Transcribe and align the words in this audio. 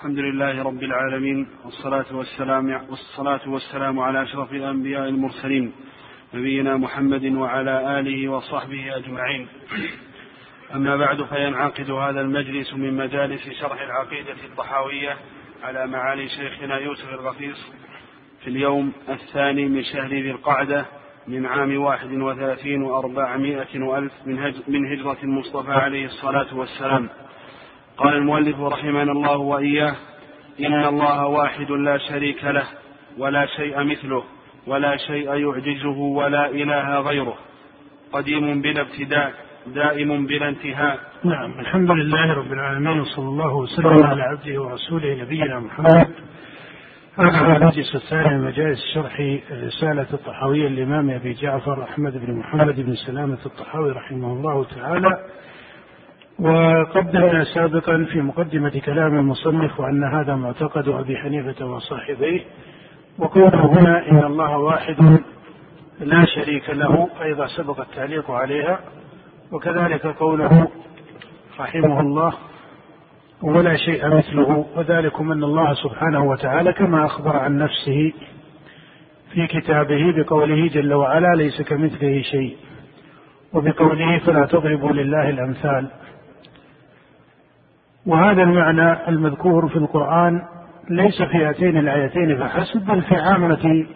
الحمد 0.00 0.18
لله 0.18 0.62
رب 0.62 0.82
العالمين 0.82 1.48
والصلاة 1.64 2.04
والسلام 2.12 2.86
والصلاة 2.90 3.40
والسلام 3.46 4.00
على 4.00 4.22
أشرف 4.22 4.52
الأنبياء 4.52 5.08
المرسلين 5.08 5.72
نبينا 6.34 6.76
محمد 6.76 7.24
وعلى 7.24 8.00
آله 8.00 8.28
وصحبه 8.28 8.96
أجمعين. 8.96 9.48
أما 10.74 10.96
بعد 10.96 11.22
فينعقد 11.22 11.90
هذا 11.90 12.20
المجلس 12.20 12.74
من 12.74 12.96
مجالس 12.96 13.48
شرح 13.60 13.80
العقيدة 13.80 14.34
الطحاوية 14.44 15.16
على 15.62 15.86
معالي 15.86 16.28
شيخنا 16.28 16.78
يوسف 16.78 17.12
الغفيص 17.12 17.72
في 18.44 18.50
اليوم 18.50 18.92
الثاني 19.08 19.68
من 19.68 19.84
شهر 19.84 20.08
ذي 20.08 20.30
القعدة 20.30 20.86
من 21.28 21.46
عام 21.46 21.80
واحد 21.82 22.12
وثلاثين 22.12 22.82
وأربعمائة 22.82 23.80
وألف 23.80 24.12
من 24.68 24.86
هجرة 24.92 25.18
المصطفى 25.22 25.72
عليه 25.72 26.06
الصلاة 26.06 26.56
والسلام. 26.56 27.08
قال 28.00 28.14
المؤلف 28.14 28.60
رحمنا 28.60 29.12
الله 29.12 29.36
وإياه 29.36 29.94
إن 30.60 30.84
الله 30.84 31.26
واحد 31.26 31.70
لا 31.70 31.98
شريك 31.98 32.44
له 32.44 32.64
ولا 33.18 33.46
شيء 33.46 33.84
مثله 33.84 34.22
ولا 34.66 34.96
شيء 34.96 35.34
يعجزه 35.34 35.98
ولا 35.98 36.50
إله 36.50 37.00
غيره. 37.00 37.34
قديم 38.12 38.62
بلا 38.62 38.80
ابتداء 38.80 39.32
دائم 39.66 40.26
بلا 40.26 40.48
انتهاء. 40.48 40.98
نعم 41.24 41.60
الحمد 41.60 41.90
لله 41.90 42.34
رب 42.34 42.52
العالمين 42.52 43.00
وصلى 43.00 43.28
الله 43.28 43.54
وسلم 43.54 44.06
على 44.06 44.22
عبده 44.22 44.62
ورسوله 44.62 45.22
نبينا 45.22 45.60
محمد. 45.60 46.08
هذا 47.18 47.56
المجلس 47.56 47.94
الثاني 47.94 48.38
من 48.38 48.44
مجالس 48.44 48.80
شرح 48.94 49.40
رسالة 49.50 50.06
الطحاوية 50.12 50.68
للإمام 50.68 51.10
أبي 51.10 51.32
جعفر 51.32 51.82
أحمد 51.82 52.12
بن 52.12 52.38
محمد 52.38 52.80
بن 52.80 52.94
سلامة 52.94 53.38
الطحاوي 53.46 53.90
رحمه 53.90 54.32
الله 54.32 54.64
تعالى. 54.64 55.10
وقدمنا 56.40 57.44
سابقا 57.44 58.06
في 58.12 58.20
مقدمة 58.20 58.80
كلام 58.84 59.18
المصنف 59.18 59.80
وأن 59.80 60.04
هذا 60.04 60.34
معتقد 60.34 60.88
أبي 60.88 61.16
حنيفة 61.16 61.66
وصاحبيه 61.66 62.40
وقوله 63.18 63.66
هنا 63.66 64.10
إن 64.10 64.24
الله 64.24 64.58
واحد 64.58 65.20
لا 66.00 66.24
شريك 66.24 66.70
له 66.70 67.08
أيضا 67.22 67.46
سبق 67.46 67.80
التعليق 67.80 68.30
عليها 68.30 68.80
وكذلك 69.52 70.06
قوله 70.06 70.68
رحمه 71.60 72.00
الله 72.00 72.32
ولا 73.42 73.76
شيء 73.76 74.08
مثله 74.08 74.66
وذلكم 74.76 75.32
أن 75.32 75.44
الله 75.44 75.74
سبحانه 75.74 76.24
وتعالى 76.24 76.72
كما 76.72 77.06
أخبر 77.06 77.36
عن 77.36 77.58
نفسه 77.58 78.12
في 79.32 79.46
كتابه 79.46 80.12
بقوله 80.16 80.68
جل 80.68 80.94
وعلا 80.94 81.34
ليس 81.36 81.62
كمثله 81.62 82.22
شيء 82.22 82.56
وبقوله 83.52 84.18
فلا 84.18 84.46
تضربوا 84.46 84.92
لله 84.92 85.30
الأمثال 85.30 85.90
وهذا 88.06 88.42
المعنى 88.42 89.08
المذكور 89.08 89.68
في 89.68 89.76
القرآن 89.76 90.42
ليس 90.90 91.22
في 91.22 91.44
هاتين 91.44 91.76
الآيتين 91.76 92.38
فحسب 92.38 92.86
بل 92.86 93.02
في 93.02 93.14
عامة 93.16 93.86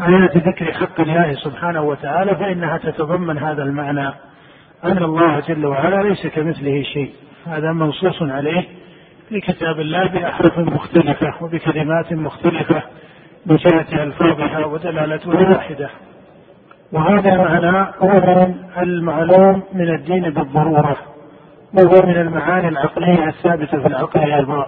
آيات 0.00 0.36
ذكر 0.36 0.72
حق 0.72 1.00
الله 1.00 1.32
سبحانه 1.32 1.82
وتعالى 1.82 2.34
فإنها 2.34 2.78
تتضمن 2.78 3.38
هذا 3.38 3.62
المعنى 3.62 4.08
أن 4.84 5.02
الله 5.02 5.40
جل 5.40 5.66
وعلا 5.66 6.02
ليس 6.02 6.26
كمثله 6.26 6.82
شيء. 6.82 7.10
هذا 7.46 7.72
منصوص 7.72 8.22
عليه 8.22 8.64
في 9.28 9.40
كتاب 9.40 9.80
الله 9.80 10.06
بأحرف 10.06 10.58
مختلفة 10.58 11.34
وبكلمات 11.40 12.12
مختلفة 12.12 12.82
بجهة 13.46 14.02
ألفاظها 14.02 14.66
ودلالتها 14.66 15.50
واحدة. 15.50 15.90
وهذا 16.92 17.36
معنى 17.36 17.88
هو 17.98 18.46
المعلوم 18.82 19.62
من 19.72 19.94
الدين 19.94 20.30
بالضرورة. 20.30 20.96
وهو 21.74 22.06
من 22.06 22.16
المعاني 22.16 22.68
العقلية 22.68 23.28
الثابتة 23.28 23.80
في 23.80 23.86
العقل 23.86 24.20
أيضا 24.32 24.66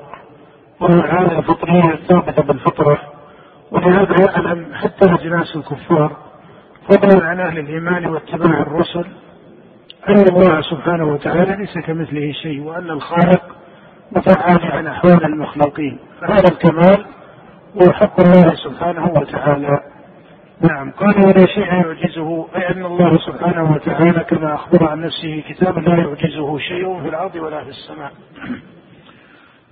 والمعاني 0.80 1.38
الفطرية 1.38 1.94
الثابتة 1.94 2.42
بالفطرة 2.42 2.98
ولهذا 3.70 4.14
يعلم 4.27 4.74
حتى 4.74 5.14
أجناس 5.14 5.56
الكفار 5.56 6.16
فضلا 6.88 7.26
عن 7.26 7.41
أهل 7.41 7.58
الإيمان 7.58 8.06
واتباع 8.06 8.60
الرسل 8.60 9.04
أن 10.09 10.22
الله 10.28 10.60
سبحانه 10.60 11.04
وتعالى 11.04 11.56
ليس 11.56 11.86
كمثله 11.86 12.32
شيء 12.32 12.60
وأن 12.60 12.91
الخالق 12.91 13.42
متعالي 14.12 14.66
عن 14.66 14.86
أحوال 14.86 15.25
المخلوقين. 15.25 15.98
فهذا 16.20 16.48
الكمال 16.53 17.06
هو 17.82 17.92
حق 17.92 18.20
الله 18.20 18.54
سبحانه 18.54 19.12
وتعالى. 19.12 19.80
نعم 20.62 20.91
قال 20.91 21.26
ولا 21.26 21.46
شيء 21.46 21.64
يعجزه 21.64 22.46
أي 22.56 22.70
أن 22.70 22.84
الله 22.84 23.19
سبحانه 23.19 23.72
وتعالى 23.72 24.24
كما 24.24 24.54
أخبر 24.54 24.91
عن 24.91 25.00
نفسه 25.00 25.42
كتاب 25.48 25.78
لا 25.78 25.96
يعجزه 25.96 26.58
شيء 26.58 27.02
في 27.02 27.08
الأرض 27.08 27.34
ولا 27.34 27.64
في 27.64 27.70
السماء. 27.70 28.12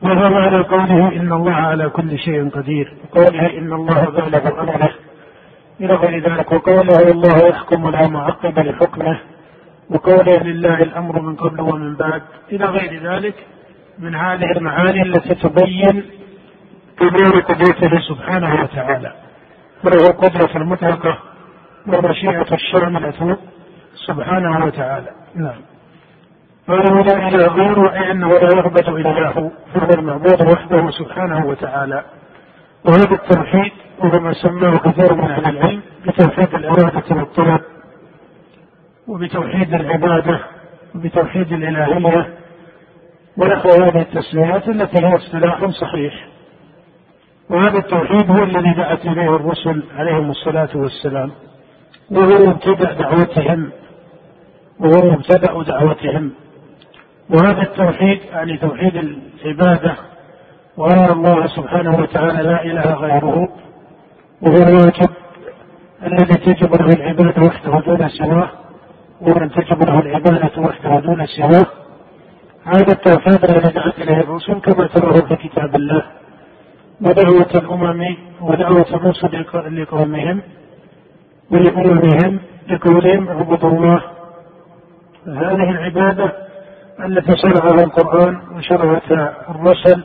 وهو 0.02 0.30
معنى 0.30 0.62
قوله 0.62 1.08
إن 1.08 1.32
الله 1.32 1.52
على 1.52 1.88
كل 1.88 2.18
شيء 2.18 2.48
قدير 2.48 2.94
وقوله 3.04 3.58
إن 3.58 3.72
الله 3.72 4.04
بالغ 4.04 4.60
أمره 4.60 4.90
إلى 5.80 5.94
غير 5.94 6.30
ذلك 6.30 6.52
وقوله 6.52 7.10
الله 7.10 7.48
يحكم 7.48 7.90
لا 7.90 8.08
معقب 8.08 8.58
لحكمه. 8.58 9.20
وقوله 9.90 10.42
لله 10.42 10.82
الأمر 10.82 11.20
من 11.20 11.36
قبل 11.36 11.60
ومن 11.60 11.96
بعد. 11.96 12.22
إلى 12.52 12.64
غير 12.64 13.12
ذلك 13.12 13.34
من 13.98 14.14
هذه 14.14 14.50
المعاني 14.56 15.02
التي 15.02 15.34
تبين 15.34 16.04
كبير 16.98 17.40
قدرته 17.40 18.00
سبحانه 18.08 18.62
وتعالى. 18.62 19.25
وله 19.86 20.08
قدرة 20.08 20.56
المطلقة 20.56 21.18
ومشيئة 21.86 22.54
الشاملة 22.54 23.38
سبحانه 24.06 24.64
وتعالى. 24.64 25.10
نعم. 25.34 25.60
قال 26.68 27.06
لا 27.06 27.28
إله 27.28 27.46
غيره 27.46 27.92
أي 27.92 28.10
أنه 28.10 28.28
لا 28.28 28.54
يعبد 28.54 28.88
إلا 28.88 29.28
هو 29.28 29.50
فهو 29.74 29.90
المعبود 29.98 30.42
وحده 30.42 30.90
سبحانه 30.90 31.46
وتعالى. 31.46 32.04
وهذا 32.84 33.14
التوحيد 33.14 33.72
وهو 33.98 34.20
ما 34.20 34.32
سماه 34.32 34.76
كثير 34.76 35.14
من 35.14 35.30
أهل 35.30 35.56
العلم 35.56 35.82
بتوحيد 36.06 36.54
الإرادة 36.54 37.16
والطلب 37.16 37.60
وبتوحيد 39.06 39.74
العبادة 39.74 40.40
وبتوحيد 40.94 41.52
الإلهية. 41.52 42.34
ونحو 43.36 43.68
هذه 43.68 44.00
التسميات 44.00 44.68
التي 44.68 45.06
هي 45.06 45.16
اصطلاح 45.16 45.66
صحيح. 45.66 46.35
وهذا 47.50 47.78
التوحيد 47.78 48.30
هو 48.30 48.42
الذي 48.44 48.74
دعت 48.74 49.06
إليه 49.06 49.36
الرسل 49.36 49.82
عليهم 49.96 50.30
الصلاة 50.30 50.68
والسلام 50.74 51.30
وهو 52.10 52.46
مبتدأ 52.46 52.92
دعوتهم 52.92 53.70
وهو 54.80 55.10
مبتدأ 55.10 55.62
دعوتهم. 55.62 56.32
وهذا 57.30 57.62
التوحيد 57.62 58.20
يعني 58.32 58.56
توحيد 58.58 58.96
العبادة 59.44 59.94
وأن 60.76 61.10
الله 61.10 61.46
سبحانه 61.46 61.98
وتعالى 61.98 62.42
لا 62.42 62.64
إله 62.64 62.94
غيره 62.94 63.48
وهو 64.42 64.56
الواجب 64.56 65.10
الذي 66.02 66.34
تجب 66.34 66.74
له 66.74 66.88
العبادة 66.88 67.42
وحده 67.46 67.80
دون 67.80 68.08
سواه 68.08 68.50
ومن 69.20 69.50
تجب 69.50 69.82
له 69.82 69.98
العبادة 70.00 70.62
وحده 70.62 71.00
دون 71.00 71.26
سواه. 71.26 71.66
هذا 72.64 72.92
التوحيد 72.92 73.44
الذي 73.44 73.72
دعت 73.74 73.98
إليه 73.98 74.20
الرسل 74.20 74.60
كما 74.60 74.86
تراه 74.86 75.20
في 75.20 75.48
كتاب 75.48 75.76
الله. 75.76 76.02
ودعوة 77.00 77.50
الأمم 77.54 78.16
ودعوة 78.40 78.86
موسى 79.02 79.26
لقومهم 79.70 80.42
ولأممهم 81.50 82.40
لقولهم 82.68 83.28
اعبدوا 83.28 83.70
الله. 83.70 84.02
هذه 85.26 85.70
العبادة 85.70 86.32
التي 87.04 87.36
شرعها 87.36 87.84
القرآن 87.84 88.40
وشرعتها 88.56 89.36
الرسل 89.50 90.04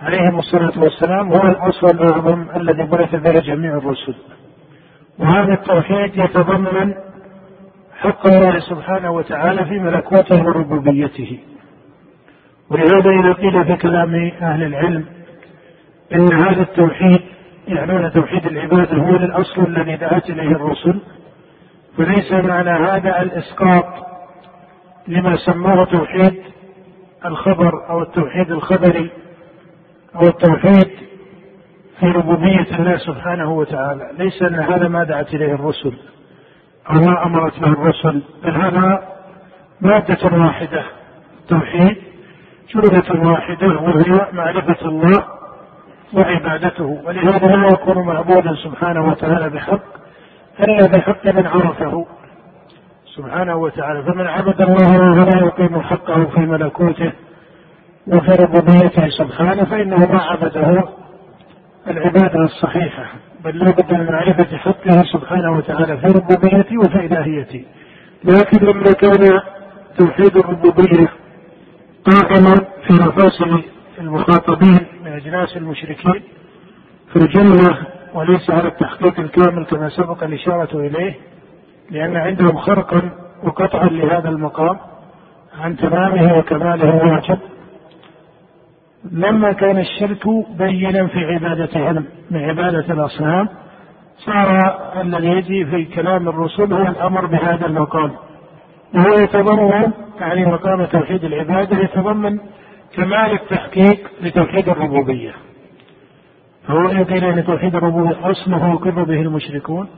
عليهم 0.00 0.38
الصلاة 0.38 0.82
والسلام 0.82 1.32
هو 1.32 1.42
الأصل 1.42 1.86
الأعظم 1.86 2.46
الذي 2.56 2.82
بعث 2.82 3.14
به 3.14 3.40
جميع 3.40 3.76
الرسل. 3.76 4.14
وهذا 5.18 5.52
التوحيد 5.52 6.16
يتضمن 6.16 6.94
حق 7.98 8.26
الله 8.26 8.58
سبحانه 8.58 9.10
وتعالى 9.10 9.64
في 9.64 9.78
ملكوته 9.78 10.42
وربوبيته. 10.44 11.38
ولهذا 12.70 13.10
إذا 13.10 13.32
قيل 13.32 13.64
في 13.64 13.76
كلام 13.76 14.14
أهل 14.42 14.62
العلم 14.62 15.04
إن 16.14 16.32
هذا 16.32 16.62
التوحيد 16.62 17.20
يعنون 17.68 18.12
توحيد 18.12 18.46
العباده 18.46 18.96
هو 18.96 19.16
الأصل 19.16 19.62
الذي 19.62 19.96
دعت 19.96 20.30
إليه 20.30 20.50
الرسل. 20.50 21.00
فليس 21.98 22.32
معنى 22.32 22.70
هذا 22.70 23.22
الإسقاط 23.22 23.84
لما 25.08 25.36
سموه 25.36 25.84
توحيد 25.84 26.42
الخبر 27.24 27.90
أو 27.90 28.02
التوحيد 28.02 28.50
الخبري 28.50 29.10
أو 30.14 30.20
التوحيد 30.20 30.90
في 32.00 32.06
ربوبية 32.06 32.66
الله 32.78 32.96
سبحانه 32.96 33.52
وتعالى، 33.52 34.10
ليس 34.18 34.42
ان 34.42 34.54
هذا 34.54 34.88
ما 34.88 35.04
دعت 35.04 35.34
إليه 35.34 35.54
الرسل 35.54 35.92
أو 36.90 36.94
ما 36.94 37.26
أمرت 37.26 37.60
به 37.60 37.68
الرسل، 37.68 38.22
بل 38.44 38.50
هذا 38.50 39.08
مادة 39.80 40.36
واحدة 40.36 40.84
توحيد 41.48 41.96
جملة 42.74 43.30
واحدة 43.30 43.68
وهي 43.68 44.28
معرفة 44.32 44.88
الله 44.88 45.35
وعبادته. 46.14 47.02
ولهذا 47.04 47.56
لا 47.56 47.68
يكون 47.68 48.06
معبودا 48.06 48.54
سبحانه 48.64 49.08
وتعالى 49.08 49.50
بحق 49.50 49.82
إلا 50.60 50.86
بحق 50.86 51.26
من 51.26 51.46
عرفه. 51.46 52.06
سبحانه 53.16 53.56
وتعالى. 53.56 54.02
فمن 54.02 54.26
عبد 54.26 54.62
الله 54.62 55.10
ولا 55.22 55.38
يقيم 55.46 55.80
حقه 55.80 56.24
في 56.24 56.40
ملكوته 56.40 57.12
وفي 58.06 58.30
ربوبيته 58.42 59.08
سبحانه 59.08 59.64
فإنه 59.64 59.96
ما 60.12 60.22
عبده 60.22 60.84
العبادة 61.90 62.44
الصحيحة. 62.44 63.04
بل 63.44 63.58
لا 63.58 63.70
بد 63.70 63.94
من 63.94 64.06
معرفة 64.06 64.56
حقه 64.56 65.02
سبحانه 65.12 65.52
وتعالى 65.56 65.96
في 65.96 66.06
ربوبيته 66.06 66.78
وفي 66.78 67.06
إلهيته 67.06 67.64
لكن 68.24 68.66
لما 68.66 68.92
كان 68.92 69.40
توحيد 69.98 70.36
الربوبية 70.36 71.08
قائما 72.04 72.54
في 72.86 72.92
مفاصل 72.92 73.62
المخاطبين 73.98 74.86
أجناس 75.16 75.56
المشركين 75.56 76.22
في 77.12 77.16
الجملة 77.16 77.78
وليس 78.14 78.50
على 78.50 78.68
التحقيق 78.68 79.20
الكامل 79.20 79.64
كما 79.66 79.88
سبق 79.88 80.24
الإشارة 80.24 80.78
إليه 80.86 81.14
لأن 81.90 82.16
عندهم 82.16 82.56
خرقا 82.56 83.10
وقطعا 83.44 83.88
لهذا 83.88 84.28
المقام 84.28 84.78
عن 85.60 85.76
تمامه 85.76 86.38
وكماله 86.38 86.96
واجب. 86.96 87.38
لما 89.12 89.52
كان 89.52 89.78
الشرك 89.78 90.26
بينا 90.58 91.06
في 91.06 91.18
عبادتهم 91.18 92.04
من 92.30 92.44
عبادة 92.44 92.94
الأصنام 92.94 93.48
صار 94.18 94.60
الذي 95.02 95.26
يجي 95.26 95.64
في 95.66 95.84
كلام 95.84 96.28
الرسل 96.28 96.72
هو 96.72 96.82
الأمر 96.82 97.26
بهذا 97.26 97.66
المقام. 97.66 98.12
وهو 98.94 99.14
يتضمن 99.18 99.92
يعني 100.20 100.46
مقام 100.46 100.84
توحيد 100.84 101.24
العبادة 101.24 101.78
يتضمن 101.78 102.38
كمال 102.94 103.32
التحقيق 103.32 104.10
لتوحيد 104.22 104.68
الربوبية. 104.68 105.34
فهو 106.68 106.88
يدين 106.90 107.24
أن 107.24 107.44
توحيد 107.46 107.74
الربوبية 107.74 108.30
أصله 108.30 108.70
يقر 108.70 109.04
به 109.04 109.20
المشركون. 109.20 109.88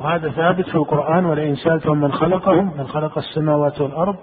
وهذا 0.00 0.30
ثابت 0.30 0.68
في 0.68 0.74
القرآن 0.74 1.24
ولئن 1.24 1.56
سألتهم 1.56 2.00
من 2.00 2.12
خلقهم 2.12 2.72
من 2.78 2.86
خلق 2.86 3.18
السماوات 3.18 3.80
والأرض 3.80 4.16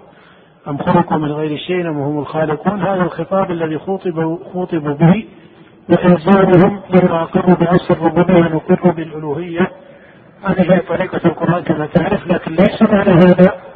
أم 0.68 0.78
خلقوا 0.78 1.18
من 1.18 1.32
غير 1.32 1.58
شيء 1.58 1.80
أم 1.80 1.98
هم 1.98 2.18
الخالقون. 2.18 2.82
هذا 2.82 3.02
الخطاب 3.02 3.50
الذي 3.50 3.78
خوطب 3.78 4.38
خوطبوا 4.52 4.94
به 4.94 5.24
وإلزامهم 5.88 6.80
لما 6.90 7.22
أقروا 7.22 7.54
بأصل 7.54 7.94
الربوبية 7.94 8.40
نقر 8.40 8.90
بالألوهية. 8.90 9.70
هذه 10.44 10.74
هي 10.74 10.80
طريقة 10.80 11.20
القرآن 11.24 11.62
كما 11.62 11.86
تعرف 11.86 12.26
لكن 12.26 12.52
ليس 12.52 12.82
معنى 12.82 13.10
هذا 13.10 13.67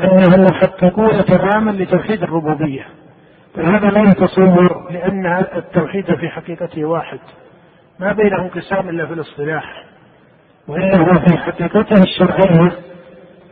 أنهم 0.00 0.46
يحققون 0.52 1.24
تماما 1.24 1.70
لتوحيد 1.70 2.22
الربوبية. 2.22 2.86
فهذا 3.54 3.90
لا 3.90 4.10
يتصور 4.10 4.90
لأن 4.90 5.44
التوحيد 5.56 6.14
في 6.14 6.28
حقيقته 6.28 6.84
واحد. 6.84 7.18
ما 7.98 8.12
بينه 8.12 8.42
انقسام 8.42 8.88
إلا 8.88 9.06
في 9.06 9.12
الاصطلاح. 9.12 9.84
وإنه 10.68 11.04
في 11.04 11.38
حقيقته 11.38 12.02
الشرعية. 12.02 12.72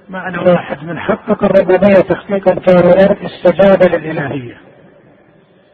معنى 0.09 0.39
واحد 0.39 0.85
من 0.85 0.99
حقق 0.99 1.45
الربوبية 1.45 2.01
تحقيقا 2.09 2.55
كاملا 2.55 3.27
استجاب 3.27 3.93
للإلهية. 3.95 4.57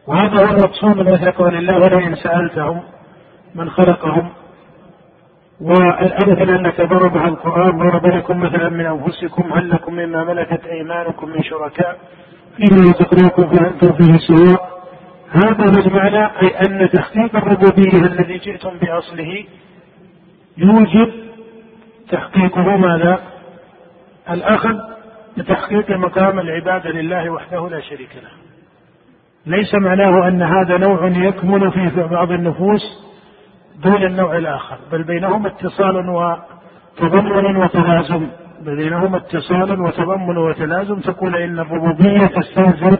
وهذا 0.07 0.45
هو 0.45 0.55
المقصود 0.55 0.97
مثل 0.97 1.31
قول 1.31 1.55
الله 1.55 1.77
ولئن 1.77 2.15
سألتهم 2.15 2.83
من 3.55 3.69
خلقهم. 3.69 4.29
والأمثل 5.61 6.49
أنك 6.49 6.81
ضربها 6.81 7.27
القرآن 7.27 7.77
ضرب 7.77 8.05
لكم 8.05 8.39
مثلا 8.39 8.69
من 8.69 8.85
أنفسكم 8.85 9.53
هل 9.53 9.69
لكم 9.69 9.93
مما 9.93 10.23
ملكت 10.23 10.65
أيمانكم 10.65 11.29
من 11.29 11.43
شركاء 11.43 11.97
فيما 12.57 12.81
رزقناكم 12.81 13.49
فأنتم 13.49 13.93
فيه 13.93 14.17
سواء 14.17 14.73
هذا 15.31 15.81
بالمعنى 15.81 16.25
أي 16.25 16.47
أن 16.47 16.89
تحقيق 16.89 17.35
الربوبية 17.35 18.05
الذي 18.05 18.37
جئتم 18.37 18.77
بأصله 18.81 19.45
يوجب 20.57 21.13
تحقيقه 22.11 22.77
ماذا؟ 22.77 23.19
الأخذ 24.29 24.75
بتحقيق 25.37 25.91
مقام 25.91 26.39
العبادة 26.39 26.89
لله 26.89 27.29
وحده 27.29 27.69
لا 27.69 27.79
شريك 27.79 28.09
له. 28.15 28.29
ليس 29.45 29.75
معناه 29.75 30.27
أن 30.27 30.41
هذا 30.41 30.77
نوع 30.77 31.07
يكمن 31.07 31.69
في 31.69 32.07
بعض 32.11 32.31
النفوس 32.31 33.12
دون 33.83 34.03
النوع 34.03 34.37
الآخر، 34.37 34.77
بل 34.91 35.03
بينهما 35.03 35.47
اتصال 35.47 36.09
وتضمن 36.09 37.55
وتلازم، 37.57 38.27
بينهما 38.61 39.17
اتصال 39.17 39.81
وتضمن 39.81 40.37
وتلازم 40.37 40.99
تقول 40.99 41.35
إن 41.35 41.59
الربوبية 41.59 42.25
تستلزم 42.25 42.97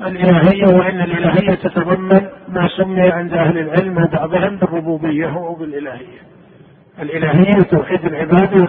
الإلهية 0.00 0.76
وإن 0.76 1.00
الإلهية 1.00 1.54
تتضمن 1.54 2.28
ما 2.48 2.68
سمي 2.76 3.10
عند 3.10 3.32
أهل 3.32 3.58
العلم 3.58 3.96
وبعضهم 4.02 4.56
بالربوبية 4.56 5.26
أو 5.26 5.54
بالإلهية. 5.54 6.20
الإلهية 7.02 7.62
توحيد 7.62 8.04
العبادة 8.04 8.68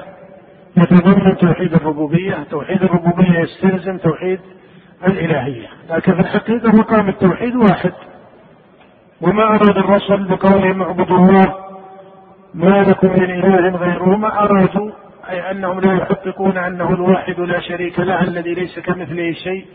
يتضمن 0.78 1.38
توحيد 1.38 1.74
الربوبية، 1.74 2.44
توحيد 2.52 2.84
الربوبية 2.84 3.40
يستلزم 3.40 3.98
توحيد 3.98 4.40
الإلهية، 5.08 5.68
لكن 5.90 6.14
في 6.14 6.20
الحقيقة 6.20 6.76
مقام 6.76 7.10
التوحيد 7.10 7.56
واحد. 7.56 7.92
وما 9.22 9.44
أراد 9.44 9.78
الرسل 9.78 10.24
بقولهم 10.24 10.82
اعبدوا 10.82 11.18
الله 11.18 11.56
ما 12.54 12.84
لكم 12.84 13.08
من 13.08 13.32
إله 13.32 13.78
غيره. 13.78 14.18
ما 14.18 14.44
أرادوا 14.44 14.92
أي 15.30 15.52
أنهم 15.52 15.80
لا 15.80 15.94
يحققون 15.94 16.58
أنه 16.58 16.90
الواحد 16.94 17.40
لا 17.40 17.60
شريك 17.60 18.00
له 18.00 18.22
الذي 18.24 18.54
ليس 18.54 18.80
كمثله 18.80 19.32
شيء 19.32 19.66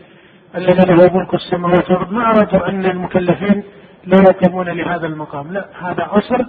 الذي 0.55 0.93
له 0.93 1.17
ملك 1.17 1.33
السماوات 1.33 1.91
والأرض. 1.91 2.11
ما 2.11 2.25
أرادوا 2.25 2.69
أن 2.69 2.85
المكلفين 2.85 3.63
لا 4.05 4.17
يقومون 4.29 4.69
لهذا 4.69 5.07
المقام. 5.07 5.51
لا 5.53 5.65
هذا 5.81 6.07
أصل 6.11 6.45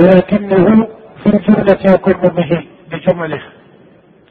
ولكنه 0.00 0.88
في 1.22 1.26
الجملة 1.26 1.78
يقر 1.84 2.30
به 2.30 2.66
بجمله. 2.90 3.42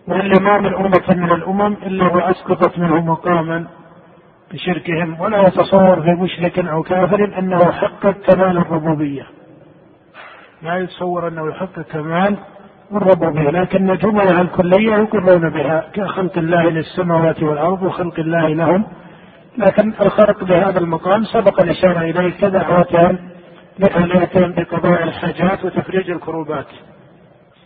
وإلا 0.07 0.39
ما 0.39 0.57
من 0.57 0.73
أمة 0.75 1.07
من 1.09 1.31
الأمم 1.31 1.73
إلا 1.73 2.05
وأسقطت 2.15 2.79
منه 2.79 3.05
مقاما. 3.05 3.65
بشركهم 4.53 5.21
ولا 5.21 5.47
يتصور 5.47 6.01
في 6.01 6.09
مشرك 6.09 6.59
أو 6.59 6.83
كافر 6.83 7.39
أنه 7.39 7.71
حقق 7.71 8.11
كمال 8.11 8.57
الربوبية. 8.57 9.27
لا 10.61 10.75
يتصور 10.75 11.27
أنه 11.27 11.49
يحقق 11.49 11.81
كمال 11.91 12.37
الربوبية 12.91 13.49
لكن 13.49 13.97
جملها 13.97 14.41
الكلية 14.41 14.95
يقرون 14.95 15.49
بها 15.49 15.85
كخلق 15.93 16.37
الله 16.37 16.69
للسماوات 16.69 17.43
والأرض 17.43 17.83
وخلق 17.83 18.19
الله 18.19 18.47
لهم 18.47 18.85
لكن 19.57 19.93
الخرق 20.01 20.43
بهذا 20.43 20.79
المقام 20.79 21.23
سبق 21.23 21.61
الإشارة 21.61 21.99
إليه 21.99 22.29
كدعوتهم 22.29 23.19
لأهليتهم 23.79 24.51
بقضاء 24.53 25.03
الحاجات 25.03 25.65
وتفريج 25.65 26.11
الكروبات. 26.11 26.67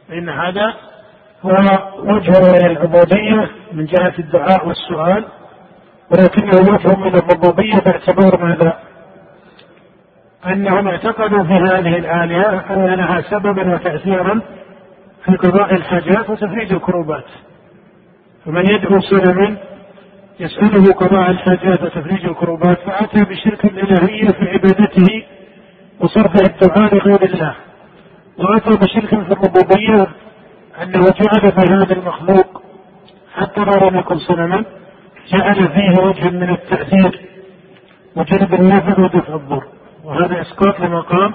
فإن 0.10 0.30
هذا 0.30 0.74
هو 1.44 1.52
وجه 2.00 2.66
العبودية 2.66 3.50
من 3.74 3.86
جهة 3.86 4.14
الدعاء 4.20 4.68
والسؤال. 4.68 5.26
ولكنه 6.14 6.76
يفهم 6.76 7.02
من 7.02 7.16
الربوبية 7.16 7.76
باعتبار 7.76 8.46
ماذا؟ 8.46 8.80
أنهم 10.48 10.88
اعتقدوا 10.88 11.44
في 11.44 11.54
هذه 11.54 11.98
الآلهة 11.98 12.74
أن 12.74 12.86
لها 12.86 13.22
سببا 13.22 13.74
وتأثيرا 13.74 14.42
في 15.26 15.36
قضاء 15.36 15.74
الحاجات 15.74 16.30
وتفريج 16.30 16.74
الكروبات. 16.74 17.26
فمن 18.46 18.66
يدعو 18.66 19.00
صنما 19.00 19.58
يسأله 20.40 20.94
قضاء 20.94 21.32
الحاجات 21.32 21.84
وتفريج 21.84 22.26
الكروبات 22.26 22.80
فأتى 22.80 23.24
بشرك 23.24 23.66
الإلهية 23.66 24.28
في 24.28 24.50
عبادته 24.50 25.24
وصرف 26.00 26.36
الدعاء 26.36 26.96
لغير 26.96 27.24
الله. 27.24 27.56
وأتى 28.38 28.70
بشرك 28.70 29.10
في 29.10 29.32
الربوبية 29.32 30.08
أنه 30.84 31.02
جعل 31.02 31.52
في 31.52 31.74
هذا 31.74 31.94
المخلوق 31.94 32.62
حتى 33.36 33.62
لو 33.62 33.90
لم 33.90 33.98
يكن 33.98 34.18
جعل 35.28 35.70
فيه 35.70 36.04
وجه 36.04 36.30
من 36.30 36.50
التأثير 36.50 37.22
وجلب 38.16 38.54
النفع 38.54 39.04
ودفع 39.04 39.62
وهذا 40.04 40.42
إسقاط 40.42 40.80
لمقام 40.80 41.34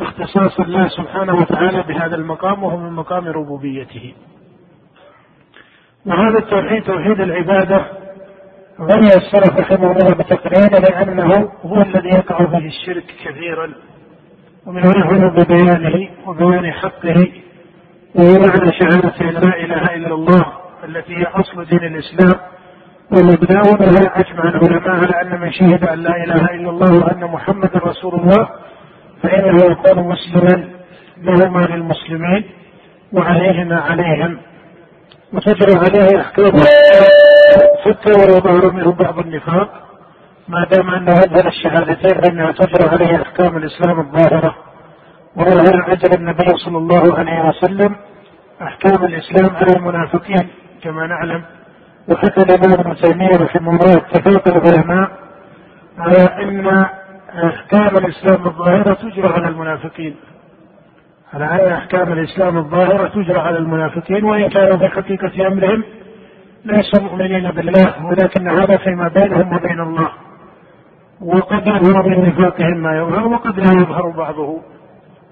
اختصاص 0.00 0.60
الله 0.60 0.88
سبحانه 0.88 1.34
وتعالى 1.34 1.82
بهذا 1.82 2.16
المقام 2.16 2.64
وهو 2.64 2.76
من 2.76 2.92
مقام 2.92 3.24
ربوبيته. 3.24 4.14
وهذا 6.06 6.38
التوحيد 6.38 6.82
توحيد 6.82 7.20
العبادة 7.20 7.86
غني 8.80 9.08
السلف 9.08 9.58
رحمه 9.58 9.92
الله 9.92 10.10
بتقريره 10.14 10.78
لأنه 10.78 11.52
هو 11.64 11.82
الذي 11.82 12.08
يقع 12.08 12.44
به 12.44 12.66
الشرك 12.66 13.04
كثيرا. 13.24 13.72
ومن 14.66 14.86
هنا 14.86 15.28
ببيانه 15.28 16.08
وبيان 16.26 16.72
حقه 16.72 17.28
ومعنى 18.14 18.72
شهادة 18.72 19.30
لا 19.30 19.64
إله 19.64 19.94
إلا 19.94 20.14
الله 20.14 20.46
التي 20.84 21.16
هي 21.16 21.24
أصل 21.24 21.64
دين 21.64 21.84
الإسلام. 21.84 22.40
لا 23.10 24.20
أجمع 24.20 24.44
العلماء 24.48 24.90
على 24.90 25.22
أن 25.22 25.40
من 25.40 25.52
شهد 25.52 25.84
أن 25.84 25.98
لا 25.98 26.24
إله 26.24 26.44
إلا 26.54 26.70
الله 26.70 26.98
وأن 26.98 27.24
محمدا 27.24 27.78
رسول 27.78 28.14
الله 28.14 28.48
فإنه 29.22 29.64
يكون 29.64 30.08
مسلما 30.08 30.68
لهما 31.22 31.66
للمسلمين 31.66 32.44
وعليهما 33.12 33.80
عليهم. 33.80 34.38
وتجري 35.32 35.74
عليه 35.78 36.20
أحكام 36.20 36.52
حتى 37.84 38.12
ولو 38.20 38.40
ظهر 38.40 38.72
منه 38.72 38.92
بعض 38.92 39.18
النفاق. 39.18 39.68
ما 40.48 40.66
دام 40.70 40.90
أنه 40.90 41.12
أظهر 41.12 41.48
الشهادتين 41.48 42.20
فإنها 42.20 42.52
تجري 42.52 42.88
عليه 42.88 43.22
أحكام 43.22 43.56
الإسلام 43.56 44.00
الظاهرة 44.00 44.54
وظهر 45.36 45.82
عجل 45.82 46.14
النبي 46.18 46.58
صلى 46.64 46.78
الله 46.78 47.18
عليه 47.18 47.48
وسلم 47.48 47.96
أحكام 48.62 49.04
الإسلام 49.04 49.56
على 49.56 49.76
المنافقين 49.76 50.48
كما 50.82 51.06
نعلم. 51.06 51.44
وحكى 52.08 52.42
الإمام 52.42 52.80
ابن 52.80 52.96
تيمية 52.96 53.36
رحمه 53.36 53.70
الله 53.70 53.96
اتفاق 53.96 54.48
العلماء 54.48 55.10
على 55.98 56.22
أن 56.42 56.66
أحكام 57.44 57.96
الإسلام 58.04 58.46
الظاهرة 58.46 58.94
تجرى 58.94 59.28
على 59.28 59.48
المنافقين. 59.48 60.16
على 61.34 61.44
أن 61.44 61.72
أحكام 61.72 62.12
الإسلام 62.12 62.58
الظاهرة 62.58 63.08
تجرى 63.08 63.38
على 63.38 63.58
المنافقين 63.58 64.24
وإن 64.24 64.48
كانوا 64.48 64.76
في 64.76 64.88
حقيقة 64.88 65.46
أمرهم 65.46 65.82
ليسوا 66.64 67.02
مؤمنين 67.02 67.50
بالله 67.50 68.06
ولكن 68.06 68.48
هذا 68.48 68.76
فيما 68.76 69.08
بينهم 69.08 69.56
وبين 69.56 69.80
الله. 69.80 70.08
وقد 71.20 71.66
يظهر 71.66 72.08
من 72.08 72.28
نفاقهم 72.28 72.76
ما 72.76 72.98
يظهر 72.98 73.28
وقد 73.28 73.60
لا 73.60 73.72
يظهر 73.72 74.10
بعضه. 74.10 74.62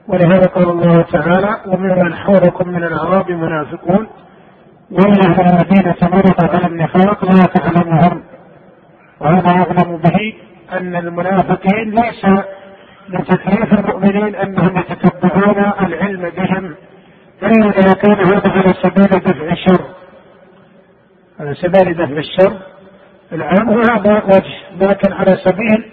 ولهذا 0.08 0.46
قال 0.46 0.70
الله 0.70 1.02
تعالى 1.02 1.56
وممن 1.66 2.14
حولكم 2.14 2.68
من 2.68 2.84
الأعراب 2.84 3.30
منافقون 3.30 4.06
ومن 4.90 5.20
أهل 5.26 5.40
المدينة 5.40 5.96
مرض 6.02 6.44
على 6.44 6.66
النفاق 6.66 7.24
لا 7.24 7.44
تعلمهم. 7.44 8.22
وهذا 9.20 9.52
يعلم 9.52 9.96
به 9.96 10.34
أن 10.72 10.96
المنافقين 10.96 11.90
ليس 11.90 12.24
من 13.08 13.24
تكليف 13.24 13.72
المؤمنين 13.72 14.34
أنهم 14.34 14.78
يتتبعون 14.78 15.72
العلم 15.80 16.30
بهم 16.30 16.74
إلا 17.42 17.70
إذا 17.70 17.92
كان 17.92 18.26
هذا 18.26 18.50
على 18.50 18.74
سبيل 18.82 19.20
دفع 19.20 19.52
الشر. 19.52 19.84
على 21.40 21.54
سبيل 21.54 21.94
دفع 21.94 22.18
الشر. 22.18 22.58
العام 23.32 23.68
وهذا 23.68 24.22
وجه 24.24 24.86
لكن 24.86 25.12
على 25.12 25.36
سبيل 25.36 25.92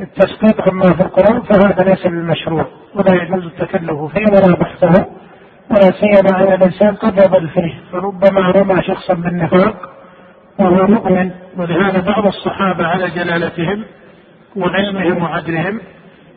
التسقيط 0.00 0.68
عما 0.68 0.92
في 0.92 1.00
القرآن 1.00 1.42
فهذا 1.42 1.82
ليس 1.90 2.02
بالمشروع 2.02 2.66
ولا 2.94 3.22
يجوز 3.22 3.44
التكلف 3.44 4.00
فيه 4.14 4.24
ولا 4.32 4.54
بحثه. 4.56 5.06
ولا 5.70 5.90
سيما 5.92 6.38
أن 6.42 6.52
الإنسان 6.52 6.94
قد 6.94 7.18
يضل 7.18 7.48
فيه. 7.48 7.74
فربما 7.92 8.50
رمى 8.50 8.82
شخصا 8.82 9.14
بالنفاق 9.14 9.76
وهو 10.58 10.86
مؤمن. 10.86 11.30
ولهذا 11.56 12.00
بعض 12.00 12.26
الصحابة 12.26 12.86
على 12.86 13.10
جلالتهم 13.10 13.84
وعلمهم 14.56 15.22
وعدلهم 15.22 15.80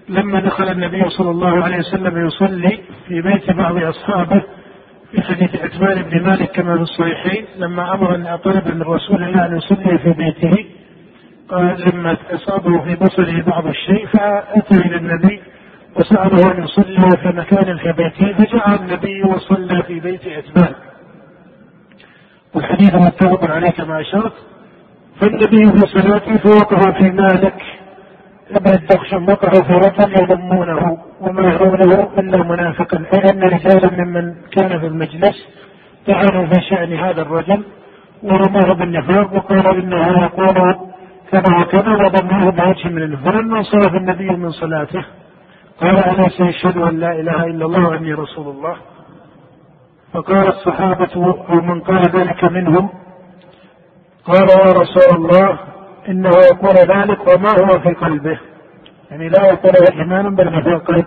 لما 0.09 0.39
دخل 0.39 0.71
النبي 0.71 1.09
صلى 1.09 1.29
الله 1.31 1.63
عليه 1.63 1.77
وسلم 1.77 2.27
يصلي 2.27 2.79
في 3.07 3.21
بيت 3.21 3.51
بعض 3.51 3.77
أصحابه 3.77 4.41
في 5.11 5.21
حديث 5.21 5.55
عثمان 5.55 6.01
بن 6.01 6.23
مالك 6.23 6.51
كما 6.51 6.75
في 6.75 6.81
الصحيحين 6.81 7.45
لما 7.57 7.93
أمر 7.93 8.15
أن 8.15 8.35
طلب 8.43 8.75
من 8.75 8.81
رسول 8.81 9.23
الله 9.23 9.45
أن 9.45 9.57
يصلي 9.57 9.97
في 9.97 10.09
بيته 10.13 10.65
قال 11.49 11.83
لما 11.93 12.17
أصابه 12.31 12.81
في 12.83 12.95
بصره 12.95 13.41
بعض 13.41 13.67
الشيء 13.67 14.07
فأتى 14.07 14.75
إلى 14.75 14.95
النبي 14.97 15.41
وسأله 15.95 16.51
أن 16.51 16.63
يصلي 16.63 17.17
في 17.17 17.27
مكان 17.27 17.77
في 17.77 17.91
بيته 17.91 18.33
فجاء 18.33 18.75
النبي 18.75 19.23
وصلى 19.23 19.83
في 19.83 19.99
بيت 19.99 20.21
عثمان 20.27 20.73
والحديث 22.53 22.95
متفق 22.95 23.51
عليه 23.51 23.69
كما 23.69 24.01
أشرت. 24.01 24.33
فالنبي 25.21 25.71
في 25.71 25.87
صلاته 25.87 26.37
فوقف 26.37 26.97
في 26.97 27.11
مالك. 27.11 27.61
ابن 28.51 28.73
الدخشم 28.73 29.29
وقعوا 29.29 29.63
في 29.63 29.73
رجل 29.73 30.21
يضمونه. 30.21 30.97
وما 31.21 31.53
يرونه 31.53 32.09
إلا 32.19 32.43
منافقا. 32.43 33.05
اي 33.13 33.29
أن 33.29 33.43
رجالا 33.43 34.05
ممن 34.05 34.35
كان 34.51 34.79
في 34.79 34.87
المجلس 34.87 35.47
طعنوا 36.07 36.45
في 36.45 36.61
شأن 36.69 36.93
هذا 36.93 37.21
الرجل. 37.21 37.63
ورماه 38.23 38.73
بالنفاق 38.73 39.33
وقالوا 39.33 39.73
إنه 39.73 40.23
يقول 40.23 40.75
كذا 41.31 41.57
وكذا 41.61 41.91
وضموه 41.91 42.51
بوجه 42.51 42.89
من 42.89 43.03
النفاق. 43.03 43.33
فلما 43.33 43.57
انصرف 43.57 43.95
النبي 43.95 44.29
من 44.29 44.51
صلاته. 44.51 45.05
قال 45.83 45.97
أنا 45.97 46.29
سيشهد 46.29 46.77
أن 46.77 46.99
لا 46.99 47.11
إله 47.11 47.43
إلا 47.43 47.65
الله 47.65 47.89
وأني 47.89 48.13
رسول 48.13 48.47
الله. 48.47 48.75
فقال 50.13 50.47
الصحابة 50.47 51.35
أو 51.49 51.61
من 51.61 51.81
قال 51.81 52.01
ذلك 52.01 52.43
منهم 52.43 52.89
قال 54.25 54.49
يا 54.49 54.71
رسول 54.71 55.15
الله 55.15 55.59
إنه 56.09 56.29
يقول 56.29 56.75
ذلك 56.75 57.19
وما 57.27 57.49
هو 57.49 57.79
في 57.79 57.89
قلبه. 57.89 58.39
يعني 59.11 59.29
لا 59.29 59.45
يقول 59.45 59.73
إيمانا 59.91 60.29
بل 60.29 60.49
ما 60.51 60.61
في 60.61 60.69
القلب. 60.69 61.05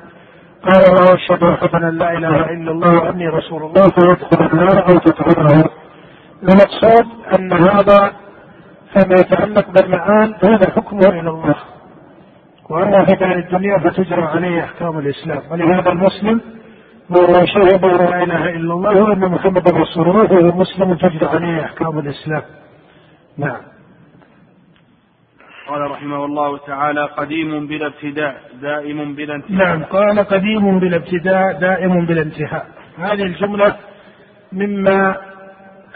قال 0.62 0.84
الله 0.88 1.14
أشهد 1.14 1.74
أن 1.74 1.98
لا 1.98 2.12
إله 2.12 2.50
إلا 2.50 2.70
الله 2.70 3.02
وأني 3.02 3.28
رسول 3.28 3.62
الله 3.62 3.88
فيدخل 3.88 4.46
النار 4.52 4.88
أو 4.88 4.98
تدخله. 4.98 5.64
المقصود 6.42 7.06
أن 7.38 7.52
هذا 7.52 8.12
فيما 8.92 9.14
يتعلق 9.14 9.70
بالمعان 9.70 10.34
هذا 10.42 10.70
حكمه 10.70 11.08
إلى 11.08 11.30
الله. 11.30 11.54
واما 12.70 13.04
في 13.04 13.14
دار 13.14 13.36
الدنيا 13.36 13.78
فتجرى 13.78 14.22
عليه 14.22 14.64
أحكام 14.64 14.98
الإسلام. 14.98 15.42
ولهذا 15.50 15.90
المسلم 15.92 16.40
هو 17.10 17.46
شهد 17.46 17.84
لا 17.84 18.22
إله 18.22 18.48
إلا 18.48 18.74
الله 18.74 19.02
وأن 19.02 19.30
محمدا 19.30 19.70
رسول 19.70 20.08
الله 20.08 20.26
فهو 20.26 20.58
مسلم 20.58 20.94
تجرى 20.94 21.26
عليه 21.26 21.64
أحكام 21.64 21.98
الإسلام. 21.98 22.42
نعم. 23.38 23.60
قال 25.68 25.90
رحمه 25.90 26.24
الله 26.24 26.58
تعالى 26.58 27.04
قديم 27.04 27.66
بلا 27.66 27.86
ابتداء 27.86 28.34
دائم 28.62 29.14
بلا 29.14 29.34
انتهاء. 29.34 29.52
نعم. 29.52 29.84
قال 29.84 30.18
قديم 30.18 30.78
بلا 30.78 30.96
ابتداء 30.96 31.52
دائم 31.60 32.06
بلا 32.06 32.22
انتهاء. 32.22 32.66
هذه 32.98 33.22
الجملة 33.22 33.76
مما 34.52 35.16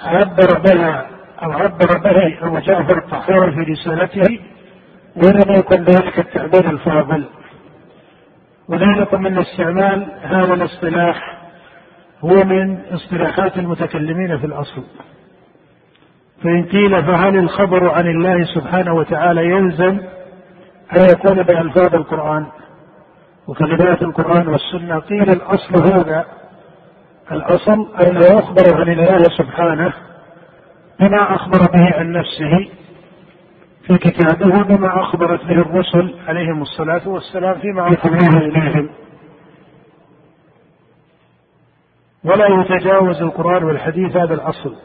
عبر 0.02 0.58
بها 0.58 1.06
أو 1.42 1.52
عبر 1.52 1.98
به 2.04 2.46
أبو 2.46 2.58
جعفر 2.58 2.98
الطحاوي 2.98 3.52
في 3.52 3.72
رسالته 3.72 4.40
ولم 5.16 5.58
يكن 5.58 5.84
ذلك 5.84 6.18
التعبير 6.18 6.70
الفاضل. 6.70 7.24
وذلك 8.68 9.14
من 9.14 9.38
استعمال 9.38 10.06
هذا 10.22 10.54
الاصطلاح 10.54 11.40
هو 12.24 12.44
من 12.44 12.80
اصطلاحات 12.90 13.58
المتكلمين 13.58 14.38
في 14.38 14.46
الأصل. 14.46 14.82
فإن 16.42 16.64
قيل 16.64 17.04
فهل 17.04 17.38
الخبر 17.38 17.90
عن 17.90 18.06
الله 18.06 18.44
سبحانه 18.44 18.94
وتعالى 18.94 19.44
يلزم 19.46 20.00
أن 20.96 21.04
يكون 21.12 21.42
بألفاظ 21.42 21.94
القرآن؟ 21.94 22.46
وكلمات 23.48 24.02
القرآن 24.02 24.48
والسنة. 24.48 24.98
قيل 24.98 25.30
الأصل 25.30 25.92
هذا 25.92 26.24
الأصل 27.32 27.86
أن 28.00 28.16
يخبر 28.16 28.80
عن 28.80 28.88
الله 28.88 29.22
سبحانه 29.22 29.92
بما 31.00 31.34
أخبر 31.34 31.58
به 31.58 31.94
عن 31.98 32.12
نفسه 32.12 32.79
في 33.86 33.98
كتابه 33.98 34.62
بما 34.62 35.00
أخبرت 35.00 35.44
به 35.44 35.60
الرسل 35.60 36.14
عليهم 36.28 36.62
الصلاة 36.62 37.08
والسلام 37.08 37.60
فيما 37.60 37.82
أوحيناه 37.82 38.38
إليهم. 38.38 38.90
ولا 42.24 42.46
يتجاوز 42.46 43.22
القرآن 43.22 43.64
والحديث 43.64 44.16
هذا 44.16 44.34
الأصل. 44.34 44.76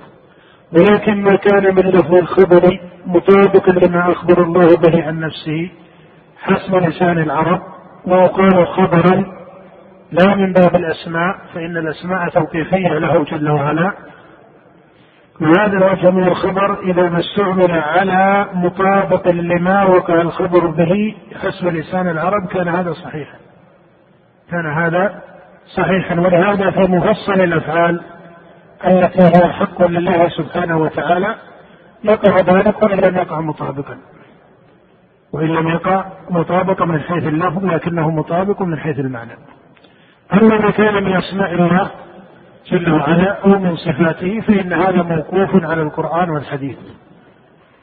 ولكن 0.74 1.22
ما 1.22 1.36
كان 1.36 1.76
من 1.76 1.82
لفظ 1.82 2.14
الخبر 2.14 2.80
مطابقا 3.06 3.72
لما 3.72 4.12
أخبر 4.12 4.44
الله 4.44 4.78
به 4.78 5.04
عن 5.04 5.20
نفسه 5.20 5.70
حسب 6.38 6.76
لسان 6.76 7.18
العرب 7.18 7.62
ويقال 8.08 8.68
خبرا 8.68 9.26
لا 10.12 10.36
من 10.36 10.54
باب 10.54 10.76
الأسماء 10.76 11.38
فإن 11.54 11.78
الأسماء 11.78 12.30
توقيفية 12.30 12.88
له 13.00 13.24
جل 13.24 13.52
وعلا. 13.52 13.94
وهذا 15.42 15.78
الوجه 15.78 16.12
من 16.12 16.28
الخبر 16.28 16.80
إذا 16.84 17.10
ما 17.10 17.20
استعمل 17.20 17.72
على 17.72 18.48
مطابق 18.54 19.28
لما 19.28 19.84
وقع 19.84 20.22
الخبر 20.22 20.68
به 20.68 21.16
حسب 21.42 21.68
لسان 21.68 22.08
العرب؟ 22.08 22.48
كان 22.48 22.68
هذا 22.68 22.94
صحيحا. 22.94 23.38
كان 24.52 24.66
هذا 24.66 25.22
صحيحا. 25.76 26.20
ولهذا 26.20 26.72
في 26.72 26.92
مفصل 26.92 27.34
الأفعال 27.34 28.02
التي 28.88 29.40
هو 29.40 29.52
حق 29.52 29.82
لله 29.88 30.30
سبحانه 30.30 30.78
وتعالى 30.78 31.36
يقع 32.04 32.36
ذلك 32.36 32.84
وإن 32.84 33.00
لم 33.00 33.16
يقع 33.16 33.42
مطابقا. 33.42 33.98
وإن 35.34 35.48
لم 35.48 35.68
يقع 35.68 36.06
مطابقا 36.30 36.86
من 36.86 37.00
حيث 37.00 37.24
اللفظ 37.24 37.66
لكنه 37.66 38.10
مطابق 38.10 38.62
من 38.62 38.80
حيث 38.80 39.00
المعنى. 39.00 39.36
أما 40.34 40.58
ما 40.58 40.72
كان 40.72 41.04
من 41.04 41.16
أسماء 41.16 41.54
الله 41.54 41.92
جل 42.72 42.94
وعلا 42.94 43.44
أو 43.44 43.60
من 43.60 43.76
صفاته 43.76 44.40
فإن 44.40 44.74
هذا 44.74 45.04
موقوف 45.04 45.64
على 45.64 45.82
القرآن 45.82 46.30
والحديث. 46.30 46.78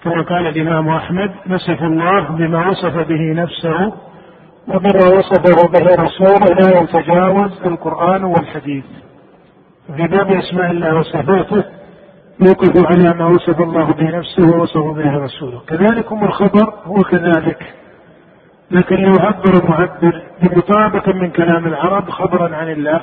كما 0.04 0.22
قال 0.22 0.46
الإمام 0.46 0.88
أحمد 0.88 1.30
نصف 1.46 1.82
الله 1.82 2.20
بما 2.28 2.68
وصف 2.68 2.96
به 2.96 3.32
نفسه 3.42 3.92
وبما 4.68 5.18
وصفه 5.18 5.68
به 5.68 6.02
رسوله 6.04 6.46
لا 6.60 6.80
يتجاوز 6.80 7.66
القرآن 7.66 8.24
والحديث. 8.24 8.84
في 9.96 10.06
باب 10.06 10.32
أسماء 10.32 10.70
الله 10.70 10.94
وصفاته 10.94 11.64
يوقف 12.40 12.86
على 12.86 13.14
ما 13.14 13.26
وصف 13.26 13.60
الله 13.60 13.84
به 13.84 14.18
نفسه 14.18 14.56
ووصف 14.56 14.96
به 14.96 15.16
رسوله. 15.18 15.60
كذلك 15.66 16.12
الخبر 16.12 16.74
هو 16.84 16.94
كذلك. 16.94 17.74
لكن 18.70 18.96
لو 18.96 19.14
عبر 19.20 19.68
معبر 19.68 20.22
بمطابق 20.42 21.08
من 21.08 21.30
كلام 21.30 21.66
العرب 21.66 22.10
خبرا 22.10 22.56
عن 22.56 22.68
الله 22.68 23.00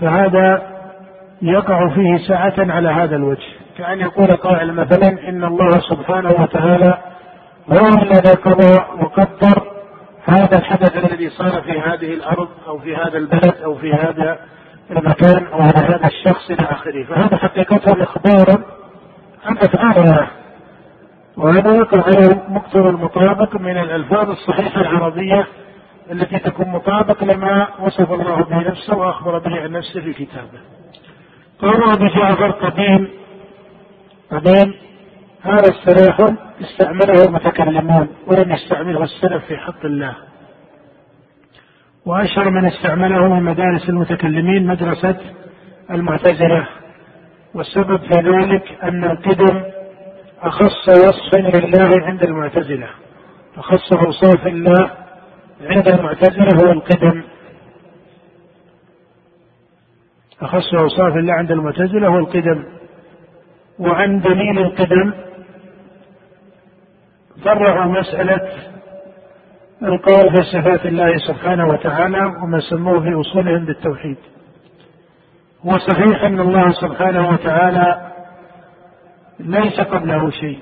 فهذا 0.00 0.62
يقع 1.42 1.88
فيه 1.88 2.16
سعة 2.28 2.54
على 2.58 2.88
هذا 2.88 3.16
الوجه 3.16 3.46
كأن 3.78 4.00
يقول 4.00 4.36
قائل 4.36 4.72
مثلا 4.72 5.28
إن 5.28 5.44
الله 5.44 5.70
سبحانه 5.70 6.30
وتعالى 6.30 6.98
هو 7.72 7.88
الذي 7.88 8.32
قضى 8.32 8.84
وقدر 9.02 9.74
هذا 10.24 10.58
الحدث 10.58 10.96
الذي 10.96 11.30
صار 11.30 11.62
في 11.62 11.80
هذه 11.80 12.14
الأرض 12.14 12.48
أو 12.66 12.78
في 12.78 12.96
هذا 12.96 13.18
البلد 13.18 13.54
أو 13.64 13.74
في 13.74 13.92
هذا 13.92 14.38
المكان 14.90 15.46
أو 15.46 15.60
على 15.60 15.78
هذا 15.78 16.06
الشخص 16.06 16.50
إلى 16.50 16.62
آخره، 16.70 17.04
فهذا 17.04 17.36
حقيقة 17.36 18.02
إخبار 18.02 18.46
عن 19.44 19.56
الله. 19.96 20.28
وهذا 21.36 21.74
يقع 21.74 22.00
مقتضى 22.48 22.88
المطابق 22.88 23.56
من 23.60 23.78
الألفاظ 23.78 24.30
الصحيحة 24.30 24.80
العربية 24.80 25.46
التي 26.10 26.38
تكون 26.38 26.68
مطابق 26.68 27.24
لما 27.24 27.68
وصف 27.80 28.12
الله 28.12 28.44
به 28.44 28.58
نفسه 28.58 28.96
وأخبر 28.96 29.38
به 29.38 29.60
عن 29.60 29.70
نفسه 29.70 30.00
في 30.00 30.12
كتابه. 30.12 30.60
قال 31.58 31.92
أبو 31.92 32.06
جعفر 32.06 32.50
قديم 32.50 33.08
قديم 34.30 34.74
هذا 35.42 35.70
اصطلاح 35.70 36.34
استعمله 36.60 37.24
المتكلمون 37.24 38.08
ولم 38.26 38.52
يستعمله 38.52 39.02
السلف 39.02 39.44
في 39.44 39.56
حق 39.56 39.84
الله. 39.84 40.14
وأشهر 42.06 42.50
من 42.50 42.66
استعمله 42.66 43.34
من 43.34 43.42
مدارس 43.42 43.88
المتكلمين 43.88 44.66
مدرسة 44.66 45.16
المعتزلة 45.90 46.66
والسبب 47.54 47.96
في 47.96 48.20
ذلك 48.20 48.78
أن 48.82 49.04
القدم 49.04 49.62
أخص 50.42 50.88
وصف 50.88 51.34
لله 51.34 52.06
عند 52.06 52.22
المعتزلة 52.22 52.88
أخص 53.56 53.92
أوصاف 53.92 54.46
الله 54.46 54.90
عند 55.60 55.88
المعتزلة 55.88 56.64
هو 56.64 56.72
القدم. 56.72 57.22
أخص 60.42 60.74
أوصاف 60.74 61.16
الله 61.16 61.32
عند 61.32 61.50
المعتزلة 61.50 62.08
هو 62.08 62.18
القدم. 62.18 62.64
وعن 63.78 64.20
دليل 64.20 64.58
القدم 64.58 65.12
فرعوا 67.44 68.00
مسألة 68.00 68.52
القول 69.82 70.36
في 70.36 70.42
صفات 70.42 70.86
الله 70.86 71.16
سبحانه 71.16 71.68
وتعالى 71.68 72.24
وما 72.42 72.60
سموه 72.70 73.00
في 73.00 73.20
أصولهم 73.20 73.64
بالتوحيد. 73.64 74.16
هو 75.66 75.78
صحيح 75.78 76.24
أن 76.24 76.40
الله 76.40 76.72
سبحانه 76.72 77.28
وتعالى 77.28 78.12
ليس 79.40 79.80
قبله 79.80 80.30
شيء. 80.30 80.58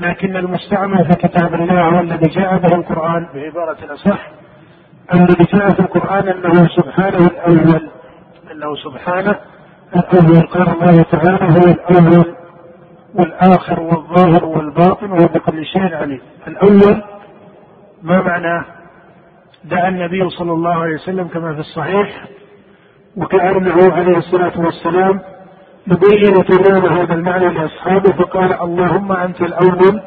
لكن 0.00 0.36
المستعمل 0.36 1.04
في 1.04 1.14
كتاب 1.28 1.54
الله 1.54 1.82
هو 1.88 2.00
الذي 2.00 2.28
جاء 2.28 2.58
به 2.58 2.74
القرآن 2.74 3.28
بعبارة 3.34 3.94
أصح 3.94 4.28
الذي 5.14 5.44
جاء 5.52 5.70
في 5.70 5.80
القرآن 5.80 6.28
أنه 6.28 6.68
سبحانه 6.68 7.26
الأول. 7.26 7.88
أنه 8.52 8.74
سبحانه 8.84 9.38
الأول. 9.96 10.40
قال 10.46 10.68
الله 10.68 11.02
تعالى 11.02 11.44
هو 11.44 11.70
الأول 11.70 12.34
والآخر 13.14 13.80
والظاهر 13.80 14.44
والباطن 14.44 15.10
وهو 15.12 15.26
بكل 15.26 15.64
شيء 15.64 15.94
عليم. 15.94 16.20
الأول 16.48 17.02
ما 18.02 18.22
معناه 18.22 18.64
دعا 19.64 19.88
النبي 19.88 20.30
صلى 20.30 20.52
الله 20.52 20.74
عليه 20.74 20.94
وسلم 20.94 21.28
كما 21.28 21.54
في 21.54 21.60
الصحيح 21.60 22.24
وكأنه 23.16 23.92
عليه 23.92 24.16
الصلاة 24.16 24.60
والسلام 24.60 25.20
يبين 25.86 26.44
تمام 26.44 26.86
هذا 26.86 27.14
المعنى 27.14 27.48
لأصحابه 27.48 28.12
فقال 28.12 28.60
اللهم 28.62 29.12
أنت 29.12 29.40
الأول 29.42 30.02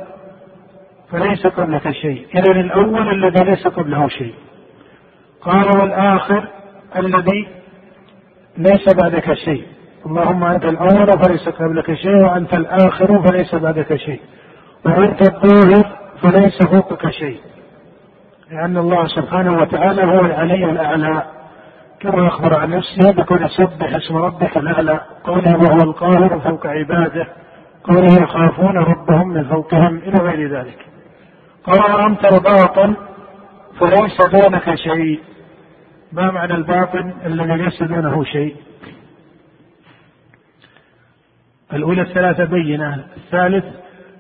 فليس 1.12 1.48
قبلك 1.48 1.92
شيء. 1.92 2.27
إذا 2.36 2.51
الأول 2.51 3.10
الذي 3.10 3.44
ليس 3.44 3.68
قبله 3.68 4.08
شيء. 4.08 4.34
قال 5.42 5.80
والآخر 5.80 6.48
الذي 6.98 7.48
ليس 8.58 8.96
بعدك 8.96 9.34
شيء. 9.34 9.65
اللهم 10.06 10.44
أنت 10.44 10.65
الأول 10.65 11.08
فليس 11.24 11.50
قبلك 11.50 11.94
شيء 11.94 12.15
وأنت 12.15 12.53
الآخر 12.53 13.27
فليس 13.27 13.56
بعدك 13.56 13.96
شيء. 13.96 14.20
وأنت 14.86 15.22
الظاهر 15.22 16.00
فليس 16.22 16.68
فوقك 16.72 17.10
شيء. 17.10 17.39
لأن 18.51 18.77
الله 18.77 19.08
سبحانه 19.08 19.62
وتعالى 19.62 20.03
هو 20.03 20.20
العلي 20.25 20.65
الأعلى. 20.72 21.24
كما 22.03 22.27
أخبر 22.27 22.60
عن 22.60 22.69
نفسه 22.69 23.12
بكون 23.12 23.48
سبح 23.48 23.95
اسم 23.95 24.15
ربك 24.15 24.57
الأعلى 24.57 25.01
قوله 25.24 25.57
وهو 25.57 25.81
القاهر 25.83 26.39
فوق 26.39 26.67
عباده 26.67 27.27
قوله 27.83 28.24
يخافون 28.24 28.77
ربهم 28.77 29.27
من 29.27 29.43
فوقهم 29.43 29.98
إلى 29.98 30.19
غير 30.19 30.57
ذلك. 30.57 30.86
قال 31.63 31.91
وأنت 31.91 32.25
الباطن 32.25 32.95
فليس 33.79 34.17
دونك 34.31 34.75
شيء. 34.75 35.19
ما 36.12 36.31
معنى 36.31 36.53
الباطن؟ 36.53 37.13
الذي 37.25 37.63
ليس 37.63 37.83
دونه 37.83 38.24
شيء. 38.24 38.55
الأولى 41.74 42.01
الثلاثة 42.01 42.46
بينة. 42.46 43.05
الثالث 43.18 43.66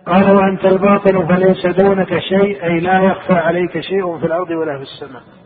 قال 0.05 0.31
وأنت 0.31 0.65
الباطن 0.65 1.27
فليس 1.27 1.65
دونك 1.65 2.19
شيء 2.19 2.63
أي 2.63 2.79
لا 2.79 3.03
يخفى 3.03 3.33
عليك 3.33 3.79
شيء 3.79 4.17
في 4.17 4.25
الأرض 4.25 4.49
ولا 4.49 4.77
في 4.77 4.83
السماء. 4.83 5.42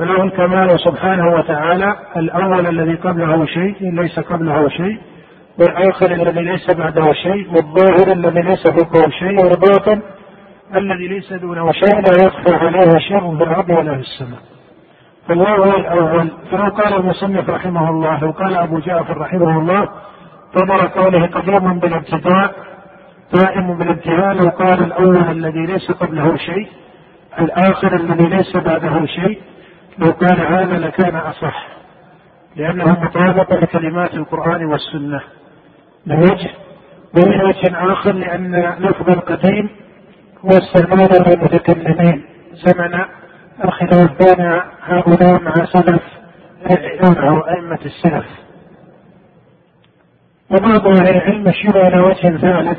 فله 0.00 0.22
الكمال 0.22 0.80
سبحانه 0.80 1.34
وتعالى. 1.34 1.96
الأول 2.16 2.66
الذي 2.66 2.94
قبله 2.94 3.46
شيء 3.46 3.76
ليس 3.80 4.20
قبله 4.20 4.68
شيء. 4.68 4.98
والآخر 5.58 6.10
الذي 6.12 6.40
ليس 6.40 6.70
بعده 6.74 7.12
شيء. 7.12 7.48
والظاهر 7.50 8.12
الذي 8.12 8.42
ليس 8.42 8.68
فوقه 8.68 9.10
شيء. 9.10 9.44
والباطن 9.44 10.02
الذي 10.74 11.08
ليس 11.08 11.32
دونه 11.32 11.72
شيء. 11.72 11.94
لا 11.94 12.26
يخفى 12.26 12.54
عليه 12.54 12.98
شيء 12.98 13.36
في 13.36 13.44
الأرض 13.44 13.70
ولا 13.70 13.94
في 13.94 14.00
السماء. 14.00 14.40
فالله 15.28 15.56
هو 15.56 15.76
الأول. 15.76 16.28
فلو 16.50 16.68
قال 16.70 16.94
المصنف 16.94 17.50
رحمه 17.50 17.90
الله 17.90 18.20
لو 18.20 18.30
قال 18.30 18.54
أبو 18.54 18.78
جعفر 18.78 19.18
رحمه 19.18 19.58
الله 19.58 19.88
فضل 20.54 20.88
قوله 20.88 21.26
قديم 21.26 21.78
بالابتداء 21.78 22.54
دائم 23.34 23.78
بالانتهاء 23.78 24.34
لو 24.34 24.50
قال 24.50 24.84
الأول 24.84 25.16
الذي 25.16 25.66
ليس 25.66 25.90
قبله 25.90 26.36
شيء. 26.36 26.68
الآخر 27.40 27.94
الذي 27.94 28.28
ليس 28.36 28.56
بعده 28.56 29.06
شيء. 29.06 29.38
لو 30.00 30.12
كان 30.12 30.40
هذا 30.40 30.78
لكان 30.78 31.16
أصح 31.16 31.68
لأنه 32.56 33.00
مطابق 33.00 33.52
لكلمات 33.52 34.14
القرآن 34.14 34.64
والسنة. 34.64 35.20
من 36.06 36.18
وجه 36.18 36.50
ومن 37.16 37.40
وجه 37.40 37.92
آخر 37.92 38.12
لأن 38.12 38.74
لفظ 38.78 39.10
القديم 39.10 39.68
هو 40.44 40.50
السلمان 40.50 41.08
للمتكلمين 41.26 42.24
زمن 42.52 43.00
الخلاف 43.64 44.10
بين 44.22 44.60
هؤلاء 44.82 45.42
مع 45.42 45.54
سلف 45.64 46.02
أو 47.18 47.38
أئمة 47.38 47.78
السلف. 47.84 48.26
وبعض 50.50 50.86
أهل 50.86 51.08
العلم 51.16 51.48
أشير 51.48 51.88
إلى 51.88 52.00
وجه 52.00 52.36
ثالث 52.36 52.78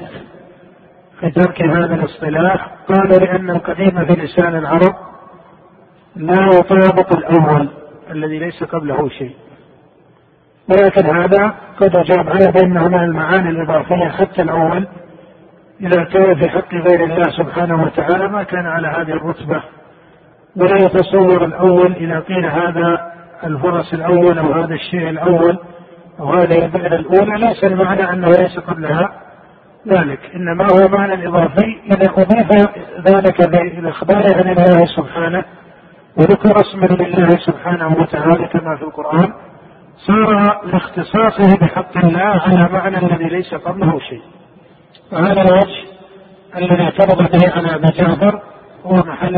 في 1.20 1.32
ترك 1.32 1.62
هذا 1.62 1.96
الاصطلاح. 1.96 2.68
قالوا 2.88 3.20
لأن 3.20 3.50
القديم 3.50 4.06
في 4.06 4.14
لسان 4.14 4.56
العرب 4.56 5.11
لا 6.16 6.50
يطابق 6.54 7.18
الأول 7.18 7.70
الذي 8.12 8.40
ليس 8.40 8.64
قبله 8.64 9.10
شيء؟ 9.10 9.36
ولكن 10.70 11.06
هذا 11.06 11.56
قد 11.80 11.96
أجاب 11.96 12.30
على 12.30 12.52
بأنه 12.52 12.88
من 12.88 13.04
المعاني 13.04 13.50
الإضافية 13.50 14.10
حتى 14.10 14.42
الأول. 14.42 14.88
إذا 15.82 16.04
كان 16.04 16.36
في 16.36 16.50
حق 16.50 16.74
غير 16.74 17.04
الله 17.04 17.30
سبحانه 17.30 17.84
وتعالى 17.84 18.28
ما 18.28 18.44
كان 18.44 18.66
على 18.66 18.88
هذه 18.88 19.12
الرتبة. 19.12 19.64
ولا 20.56 20.76
يتصور 20.76 21.46
الأول 21.46 21.94
إذا 21.94 22.20
قيل 22.20 22.46
هذا 22.46 23.12
الفرس 23.44 23.94
الأول 23.94 24.40
أو 24.40 24.52
هذا 24.52 24.74
الشيء 24.74 25.10
الأول 25.10 25.58
أو 26.20 26.34
هذه 26.34 26.66
البلد 26.66 26.94
الأولى. 26.94 27.46
ليس 27.46 27.64
المعنى 27.64 28.14
أنه 28.14 28.28
ليس 28.28 28.60
قبلها. 28.60 29.10
ذلك 29.88 30.20
إنما 30.36 30.68
هو 30.72 30.88
معنى 30.88 31.28
إضافي. 31.28 31.82
إذا 31.92 32.12
أضيف 32.18 32.70
ذلك 33.08 33.50
بالإخبار 33.50 34.34
عن 34.36 34.50
الله 34.52 34.86
سبحانه 34.86 35.44
وذكر 36.18 36.62
اسما 36.62 36.86
لله 36.86 37.30
سبحانه 37.30 37.96
وتعالى 38.00 38.48
كما 38.48 38.76
في 38.76 38.84
القرآن 38.84 39.34
صار 39.98 40.62
لاختصاصه 40.66 41.58
بحق 41.62 41.98
الله 41.98 42.22
على 42.22 42.70
معنى 42.74 42.98
الذي 42.98 43.26
ليس 43.26 43.54
قبله 43.54 44.00
شيء. 44.00 44.22
وهذا 45.12 45.42
الوجه 45.42 45.84
الذي 46.58 46.84
اعترض 46.84 47.32
به 47.32 47.52
على 47.52 47.76
ابي 47.76 47.88
جعفر 47.88 48.42
هو 48.86 48.96
محل 48.96 49.36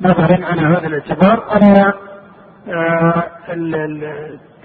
نظر 0.00 0.44
على 0.44 0.60
هذا 0.60 0.86
الاعتبار 0.86 1.56
أن 1.56 1.92
آه، 2.68 3.24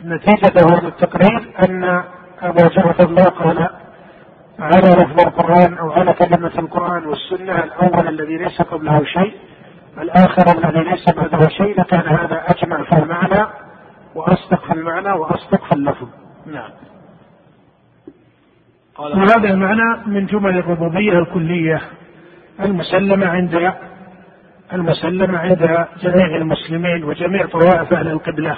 نتيجته 0.05 0.65
هذا 0.77 0.87
التقرير 0.87 1.53
أن 1.69 2.03
أبا 2.41 2.67
جعفر 2.67 3.09
لا 3.09 3.23
قال 3.23 3.69
على 4.59 4.89
لفظ 4.89 5.19
القرآن 5.27 5.73
أو 5.77 5.91
على 5.91 6.13
كلمة 6.13 6.51
القرآن 6.59 7.05
والسنة 7.05 7.63
الأول 7.63 8.07
الذي 8.07 8.37
ليس 8.37 8.61
قبله 8.61 9.03
شيء. 9.05 9.33
الآخر 10.01 10.57
الذي 10.57 10.89
ليس 10.89 11.09
بعده 11.15 11.47
شيء 11.47 11.79
لكان 11.81 11.99
هذا 11.99 12.43
أجمع 12.47 12.83
في 12.83 13.03
المعنى 13.03 13.47
وأصدق 14.15 14.65
في 14.65 14.73
المعنى 14.73 15.11
وأصدق 15.11 15.65
في 15.65 15.71
اللفظ. 15.75 16.07
نعم. 16.45 16.69
وهذا 18.99 19.49
المعنى 19.49 20.07
من 20.07 20.25
جمل 20.25 20.57
الربوبية 20.57 21.19
الكلية 21.19 21.81
المسلمة 22.59 23.27
عند 23.27 23.73
المسلمة 24.73 25.37
عند 25.37 25.87
جميع 26.01 26.35
المسلمين 26.35 27.03
وجميع 27.03 27.45
طوائف 27.45 27.93
أهل 27.93 28.07
القبلة 28.07 28.57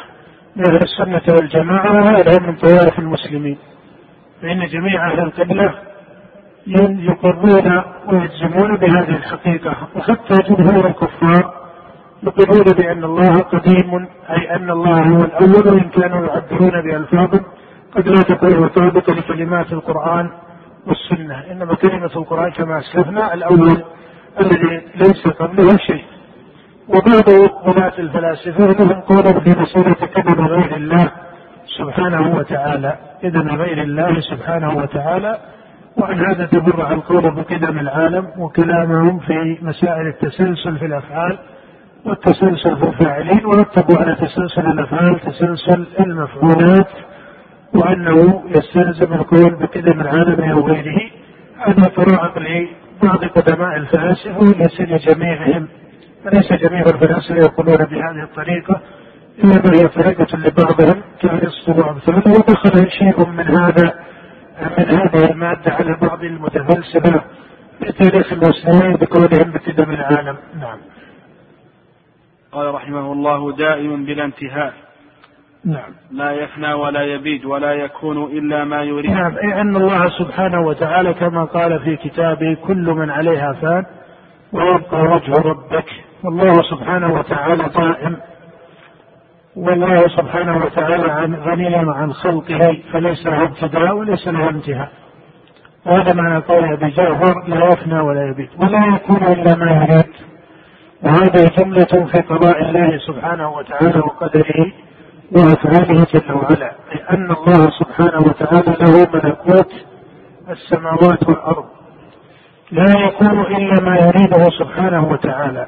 من 0.56 0.68
أهل 0.70 0.80
السنة 0.84 1.36
والجماعة 1.36 1.94
وهذا 1.94 2.40
من 2.42 2.56
طوائف 2.56 3.00
المسلمين. 3.00 3.58
فإن 4.42 4.66
جميع 4.68 5.12
أهل 5.12 5.20
القبلة 5.20 5.76
يقرون 6.68 7.84
ويجزمون 8.08 8.78
بهذه 8.78 9.10
الحقيقة. 9.10 9.76
وحتى 9.96 10.54
جمهور 10.54 10.88
الكفار 10.88 11.54
يقرون 12.24 12.64
بأن 12.64 13.04
الله 13.04 13.40
قديم 13.40 14.08
أي 14.30 14.56
أن 14.56 14.70
الله 14.70 15.02
هو 15.02 15.24
الأول 15.24 15.68
وإن 15.68 15.90
كانوا 15.90 16.28
يعبرون 16.28 16.82
بألفاظ 16.82 17.40
قد 17.96 18.08
لا 18.08 18.22
تكون 18.22 18.60
مطابقة 18.60 19.14
لكلمات 19.14 19.74
القرآن 19.74 20.30
والسنة. 20.88 21.44
إنما 21.52 21.76
كلمة 21.76 22.12
القرآن 22.16 22.52
كما 22.52 22.80
أسلفنا 22.80 23.34
الأول 23.34 23.84
الذي 24.40 24.82
ليس 24.96 25.28
قبله 25.28 25.78
شيء. 25.78 26.04
وبعض 26.88 27.30
ولاة 27.66 27.94
الفلاسفة 28.00 28.66
لهم 28.66 29.02
قول 29.02 29.42
في 29.42 29.50
مسألة 29.50 29.94
كذب 29.94 30.42
غير 30.42 30.76
الله 30.76 31.12
سبحانه 31.78 32.36
وتعالى. 32.38 32.96
إذن 33.24 33.48
غير 33.50 33.82
الله 33.82 34.20
سبحانه 34.20 34.78
وتعالى 34.78 35.38
وعن 35.98 36.26
هذا 36.26 36.46
تبرع 36.46 36.92
القول 36.92 37.36
بقدم 37.36 37.80
العالم 37.80 38.28
وكلامهم 38.38 39.20
في 39.20 39.58
مسائل 39.62 40.08
التسلسل 40.08 40.78
في 40.78 40.86
الأفعال 40.86 41.38
والتسلسل 42.06 42.78
في 42.78 42.84
الفاعلين 42.84 43.46
ورتبوا 43.46 43.98
على 43.98 44.16
تسلسل 44.16 44.68
الأفعال 44.68 45.20
تسلسل 45.20 45.88
المفعولات 46.00 46.88
وأنه 47.74 48.44
يستلزم 48.48 49.14
القول 49.14 49.56
بقدم 49.56 50.02
العالم 50.02 50.52
أو 50.52 50.68
غيره. 50.68 51.02
هذا 51.68 51.84
طرائق 51.88 52.38
لبعض 52.38 53.26
قدماء 53.26 53.78
الفلاسفة 53.78 54.40
وليس 54.40 54.82
لجميعهم 54.82 55.68
وليس 56.26 56.54
جميع 56.54 56.82
الفلاسفة 56.82 57.36
يقولون 57.36 57.78
بهذه 57.78 58.24
الطريقة 58.24 58.82
إنما 59.44 59.72
هي 59.74 59.88
طريقة 59.88 60.38
لبعضهم 60.38 61.02
كأرسطو 61.22 61.72
وأمثاله 61.72 62.32
ودخل 62.32 62.92
شيء 62.92 63.28
من 63.30 63.48
هذا 63.48 63.94
هذه 64.58 65.32
المادة 65.32 65.72
على 65.74 65.98
بعض 66.02 66.24
المتفلسفة. 66.24 67.24
في 67.80 67.92
تاريخ 67.92 68.34
المسلمين 68.34 68.98
بقولهم 68.98 69.52
بقدم 69.52 69.92
العالم. 69.92 70.38
نعم. 70.60 70.78
قال 72.52 72.74
رحمه 72.74 73.14
الله 73.14 73.56
دائم 73.56 74.06
بلا 74.06 74.26
انتهاء. 74.26 74.74
نعم. 75.66 75.94
لا 76.12 76.32
يفنى 76.32 76.74
ولا 76.74 77.02
يبيد 77.02 77.46
ولا 77.46 77.74
يكون 77.74 78.24
إلا 78.24 78.64
ما 78.64 78.84
يريد. 78.84 79.12
نعم. 79.12 79.38
أي 79.38 79.62
أن 79.62 79.76
الله 79.76 80.10
سبحانه 80.20 80.62
وتعالى 80.68 81.14
كما 81.14 81.44
قال 81.44 81.80
في 81.80 81.96
كتابه 81.96 82.58
كل 82.68 82.90
من 82.90 83.10
عليها 83.10 83.54
فان 83.54 83.86
ويبقى 84.54 85.02
وجه 85.02 85.32
ربك. 85.32 85.86
والله 86.24 86.62
سبحانه 86.62 87.14
وتعالى 87.14 87.70
دائم 87.70 88.18
والله 89.56 90.08
سبحانه 90.08 90.58
وتعالى 90.58 91.12
عن 91.12 91.36
غني 91.36 91.76
عن 91.76 92.14
خلقه 92.14 92.78
فليس 92.94 93.26
له 93.28 93.44
ابتداء 93.44 93.96
وليس 93.98 94.28
له 94.28 94.50
انتهاء. 94.50 94.90
وهذا 95.86 96.14
معنى 96.14 96.38
قول 96.38 96.74
أبي 96.74 96.90
جعفر 96.90 97.44
لا 97.48 97.66
يفنى 97.66 98.00
ولا 98.00 98.30
يبيد 98.30 98.50
ولا 98.64 98.96
يكون 98.96 99.24
إلا 99.24 99.56
ما 99.56 99.72
يريد. 99.72 100.14
وهذه 101.04 101.52
جملة 101.58 102.06
في 102.12 102.22
قضاء 102.22 102.62
الله 102.62 102.98
سبحانه 102.98 103.50
وتعالى 103.50 104.00
وقدره 104.00 104.72
وأفعاله 105.32 106.06
جل 106.14 106.34
وعلا 106.34 106.72
لأن 106.96 107.32
الله 107.32 107.70
سبحانه 107.80 108.20
وتعالى 108.20 108.76
له 108.82 109.08
ملكوت 109.14 109.72
السماوات 110.50 111.30
والأرض. 111.30 111.66
لا 112.72 112.94
يكون 113.06 113.40
إلا 113.40 113.82
ما 113.82 113.98
يريده 113.98 114.50
سبحانه 114.60 115.08
وتعالى. 115.12 115.68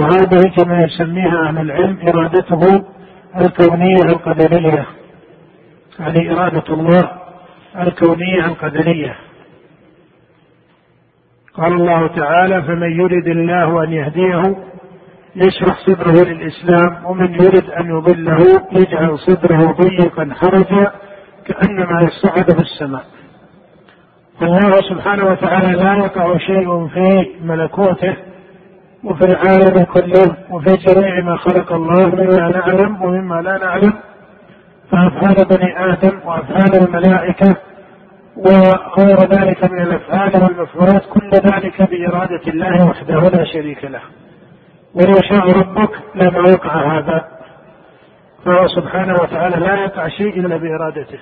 وهذه 0.00 0.42
كما 0.56 0.82
يسميها 0.82 1.48
أهل 1.48 1.58
العلم 1.58 1.98
إرادته 2.08 2.84
الكونية 3.36 4.02
القدرية. 4.02 4.86
يعني 5.98 6.32
إرادة 6.32 6.74
الله 6.74 7.10
الكونية 7.76 8.46
القدرية. 8.46 9.16
قال 11.54 11.72
الله 11.72 12.06
تعالى 12.06 12.62
فمن 12.62 12.92
يرد 13.00 13.26
الله 13.26 13.84
أن 13.84 13.92
يهديه 13.92 14.42
يشرح 15.36 15.78
صدره 15.86 16.24
للإسلام 16.24 17.06
ومن 17.06 17.34
يرد 17.34 17.70
أن 17.70 17.86
يضله 17.86 18.66
يجعل 18.72 19.18
صدره 19.18 19.72
ضيقا 19.72 20.30
حرجا 20.34 20.92
كأنما 21.46 22.02
يصعد 22.02 22.52
في 22.52 22.60
السماء. 22.60 23.04
فالله 24.40 24.80
سبحانه 24.90 25.24
وتعالى 25.24 25.72
لا 25.72 25.94
يقع 25.94 26.38
شيء 26.38 26.88
في 26.88 27.30
ملكوته 27.42 28.16
وفي 29.04 29.24
العالم 29.24 29.84
كله 29.84 30.36
وفي 30.50 30.76
جميع 30.76 31.20
ما 31.20 31.36
خلق 31.36 31.72
الله 31.72 32.08
مما 32.08 32.48
نعلم 32.48 33.02
ومما 33.02 33.42
لا 33.42 33.58
نعلم. 33.58 33.92
فأفعال 34.90 35.46
بني 35.50 35.92
آدم 35.92 36.18
وأفعال 36.24 36.88
الملائكة 36.88 37.56
وغير 38.36 39.20
ذلك 39.20 39.64
من 39.64 39.80
الأفعال 39.80 40.42
والمفعولات 40.42 41.02
كل 41.06 41.30
ذلك 41.30 41.90
بإرادة 41.90 42.40
الله 42.48 42.86
وحده 42.86 43.28
لا 43.28 43.44
شريك 43.44 43.84
له. 43.84 44.00
ولو 44.94 45.14
شاء 45.28 45.58
ربك 45.58 45.90
لما 46.14 46.40
وقع 46.40 46.98
هذا. 46.98 47.28
فهو 48.44 48.68
سبحانه 48.68 49.14
وتعالى 49.14 49.56
لا 49.66 49.74
يقع 49.74 50.08
شيء 50.08 50.40
إلا 50.40 50.56
بإرادته. 50.56 51.18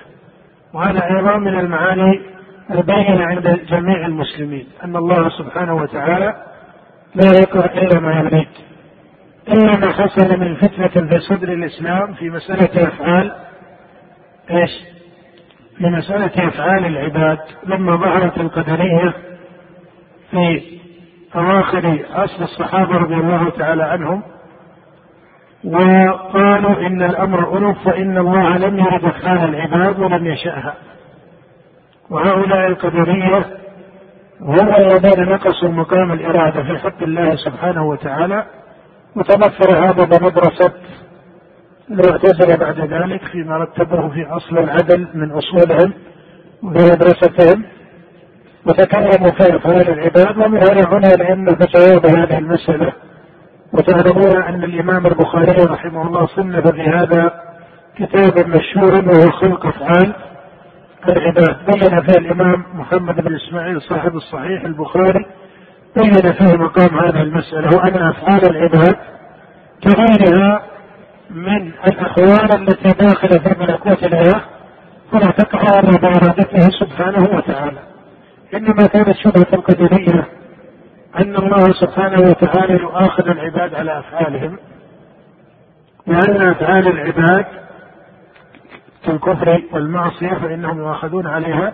وهذا 0.73 1.03
أيضا 1.05 1.37
من 1.37 1.59
المعاني 1.59 2.21
البينة 2.71 3.25
عند 3.25 3.59
جميع 3.69 4.05
المسلمين. 4.05 4.67
أن 4.83 4.95
الله 4.95 5.29
سبحانه 5.29 5.75
وتعالى 5.75 6.33
لا 7.17 7.39
يقع 7.39 7.65
إلا 7.65 7.99
ما 7.99 8.13
يريد. 8.13 8.47
إلا 9.47 9.75
ما 9.75 9.91
حصل 9.91 10.39
من 10.39 10.55
فتنة 10.55 11.07
في 11.07 11.19
صدر 11.19 11.53
الإسلام 11.53 12.13
في 12.13 12.29
مسألة 12.29 12.87
أفعال 12.87 13.35
إيش؟ 14.51 14.71
في 15.77 15.83
مسألة 15.87 16.47
أفعال 16.47 16.85
العباد. 16.85 17.37
لما 17.65 17.95
ظهرت 17.95 18.37
القدرية 18.37 19.13
في 20.31 20.61
أواخر 21.35 22.05
عصر 22.13 22.43
الصحابة 22.43 22.97
رضي 22.97 23.15
الله 23.15 23.49
تعالى 23.49 23.83
عنهم 23.83 24.23
وقالوا 25.63 26.87
إن 26.87 27.03
الأمر 27.03 27.57
أنف 27.57 27.87
وإن 27.87 28.17
الله 28.17 28.57
لم 28.57 28.79
يرد 28.79 29.05
أفعال 29.05 29.55
العباد 29.55 29.99
ولم 29.99 30.25
يشأها. 30.25 30.73
وهؤلاء 32.09 32.67
القدرية 32.67 33.56
هم 34.41 34.75
الذين 34.75 35.23
نقصوا 35.23 35.69
مقام 35.69 36.11
الإرادة 36.11 36.63
في 36.63 36.77
حق 36.77 37.03
الله 37.03 37.35
سبحانه 37.35 37.89
وتعالى 37.89 38.45
وتمثل 39.15 39.75
هذا 39.75 40.03
بمدرسة 40.03 40.71
المعتزلة 41.91 42.55
بعد 42.55 42.79
ذلك 42.79 43.21
فيما 43.31 43.57
رتبه 43.57 44.09
في 44.09 44.25
أصل 44.25 44.57
العدل 44.57 45.07
من 45.13 45.31
أصولهم 45.31 45.93
وفي 46.63 46.83
مدرستهم 46.91 47.63
وتكلموا 48.65 49.31
في 49.31 49.55
أفعال 49.55 49.89
العباد 49.89 50.37
ومن 50.37 50.57
هنا 50.57 50.87
هنا 50.93 51.07
لأن 51.07 51.45
فتواه 51.45 52.23
هذه 52.23 52.37
المسألة. 52.37 52.93
وتعلمون 53.73 54.43
أن 54.43 54.63
الإمام 54.63 55.05
البخاري 55.05 55.51
رحمه 55.65 56.07
الله 56.07 56.27
صنف 56.27 56.67
في 56.67 56.81
هذا 56.81 57.31
كتابا 57.97 58.47
مشهورا 58.47 59.01
وهو 59.01 59.31
خلق 59.31 59.65
أفعال. 59.65 60.13
العباد 61.07 61.57
بين 61.65 62.01
فيه 62.01 62.19
الإمام 62.19 62.63
محمد 62.73 63.15
بن 63.15 63.35
إسماعيل 63.35 63.81
صاحب 63.81 64.15
الصحيح 64.15 64.63
البخاري 64.63 65.25
بين 65.97 66.33
فيه 66.33 66.57
مقام 66.57 66.99
هذه 66.99 67.21
المسألة 67.21 67.77
وأن 67.77 68.07
أفعال 68.07 68.45
العباد 68.55 68.95
كغيرها 69.83 70.61
من 71.29 71.71
الأحوال 71.87 72.51
التي 72.61 72.89
داخلة 72.89 73.39
في 73.39 73.59
ملكوت 73.59 74.03
الله 74.03 74.41
فلا 75.11 75.31
تقع 75.31 75.79
إلا 75.79 75.97
بإرادته 75.97 76.69
سبحانه 76.79 77.37
وتعالى. 77.37 77.79
إنما 78.53 78.87
كانت 78.87 79.15
شبهة 79.17 79.47
القدرية 79.53 80.27
أن 81.19 81.35
الله 81.35 81.73
سبحانه 81.81 82.29
وتعالى 82.29 82.73
يؤاخذ 82.73 83.29
العباد 83.29 83.75
على 83.75 83.99
أفعالهم 83.99 84.57
وأن 86.07 86.41
أفعال 86.41 86.87
العباد 86.87 87.45
الكفر 89.09 89.61
والمعصية 89.73 90.33
فإنهم 90.33 90.77
يؤاخذون 90.77 91.27
عليها 91.27 91.73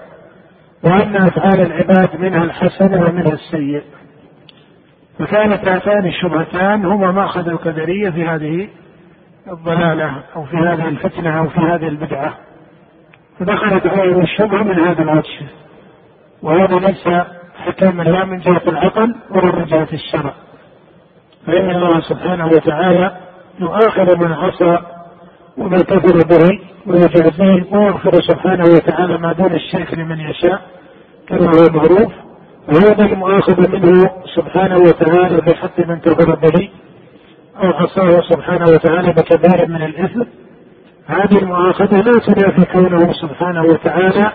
وأن 0.84 1.16
أفعال 1.16 1.62
العباد 1.62 2.20
منها 2.20 2.44
الحسن 2.44 2.94
ومنها 2.94 3.34
السيء 3.34 3.84
فكانت 5.20 5.68
هاتان 5.68 6.06
الشبهتان 6.06 6.86
هما 6.86 7.12
مأخذ 7.12 7.48
القدرية 7.48 8.10
في 8.10 8.26
هذه 8.26 8.70
الضلالة 9.52 10.24
أو 10.36 10.46
في 10.46 10.58
هذه 10.58 10.88
الفتنة 10.88 11.40
أو 11.40 11.50
في 11.50 11.60
هذه 11.60 11.88
البدعة. 11.88 12.34
فدخلت 13.40 13.88
عليهم 13.88 14.22
الشبهة 14.22 14.64
من 14.64 14.80
هذا 14.80 15.02
الوجه 15.02 15.48
وهذا 16.42 16.76
ليس 16.76 17.08
حكما 17.66 18.04
لا 18.04 18.26
من 18.26 18.38
جهة 18.38 18.62
العقل 18.68 19.16
ولا 19.30 19.56
من 19.56 19.66
جهة 19.66 19.88
الشرع. 19.94 20.34
فإن 21.48 21.70
الله 21.70 22.00
سبحانه 22.00 22.48
وتعالى 22.48 23.18
يؤاخذ 23.60 24.18
من 24.18 24.34
عصى 24.34 24.78
وما 25.58 25.78
كفر 25.78 26.28
به 26.28 26.60
ويجازيه 26.86 27.66
ويغفر 27.72 28.22
سبحانه 28.22 28.64
وتعالى 28.64 29.18
ما 29.18 29.34
دون 29.34 29.54
الشرك 29.54 29.94
لمن 29.94 30.20
يشاء 30.20 30.62
كما 31.28 31.46
هو 31.46 31.70
معروف. 31.74 32.14
وهذا 32.68 33.06
المؤاخذة 33.06 33.78
منه 33.78 34.12
سبحانه 34.36 34.78
وتعالى 34.78 35.42
بحق 35.42 35.80
من 35.80 36.00
كفر 36.00 36.36
به 36.36 36.70
أو 37.64 37.70
عصاه 37.70 38.22
سبحانه 38.22 38.66
وتعالى 38.66 39.14
بكبير 39.14 39.68
من 39.68 39.82
الإثم. 39.82 40.24
هذه 41.08 41.38
المؤاخذة 41.38 42.02
لا 42.02 42.20
تنافي 42.20 42.66
كونه 42.66 43.14
سبحانه 43.14 43.62
وتعالى 43.64 44.32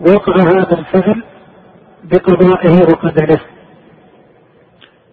وقع 0.00 0.34
هذا 0.36 0.78
الفعل 0.78 1.22
بقضائه 2.04 2.80
وقدره. 2.90 3.40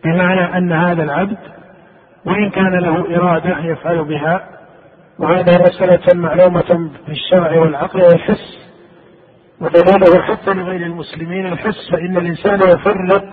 بمعنى 0.03 0.57
أن 0.57 0.71
هذا 0.71 1.03
العبد 1.03 1.37
وإن 2.25 2.49
كان 2.49 2.79
له 2.79 3.17
إرادة 3.17 3.59
يفعل 3.59 4.03
بها 4.03 4.52
وهذا 5.19 5.61
مسألة 5.61 6.13
معلومة 6.13 6.89
في 7.05 7.11
الشرع 7.11 7.59
والعقل 7.59 8.01
والحس 8.01 8.57
ودليله 9.61 10.21
حتى 10.21 10.53
لغير 10.53 10.81
المسلمين 10.81 11.45
الحس 11.45 11.91
فإن 11.91 12.17
الإنسان 12.17 12.61
يفرق 12.61 13.25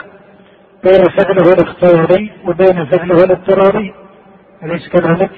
بين 0.85 1.05
فعله 1.19 1.53
الاختياري 1.53 2.33
وبين 2.47 2.87
فعله 2.87 3.25
الاضطراري 3.25 3.95
أليس 4.62 4.88
كذلك؟ 4.88 5.31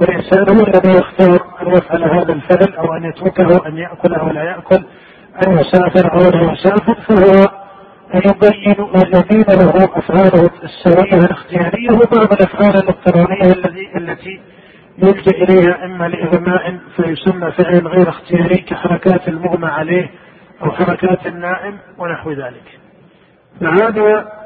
والإنسان 0.00 0.56
هو 0.56 0.64
الذي 0.64 0.98
يختار 0.98 1.40
أن 1.62 1.68
يفعل 1.72 2.02
هذا 2.04 2.32
الفعل 2.32 2.74
أو 2.74 2.94
أن 2.96 3.04
يتركه 3.04 3.66
أن 3.68 3.78
يأكل 3.78 4.14
أو 4.14 4.28
لا 4.28 4.42
يأكل 4.42 4.84
أن 5.46 5.58
يسافر 5.58 6.12
أو 6.12 6.18
لا 6.18 6.52
يسافر 6.52 6.94
فهو 6.94 7.48
يبين 8.14 8.86
الذين 8.94 9.44
له 9.48 9.84
أفعاله 9.84 10.50
السوية 10.64 11.24
الاختيارية 11.24 11.90
وبعض 11.90 12.32
الأفعال 12.32 12.76
الاضطرارية 12.76 13.52
التي 13.96 14.40
يلجأ 15.02 15.30
إليها 15.30 15.84
إما 15.84 16.08
لإغماء 16.08 16.78
فيسمى 16.96 17.50
فعل 17.52 17.86
غير 17.86 18.08
اختياري 18.08 18.56
كحركات 18.56 19.28
المغمى 19.28 19.66
عليه 19.68 20.10
أو 20.62 20.70
حركات 20.70 21.26
النائم 21.26 21.78
ونحو 21.98 22.32
ذلك. 22.32 22.78
فهذا 23.60 24.38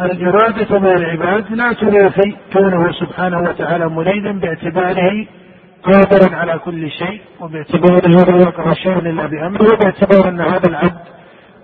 الإرادة 0.00 0.78
من 0.78 0.86
العباد 0.86 1.52
لا 1.52 1.72
تنافي 1.72 2.36
كونه 2.52 2.92
سبحانه 2.92 3.40
وتعالى 3.40 3.88
مريدا 3.88 4.40
باعتباره 4.40 5.26
قادرا 5.82 6.36
على 6.36 6.58
كل 6.58 6.90
شيء 6.90 7.20
وباعتباره 7.40 8.08
لا 8.08 8.36
يقع 8.42 8.72
شيء 8.74 8.98
الا 8.98 9.26
بأمره 9.26 9.72
وباعتبار 9.72 10.28
أن 10.28 10.40
هذا 10.40 10.68
العبد 10.68 11.00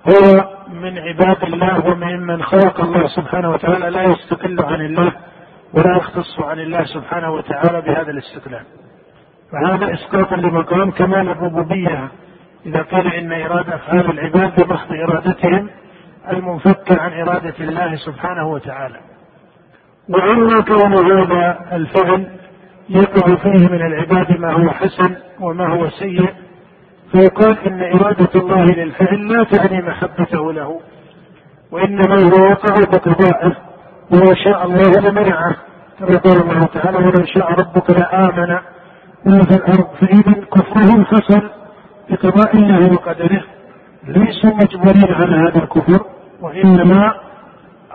هو 0.09 0.49
من 0.73 0.99
عباد 0.99 1.45
الله 1.45 1.87
وممن 1.87 2.43
خلق 2.43 2.81
الله 2.81 3.09
سبحانه 3.09 3.51
وتعالى 3.51 3.91
لا 3.91 4.03
يستقل 4.03 4.57
عن 4.65 4.81
الله. 4.81 5.13
ولا 5.75 5.97
يختص 5.97 6.41
عن 6.41 6.59
الله 6.59 6.85
سبحانه 6.85 7.31
وتعالى 7.31 7.81
بهذا 7.81 8.11
الاستقلال 8.11 8.65
فهذا 9.53 9.95
إسقاط 9.95 10.33
لمقام 10.33 10.91
كمال 10.91 11.29
الربوبية. 11.29 12.09
إذا 12.67 12.83
قيل 12.83 13.07
إن 13.07 13.33
إرادة 13.33 13.75
أفعال 13.75 14.11
العباد 14.11 14.65
بمحض 14.65 14.93
إرادتهم 14.93 15.71
المنفكه 16.33 17.01
عن 17.01 17.13
إرادة 17.13 17.55
الله 17.61 17.97
سبحانه 17.97 18.49
وتعالى. 18.49 19.01
واما 20.09 20.61
كون 20.61 21.13
هذا 21.13 21.59
الفعل 21.73 22.29
يقع 22.89 23.37
فيه 23.37 23.69
من 23.69 23.87
العباد 23.87 24.41
ما 24.41 24.53
هو 24.53 24.71
حسن 24.71 25.17
وما 25.41 25.69
هو 25.69 25.89
سيء 25.91 26.35
فيقال 27.13 27.59
إن 27.67 27.83
إرادة 27.83 28.41
الله 28.41 28.65
للفعل 28.65 29.29
لا 29.29 29.45
تعني 29.45 29.83
محبته 29.83 30.53
له 30.53 30.81
وإنما 31.71 32.15
هو 32.15 32.45
يقع 32.45 32.75
بقضائه 32.75 33.57
ولو 34.13 34.35
شاء 34.35 34.67
الله 34.67 35.01
لمنعه 35.01 35.57
كما 35.99 36.19
قال 36.19 36.43
الله 36.43 36.65
تعالى 36.65 36.99
ولو 36.99 37.25
شاء 37.25 37.53
ربك 37.53 37.91
لآمن. 37.91 38.59
من 39.25 39.43
في 39.43 39.57
الأرض 39.57 39.89
فإذا 40.01 40.45
كفرهم 40.55 41.05
حصل 41.05 41.51
بقضاء 42.11 42.57
الله 42.57 42.93
وقدره. 42.93 43.43
ليسوا 44.05 44.55
مجبورين 44.55 45.15
على 45.15 45.37
هذا 45.37 45.63
الكفر 45.63 46.01
وإنما 46.41 47.15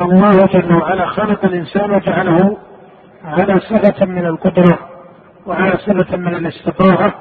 الله 0.01 0.45
جل 0.45 0.73
وعلا 0.73 1.05
خلق 1.05 1.45
الإنسان 1.45 1.91
وجعله 1.91 2.57
على 3.25 3.59
صفة 3.59 4.05
من 4.05 4.25
القدرة 4.25 4.79
وعلى 5.45 5.71
صفة 5.71 6.17
من 6.17 6.35
الاستطاعة 6.35 7.13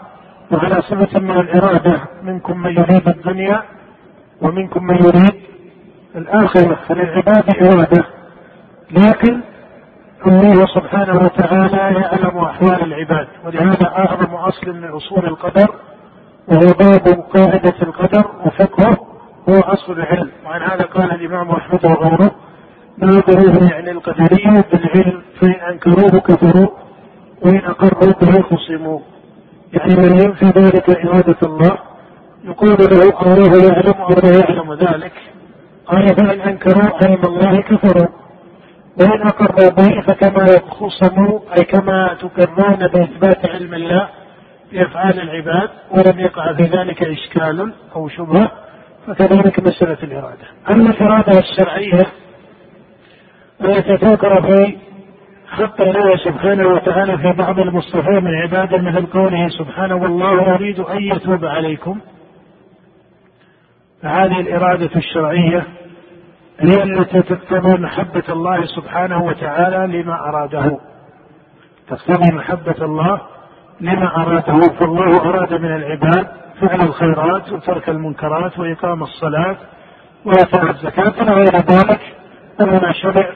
وعلى 0.51 0.83
صفة 0.83 1.21
من 1.21 1.41
الإرادة. 1.41 2.01
منكم 2.23 2.59
من 2.59 2.71
يريد 2.71 3.09
الدنيا 3.09 3.63
ومنكم 4.41 4.85
من 4.85 4.97
يريد 4.97 5.35
الآخرة. 6.17 6.79
فللعباد 6.89 7.45
إرادة. 7.63 8.05
لكن 8.93 9.41
الله 10.27 10.67
سبحانه 10.67 11.25
وتعالى 11.25 11.77
يعلم 11.77 12.39
أحوال 12.39 12.83
العباد 12.83 13.27
ولهذا 13.45 13.87
أعظم 13.87 14.35
أصل 14.35 14.73
من 14.73 14.85
أصول 14.89 15.25
القدر 15.25 15.69
وهو 16.49 16.73
باب 16.81 17.25
قاعدة 17.35 17.75
القدر 17.83 18.25
وفقهه 18.45 18.97
هو 19.49 19.61
أصل 19.61 19.93
العلم. 19.93 20.31
وعن 20.47 20.63
هذا 20.63 20.85
قال 20.85 21.13
الإمام 21.13 21.51
أحمد 21.51 21.87
وغيره 21.87 22.31
ناظروه 22.99 23.71
يعني 23.71 23.91
القدرية 23.91 24.65
بالعلم 24.73 25.23
فإن 25.41 25.55
أنكروه 25.71 26.21
كفروا 26.21 26.69
وإن 27.43 27.65
أقروا 27.65 28.13
به 28.23 28.43
خصموا. 28.43 29.01
يعني 29.73 29.97
من 29.97 30.21
ينفي 30.21 30.45
ذلك 30.45 30.91
إرادة 31.07 31.39
الله 31.43 31.79
يقول 32.45 32.71
له 32.71 33.23
الله 33.23 33.73
يعلم 33.73 34.01
أو 34.01 34.15
لا 34.23 34.39
يعلم 34.39 34.73
ذلك. 34.75 35.13
قال 35.87 36.17
فإن 36.17 36.41
أنكروا 36.41 36.91
علم 37.03 37.23
الله 37.25 37.61
كفروا 37.61 38.22
أقروا 39.01 39.71
به 39.71 40.01
فكما 40.01 40.47
خصموا 40.71 41.41
أي 41.59 41.65
كما 41.65 42.15
تكررون 42.15 42.77
بإثبات 42.77 43.47
علم 43.47 43.75
الله 43.75 44.09
في 44.71 44.83
أفعال 44.87 45.21
العباد 45.21 45.71
ولم 45.91 46.21
يقع 46.21 46.53
في 46.53 46.63
ذلك 46.63 47.03
إشكال 47.03 47.73
أو 47.97 48.09
شبهة 48.09 48.51
فكذلك 49.07 49.61
مسألة 49.61 49.99
الإرادة. 50.03 50.45
أما 50.71 50.91
الإرادة 50.91 51.39
الشرعية 51.39 52.07
التي 53.61 53.97
تذكر 53.97 54.43
في 54.43 54.77
حق 55.49 55.81
الله 55.81 56.17
سبحانه 56.17 56.69
وتعالى 56.69 57.19
في 57.19 57.33
بعض 57.33 57.59
المصطفين 57.59 58.25
من 58.25 58.35
عباده 58.35 58.79
مثل 58.79 59.07
قوله 59.07 59.49
سبحانه 59.49 59.97
والله 59.97 60.43
يريد 60.55 60.81
أن 60.81 61.03
يتوب 61.03 61.45
عليكم 61.45 61.99
فهذه 64.03 64.41
الإرادة 64.41 64.91
الشرعية 64.97 65.67
هي 66.63 66.83
التي 66.83 67.23
تقتضي 67.23 67.83
محبة 67.83 68.23
الله 68.29 68.65
سبحانه 68.67 69.25
وتعالى 69.25 70.03
لما 70.03 70.15
أراده. 70.15 70.79
تقتضي 71.89 72.33
محبة 72.33 72.85
الله 72.85 73.21
لما 73.81 74.17
أراده. 74.17 74.75
فالله 74.79 75.21
أراد 75.21 75.55
من 75.55 75.77
العباد 75.77 76.27
فعل 76.61 76.81
الخيرات 76.81 77.53
وترك 77.53 77.89
المنكرات 77.89 78.59
وإقام 78.59 79.03
الصلاة 79.03 79.57
وإيتاء 80.25 80.71
الزكاة. 80.71 81.23
إلى 81.23 81.33
غير 81.33 81.57
ذلك 81.57 82.01
انما 82.61 82.93
شرع 82.93 83.33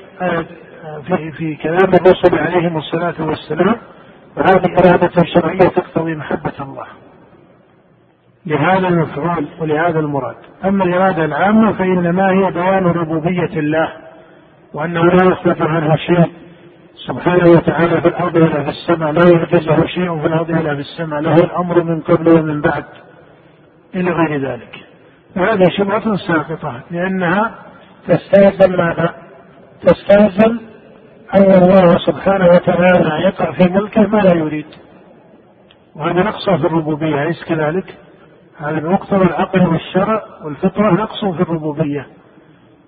في 1.07 1.33
في 1.33 1.55
كلام 1.55 1.91
الرسل 1.95 2.39
عليهم 2.39 2.77
الصلاة 2.77 3.15
والسلام. 3.19 3.77
وهذه 4.37 4.67
إرادة 4.79 5.23
شرعية 5.35 5.69
تقتضي 5.69 6.15
محبة 6.15 6.53
الله. 6.61 6.87
لهذا 8.47 8.89
المفعول 8.89 9.49
ولهذا 9.61 9.99
المراد 10.01 10.37
أما 10.65 10.85
الإرادة 10.85 11.25
العامة 11.25 11.73
فإنما 11.73 12.31
هي 12.31 12.51
بيان 12.51 12.85
ربوبية 12.87 13.59
الله 13.59 13.93
وأنه 14.75 15.03
لا 15.05 15.25
يخلف 15.25 15.63
عنه 15.63 15.97
شيء 15.97 16.33
سبحانه 17.07 17.51
وتعالى 17.51 18.01
في 18.01 18.09
الأرض 18.09 18.37
ولا 18.37 18.63
في 18.63 18.69
السماء 18.69 19.13
لا 19.13 19.23
يعجز 19.33 19.69
له 19.69 19.87
شيء 19.87 20.21
في 20.21 20.27
الأرض 20.27 20.49
ولا 20.49 20.75
في 20.75 20.81
السماء 20.81 21.21
له 21.21 21.35
الأمر 21.35 21.83
من 21.83 22.01
قبل 22.01 22.29
ومن 22.29 22.61
بعد 22.61 22.85
إلى 23.95 24.11
غير 24.11 24.51
ذلك 24.51 24.77
وهذه 25.37 25.69
شبهة 25.79 26.17
ساقطة 26.17 26.81
لأنها 26.91 27.55
تستلزم 28.09 28.77
ماذا؟ 28.77 29.15
تستلزم 29.83 30.59
أن 31.35 31.63
الله 31.63 31.99
سبحانه 31.99 32.47
وتعالى 32.47 33.25
يقع 33.25 33.53
في 33.53 33.73
ملكه 33.73 34.03
ما 34.03 34.19
لا 34.19 34.35
يريد 34.35 34.67
وهذا 35.97 36.23
نقصه 36.23 36.57
في 36.57 36.67
الربوبية 36.67 37.23
أليس 37.23 37.45
كذلك؟ 37.45 37.95
هذا 38.59 38.79
بمقتضى 38.79 39.25
العقل 39.25 39.67
والشرع 39.67 40.23
والفطرة 40.45 40.91
نقص 40.91 41.25
في 41.25 41.43
الربوبية. 41.43 42.07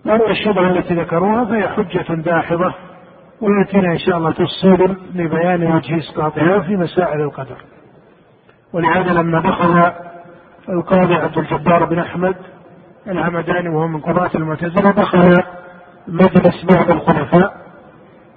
وأما 0.06 0.30
الشبهة 0.30 0.70
التي 0.70 0.94
ذكروها 0.94 1.44
فهي 1.44 1.68
حجة 1.68 2.14
داحضة 2.14 2.74
ويأتينا 3.40 3.92
إن 3.92 3.98
شاء 3.98 4.16
الله 4.16 4.32
تفصيل 4.32 4.96
لبيان 5.14 5.72
وجه 5.72 5.98
إسقاطها 5.98 6.60
في 6.60 6.76
مسائل 6.76 7.20
القدر. 7.20 7.56
ولهذا 8.72 9.12
لما 9.12 9.40
دخل 9.40 9.92
القاضي 10.68 11.14
عبد 11.14 11.38
الجبار 11.38 11.84
بن 11.84 11.98
أحمد 11.98 12.36
العمداني 13.06 13.68
وهو 13.68 13.88
من 13.88 14.00
قضاة 14.00 14.30
المعتزلة 14.34 14.90
دخل 14.90 15.42
مجلس 16.08 16.64
بعض 16.64 16.90
الخلفاء 16.90 17.52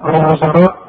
أو 0.04 0.10
الوزراء 0.10 0.81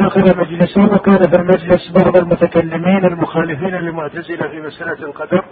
دخل 0.00 0.38
مجلسا 0.38 0.82
وكان 0.82 1.18
في 1.30 1.36
المجلس 1.36 1.92
بعض 1.92 2.16
المتكلمين 2.16 3.04
المخالفين 3.04 3.74
للمعتزلة 3.74 4.48
في 4.48 4.60
مسألة 4.60 5.06
القدر 5.06 5.44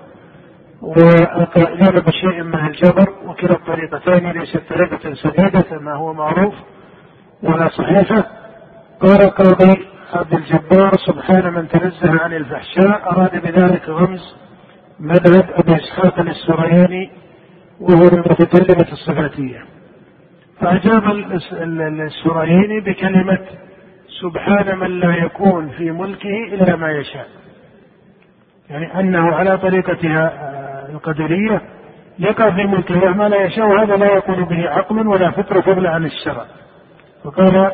والقائلين 0.83 2.01
بشيء 2.01 2.43
من 2.43 2.67
الجبر 2.67 3.09
وكلا 3.27 3.53
الطريقتين 3.53 4.31
ليست 4.31 4.63
طريقة 4.71 5.15
سديدة 5.15 5.61
كما 5.61 5.95
هو 5.95 6.13
معروف 6.13 6.55
ولا 7.43 7.69
صحيحة 7.69 8.25
قال 9.01 9.23
القاضي 9.23 9.87
عبد 10.13 10.35
الجبار 10.35 10.93
سبحان 11.07 11.53
من 11.53 11.69
تنزه 11.69 12.21
عن 12.23 12.33
الفحشاء 12.33 13.11
أراد 13.13 13.43
بذلك 13.43 13.89
غمز 13.89 14.37
مذهب 15.01 15.51
أبي 15.51 15.75
إسحاق 15.77 16.19
السرياني 16.19 17.11
وهو 17.81 18.09
المتكلمة 18.09 18.87
الصفاتية. 18.93 19.65
فأجاب 20.61 21.11
السرياني 22.01 22.81
بكلمة 22.81 23.39
سبحان 24.21 24.79
من 24.79 25.01
لا 25.01 25.17
يكون 25.17 25.69
في 25.69 25.91
ملكه 25.91 26.45
إلا 26.53 26.77
ما 26.77 26.91
يشاء. 26.93 27.27
يعني 28.71 29.01
أنه 29.01 29.35
على 29.35 29.59
طريقتها 29.59 30.33
القدرية 30.93 31.63
يقع 32.19 32.51
في 32.51 32.65
ملكه 32.65 33.11
ما 33.11 33.29
لا 33.29 33.45
يشاء 33.45 33.67
وهذا 33.67 33.97
لا 33.97 34.13
يكون 34.17 34.45
به 34.45 34.69
عقل 34.71 35.07
ولا 35.07 35.31
فطر 35.31 35.63
فضلا 35.63 35.91
عن 35.91 36.05
الشرع. 36.05 36.45
وقال 37.25 37.73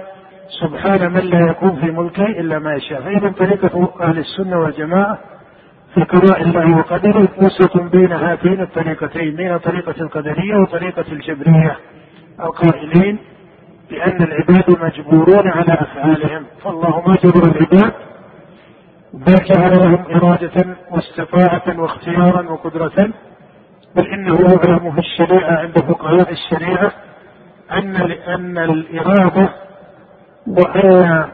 سبحان 0.61 1.13
من 1.13 1.21
لا 1.21 1.51
يكون 1.51 1.77
في 1.77 1.91
ملكه 1.91 2.27
إلا 2.27 2.59
ما 2.59 2.75
يشاء. 2.75 3.01
فإذا 3.01 3.33
طريقة 3.33 3.93
أهل 4.01 4.19
السنة 4.19 4.59
والجماعة 4.59 5.19
في 5.95 6.05
قضاء 6.05 6.43
الله 6.43 6.77
وقدره 6.79 7.29
وسط 7.39 7.77
بين 7.81 8.13
هاتين 8.13 8.61
الطريقتين 8.61 9.37
بين 9.37 9.59
طريقة 9.59 9.95
القدرية 10.01 10.57
وطريقة 10.57 11.05
الجبرية 11.13 11.77
القائلين. 12.41 13.19
بأن 13.93 14.23
العباد 14.23 14.81
مجبورون 14.81 15.49
على 15.49 15.73
أفعالهم. 15.73 16.47
فالله 16.65 17.03
ما 17.07 17.17
جبر 17.25 17.43
العباد 17.49 17.93
بل 19.15 19.35
جعل 19.35 19.79
لهم 19.79 20.05
إرادة 20.15 20.77
واستطاعة 20.91 21.81
واختيارا 21.81 22.51
وقدرة. 22.51 23.13
بل 23.97 24.07
إنه 24.07 24.41
يعلم 24.41 24.93
في 24.93 24.99
الشريعة 24.99 25.59
عند 25.59 25.79
فقهاء 25.79 26.33
الشريعة 26.33 26.93
أن 27.73 27.97
أن 28.29 28.59
الإرادة 28.59 29.49
وأن 30.47 31.29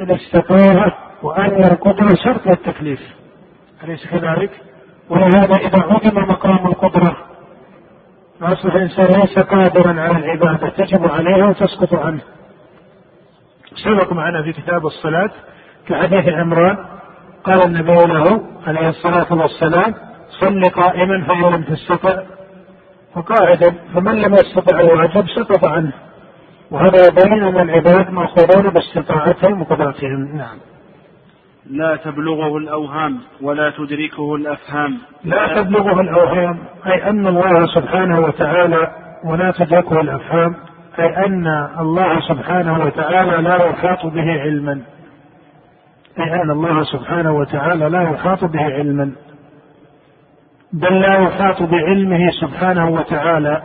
الاستطاعة 0.00 0.92
وأن 1.22 1.64
القدرة 1.64 2.14
شرط 2.24 2.46
للتكليف. 2.46 3.00
أليس 3.84 4.06
كذلك؟ 4.06 4.50
ولهذا 5.10 5.56
إذا 5.56 5.82
عدم 5.82 6.22
مقام 6.22 6.66
القدرة 6.66 7.16
فأصبح 8.40 8.74
الإنسان 8.74 9.20
ليس 9.20 9.38
قادرا 9.38 10.00
على 10.00 10.16
العبادة 10.16 10.68
تجب 10.68 11.10
عليها 11.10 11.46
وتسقط 11.46 11.94
عنه. 11.94 12.20
سبق 13.84 14.12
معنا 14.12 14.42
في 14.42 14.52
كتاب 14.52 14.86
الصلاة 14.86 15.30
كحديث 15.88 16.28
عمران 16.28 16.76
قال 17.44 17.62
النبي 17.62 18.06
له 18.06 18.40
عليه 18.66 18.88
الصلاة 18.88 19.32
والسلام 19.32 19.94
صل 20.40 20.64
قائما 20.64 21.24
فإن 21.24 21.54
لم 21.54 21.62
تستطع 21.62 22.22
فقاعدا 23.14 23.74
فمن 23.94 24.14
لم 24.22 24.34
يستطع 24.34 24.80
الواجب 24.80 25.26
سقط 25.28 25.64
عنه. 25.64 25.92
وهذا 26.70 27.06
يبين 27.06 27.44
أن 27.44 27.60
العباد 27.60 28.10
مأخوذون 28.10 28.70
باستطاعتهم 28.70 29.60
وقدرتهم. 29.62 30.36
نعم. 30.36 30.56
لا 31.70 31.96
تبلغه 31.96 32.56
الأوهام 32.56 33.18
ولا 33.42 33.70
تدركه 33.70 34.34
الأفهام. 34.34 34.98
لا 35.24 35.62
تبلغه 35.62 36.00
الأوهام 36.00 36.58
أي 36.86 37.10
أن 37.10 37.26
الله 37.26 37.66
سبحانه 37.66 38.20
وتعالى 38.20 38.90
ولا 39.24 39.50
تدركه 39.50 40.00
الأفهام 40.00 40.54
أي 40.98 41.26
أن 41.26 41.46
الله 41.80 42.20
سبحانه 42.20 42.84
وتعالى 42.84 43.42
لا 43.42 43.56
يحاط 43.66 44.06
به 44.06 44.40
علما. 44.40 44.80
أي 46.18 46.42
أن 46.42 46.50
الله 46.50 46.82
سبحانه 46.82 47.32
وتعالى 47.32 47.88
لا 47.88 48.02
يحاط 48.02 48.44
به 48.44 48.62
علما. 48.62 49.12
بل 50.72 51.00
لا 51.00 51.14
يحاط 51.14 51.62
بعلمه 51.62 52.30
سبحانه 52.40 52.90
وتعالى. 52.90 53.62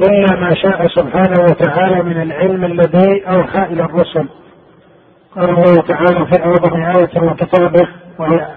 إلا 0.00 0.40
ما 0.40 0.54
شاء 0.54 0.86
سبحانه 0.86 1.40
وتعالى 1.40 2.02
من 2.02 2.22
العلم 2.22 2.64
الذي 2.64 3.28
أوحى 3.28 3.62
إلى 3.62 3.82
الرسل. 3.82 4.28
قال 5.36 5.50
الله 5.50 5.82
تعالى 5.82 6.26
في 6.26 6.44
أعظم 6.44 6.82
آية 6.82 7.20
من 7.20 7.34
كتابه 7.34 7.88
وهي 8.18 8.56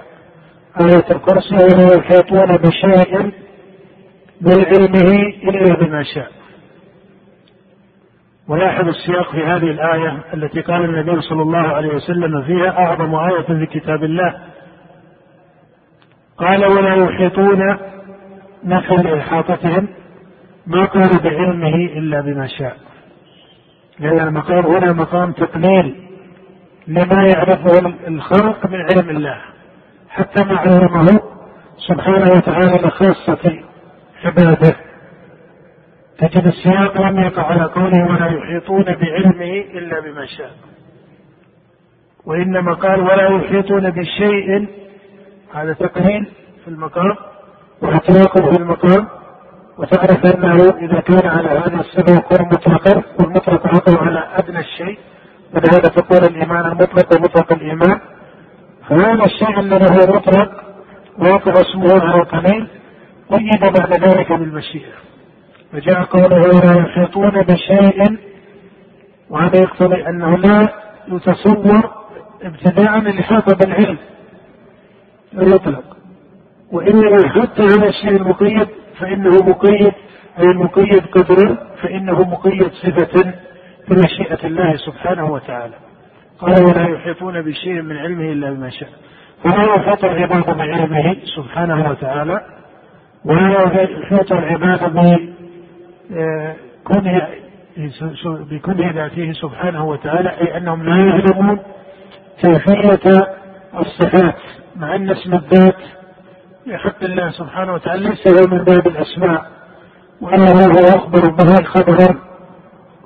آية 0.81 1.05
الكرسي 1.11 1.55
ولا 1.55 1.97
يحيطون 1.97 2.57
بشيء 2.57 3.31
من 4.41 4.65
علمه 4.65 5.11
إلا 5.43 5.75
بما 5.75 6.03
شاء. 6.03 6.31
ولاحظ 8.47 8.87
السياق 8.87 9.31
في 9.31 9.43
هذه 9.43 9.71
الآية 9.71 10.23
التي 10.33 10.61
قال 10.61 10.85
النبي 10.85 11.21
صلى 11.21 11.41
الله 11.41 11.67
عليه 11.67 11.95
وسلم 11.95 12.43
فيها 12.43 12.69
أعظم 12.69 13.15
آية 13.15 13.41
في 13.41 13.65
كتاب 13.65 14.03
الله. 14.03 14.35
قال 16.37 16.65
ولا 16.65 16.95
يحيطون 16.95 17.77
نفي 18.63 18.95
لإحاطتهم 18.95 19.87
ما 20.67 20.85
قال 20.85 21.19
بعلمه 21.23 21.75
إلا 21.75 22.21
بما 22.21 22.47
شاء. 22.47 22.77
لأن 23.99 24.27
المقام 24.27 24.65
هنا 24.65 24.93
مقام 24.93 25.31
تقليل. 25.31 26.02
لما 26.87 27.27
يعرفه 27.27 27.93
الخلق 28.07 28.65
من 28.65 28.81
علم 28.81 29.09
الله. 29.09 29.41
حتى 30.09 30.43
ما 30.43 30.57
علمه 30.57 31.19
سبحانه 31.77 32.31
وتعالى 32.31 32.87
لخاصة 32.87 33.63
عباده. 34.23 34.75
تجد 36.17 36.47
السياق 36.47 37.01
لم 37.01 37.19
يقع 37.19 37.43
على 37.43 37.63
قوله 37.63 38.11
ولا 38.11 38.27
يحيطون 38.27 38.83
بعلمه 38.83 39.65
إلا 39.73 39.99
بما 39.99 40.25
شاء. 40.25 40.51
وإنما 42.25 42.73
قال 42.73 42.99
ولا 42.99 43.29
يحيطون 43.29 43.89
بشيء. 43.89 44.67
هذا 45.53 45.73
تقليل 45.73 46.25
في 46.63 46.67
المقام 46.67 47.15
واعتراق 47.81 48.37
في 48.37 48.57
المقام. 48.59 49.07
وتعرف 49.77 50.25
أنه 50.25 50.55
إذا 50.55 50.99
كان 50.99 51.29
على 51.29 51.49
هذا 51.49 51.81
السبب 51.81 52.17
يكون 52.17 52.45
مطلقا 52.45 53.03
والمطلق 53.19 53.67
عطوا 53.67 54.05
على 54.05 54.29
أدنى 54.35 54.59
الشيء. 54.59 54.99
ولهذا 55.53 55.89
تقول 55.89 56.23
الإيمان 56.23 56.65
المطلق 56.65 57.17
ومطلق 57.17 57.53
الإيمان. 57.53 57.99
فهذا 58.89 59.25
الشيء 59.25 59.59
الذي 59.59 59.85
هو 59.85 60.15
مطلق 60.15 60.51
ويقع 61.19 61.51
اسمه 61.61 62.01
على 62.01 62.21
القليل 62.21 62.67
قيد 63.29 63.61
بعد 63.61 64.03
ذلك 64.03 64.31
بالمشيئة. 64.31 64.93
فجاء 65.71 66.03
قوله 66.03 66.39
ولا 66.41 66.79
يحيطون 66.79 67.41
بشيء 67.41 68.17
وهذا 69.29 69.61
يقتضي 69.61 70.07
أنه 70.07 70.37
لا 70.37 70.69
يتصور 71.07 71.91
ابتداء 72.43 72.97
الإحاطة 72.97 73.55
بالعلم 73.55 73.97
المطلق. 75.33 75.83
وإنما 76.71 77.29
حتى 77.29 77.63
على 77.63 77.89
الشيء 77.89 78.21
المقيد 78.21 78.67
فإنه 78.99 79.29
مقيد 79.49 79.93
أي 80.39 80.47
مقيد 80.47 81.05
قدرا 81.05 81.57
فإنه 81.81 82.21
مقيد 82.21 82.71
صفة. 82.71 83.33
بمشيئة 83.89 84.47
الله 84.47 84.75
سبحانه 84.75 85.31
وتعالى. 85.31 85.73
قال 86.39 86.63
ولا 86.63 86.87
يحيطون 86.87 87.41
بشيء 87.41 87.81
من 87.81 87.97
علمه 87.97 88.31
إلا 88.31 88.51
بما 88.51 88.69
شاء. 88.69 88.89
ولا 89.45 89.75
يحيط 89.75 90.05
العباد 90.05 90.57
بعلمه 90.57 91.15
سبحانه 91.35 91.89
وتعالى. 91.89 92.41
ولا 93.25 93.51
يحيط 93.51 94.31
العباد 94.31 94.93
بكونه 96.89 97.27
بكونه 98.23 98.91
ذاته 98.91 99.31
سبحانه 99.33 99.85
وتعالى 99.85 100.29
أي 100.29 100.57
أنهم 100.57 100.83
لا 100.83 100.95
يعلمون 100.95 101.59
كيفية 102.41 103.27
الصفات 103.79 104.35
مع 104.75 104.95
أن 104.95 105.09
اسم 105.09 105.33
الذات 105.33 105.75
لحق 106.67 107.03
الله 107.03 107.29
سبحانه 107.29 107.73
وتعالى 107.73 108.09
ليس 108.09 108.27
هو 108.27 108.47
من 108.57 108.63
باب 108.63 108.87
الأسماء 108.87 109.45
وإنما 110.21 110.65
هو 110.65 110.79
يخبر 110.95 111.29
به 111.29 111.63
خبرا. 111.63 112.32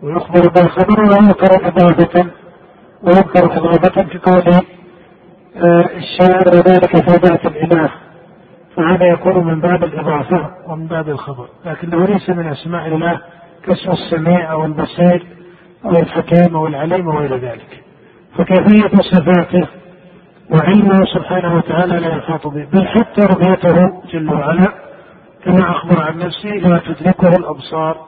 ويخبر 0.04 0.50
به 0.50 0.68
خبرا 0.68 1.04
وينكر 1.10 1.68
إضافة 1.68 2.28
وينكر 3.04 3.58
إضافة 3.58 4.04
في 4.04 4.18
قوله 4.18 4.62
آه، 5.58 5.90
الشاعر 5.96 6.48
وذلك 6.48 7.10
في 7.10 7.28
ذات 7.28 7.46
الإله. 7.46 7.90
فهذا 8.76 9.06
يكون 9.06 9.48
من 9.48 9.62
باب 9.62 9.84
الإضافة 9.84 10.50
ومن 10.68 10.88
باب 10.88 11.10
الخبر. 11.10 11.48
لكنه 11.66 12.06
ليس 12.06 12.30
من 12.30 12.48
أسماء 12.48 12.88
الله 12.88 13.22
كاسم 13.66 13.92
السميع 13.92 14.52
أو 14.52 14.66
البصير 14.66 15.28
أو 15.86 15.90
الحكيم 15.92 16.56
أو 16.56 16.68
العليم 16.68 17.08
وغير 17.08 17.36
ذلك. 17.38 17.84
فكيفية 18.38 18.98
صفاته 19.02 19.68
وعلمه 20.52 21.06
سبحانه 21.14 21.58
وتعالى 21.58 22.00
لا 22.00 22.16
يحاط 22.16 22.48
به 22.48 22.68
بل 22.74 22.88
حتى 22.88 23.22
رؤيته 23.22 24.02
جل 24.14 24.34
وعلا 24.34 24.74
كما 25.46 25.72
أخبر 25.72 26.02
عن 26.04 26.18
نفسه 26.18 26.50
لا 26.50 26.78
تدركه 26.80 27.30
الأبصار. 27.30 28.08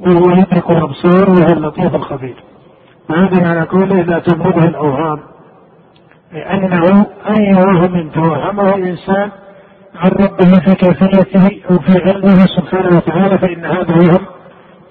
وهو 0.00 0.30
يدرك 0.30 0.70
الأبصار 0.70 1.30
وهو 1.30 1.52
اللطيف 1.52 1.94
الخبير. 1.94 2.36
وهذا 3.10 3.42
معنى 3.42 3.60
قوله 3.60 4.02
لا 4.02 4.18
تبلغه 4.18 4.68
الأوهام. 4.68 5.20
لأنه 6.32 7.06
أي 7.28 7.54
وهم 7.54 8.10
توهمه 8.10 8.74
الإنسان 8.74 9.30
عن 9.94 10.10
ربه 10.10 10.60
في 10.64 10.74
كيفيته 10.74 11.60
أو 11.70 11.78
في 11.78 11.92
علمه 11.92 12.46
سبحانه 12.46 12.96
وتعالى 12.96 13.38
فإن 13.38 13.64
هذا 13.64 13.94
الوهم 13.94 14.26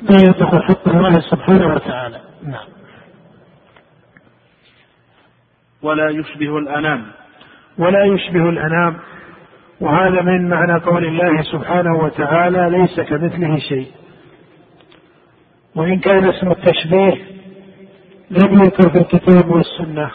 لا 0.01 0.17
يدخل 0.21 0.63
حق 0.63 0.89
الله 0.89 1.19
سبحانه 1.19 1.73
وتعالى. 1.73 2.19
نعم. 2.43 2.67
ولا 5.81 6.09
يشبه 6.09 6.57
الأنام. 6.57 7.05
ولا 7.77 8.05
يشبه 8.05 8.49
الأنام. 8.49 8.97
وهذا 9.81 10.21
من 10.21 10.49
معنى 10.49 10.79
قول 10.79 11.05
الله 11.05 11.41
سبحانه 11.41 11.97
وتعالى 12.03 12.69
ليس 12.77 12.99
كمثله 12.99 13.57
شيء. 13.57 13.87
وإن 15.75 15.99
كان 15.99 16.29
اسم 16.29 16.51
التشبيه 16.51 17.13
لم 18.31 18.53
يذكر 18.63 18.89
في 18.89 18.97
الكتاب 18.97 19.49
والسنة. 19.51 20.11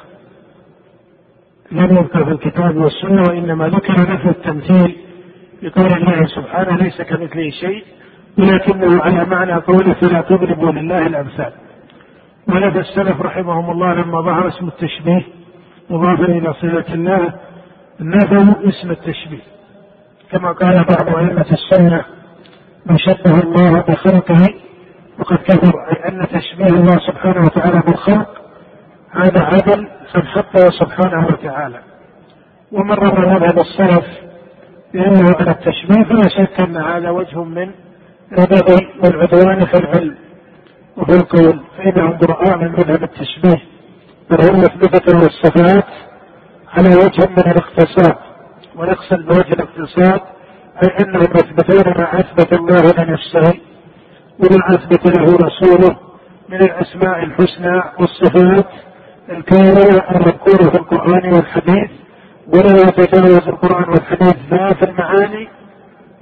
لم 1.73 1.97
يذكر 1.97 2.25
في 2.25 2.31
الكتاب 2.31 2.77
والسنة 2.77 3.23
وإنما 3.23 3.69
ذكر 3.69 4.13
نفي 4.13 4.29
التمثيل 4.29 4.97
بقول 5.63 5.93
الله 5.93 6.27
سبحانه 6.27 6.77
ليس 6.77 7.03
كمثله 7.03 7.51
شيء 7.51 7.85
ولكنه 8.39 9.03
على 9.03 9.25
معنى 9.25 9.55
قوله 9.55 9.93
فلا 9.93 10.21
تضربوا 10.21 10.73
لله 10.73 11.07
الأمثال. 11.07 11.53
ولدى 12.49 12.79
السلف 12.79 13.21
رحمهم 13.21 13.71
الله 13.71 13.95
لما 13.95 14.21
ظهر 14.21 14.49
اسم 14.49 14.69
التشبيه 14.69 15.23
مضافا 15.91 16.25
إلى 16.25 16.55
صفة 16.55 16.95
الله 16.95 17.33
نفوا 18.01 18.69
اسم 18.69 18.91
التشبيه. 18.91 19.43
كما 20.31 20.53
قال 20.53 20.85
بعض 20.85 21.17
أئمة 21.17 21.47
السنة 21.53 22.05
من 22.87 22.99
شبه 22.99 23.41
الله 23.41 23.81
بخلقه 23.81 24.55
وقد 25.19 25.37
كفر 25.37 25.73
أي 25.91 26.09
أن 26.09 26.27
تشبيه 26.29 26.67
الله 26.67 26.99
سبحانه 26.99 27.45
وتعالى 27.45 27.83
بالخلق 27.87 28.29
هذا 29.11 29.41
عدل 29.41 29.89
حطه 30.15 30.71
سبحانه 30.71 31.27
وتعالى. 31.27 31.81
ومرر 32.73 33.29
مذهب 33.29 33.59
السلف 33.59 34.07
بأنه 34.95 35.35
على 35.41 35.51
التشبيه 35.51 36.05
فلا 36.05 36.29
شك 36.29 36.61
أن 36.61 36.77
هذا 36.77 37.11
وجه 37.11 37.45
من 37.45 37.71
البغي 38.33 38.89
والعدوان 39.05 39.67
في 39.67 39.75
العلم 39.75 40.17
وفي 40.97 41.13
القول. 41.13 41.61
فإنهم 41.77 42.19
براء 42.19 42.59
من 42.59 42.73
مذهب 42.73 43.03
التشبيه 43.03 43.63
بل 44.31 44.51
هم 44.51 44.59
مثبتة 44.59 45.13
للصفات 45.13 45.87
على 46.73 46.89
وجه 46.89 47.29
من 47.31 47.53
الاقتصاد. 47.53 48.17
ونقصد 48.77 49.27
بوجه 49.27 49.53
الاقتصاد 49.53 50.21
أي 50.83 51.05
أنهم 51.05 51.23
يثبتون 51.23 51.95
ما 51.99 52.21
أثبت 52.21 52.53
الله 52.53 53.05
لنفسه 53.05 53.55
وما 54.45 54.75
أثبت 54.75 55.19
له 55.19 55.25
رسوله 55.25 55.97
من 56.49 56.63
الأسماء 56.63 57.25
الحسنى 57.25 57.83
والصفات 58.01 58.67
الكاملة 59.31 60.11
المذكورة 60.11 60.71
في 60.71 60.77
القرآن 60.77 61.33
والحديث 61.33 61.91
ولا 62.47 62.73
يتجاوز 62.73 63.49
القرآن 63.49 63.89
والحديث 63.89 64.37
لا 64.51 64.75
في 64.75 64.83
المعاني 64.83 65.49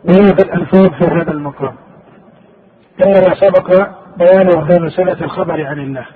ولا 0.05 0.35
في 0.35 0.43
الألفاظ 0.43 0.91
في 0.91 1.05
هذا 1.05 1.31
المقام. 1.31 1.75
كما 2.99 3.35
سبق 3.35 3.89
بيانه 4.19 4.67
في 4.67 4.81
مسألة 4.81 5.25
الخبر 5.25 5.67
عن 5.67 5.79
الله. 5.79 6.07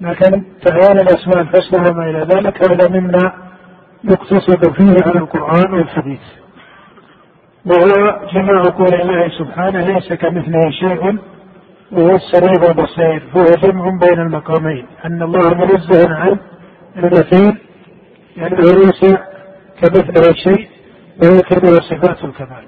لكن 0.00 0.42
تعيان 0.64 0.96
الأسماء 0.96 1.40
الحسنى 1.40 1.90
وما 1.90 2.10
إلى 2.10 2.18
ذلك 2.18 2.70
هذا 2.70 2.88
مما 2.88 3.32
يقتصد 4.04 4.72
فيه 4.72 4.96
على 5.06 5.18
القرآن 5.18 5.74
والحديث. 5.74 6.20
وهو 7.66 8.20
جماع 8.34 8.62
قول 8.62 8.94
الله 8.94 9.28
سبحانه 9.38 9.80
ليس 9.80 10.12
كمثله 10.12 10.70
شيء 10.70 11.18
وهو 11.92 12.16
السميع 12.16 12.70
البصير 12.70 13.22
هو 13.36 13.44
جمع 13.44 13.98
بين 13.98 14.20
المقامين 14.20 14.86
أن 15.04 15.22
الله 15.22 15.54
منزه 15.54 16.14
عن 16.14 16.38
المثيل 16.96 17.58
لأنه 18.36 18.60
ليس 18.60 19.16
كمثله 19.80 20.32
شيء 20.32 20.68
وهو 21.22 21.80
صفات 21.80 22.24
الكمال 22.24 22.64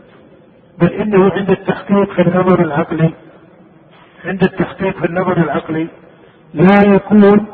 بل 0.79 0.93
إنه 0.93 1.31
عند 1.31 1.51
التحقيق 1.51 2.13
في 2.13 2.23
النظر 2.23 2.63
العقلي 2.63 3.15
عند 4.25 4.43
التحقيق 4.43 4.99
في 4.99 5.07
النظر 5.07 5.37
العقلي 5.37 5.89
لا 6.55 6.95
يكون 6.95 7.47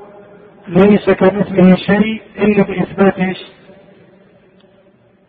ليس 0.68 1.10
كمثله 1.10 1.76
شيء 1.76 2.22
إلا 2.38 2.62
بإثبات 2.62 3.18
إيش؟ 3.18 3.38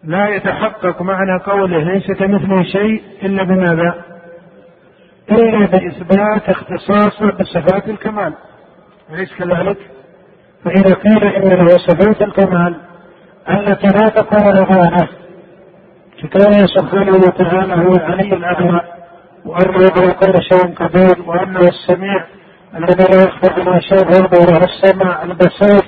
لا 0.03 0.27
يتحقق 0.27 1.01
معنى 1.01 1.43
قوله 1.43 1.77
ليس 1.77 2.11
كمثله 2.11 2.63
شيء 2.63 3.01
إلا 3.23 3.43
بماذا؟ 3.43 4.10
إلا 5.31 5.65
بإثبات 5.65 6.49
اختصاصه 6.49 7.31
بصفات 7.31 7.89
الكمال. 7.89 8.33
أليس 9.13 9.33
كذلك؟ 9.33 9.77
فإذا 10.65 10.93
قيل 10.93 11.23
إن 11.23 11.49
له 11.49 11.67
صفات 11.67 12.21
الكمال 12.21 12.75
التي 13.49 13.87
لا 13.87 14.09
تكون 14.09 14.47
رغانة 14.47 15.07
ككونه 16.21 16.65
سبحانه 16.65 17.15
وتعالى 17.15 17.73
هو 17.73 17.93
العلي 17.93 18.33
الأعلى 18.33 18.81
وأنه 19.45 19.89
على 19.97 20.13
كل 20.13 20.41
شيء 20.43 20.75
قدير 20.75 21.29
وأنه 21.29 21.59
السميع 21.59 22.25
الذي 22.75 23.03
لا 23.03 23.23
يخفى 23.23 23.61
على 23.61 23.81
شيء 23.81 24.05
غيره 24.05 24.29
وله 24.39 24.57
السمع 24.57 25.23
البصير 25.23 25.83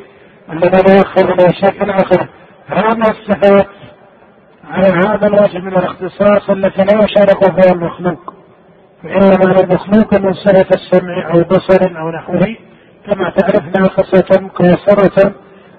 الذي 0.51 0.81
لا 0.87 0.99
يخفى 0.99 1.31
على 1.31 1.53
شيء 1.53 1.83
الآخرة 1.83 2.29
هذه 2.67 3.11
الصفات 3.11 3.67
على 4.69 4.87
هذا 4.87 5.27
الوجه 5.27 5.59
من 5.59 5.77
الاختصاص 5.77 6.49
التي 6.49 6.83
لا 6.83 7.03
يشارك 7.03 7.61
فيها 7.61 7.73
المخلوق. 7.73 8.33
فإنما 9.03 9.53
للمخلوق 9.53 10.13
من 10.19 10.33
صفة 10.33 10.67
السمع 10.75 11.33
أو 11.33 11.43
بصر 11.43 11.99
أو 11.99 12.09
نحوه 12.09 12.55
كما 13.07 13.29
تعرف 13.29 13.77
ناقصة 13.77 14.49
قيصرة 14.55 15.33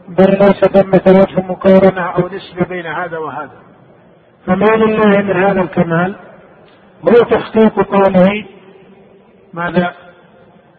بل 0.08 0.30
ليس 0.30 0.60
ثمة 0.64 1.20
وجه 1.20 1.40
مقارنة 1.40 2.02
أو 2.02 2.28
نسبة 2.28 2.66
بين 2.68 2.86
هذا 2.86 3.18
وهذا. 3.18 3.58
فما 4.46 4.76
لله 4.76 5.22
من 5.22 5.44
هذا 5.44 5.60
الكمال؟ 5.60 6.14
هو 7.08 7.14
تحقيق 7.30 7.74
قوله 7.74 8.44
ماذا؟ 9.52 9.92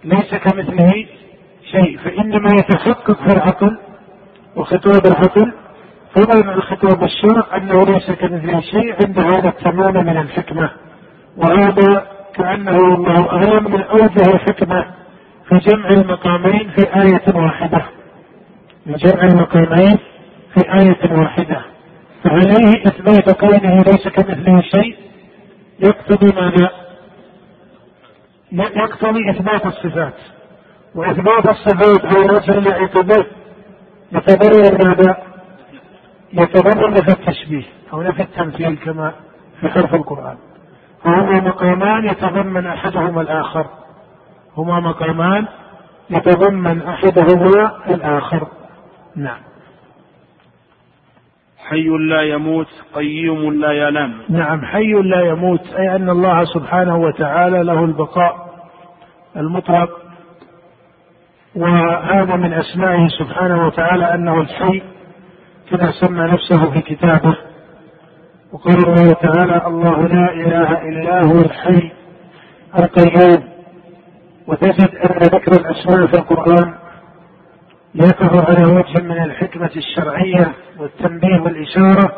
ليس 0.03 0.35
كمثله 0.35 1.05
شيء. 1.71 1.97
فإنما 1.97 2.49
يتحقق 2.59 3.11
في 3.11 3.35
العقل 3.35 3.77
وخطاب 4.55 5.05
العقل. 5.05 5.53
فضلا 6.15 6.51
عن 6.51 6.61
خطاب 6.61 7.03
الشرع 7.03 7.57
أنه 7.57 7.85
ليس 7.85 8.11
كمثله 8.11 8.61
شيء 8.61 8.95
عند 9.05 9.19
هذا 9.19 9.49
التمام 9.49 10.05
من 10.05 10.17
الحكمة. 10.17 10.71
وهذا 11.37 12.14
كأنه 12.35 12.77
الله 12.95 13.29
أعلم 13.31 13.71
من 13.71 13.81
أوجه 13.83 14.33
الحكمة 14.33 14.85
في 15.49 15.57
جمع 15.57 15.89
المقامين 15.89 16.69
في 16.69 17.01
آية 17.01 17.35
واحدة 17.35 17.85
في 18.85 18.93
جمع 18.93 19.23
المقامين 19.23 19.97
في 20.53 20.73
آية 20.73 21.19
واحدة 21.19 21.61
فعليه 22.23 22.81
إثبات 22.87 23.39
كونه 23.39 23.81
ليس 23.81 24.07
كمثله 24.07 24.61
شيء 24.61 24.95
يقتضي 25.79 26.35
ماذا؟ 26.41 26.69
يقتضي 28.51 29.29
إثبات 29.29 29.65
الصفات 29.65 30.13
وإثبات 30.95 31.45
الصفات 31.49 32.05
على 32.05 32.33
وجه 32.33 32.57
الاعتبار 32.57 33.25
يتضرر 34.11 34.87
ماذا؟ 34.87 35.17
يتضرر 36.33 36.89
نفي 36.91 37.09
التشبيه 37.11 37.63
أو 37.93 38.01
نفي 38.01 38.21
التمثيل 38.21 38.77
كما 38.77 39.13
في 39.61 39.69
حرف 39.69 39.95
القرآن 39.95 40.37
فهما 41.05 41.39
مقامان 41.39 42.05
يتضمن 42.05 42.67
أحدهما 42.67 43.21
الآخر. 43.21 43.65
هما 44.57 44.79
مقامان 44.79 45.47
يتضمن 46.09 46.81
أحدهما 46.81 47.71
الآخر. 47.87 48.47
نعم. 49.15 49.39
حي 51.69 51.87
لا 52.09 52.21
يموت 52.21 52.67
قيوم 52.93 53.53
لا 53.53 53.87
ينام. 53.87 54.13
نعم 54.29 54.65
حي 54.65 54.91
لا 54.91 55.21
يموت 55.21 55.73
أي 55.73 55.95
أن 55.95 56.09
الله 56.09 56.45
سبحانه 56.45 56.97
وتعالى 56.97 57.63
له 57.63 57.85
البقاء 57.85 58.35
المطلق. 59.37 59.89
وهذا 61.55 62.35
من 62.35 62.53
أسمائه 62.53 63.07
سبحانه 63.07 63.67
وتعالى 63.67 64.13
أنه 64.13 64.41
الحي 64.41 64.81
كما 65.69 65.91
سمى 65.91 66.23
نفسه 66.23 66.71
في 66.71 66.81
كتابه. 66.81 67.37
وقال 68.55 68.87
الله 68.87 69.13
تعالى 69.13 69.67
الله 69.67 70.07
لا 70.07 70.33
إله 70.33 70.81
إلا 70.89 71.25
هو 71.25 71.39
الحي 71.39 71.91
القيوم. 72.79 73.43
وتجد 74.47 74.95
أن 74.95 75.17
ذكر 75.17 75.51
الأسماء 75.51 76.07
في 76.07 76.13
القرآن 76.13 76.73
يقع 77.95 78.45
على 78.49 78.65
وجه 78.75 79.01
من 79.03 79.23
الحكمة 79.23 79.71
الشرعية 79.75 80.53
والتنبيه 80.79 81.41
والإشارة 81.41 82.11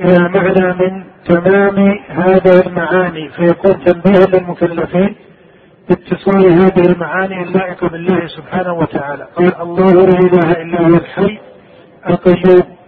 إلى 0.00 0.28
معنى 0.28 0.74
من 0.74 1.04
تمام 1.24 1.98
هذه 2.08 2.60
المعاني. 2.66 3.28
فيكون 3.28 3.84
تنبيها 3.84 4.26
للمكلفين 4.26 5.16
باتصال 5.88 6.52
هذه 6.52 6.92
المعاني 6.92 7.42
اللائقة 7.42 7.88
بالله 7.88 8.26
سبحانه 8.26 8.72
وتعالى. 8.72 9.26
قال 9.36 9.60
الله 9.60 9.92
لا 9.92 10.18
إله 10.18 10.52
إلا 10.52 10.80
هو 10.80 10.94
الحي 10.94 11.38
القيوم. 12.08 12.79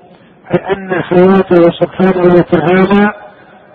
أن 0.50 1.02
حياته 1.02 1.70
سبحانه 1.80 2.34
وتعالى 2.34 3.12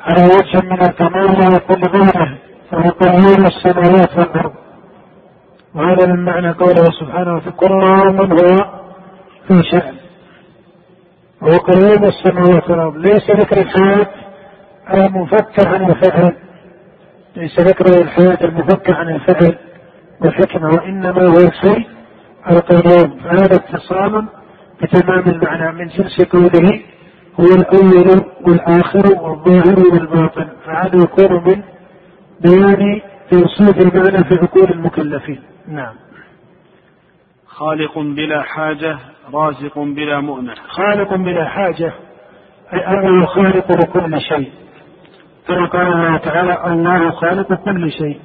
على 0.02 0.24
وجه 0.24 0.66
من 0.66 0.82
الكمال 0.82 1.54
وكل 1.56 1.82
غيره 1.90 2.38
فهو 2.72 2.90
قيوم 2.90 3.46
السماوات 3.46 4.18
والأرض. 4.18 4.54
وهذا 5.76 6.06
من 6.08 6.26
معنى 6.26 6.52
قوله 6.52 6.86
سبحانه 7.00 7.36
وتعالى 7.36 7.52
كل 7.58 7.70
من 8.14 8.32
هو 8.32 8.66
في 9.48 9.64
شأن. 9.72 9.96
وهو 11.42 11.58
قيوم 11.58 12.04
السماوات 12.04 12.70
والأرض. 12.70 12.98
ليس 12.98 13.32
ذكر 13.32 13.62
الحياة 13.62 14.08
المفك 14.94 15.68
عن 15.68 15.90
الفعل. 15.90 16.36
ليس 17.36 17.60
ذكر 17.60 18.02
الحياة 18.02 18.38
المفك 18.42 18.90
عن 18.90 19.10
الفعل 19.10 19.58
والحكمة 20.22 20.70
وإنما 20.70 21.26
هو 21.26 21.38
الحي 21.38 21.86
القيوم 22.52 23.20
فهذا 23.24 23.56
اتصال 23.56 24.28
بتمام 24.82 25.20
المعنى 25.30 25.78
من 25.78 25.88
جنس 25.88 26.22
قوله 26.22 26.82
هو 27.40 27.46
الأول 27.46 28.24
والآخر 28.48 29.22
والظاهر 29.22 29.80
والباطن. 29.94 30.48
فهذا 30.66 31.04
يكون 31.04 31.34
من 31.34 31.62
بيان 32.42 33.02
توصيف 33.32 33.78
المعنى 33.78 34.24
في 34.24 34.36
عقول 34.36 34.72
المكلفين. 34.72 35.42
نعم. 35.68 35.94
خالق 37.48 38.00
بلا 38.00 38.42
حاجة 38.42 38.98
رازق 39.34 39.80
بلا 39.80 40.20
مؤنة 40.20 40.54
خالق 40.68 41.16
بلا 41.16 41.46
حاجة 41.46 41.94
أي 42.74 42.88
أنه 42.88 43.26
خالق 43.26 43.72
لكل 43.72 44.22
شيء. 44.22 44.52
كما 45.48 45.66
قال 45.66 45.88
الله 45.88 46.18
تعالى 46.18 46.74
الله 46.74 47.12
خالق 47.12 47.54
كل 47.54 47.92
شيء. 47.92 48.20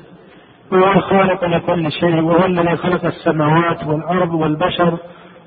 وهو 0.72 0.92
الخالق 0.92 1.44
لكل 1.44 1.92
شيء 1.92 2.20
وهو 2.20 2.46
الذي 2.46 2.76
خلق 2.76 3.05
السماوات 3.05 3.84
والأرض 3.86 4.34
والبشر. 4.34 4.98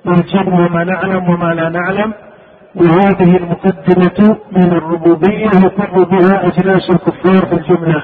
والجن 0.05 0.53
وما 0.53 0.83
نعلم 0.83 1.29
وما 1.29 1.53
لا 1.53 1.69
نعلم. 1.69 2.13
وهذه 2.75 3.37
المقدمة 3.37 4.37
من 4.51 4.71
الربوبية 4.71 5.49
يقر 5.63 6.03
بها 6.03 6.47
أجناس 6.47 6.89
الكفار 6.89 7.45
في 7.45 7.53
الجملة. 7.53 8.03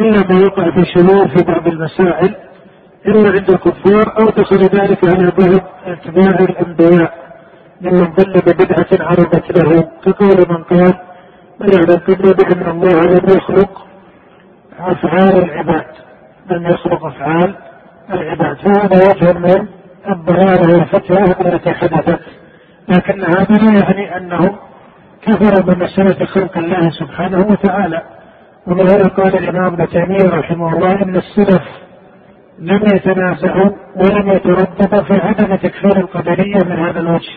إلا 0.00 0.34
ما 0.34 0.40
يقع 0.40 0.70
في 0.70 0.84
شمول 0.84 1.28
في 1.28 1.44
بعض 1.44 1.66
المسائل 1.68 2.34
إلا 3.06 3.30
عند 3.30 3.50
الكفار 3.50 4.14
أو 4.20 4.26
دخل 4.26 4.56
ذلك 4.56 5.04
على 5.04 5.32
بعض 5.38 5.60
أتباع 5.86 6.38
الأنبياء. 6.40 7.14
ممن 7.80 8.04
ضل 8.04 8.32
ببدعة 8.32 9.06
عرضت 9.06 9.58
له 9.58 9.88
كقول 10.04 10.36
من 10.48 10.62
قال 10.62 10.94
من 11.60 11.72
يعتقد 11.72 12.36
بأن 12.36 12.70
الله 12.70 13.00
لم 13.04 13.36
يخلق 13.36 13.86
أفعال 14.80 15.44
العباد؟ 15.44 15.86
لم 16.50 16.66
يخلق 16.66 17.06
أفعال 17.06 17.54
العباد. 18.12 18.56
فهذا 18.56 19.10
وجه 19.10 19.38
من 19.38 19.68
الضلالة 20.08 20.78
والفتوى 20.78 21.52
التي 21.52 21.70
حدثت 21.70 22.20
لكن 22.88 23.24
هذا 23.24 23.54
لا 23.54 23.72
يعني 23.72 24.16
أنهم 24.16 24.56
كفروا 25.22 25.74
بمسألة 25.74 26.26
خلق 26.26 26.58
الله 26.58 26.90
سبحانه 26.90 27.46
وتعالى 27.50 28.02
ولهذا 28.66 29.08
قال 29.08 29.36
الإمام 29.36 29.64
ابن 29.64 29.88
تيمية 29.88 30.38
رحمه 30.38 30.76
الله 30.76 31.02
أن 31.02 31.16
السلف 31.16 31.62
لم 32.58 32.82
يتنازعوا 32.94 33.70
ولم 33.96 34.28
يترددوا 34.28 35.02
في 35.02 35.14
عدم 35.14 35.56
تكفير 35.56 35.96
القدرية 35.96 36.64
من 36.64 36.78
هذا 36.78 37.00
الوجه. 37.00 37.32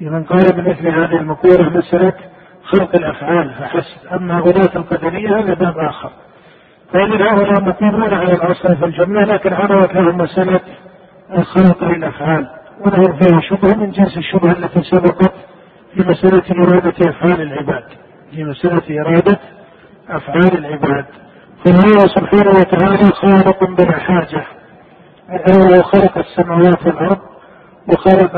من 0.00 0.24
قال 0.24 0.52
بمثل 0.52 0.88
هذه 0.88 1.16
المقولة 1.16 1.68
مسألة 1.68 2.12
خلق 2.62 2.96
الأفعال 2.96 3.50
فحسب، 3.50 4.12
أما 4.12 4.38
غلاة 4.38 4.76
القدرية 4.76 5.38
هذا 5.38 5.54
باب 5.54 5.78
آخر. 5.78 6.10
فإن 6.92 7.22
هؤلاء 7.22 7.60
مقيمون 7.60 8.14
على 8.14 8.32
الأصل 8.32 8.76
في 8.76 8.84
الجملة 8.84 9.24
لكن 9.24 9.52
عرضت 9.52 9.94
لهم 9.94 10.18
مسألة 10.18 10.60
الخلق 11.38 11.84
للأفعال 11.84 12.50
ولهم 12.80 13.18
فيها 13.18 13.40
شبهة 13.40 13.74
من 13.74 13.90
جنس 13.90 14.16
الشبهة 14.16 14.52
التي 14.52 14.82
سبقت 14.82 15.32
في 15.94 16.08
مسألة 16.08 16.42
إرادة 16.64 17.10
أفعال 17.10 17.40
العباد. 17.42 17.84
في 18.30 18.44
مسألة 18.44 19.00
إرادة 19.00 19.38
أفعال 20.08 20.58
العباد. 20.58 21.04
فالله 21.64 21.98
سبحانه 21.98 22.50
وتعالى 22.50 23.10
خالق 23.12 23.64
بلا 23.64 23.98
حاجة 23.98 24.44
هو 25.30 25.82
خلق 25.82 26.18
السماوات 26.18 26.86
والأرض 26.86 27.18
وخلق 27.88 28.36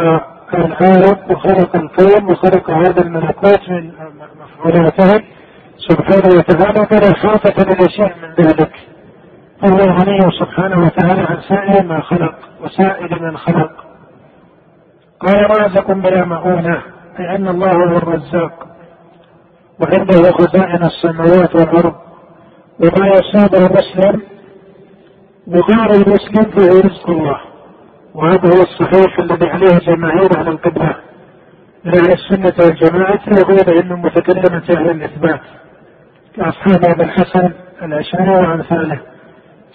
العالم 0.54 1.16
وخلق 1.30 1.76
الكون 1.76 2.30
وخلق 2.30 2.70
هذا 2.70 3.02
الملكوت 3.02 3.68
من 3.70 3.92
مفعولاته 4.40 5.24
سبحانه 5.88 6.38
وتعالى 6.38 6.86
بلا 6.90 7.14
حاجة 7.14 7.84
لشيء 7.86 8.12
من 8.22 8.44
ذلك 8.44 8.72
فهو 9.62 9.76
غني 9.76 10.18
سبحانه 10.40 10.86
وتعالى 10.86 11.22
عن 11.22 11.40
سائر 11.48 11.82
ما 11.82 12.00
خلق 12.00 12.34
وسائر 12.60 13.22
من 13.22 13.36
خلق. 13.36 13.70
قال 15.20 15.50
رازق 15.50 15.92
بلا 15.92 16.24
مؤونة 16.24 16.82
أي 17.18 17.36
أن 17.36 17.48
الله 17.48 17.72
هو 17.72 17.96
الرزاق 17.96 18.66
وعنده 19.80 20.32
خزائن 20.32 20.84
السماوات 20.84 21.54
والأرض. 21.54 21.94
وما 22.80 23.06
يصاب 23.06 23.54
المسلم 23.54 24.22
وغير 25.46 25.90
المسلم 25.90 26.44
فهو 26.44 26.78
رزق 26.78 27.10
الله. 27.10 27.40
وهذا 28.14 28.48
هو 28.56 28.62
الصحيح 28.62 29.18
الذي 29.18 29.46
عليه 29.50 29.78
جماهير 29.78 30.38
أهل 30.38 30.48
القبلة 30.48 30.96
من 31.84 31.94
أهل 31.94 32.12
السنة 32.12 32.66
والجماعة 32.66 33.20
وغيرهم 33.28 33.88
من 33.88 34.02
متكلمة 34.02 34.62
أهل 34.70 34.90
الإثبات 34.90 35.40
كأصحاب 36.36 36.84
أبي 36.84 37.02
الحسن 37.02 37.52
الأشعري 37.82 38.30
وأمثاله. 38.30 39.11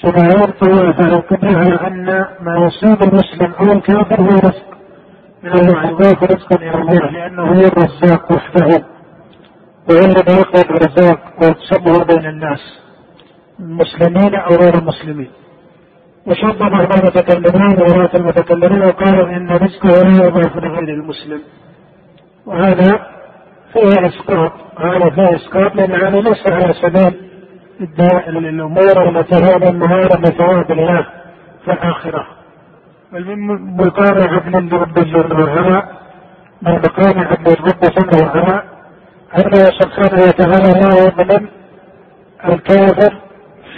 طوائف 0.01 0.63
أهل 0.63 1.13
القبله 1.13 1.57
على 1.57 1.87
أن 1.87 2.25
ما 2.41 2.65
يصيب 2.65 3.03
المسلم 3.03 3.53
أو 3.59 3.71
الكافر 3.73 4.21
هو 4.21 4.27
رزق 4.27 4.67
من 5.43 5.51
الله 5.51 5.89
يضاف 5.89 6.23
رزقا 6.23 6.55
إلى 6.55 6.81
الله 6.81 7.11
لأنه 7.11 7.43
هو 7.43 7.67
الرزاق 7.67 8.31
وحده. 8.31 8.85
وهو 9.89 10.05
الذي 10.05 10.39
يقبل 10.39 10.75
الرزاق 10.75 11.19
ويقسمه 11.41 12.03
بين 12.03 12.25
الناس 12.25 12.59
المسلمين 13.59 14.35
أو 14.35 14.55
غير 14.55 14.77
المسلمين 14.77 15.31
وشد 16.27 16.59
بعض 16.59 16.93
المتكلمين 16.97 17.81
وراة 17.81 18.09
المتكلمين 18.15 18.81
وقالوا 18.81 19.29
إن 19.37 19.49
رزقه 19.49 19.89
لا 19.89 20.25
يضاف 20.25 20.55
لغير 20.55 20.89
المسلم. 20.89 21.41
وهذا 22.45 22.99
فيه 23.73 24.07
إسقاط 24.07 24.51
هذا 24.77 25.09
فيه 25.09 25.35
إسقاط 25.35 25.75
لأن 25.75 25.91
هذا 25.91 26.19
ليس 26.21 26.47
على 26.47 26.73
سبيل 26.73 27.26
الأمور 27.81 29.09
هذا 29.33 29.69
النهار 29.69 30.07
بثواب 30.07 30.71
الله 30.71 31.05
في 31.65 31.71
الاخره 31.71 32.27
بل 33.11 33.25
من 33.25 33.77
مقام 33.77 34.21
عدل 34.21 34.69
لرب 34.69 34.93
جل 34.93 35.41
وعلا 35.41 35.83
من 36.61 36.71
مقام 36.71 37.19
عدل 37.19 37.51
الرب 37.51 37.81
جل 37.81 38.23
وعلا 38.23 38.63
انه 39.35 39.69
سبحانه 39.79 40.23
وتعالى 40.23 40.79
لا 40.81 41.07
يظلم 41.07 41.47
الكافر 42.45 43.13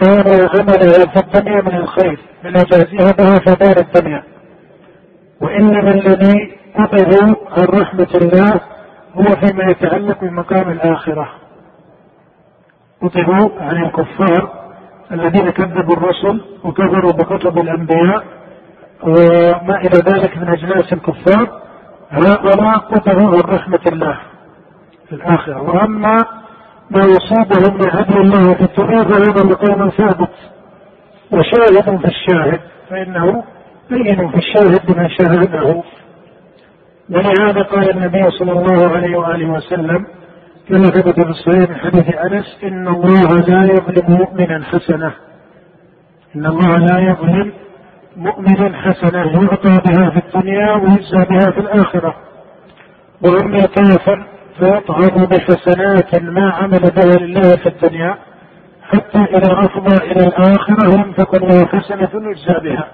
صار 0.02 0.26
عمله 0.28 1.06
في 1.14 1.20
الدنيا 1.20 1.62
من 1.62 1.76
الخير. 1.76 2.20
من 2.44 2.50
يجازيه 2.50 3.12
به 3.12 3.40
في 3.40 3.56
دار 3.60 3.78
الدنيا. 3.78 4.24
وإنما 5.42 5.92
الذي 5.92 6.58
قطعوا 6.76 7.36
عن 7.58 7.82
رحمه 7.82 8.08
الله 8.16 8.62
هو 9.14 9.24
فيما 9.24 9.64
يتعلق 9.72 10.22
بمقام 10.22 10.72
الآخرة. 10.72 11.30
قطعوا 13.02 13.50
عن 13.60 13.84
الكفار 13.86 14.60
الذين 15.12 15.50
كذبوا 15.50 15.96
الرسل 15.96 16.42
وكفروا 16.64 17.12
بكتب 17.12 17.58
الأنبياء 17.58 18.24
وما 19.04 19.78
إلى 19.82 20.00
ذلك 20.08 20.38
من 20.38 20.48
أجناس 20.50 20.94
الكفار. 20.94 21.62
هؤلاء 22.10 22.78
قطعوا 22.78 23.28
عن 23.28 23.40
رحمة 23.40 23.80
الله 23.92 24.18
في 25.10 25.16
الآخرة. 25.16 25.62
وأما 25.62 26.18
ما 26.90 27.00
يصيبهم 27.00 27.78
من 27.78 27.90
هدي 27.92 28.18
الله 28.18 28.54
في 28.54 28.62
الدنيا 28.62 29.04
فهذا 29.04 29.44
مقام 29.44 29.90
ثابت 29.90 30.32
وشاهد 31.32 31.98
في 32.00 32.08
الشاهد 32.08 32.60
فإنه 32.90 33.44
بين 33.90 34.30
في 34.30 34.38
الشاهد 34.38 34.92
بما 34.92 35.08
شاهده. 35.08 35.84
ولهذا 37.10 37.62
قال 37.62 37.90
النبي 37.90 38.32
صلى 38.32 38.52
الله 38.52 38.96
عليه 38.96 39.18
وآله 39.18 39.50
وسلم 39.50 40.06
كما 40.70 40.86
ثبت 40.86 41.20
في 41.20 41.30
الصحيح 41.30 41.70
من 41.70 41.76
حديث 41.76 42.16
أنس 42.16 42.58
إن 42.64 42.88
الله 42.88 43.36
لا 43.36 43.64
يظلم 43.64 44.18
مؤمنا 44.18 44.64
حسنة. 44.66 45.14
إن 46.36 46.46
الله 46.46 46.78
لا 46.78 47.00
يظلم 47.00 47.54
مؤمنا 48.18 48.78
حسنة. 48.82 49.20
يعطى 49.20 49.70
بها 49.70 50.10
في 50.10 50.22
الدنيا 50.26 50.72
ويجزى 50.72 51.26
بها 51.30 51.52
في 51.52 51.60
الآخرة. 51.60 52.16
وأما 53.22 53.58
الكافر 53.58 54.28
فيطعم 54.60 55.26
بحسنات 55.26 56.22
ما 56.22 56.52
عمل 56.52 56.80
بها 56.80 57.18
لله 57.18 57.56
في 57.56 57.70
الدنيا. 57.70 58.18
حتى 58.84 59.20
إذا 59.20 59.60
أفضى 59.60 60.12
إلى 60.12 60.28
الآخرة 60.28 60.96
لم 60.98 61.12
تكن 61.12 61.48
له 61.48 61.66
حسنة 61.66 62.10
يجزى 62.14 62.60
بها. 62.64 62.88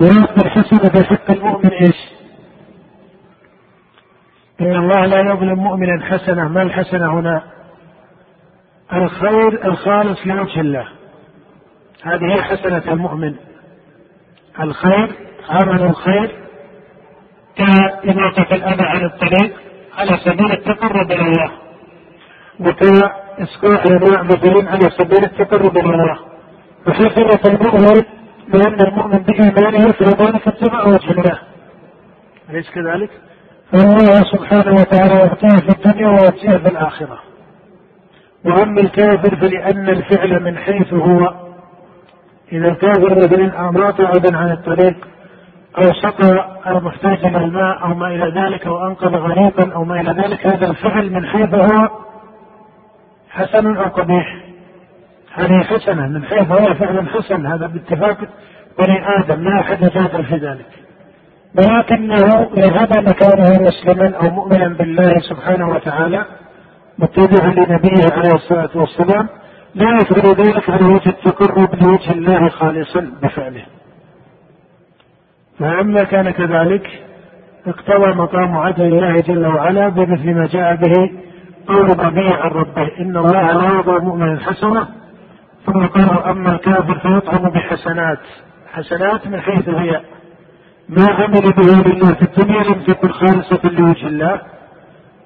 ويأخذ 0.00 0.44
الحسنة 0.44 0.90
في 0.90 1.04
حق 1.04 1.30
المؤمن 1.30 1.70
إيش؟ 1.70 2.15
إن 4.60 4.76
الله 4.76 5.06
لا 5.06 5.20
يظلم 5.20 5.58
مؤمنا 5.58 6.04
حسنة 6.04 6.48
ما 6.48 6.62
الحسنة 6.62 7.20
هنا؟ 7.20 7.42
الخير 8.92 9.66
الخالص 9.66 10.26
لوجه 10.26 10.60
الله. 10.60 10.88
هذه 12.02 12.34
هي 12.34 12.42
حسنة 12.42 12.92
المؤمن. 12.92 13.34
الخير 14.60 15.12
عمل 15.48 15.82
الخير 15.82 16.30
كإماطة 17.56 18.54
الأذى 18.54 18.84
عن 18.84 19.04
الطريق 19.04 19.56
على 19.98 20.16
سبيل 20.24 20.52
التقرب 20.52 21.12
إلى 21.12 21.22
الله. 21.22 21.50
وكإسقاط 22.60 23.86
المعبدين 23.86 24.68
على 24.68 24.90
سبيل 24.90 25.24
التقرب 25.24 25.76
إلى 25.76 25.94
الله. 25.94 26.18
وحفظة 26.86 27.50
المؤمن 27.50 28.02
لأن 28.48 28.80
المؤمن 28.88 29.18
بإيمانه 29.18 29.92
فذلك 29.92 30.48
اتباع 30.48 30.86
وجه 30.86 31.10
الله. 31.10 31.38
أليس 32.50 32.70
كذلك؟ 32.70 33.10
فالله 33.72 34.22
سبحانه 34.32 34.80
وتعالى 34.80 35.14
يعطيه 35.14 35.56
في 35.56 35.68
الدنيا 35.68 36.08
ويعطيه 36.08 36.56
في 36.56 36.68
الآخرة. 36.68 37.18
وأما 38.44 38.80
الكافر 38.80 39.36
فلأن 39.36 39.88
الفعل 39.88 40.42
من 40.42 40.58
حيث 40.58 40.94
هو. 40.94 41.34
إذا 42.52 42.68
الكافر 42.68 43.14
مثلا 43.14 43.68
أماط 43.68 44.00
عدا 44.00 44.36
عن 44.36 44.50
الطريق 44.50 44.96
أو 45.78 45.92
سقى 45.92 46.60
المحتاج 46.66 47.26
إلى 47.26 47.44
الماء 47.44 47.82
أو 47.82 47.94
ما 47.94 48.06
إلى 48.06 48.40
ذلك 48.40 48.66
أو 48.66 48.86
أنقذ 48.86 49.16
غريقا 49.16 49.72
أو 49.74 49.84
ما 49.84 50.00
إلى 50.00 50.22
ذلك 50.22 50.46
هذا 50.46 50.66
الفعل 50.66 51.12
من 51.12 51.26
حيث 51.26 51.54
هو 51.54 51.88
حسن 53.30 53.76
أو 53.76 53.84
قبيح. 53.84 54.36
هذه 55.34 55.62
حسنة 55.62 56.08
من 56.08 56.24
حيث 56.24 56.50
هو 56.50 56.74
فعل 56.74 57.08
حسن 57.08 57.46
هذا 57.46 57.66
باتفاق 57.66 58.18
بني 58.78 59.18
آدم 59.18 59.42
لا 59.42 59.60
أحد 59.60 59.82
يجادل 59.82 60.24
في 60.24 60.34
ذلك. 60.34 60.85
ولكنه 61.58 62.50
لهذا 62.56 63.12
كونه 63.12 63.68
مسلما 63.68 64.16
أو 64.16 64.30
مؤمنا 64.30 64.68
بالله 64.68 65.18
سبحانه 65.18 65.68
وتعالى 65.68 66.24
متبعا 66.98 67.54
لنبيه 67.54 68.12
عليه 68.12 68.34
الصلاة 68.34 68.70
والسلام 68.74 69.28
لا 69.74 69.98
يفعل 70.00 70.34
ذلك 70.34 70.70
على 70.70 70.84
وجه 70.86 71.08
التقرب 71.08 71.74
لوجه 71.82 72.10
الله 72.12 72.48
خالصا 72.48 73.10
بفعله. 73.22 73.64
فلما 75.58 76.04
كان 76.04 76.30
كذلك؟ 76.30 77.02
اقتضى 77.66 78.14
مقام 78.14 78.56
عدل 78.56 78.84
الله 78.84 79.20
جل 79.20 79.46
وعلا 79.46 79.88
بمثل 79.88 80.34
ما 80.34 80.46
جاء 80.46 80.74
به 80.76 81.10
قول 81.68 81.90
النبي 81.90 82.28
عن 82.28 82.50
ربه 82.50 83.00
إن 83.00 83.16
الله 83.16 83.52
لا 83.52 83.78
يضع 83.78 83.98
مؤمنا 83.98 84.40
حسنه 84.40 84.88
ثم 85.66 85.86
قال 85.86 86.24
أما 86.24 86.52
الكافر 86.52 86.98
فيطعم 86.98 87.50
بحسنات 87.50 88.18
حسنات 88.72 89.26
من 89.26 89.40
حيث 89.40 89.68
هي 89.68 90.00
ما 90.88 91.06
عمل 91.12 91.40
به 91.40 91.90
لله 91.90 92.14
في 92.14 92.22
الدنيا 92.22 92.62
لم 92.62 92.82
تكن 92.82 93.08
خالصة 93.08 93.70
لوجه 93.70 94.06
الله. 94.06 94.40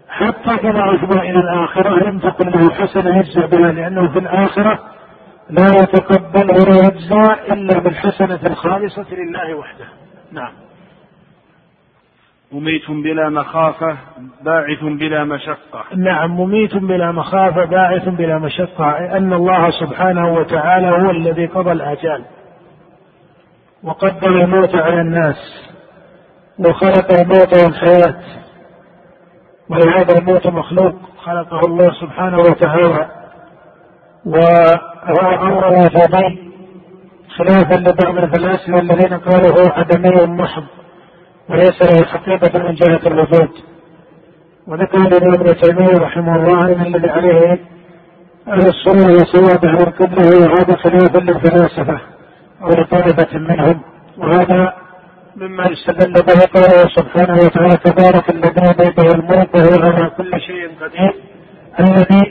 حتى 0.08 0.50
إذا 0.50 0.82
عثر 0.82 1.22
إلى 1.22 1.40
الآخرة 1.40 2.10
لم 2.10 2.18
تكن 2.18 2.48
له 2.48 2.70
حسنة 2.70 3.18
يجزى 3.18 3.46
بها؟ 3.46 3.72
لأنه 3.72 4.12
في 4.12 4.18
الآخرة 4.18 4.78
لا 5.50 5.66
يتقبل 5.82 6.50
ولا 6.50 6.76
يجزى 6.86 7.52
إلا 7.52 7.78
بالحسنة 7.78 8.40
الخالصة 8.46 9.06
لله 9.12 9.54
وحده. 9.54 9.84
نعم. 10.32 10.52
مميت 12.52 12.90
بلا 12.90 13.28
مخافة 13.28 13.96
باعث 14.42 14.82
بلا 14.82 15.24
مشقة. 15.24 15.84
نعم 15.96 16.30
مميت 16.30 16.76
بلا 16.76 17.12
مخافة 17.12 17.64
باعث 17.64 18.08
بلا 18.08 18.38
مشقة 18.38 19.16
أن 19.16 19.32
الله 19.32 19.70
سبحانه 19.70 20.34
وتعالى 20.34 20.90
هو 20.90 21.10
الذي 21.10 21.46
قضى 21.46 21.72
الآجال. 21.72 22.24
وقدر 23.84 24.28
الموت 24.28 24.74
على 24.74 25.00
الناس 25.00 25.36
وخلق 26.58 27.12
الموت 27.20 27.54
والحياة 27.64 28.20
ولهذا 29.70 30.18
الموت 30.18 30.46
مخلوق 30.46 30.94
خلقه 31.24 31.60
الله 31.66 31.90
سبحانه 32.00 32.38
وتعالى. 32.38 33.08
وهو 34.26 35.30
أمر 35.42 35.64
واجبي 35.66 36.52
خلافا 37.36 37.74
لبعض 37.74 38.16
الفلاسفة 38.24 38.78
الذين 38.78 39.18
قالوا 39.18 39.50
هو 39.50 39.72
عدمي 39.72 40.26
محض 40.26 40.64
وليس 41.50 41.82
له 41.82 42.06
حقيقة 42.06 42.58
من 42.58 42.74
جهة 42.74 43.00
الوجود. 43.06 43.50
وذكر 44.66 44.98
الإمام 44.98 45.34
ابن 45.34 45.56
تيمية 45.56 45.98
رحمه 45.98 46.36
الله 46.36 46.64
أن 46.64 46.94
الذي 46.94 47.10
عليه 47.10 47.58
أهل 48.48 48.66
السنة 48.66 49.12
وسواد 49.12 49.64
أهل 49.64 49.82
القبلة 49.82 50.40
وهذا 50.40 50.76
خلافا 50.76 51.18
للفلاسفة. 51.18 52.00
أو 52.62 52.68
لطالبة 52.68 53.38
منهم. 53.38 53.80
وهذا 54.18 54.72
مما 55.36 55.66
يستدل 55.66 56.12
به 56.12 56.40
قوله 56.54 56.88
سبحانه 56.96 57.34
وتعالى 57.34 57.76
تبارك 57.76 58.30
الذي 58.30 58.74
بيده 58.78 59.14
الملك 59.14 59.54
وهو 59.54 59.82
على 59.82 60.10
كل 60.16 60.40
شيء 60.40 60.70
قدير 60.80 61.14
الذي 61.80 62.22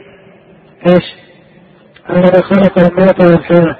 إيش؟ 0.87 1.03
الذي 2.09 2.41
خلق 2.41 2.79
الموت 2.79 3.21
والحياة. 3.21 3.75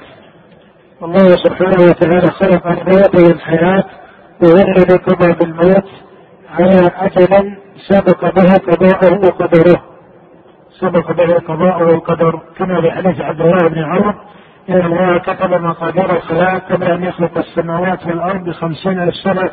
الله 1.03 1.27
سبحانه 1.35 1.83
وتعالى 1.89 2.31
خلق 2.31 2.67
الموت 2.67 3.15
والحياة 3.15 3.83
وهو 4.43 4.55
الذي 4.55 4.97
قضى 4.97 5.33
بالموت 5.33 5.89
على 6.49 6.91
أجل 6.95 7.57
سبق 7.87 8.21
به 8.35 8.53
قضاءه 8.57 9.19
وقدره. 9.25 9.83
سبق 10.79 11.11
به 11.11 11.33
قضاءه 11.33 11.95
وقدر 11.95 12.41
كما 12.57 12.81
في 12.81 12.91
حديث 12.91 13.21
عبد 13.21 13.41
الله 13.41 13.69
بن 13.69 13.83
عمر 13.83 14.15
إن 14.69 14.85
الله 14.85 15.17
كتب 15.19 15.49
مقادير 15.49 16.15
الخلائق 16.15 16.73
قبل 16.73 16.87
أن 16.87 17.03
يخلق 17.03 17.37
السماوات 17.37 18.05
والأرض 18.07 18.43
بخمسين 18.43 18.99
ألف 18.99 19.15
سنة 19.15 19.49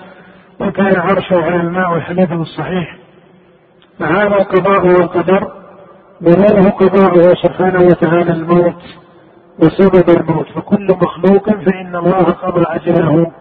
وكان 0.61 0.97
عرشه 1.01 1.45
على 1.45 1.57
الماء 1.57 1.93
والحديث 1.93 2.33
الصحيح 2.33 2.97
فهذا 3.99 4.37
القضاء 4.37 4.87
والقدر 4.87 5.53
وله 6.23 6.71
قضاءه 6.71 7.35
سبحانه 7.43 7.81
وتعالى 7.81 8.33
الموت 8.33 8.83
وسبب 9.59 10.11
الموت. 10.21 10.47
فكل 10.55 10.87
مخلوق 11.03 11.51
فإن 11.51 11.97
الله 11.97 12.23
قضى 12.23 12.65
أجله 12.69 13.33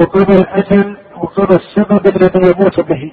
وقضى 0.00 0.38
الأجل 0.38 0.96
وقضى 1.16 1.56
السبب 1.56 2.06
الذي 2.16 2.50
يموت 2.50 2.80
به. 2.80 3.12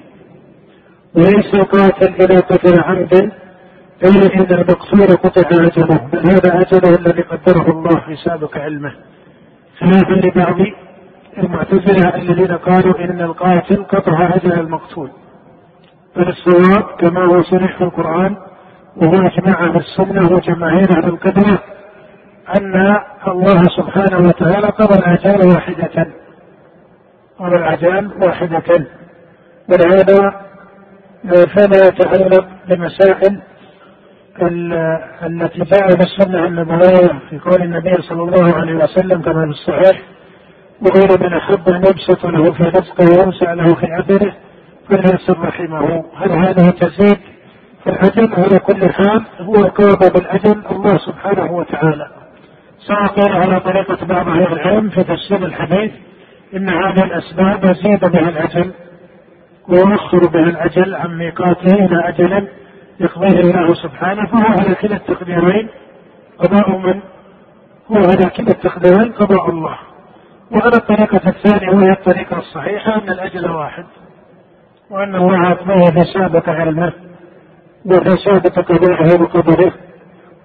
وليس 1.16 1.54
قاتل 1.56 2.14
إلى 2.24 2.38
قتل 2.38 2.80
عمد 2.82 3.32
قيل 4.04 4.32
إن 4.32 4.60
المقصود 4.60 5.10
قطع 5.10 5.64
أجله. 5.64 6.08
بل 6.12 6.18
هذا 6.18 6.60
أجله 6.60 6.96
الذي 6.96 7.22
قدره 7.22 7.70
الله 7.70 8.00
في 8.00 8.16
سابق 8.16 8.58
علمه 8.58 8.92
خلافا 9.78 10.12
لبعض 10.26 10.56
المعتزلة 11.38 12.14
الذين 12.14 12.56
قالوا 12.56 12.98
إن 12.98 13.20
القاتل 13.20 13.84
قطع 13.84 14.30
أجل 14.34 14.52
المقتول. 14.52 15.10
بل 16.16 16.28
الصواب 16.28 16.82
كما 16.98 17.24
هو 17.24 17.42
صريح 17.42 17.78
في 17.78 17.84
القرآن 17.84 18.36
وهو 18.96 19.26
إجماع 19.26 19.64
أهل 19.64 19.76
السنة 19.76 20.32
وجماهير 20.32 20.90
أهل 20.98 21.08
القدرة 21.08 21.58
أن 22.56 22.98
الله 23.28 23.62
سبحانه 23.62 24.28
وتعالى 24.28 24.66
قضى 24.66 24.98
الآجال 24.98 25.48
واحدة. 25.48 26.06
قضى 27.38 27.56
الآجال 27.56 28.10
واحدة. 28.22 28.86
ولهذا 29.68 30.44
فلا 31.24 31.86
يتعلق 31.86 32.46
بمسائل 32.68 33.40
التي 34.42 35.58
جاء 35.58 35.88
في 35.88 36.00
السنة 36.00 36.46
النبوية 36.46 37.20
في 37.30 37.38
قول 37.38 37.62
النبي 37.62 37.94
صلى 37.94 38.22
الله 38.22 38.54
عليه 38.54 38.74
وسلم 38.74 39.22
كما 39.22 39.44
في 39.44 39.50
الصحيح 39.50 40.02
وغير 40.82 41.20
من 41.20 41.34
أحب 41.34 41.68
أن 41.68 41.76
يبسط 41.76 42.26
له 42.26 42.52
في 42.52 42.62
رزقه 42.62 43.04
ويوسع 43.04 43.52
له 43.52 43.74
في 43.74 43.86
أثره 44.00 44.32
فليصل 44.88 45.38
رحمه. 45.38 46.04
هل 46.16 46.30
هذه 46.30 46.70
تزيد؟ 46.70 47.18
في 47.84 47.90
الأجل 47.90 48.34
على 48.34 48.58
كل 48.58 48.92
حال 48.92 49.24
هو 49.40 49.54
قابل 49.54 50.10
بالأجل 50.14 50.62
الله 50.70 50.98
سبحانه 50.98 51.52
وتعالى. 51.52 52.06
سواء 52.78 53.06
كان 53.06 53.32
على 53.32 53.60
طريقة 53.60 54.06
بعض 54.06 54.28
أهل 54.28 54.52
العلم 54.52 54.90
في 54.90 55.04
تفسير 55.04 55.46
الحديث 55.46 55.92
إن 56.56 56.68
هذه 56.68 57.04
الأسباب 57.04 57.64
يزيد 57.64 58.00
بها 58.00 58.28
الأجل 58.28 58.70
ويؤخر 59.68 60.28
بها 60.28 60.42
الأجل 60.42 60.94
عن 60.94 61.18
ميقاته 61.18 61.74
إلى 61.84 62.08
أجل 62.08 62.48
يقضيه 63.00 63.40
الله 63.40 63.74
سبحانه 63.74 64.26
فهو 64.26 64.60
على 64.60 64.74
كلا 64.74 64.96
التقديرين. 64.96 65.68
قضاء 66.38 66.78
من؟ 66.78 67.00
هو 67.90 67.96
على 67.96 68.30
كلا 68.30 68.50
التقديرين 68.50 69.12
قضاء 69.12 69.50
الله. 69.50 69.78
وعلى 70.50 70.76
الطريقة 70.76 71.28
الثانية 71.28 71.76
وهي 71.76 71.92
الطريقة 71.92 72.38
الصحيحة 72.38 72.94
أن 72.94 73.08
الأجل 73.08 73.50
واحد. 73.50 73.84
وأن 74.90 75.14
الله 75.16 75.52
أقضاه 75.52 75.90
في 75.90 76.04
سابق 76.14 76.48
علمه 76.48 76.92
وفي 77.86 78.16
سابق 78.16 78.58
قضائه 78.58 79.22
وقدره. 79.22 79.72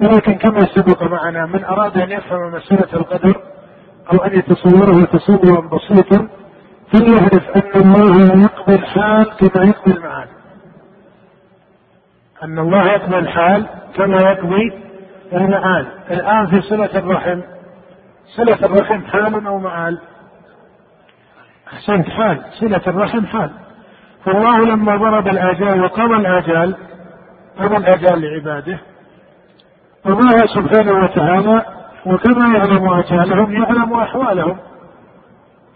ولكن 0.02 0.34
كما 0.34 0.60
سبق 0.60 1.04
معنا 1.04 1.46
من 1.46 1.64
أراد 1.64 1.98
أن 1.98 2.12
يفهم 2.12 2.52
مسألة 2.54 2.94
القدر 2.94 3.36
أو 4.14 4.18
أن 4.18 4.40
يتصوره 4.40 5.06
تصورا 5.06 5.70
بسيطا 5.70 6.28
فليعرف 6.94 7.50
أن 7.56 7.82
الله 7.82 8.42
يقضي 8.44 8.76
الحال 8.76 9.26
كما 9.26 9.66
يقضي 9.66 9.92
المعاد. 9.92 10.28
أن 12.44 12.60
الله 12.60 12.86
يقضي 12.86 13.18
الحال 13.18 13.66
كما 13.96 14.18
يقضي 14.22 14.74
المآل. 15.34 15.88
الآن 16.12 16.48
في 16.48 16.62
صلة 16.62 17.00
الرحم. 17.00 17.42
صلة 18.38 18.66
الرحم 18.66 19.02
حال 19.02 19.48
أو 19.48 19.60
مآل؟ 19.60 20.00
أحسنت 21.74 22.10
حال. 22.10 22.42
صلة 22.52 22.82
الرحم 22.88 23.26
حال. 23.26 23.50
فالله 24.26 24.66
لما 24.66 24.98
ضرب 24.98 25.28
الآجال 25.28 25.84
وقضى 25.84 26.16
الآجال 26.16 26.76
قضى 27.60 27.78
الآجال 27.78 28.22
لعباده. 28.22 28.80
الله 30.06 30.46
سبحانه 30.56 31.04
وتعالى 31.04 31.66
وكما 32.06 32.58
يعلم 32.58 32.94
آجالهم 32.94 33.52
يعلم 33.52 33.94
أحوالهم. 33.94 34.58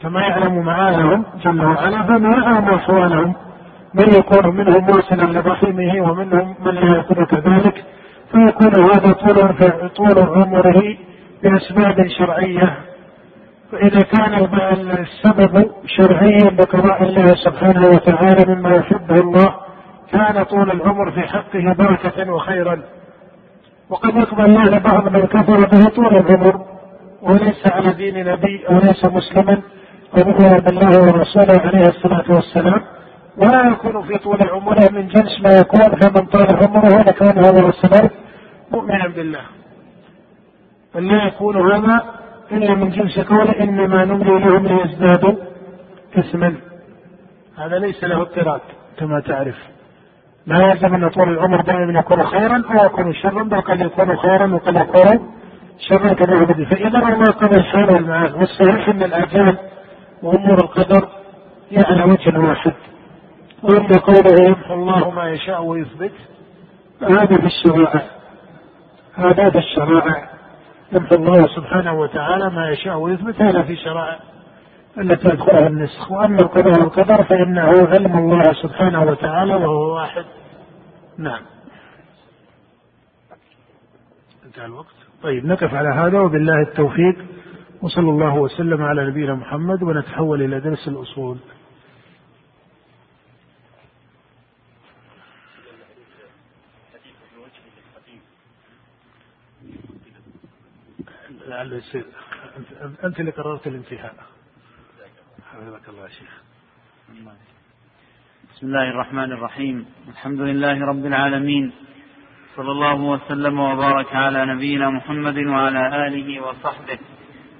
كما 0.02 0.22
يعلم 0.22 0.66
مآلهم 0.66 1.26
جل 1.44 1.66
وعلا 1.66 2.04
فما 2.04 2.38
يعلم 2.38 2.70
أحوالهم؟ 2.70 3.36
من 3.94 4.14
يكون 4.20 4.56
منهم 4.56 4.84
موصلا 4.84 5.40
لرحمه 5.40 6.02
ومنهم 6.02 6.56
من 6.66 6.74
لا 6.76 6.98
يكون 6.98 7.26
كذلك 7.26 7.84
فيكون 8.32 8.86
هذا 8.86 9.12
طول 9.14 9.90
طول 9.90 10.20
عمره 10.20 10.98
بأسباب 11.44 12.08
شرعية. 12.08 12.78
فإذا 13.72 14.02
كان 14.02 14.34
السبب 15.00 15.72
شرعيا 15.86 16.50
بقضاء 16.50 17.04
الله 17.04 17.36
سبحانه 17.36 17.88
وتعالى 17.88 18.56
مما 18.56 18.76
يحبه 18.76 19.20
الله 19.20 19.56
كان 20.12 20.44
طول 20.44 20.72
العمر 20.72 21.12
في 21.12 21.22
حقه 21.22 21.74
بركة 21.74 22.34
وخيرا. 22.34 22.82
وقد 23.90 24.16
يقبل 24.16 24.46
الله 24.46 24.64
لبعض 24.64 25.08
من 25.08 25.22
كفر 25.22 25.66
به 25.66 25.90
طول 25.96 26.18
العمر 26.18 26.66
وليس 27.22 27.68
على 27.68 27.94
دين 27.94 28.26
نبي 28.26 28.66
وليس 28.70 29.06
مسلما 29.06 29.62
ومؤمنا 30.18 30.58
بالله 30.58 31.02
ورسوله 31.02 31.62
عليه 31.62 31.88
الصلاة 31.88 32.26
والسلام. 32.30 32.82
ولا 33.38 33.72
يكون 33.72 34.02
في 34.02 34.18
طول 34.18 34.50
عمره 34.50 34.90
من 34.92 35.08
جنس 35.08 35.42
ما 35.42 35.58
يكون 35.60 36.00
فمن 36.00 36.26
طال 36.26 36.48
عمره 36.64 37.02
لكان 37.02 37.46
هذا 37.46 37.70
السبب 37.70 38.10
مؤمنا 38.72 39.08
بالله. 39.08 39.42
ولا 40.96 41.28
يكون 41.28 41.72
هذا 41.72 42.04
إلا 42.52 42.76
من 42.76 42.90
جنس 42.90 43.20
قوله 43.20 43.64
إنما 43.64 44.06
نملي 44.06 44.40
لهم 44.40 44.68
ليزدادوا 44.68 45.36
إثما. 46.18 46.56
هذا 47.58 47.80
ليس 47.80 48.04
له 48.04 48.22
اضطراد 48.22 48.62
كما 48.98 49.20
تعرف. 49.20 49.56
لا 50.46 50.72
يلزم 50.72 50.96
أن 50.96 51.10
طول 51.10 51.30
العمر 51.30 51.62
دائما 51.62 52.00
يكون 52.00 52.24
خيرا 52.24 52.64
أو 52.72 52.86
يكون 52.86 53.14
شرا 53.14 53.44
بل 53.44 53.62
قد 53.62 53.82
يكون 53.82 54.18
خيرا 54.18 54.54
وقد 54.54 54.76
يكون 54.76 55.34
شرا 55.80 56.14
كما 56.14 56.46
فإذا 56.46 56.98
الله 56.98 57.32
قضى 57.32 57.56
الحال 57.56 57.94
والمعاد 57.94 58.34
والصحيح 58.36 58.90
أن 58.90 59.04
الآجال 59.04 59.58
وأمور 60.24 60.58
القدر 60.58 61.10
هي 61.70 61.84
على 61.86 62.04
وجه 62.04 62.40
واحد. 62.40 62.74
وأما 63.64 63.98
قوله 63.98 64.48
يمحو 64.48 64.74
الله 64.74 65.10
ما 65.10 65.30
يشاء 65.30 65.64
ويثبت. 65.64 66.12
هذا 67.02 67.38
في 67.38 67.46
الشرائع 67.46 68.02
هذا 69.14 69.50
في 69.50 69.58
الشرائع 69.58 70.30
يمحو 70.92 71.16
الله 71.16 71.48
سبحانه 71.48 72.00
وتعالى 72.00 72.50
ما 72.50 72.70
يشاء 72.70 72.98
ويثبت 72.98 73.42
هذا 73.42 73.64
في 73.64 73.76
شرائع 73.76 74.20
التي 74.98 75.30
يدخلها 75.30 75.68
النسخ. 75.68 76.12
وأما 76.12 76.38
القضاء 76.42 76.80
والقدر 76.80 77.24
فإنه 77.24 77.88
علم 77.88 78.18
الله 78.18 78.54
سبحانه 78.54 79.04
وتعالى 79.04 79.56
وهو 79.56 79.96
واحد. 79.96 80.26
نعم. 81.18 81.42
انتهى 84.46 84.66
الوقت. 84.66 84.96
طيب 85.24 85.46
نقف 85.46 85.74
على 85.74 85.90
هذا 85.90 86.20
وبالله 86.20 86.62
التوفيق. 86.62 87.16
وصلى 87.82 88.10
الله 88.10 88.36
وسلم 88.36 88.84
على 88.84 89.08
نبينا 89.08 89.36
محمد 89.36 89.84
ونتحول 89.84 90.42
إلى 90.42 90.60
درس 90.60 90.88
الأصول. 90.88 91.38
لعله 101.54 101.76
يصير. 101.76 102.06
أنت 103.04 103.20
اللي 103.20 103.32
قررت 103.32 103.68
الانتهاء. 103.68 104.16
حفظك 105.52 105.90
الله 105.90 106.04
يا 106.04 106.10
شيخ. 106.10 106.42
بسم 108.54 108.68
الله 108.68 108.90
الرحمن 108.90 109.32
الرحيم. 109.32 109.86
الحمد 110.08 110.40
لله 110.40 110.86
رب 110.86 111.06
العالمين. 111.06 111.74
صلى 112.56 112.72
الله 112.72 112.96
وسلم 112.96 113.60
وبارك 113.60 114.16
على 114.16 114.46
نبينا 114.46 114.90
محمد 114.90 115.38
وعلى 115.38 116.08
آله 116.08 116.42
وصحبه. 116.42 117.00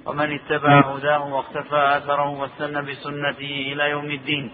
ومن 0.06 0.38
اتبع 0.38 0.94
هداه 0.94 1.22
واختفى 1.34 1.96
أثره 1.96 2.28
واستنى 2.28 2.82
بسنته 2.82 3.52
إلى 3.72 3.90
يوم 3.90 4.10
الدين. 4.10 4.50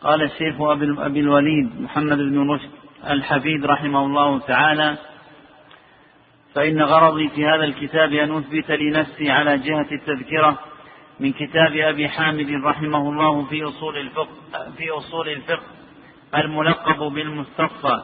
قال 0.00 0.22
الشيخ 0.22 0.60
أبي 0.60 1.20
الوليد 1.20 1.80
محمد 1.80 2.18
بن 2.18 2.50
رشد 2.50 2.70
الحفيد 3.10 3.66
رحمه 3.66 4.06
الله 4.06 4.38
تعالى 4.38 4.98
فإن 6.54 6.82
غرضي 6.82 7.28
في 7.28 7.46
هذا 7.46 7.64
الكتاب 7.64 8.12
أن 8.12 8.36
أثبت 8.36 8.70
لنفسي 8.70 9.30
على 9.30 9.58
جهة 9.58 9.86
التذكرة 9.92 10.58
من 11.20 11.32
كتاب 11.32 11.76
أبي 11.76 12.08
حامد 12.08 12.60
رحمه 12.64 13.08
الله 13.08 13.44
في 13.44 13.64
أصول 13.64 13.96
الفقه 13.96 14.36
في 14.76 14.90
أصول 14.90 15.28
الفقه 15.28 15.66
الملقب 16.34 16.98
بالمستصفى 16.98 18.02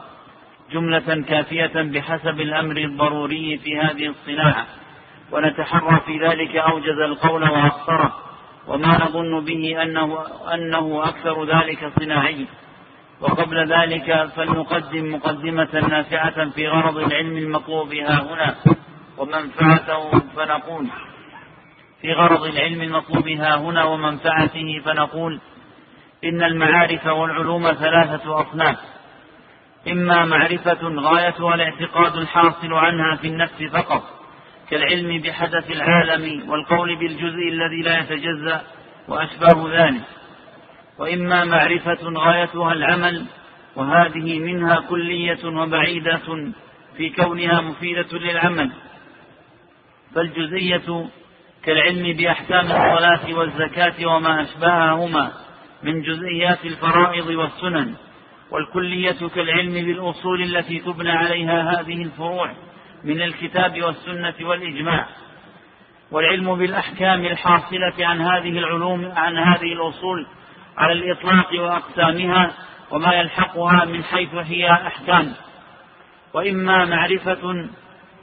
جملة 0.71 1.23
كافية 1.29 1.81
بحسب 1.81 2.41
الأمر 2.41 2.77
الضروري 2.77 3.57
في 3.57 3.77
هذه 3.77 4.07
الصناعة. 4.07 4.65
ونتحرى 5.31 5.99
في 6.05 6.17
ذلك 6.17 6.55
أوجز 6.55 6.99
القول 6.99 7.43
وأقصره 7.43 8.13
وما 8.67 9.05
نظن 9.05 9.45
به 9.45 9.83
أنه, 9.83 10.25
أنه 10.53 11.03
أكثر 11.03 11.45
ذلك 11.45 11.91
صناعي 11.99 12.47
وقبل 13.21 13.73
ذلك 13.73 14.29
فلنقدم 14.35 15.15
مقدمة 15.15 15.79
نافعة 15.89 16.49
في 16.49 16.67
غرض 16.67 16.97
العلم 16.97 17.37
المطلوب 17.37 17.93
ها 17.93 18.21
هنا 18.21 18.55
ومنفعته 19.17 20.19
فنقول. 20.35 20.87
في 22.01 22.13
غرض 22.13 22.43
العلم 22.43 22.81
المطلوب 22.81 23.27
ها 23.29 23.55
هنا 23.55 23.83
ومنفعته 23.83 24.81
فنقول 24.85 25.39
إن 26.23 26.43
المعارف 26.43 27.05
والعلوم 27.05 27.73
ثلاثة 27.73 28.41
أصناف. 28.41 28.77
إما 29.87 30.25
معرفة 30.25 30.79
غايتها 30.83 31.55
الاعتقاد 31.55 32.15
الحاصل 32.15 32.73
عنها 32.73 33.15
في 33.15 33.27
النفس 33.27 33.63
فقط 33.63 34.03
كالعلم 34.69 35.21
بحدث 35.21 35.71
العالم 35.71 36.49
والقول 36.49 36.95
بالجزء 36.95 37.49
الذي 37.49 37.81
لا 37.81 37.99
يتجزأ 37.99 38.61
وأشباه 39.07 39.69
ذلك. 39.71 40.20
وإما 41.01 41.45
معرفة 41.45 41.99
غايتها 42.03 42.73
العمل 42.73 43.25
وهذه 43.75 44.39
منها 44.39 44.79
كلية 44.89 45.45
وبعيدة 45.45 46.53
في 46.97 47.09
كونها 47.09 47.61
مفيدة 47.61 48.17
للعمل. 48.17 48.71
فالجزئية 50.15 51.09
كالعلم 51.63 52.17
بأحكام 52.17 52.65
الصلاة 52.65 53.33
والزكاة 53.33 54.05
وما 54.05 54.41
أشبههما 54.41 55.31
من 55.83 56.01
جزئيات 56.01 56.65
الفرائض 56.65 57.27
والسنن 57.27 57.95
والكلية 58.51 59.27
كالعلم 59.35 59.73
بالأصول 59.73 60.43
التي 60.43 60.79
تبنى 60.79 61.11
عليها 61.11 61.71
هذه 61.71 62.03
الفروع 62.03 62.51
من 63.03 63.21
الكتاب 63.21 63.81
والسنة 63.81 64.47
والإجماع. 64.47 65.07
والعلم 66.11 66.55
بالأحكام 66.55 67.25
الحاصلة 67.25 68.07
عن 68.07 68.21
هذه 68.21 68.59
العلوم 68.59 69.11
عن 69.15 69.37
هذه 69.37 69.73
الأصول 69.73 70.27
على 70.81 70.93
الإطلاق 70.93 71.47
وأقسامها 71.61 72.51
وما 72.91 73.13
يلحقها 73.13 73.85
من 73.85 74.03
حيث 74.03 74.35
هي 74.35 74.71
أحكام. 74.71 75.33
وإما 76.33 76.85
معرفة 76.85 77.69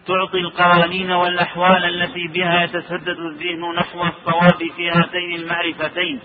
تعطي 0.07 0.39
القوانين 0.39 1.11
والأحوال 1.11 1.85
التي 1.85 2.29
بها 2.29 2.63
يتسدد 2.65 3.17
الذهن 3.19 3.75
نحو 3.79 4.03
الصواب 4.03 4.71
في 4.77 4.91
هاتين 4.91 5.35
المعرفتين 5.35 6.21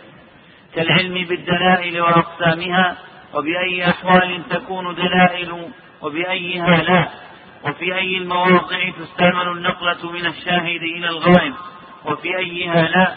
كالعلم 0.75 1.13
بالدلائل 1.13 2.01
وأقسامها 2.01 2.97
وبأي 3.33 3.89
أحوال 3.89 4.41
تكون 4.49 4.95
دلائل 4.95 5.67
وبأيها 6.01 6.77
لا 6.77 7.09
وفي 7.63 7.95
أي 7.95 8.17
المواضع 8.17 8.89
تستعمل 8.99 9.47
النقلة 9.47 10.11
من 10.11 10.25
الشاهد 10.25 10.81
إلى 10.97 11.09
الغائب 11.09 11.53
وفي 12.05 12.37
أيها 12.37 12.81
لا. 12.81 13.15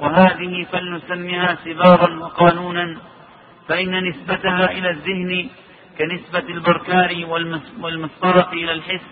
وهذه 0.00 0.66
فلنسميها 0.72 1.58
سبارا 1.64 2.18
وقانونا 2.20 2.96
فإن 3.68 4.08
نسبتها 4.08 4.70
إلى 4.70 4.90
الذهن 4.90 5.48
كنسبة 5.98 6.54
البركار 6.54 7.10
والمسطرة 7.80 8.48
إلى 8.52 8.72
الحس 8.72 9.06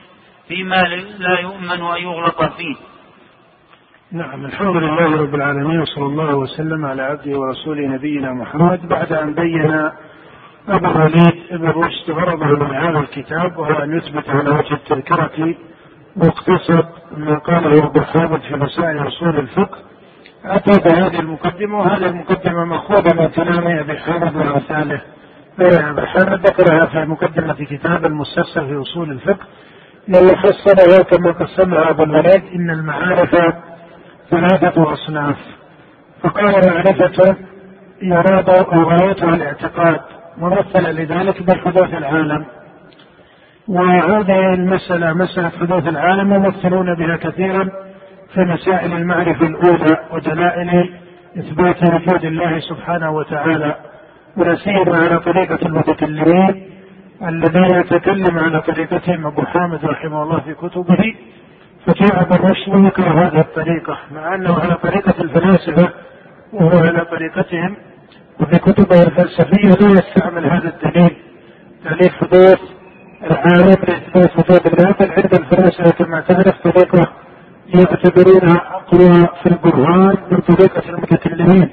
فيما 0.49 0.83
لا 1.19 1.41
يؤمن 1.41 1.71
أن 1.71 2.03
يغلط 2.03 2.43
فيه. 2.43 2.77
نعم 4.13 4.45
الحمد 4.45 4.77
لله 4.77 5.23
رب 5.23 5.35
العالمين 5.35 5.81
وصلى 5.81 6.07
الله 6.07 6.35
وسلم 6.35 6.85
على 6.87 7.03
عبده 7.03 7.39
ورسوله 7.39 7.87
نبينا 7.87 8.33
محمد. 8.33 8.89
بعد 8.89 9.13
أن 9.13 9.35
بين 9.35 9.91
أبو 10.69 10.87
الوليد 10.87 11.43
ابن 11.51 11.69
رشد 11.69 12.11
غرضه 12.11 12.47
من 12.47 12.75
هذا 12.75 12.99
الكتاب 12.99 13.59
وهو 13.59 13.83
أن 13.83 13.97
يثبت 13.97 14.29
على 14.29 14.51
وجه 14.51 14.75
التذكرة 14.75 15.55
مقتصد 16.17 16.89
ما 17.17 17.39
قاله 17.39 17.87
ابو 17.87 18.01
حامد 18.01 18.41
في 18.41 18.57
مسائل 18.57 19.09
اصول 19.09 19.39
الفقه 19.39 19.79
أتى 20.45 20.81
بهذه 20.81 21.21
المقدمة 21.21 21.79
وهذه 21.79 22.07
المقدمة 22.07 22.65
ماخوذه 22.65 23.15
من 23.15 23.29
كلام 23.29 23.79
أبي 23.79 23.99
حامد 23.99 24.37
وامثاله 24.37 25.01
أبي 25.61 26.07
حامد 26.07 26.47
ذكرها 26.47 26.87
في 26.87 27.05
مقدمة 27.05 27.55
كتاب 27.55 28.07
المستفسر 28.07 28.67
في 28.67 28.81
أصول 28.81 29.11
الفقه 29.11 29.47
لأنه 30.09 30.43
فسرها 30.43 31.03
كما 31.03 31.33
قسمها 31.33 31.91
أبو 31.91 32.03
الوليد 32.03 32.43
إن 32.55 32.71
المعارف 32.71 33.37
ثلاثة 34.31 34.93
أصناف. 34.93 35.37
فقال 36.23 36.69
معرفه 36.69 37.37
يراد 38.03 38.51
أو 38.51 38.83
غايتها 38.83 39.35
الاعتقاد 39.35 40.01
ممثلا 40.39 40.93
لذلك 40.93 41.43
بحدوث 41.43 41.95
العالم. 41.95 42.45
وهذه 43.69 44.55
المسألة 44.55 45.13
مسألة 45.13 45.49
حدوث 45.61 45.89
العالم 45.89 46.29
ممثلون 46.29 46.95
بها 46.95 47.17
كثيرا. 47.17 47.69
في 48.35 48.41
مسائل 48.41 48.93
المعرفة 48.93 49.47
الأولى 49.47 49.99
ودلائل 50.13 50.91
إثبات 51.39 51.83
وجود 51.83 52.25
الله 52.25 52.59
سبحانه 52.59 53.11
وتعالى 53.11 53.77
ولا 54.37 54.55
سيما 54.55 54.97
على 54.97 55.21
طريقة 55.21 55.67
المتكلمين 55.67 56.69
الذين 57.29 57.75
يتكلم 57.75 58.39
على 58.39 58.61
طريقتهم 58.61 59.27
أبو 59.27 59.43
حامد 59.43 59.85
رحمه 59.85 60.23
الله 60.23 60.41
في 60.41 60.55
كتبه 60.55 61.15
فجاء 61.87 62.25
بالرشد 62.25 62.69
وذكر 62.69 63.03
هذه 63.03 63.41
الطريقة 63.41 63.99
مع 64.13 64.35
أنه 64.35 64.59
على 64.61 64.75
طريقة 64.75 65.15
الفلاسفة 65.23 65.93
وهو 66.53 66.79
على 66.79 67.05
طريقتهم 67.05 67.77
وفي 68.41 68.59
كتبه 68.59 69.03
الفلسفية 69.03 69.87
لا 69.87 69.93
يستعمل 70.01 70.47
هذا 70.47 70.69
الدليل 70.69 71.17
دليل 71.85 72.11
حدوث 72.11 72.61
العالم 73.31 73.77
لإثبات 73.89 74.39
وجود 74.39 74.67
الله 74.67 74.95
بل 75.01 75.11
عند 75.11 75.35
الفلاسفة 75.35 76.05
كما 76.05 76.21
تعرف 76.21 76.57
طريقة 76.69 77.22
يعتبرونها 77.75 78.63
اقوى 78.77 79.29
في 79.43 79.47
البرهان 79.47 80.17
من 80.31 80.39
طريقة 80.39 80.89
المتكلمين. 80.91 81.71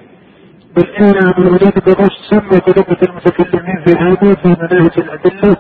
بل 0.75 0.87
إن 0.99 1.27
ابن 1.27 1.43
الوليد 1.43 1.73
بن 1.85 1.93
رشد 1.93 2.21
سمى 2.29 2.59
طريقة 2.59 2.97
المتكلمين 3.09 3.83
في 3.85 3.91
هذا 3.99 4.35
في 4.35 4.47
مناهج 4.47 4.91
الأدلة. 4.97 5.55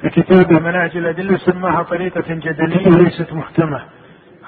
في 0.00 0.08
كتابه 0.10 0.58
مناهج 0.60 0.96
الأدلة 0.96 1.38
سماها 1.38 1.82
طريقة 1.82 2.24
جدلية 2.28 2.88
ليست 2.88 3.32
محكمة. 3.32 3.80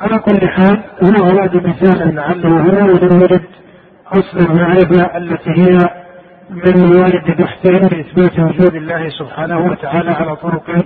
على 0.00 0.18
كل 0.18 0.48
حال 0.48 0.82
هنا 1.02 1.18
هذا 1.26 1.60
مثال 1.68 2.14
لعله 2.14 2.60
هنا 2.60 2.84
ولم 2.84 3.20
يرد 3.20 3.44
اصل 4.12 4.38
المعرفه 4.50 5.16
التي 5.16 5.50
هي 5.50 5.78
من 6.50 6.86
موارد 6.86 7.36
بحثهم 7.38 7.88
لإثبات 7.88 8.38
وجود 8.38 8.74
الله 8.74 9.08
سبحانه 9.08 9.66
وتعالى 9.66 10.10
على 10.10 10.36
طرق 10.36 10.84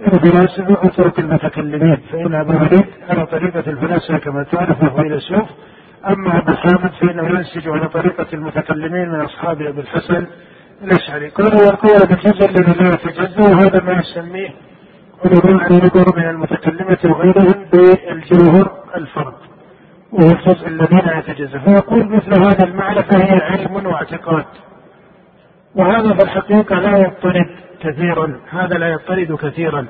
الفلاسفة 0.00 0.86
وطرق 0.86 1.20
المتكلمين 1.20 1.96
فإن 2.12 2.34
أبا 2.34 2.56
وليد 2.56 2.86
على 3.08 3.26
طريقة 3.26 3.70
الفلاسفة 3.70 4.18
كما 4.18 4.42
تعرف 4.42 4.82
وهو 4.82 4.96
فيلسوف 4.96 5.48
أما 6.06 6.38
أبو 6.38 6.52
حامد 6.52 6.90
فإنه 7.00 7.28
ينسج 7.28 7.68
على 7.68 7.88
طريقة 7.88 8.26
المتكلمين 8.32 9.08
من 9.08 9.20
أصحاب 9.20 9.62
أبي 9.62 9.80
الحسن. 9.80 10.26
الأشعري 10.82 11.28
قال 11.28 11.54
والقول 11.54 12.06
بالجزء 12.08 12.50
الذي 12.50 12.72
لا 12.82 12.88
يتجزا 12.88 13.40
وهذا 13.40 13.80
ما 13.80 13.92
يسميه 13.92 14.48
علماء 15.24 15.70
النظر 15.70 16.16
من 16.16 16.28
المتكلمة 16.28 16.98
وغيرهم 17.04 17.66
بالجوهر 17.72 18.72
الفرد. 18.96 19.34
وهو 20.12 20.30
الجزء 20.30 20.68
الذي 20.68 20.96
لا 20.96 21.18
يتجزأ. 21.18 21.58
فيقول 21.58 22.08
مثل 22.08 22.42
هذا 22.42 22.64
المعرفة 22.64 23.16
هي 23.24 23.40
علم 23.42 23.86
واعتقاد. 23.86 24.44
وهذا 25.74 26.14
في 26.14 26.22
الحقيقة 26.22 26.78
لا 26.78 26.98
يضطرد 26.98 27.67
كثيرا 27.80 28.40
هذا 28.50 28.78
لا 28.78 28.88
يضطرد 28.88 29.32
كثيرا. 29.32 29.86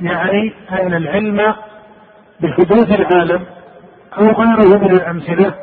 يعني 0.00 0.52
أن 0.72 0.94
العلم 0.94 1.54
بحدوث 2.40 2.90
العالم 3.00 3.42
أو 4.18 4.26
غيره 4.26 4.78
من 4.78 4.90
الأمثلة 4.90 5.54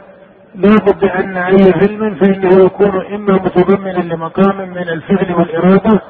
لا 0.56 0.76
بد 0.76 1.04
أن 1.06 1.38
أي 1.38 1.72
علم 1.82 2.16
فإنه 2.16 2.66
يكون 2.66 3.06
إما 3.06 3.34
متضمنا 3.34 4.14
لمقام 4.14 4.70
من 4.70 4.90
الفعل 4.90 5.34
والإرادة 5.36 6.02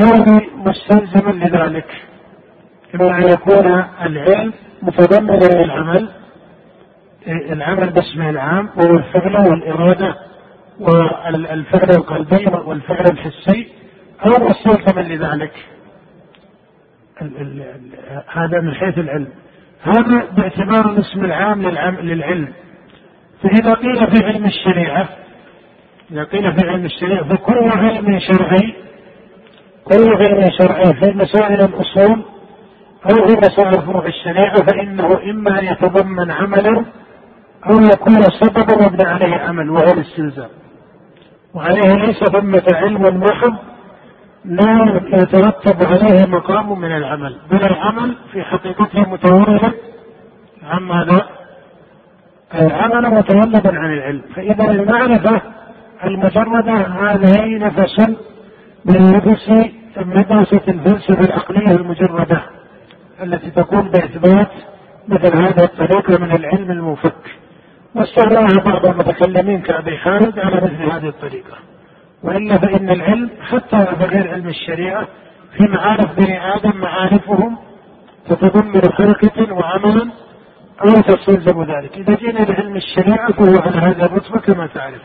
أو 0.00 0.40
مستلزما 0.56 1.30
لذلك. 1.30 1.86
إما 2.94 3.18
أن 3.18 3.28
يكون 3.28 3.84
العلم 4.02 4.52
متضمنا 4.82 5.62
للعمل 5.62 6.08
العمل 7.28 7.90
باسمه 7.90 8.30
العام 8.30 8.68
وهو 8.76 8.96
الفعل 8.96 9.36
والإرادة 9.50 10.14
والفعل 10.80 11.90
القلبي 11.90 12.46
والفعل 12.64 13.04
الحسي 13.12 13.68
أو 14.26 14.48
مستلزما 14.48 15.00
لذلك. 15.00 15.52
هذا 18.28 18.60
من 18.60 18.74
حيث 18.74 18.98
العلم. 18.98 19.28
هذا 19.82 20.24
باعتبار 20.36 20.90
الاسم 20.90 21.24
العام 21.24 21.62
للعلم. 22.00 22.52
فإذا 23.42 23.74
قيل 23.74 24.10
في 24.10 24.24
علم 24.24 24.44
الشريعة 24.44 25.08
إذا 26.10 26.24
قيل 26.24 26.52
في 26.52 26.68
علم 26.68 26.84
الشريعة 26.84 27.28
فكل 27.28 27.68
علم 27.68 28.18
شرعي 28.18 28.74
كل 29.84 30.16
علم 30.16 30.44
شرعي 30.58 30.94
في 30.94 31.12
مسائل 31.16 31.60
الأصول 31.60 32.24
أو 33.04 33.26
في 33.26 33.36
مسائل 33.36 33.82
فروع 33.82 34.06
الشريعة 34.06 34.54
فإنه 34.54 35.30
إما 35.30 35.58
أن 35.60 35.64
يتضمن 35.64 36.30
عملا 36.30 36.84
أو 37.70 37.80
يكون 37.80 38.22
سببا 38.22 38.86
يبنى 38.86 39.08
عليه 39.08 39.36
عمل 39.36 39.70
وهو 39.70 39.92
الاستلزام. 39.92 40.50
وعليه 41.54 41.94
ليس 41.94 42.18
ثمة 42.18 42.64
علم 42.72 43.20
محض 43.20 43.54
لا 44.48 45.00
يترتب 45.12 45.86
عليه 45.86 46.26
مقام 46.26 46.78
من 46.80 46.96
العمل. 46.96 47.38
بل 47.50 47.64
العمل 47.64 48.16
في 48.32 48.42
حقيقته 48.42 49.00
متولد 49.10 49.74
عن 50.62 50.82
ماذا؟ 50.82 51.26
العمل 52.54 53.14
متولدا 53.14 53.78
عن 53.78 53.92
العلم. 53.92 54.22
فإذا 54.36 54.70
المعرفة 54.70 55.42
المجردة 56.04 56.72
هذه 56.72 57.58
نفس 57.58 57.98
من 58.84 59.12
نفس 59.12 59.50
مدرسة 59.96 60.62
الفلسفة 60.68 61.24
العقلية 61.24 61.76
المجردة 61.76 62.42
التي 63.22 63.50
تقوم 63.50 63.88
بإثبات 63.90 64.50
مثل 65.08 65.36
هذه 65.36 65.64
الطريقة 65.64 66.18
من 66.18 66.32
العلم 66.32 66.70
المفك. 66.70 67.36
واستغلاها 67.94 68.64
بعض 68.64 68.86
المتكلمين 68.86 69.60
كأبي 69.60 69.98
حامد 69.98 70.38
على 70.38 70.56
مثل 70.56 70.92
هذه 70.92 71.08
الطريقة. 71.08 71.58
وإلا 72.22 72.58
فإن 72.58 72.90
العلم 72.90 73.30
حتى 73.40 73.86
بغير 74.00 74.30
علم 74.30 74.48
الشريعة 74.48 75.08
في 75.56 75.64
معارف 75.68 76.16
بني 76.16 76.54
آدم 76.54 76.80
معارفهم 76.80 77.58
تتضمن 78.28 78.92
حركة 78.92 79.54
وعملا 79.54 80.10
أو 80.80 81.00
تستلزم 81.00 81.62
ذلك. 81.62 81.98
إذا 81.98 82.14
جينا 82.14 82.38
لعلم 82.38 82.76
الشريعة 82.76 83.32
فهو 83.32 83.58
على 83.58 83.76
هذا 83.76 84.06
الرتبه 84.06 84.40
كما 84.40 84.66
تعرف. 84.66 85.02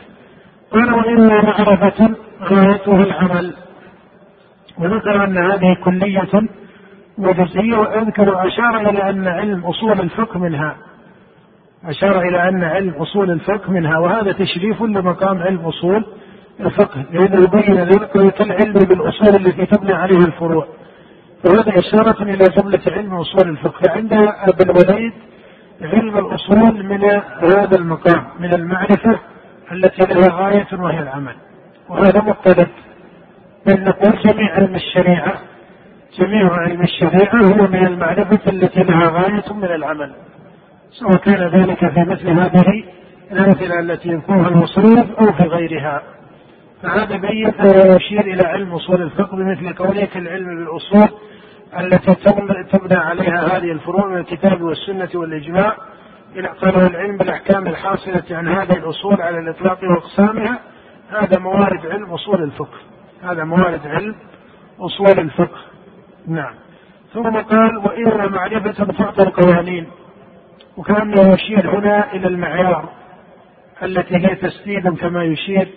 قال 0.72 0.94
وإلا 0.94 1.42
معرفة 1.42 2.14
غايته 2.42 2.96
العمل. 3.02 3.54
وذكر 4.78 5.24
أن 5.24 5.38
هذه 5.38 5.76
كلية 5.84 6.48
وجزئية 7.18 7.76
وأذكر 7.76 8.46
أشار 8.46 8.90
إلى 8.90 9.10
أن 9.10 9.28
علم 9.28 9.64
أصول 9.64 10.00
الفقه 10.00 10.38
منها. 10.38 10.76
أشار 11.84 12.20
إلى 12.20 12.48
أن 12.48 12.64
علم 12.64 12.94
أصول 12.94 13.30
الفقه 13.30 13.70
منها. 13.70 13.98
وهذا 13.98 14.32
تشريف 14.32 14.82
لمقام 14.82 15.38
علم 15.38 15.60
أصول 15.60 16.06
الفقه 16.60 17.04
لأنه 17.12 17.44
يبين 17.44 17.74
ذلك 17.74 18.40
العلم 18.40 18.72
بالأصول 18.72 19.28
التي 19.28 19.66
تبنى 19.66 19.92
عليها 19.92 20.26
الفروع. 20.26 20.66
وهذا 21.44 21.78
إشارة 21.78 22.22
إلى 22.22 22.44
جملة 22.44 22.80
علم 22.86 23.14
أصول 23.14 23.48
الفقه. 23.48 23.90
عند 23.90 24.12
أبي 24.12 24.62
الوليد 24.62 25.12
علم 25.82 26.18
الأصول 26.18 26.84
من 26.86 27.04
هذا 27.42 27.76
المقام 27.76 28.24
من 28.40 28.54
المعرفة 28.54 29.18
التي 29.72 30.14
لها 30.14 30.28
غاية 30.30 30.66
وهي 30.72 30.98
العمل. 30.98 31.34
وهذا 31.88 32.20
مقتضى. 32.20 32.66
بل 33.66 33.84
نقول 33.84 34.12
جميع 34.24 34.54
علم 34.54 34.74
الشريعة 34.74 35.34
جميع 36.18 36.52
علم 36.52 36.82
الشريعة 36.82 37.36
هو 37.36 37.66
من 37.66 37.86
المعرفة 37.86 38.50
التي 38.50 38.82
لها 38.82 39.08
غاية 39.08 39.52
من 39.52 39.64
العمل. 39.64 40.12
سواء 40.90 41.16
كان 41.16 41.48
ذلك 41.48 41.78
في 41.78 42.00
مثل 42.00 42.28
هذه 42.28 42.84
الأمثلة 43.32 43.80
التي 43.80 44.08
يذكرها 44.08 44.48
المصنف 44.48 45.10
أو 45.18 45.32
في 45.32 45.42
غيرها. 45.42 46.02
فهذا 46.82 47.16
بين 47.16 47.52
يشير 47.96 48.20
إلى 48.20 48.46
علم 48.46 48.74
أصول 48.74 49.02
الفقه 49.02 49.36
بمثل 49.36 49.74
قوله 49.74 50.08
العلم 50.16 50.46
بالأصول 50.46 51.18
التي 51.78 52.14
تبنى 52.72 52.96
عليها 52.96 53.56
هذه 53.56 53.72
الفروع 53.72 54.06
من 54.06 54.18
الكتاب 54.18 54.62
والسنة 54.62 55.08
والإجماع. 55.14 55.76
إلى 56.36 56.48
قالوا 56.48 56.86
العلم 56.86 57.16
بالأحكام 57.16 57.66
الحاصلة 57.66 58.22
عن 58.30 58.48
هذه 58.48 58.76
الأصول 58.76 59.22
على 59.22 59.38
الإطلاق 59.38 59.78
وأقسامها. 59.82 60.58
هذا 61.10 61.38
موارد 61.40 61.86
علم 61.86 62.12
أصول 62.12 62.42
الفقه. 62.42 62.78
هذا 63.22 63.44
موارد 63.44 63.86
علم 63.86 64.14
أصول 64.80 65.18
الفقه. 65.18 65.58
نعم. 66.26 66.54
ثم 67.12 67.36
قال 67.36 67.78
وإن 67.78 68.32
معرفة 68.32 68.84
تعطى 68.84 69.22
القوانين. 69.22 69.86
وكأنه 70.76 71.32
يشير 71.34 71.78
هنا 71.78 72.12
إلى 72.12 72.28
المعيار 72.28 72.88
التي 73.82 74.16
هي 74.16 74.34
تسديد 74.34 74.88
كما 74.88 75.24
يشير 75.24 75.68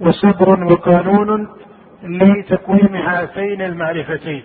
وصبر 0.00 0.64
وقانون 0.64 1.48
لتقويم 2.02 2.96
هاتين 2.96 3.62
المعرفتين. 3.62 4.42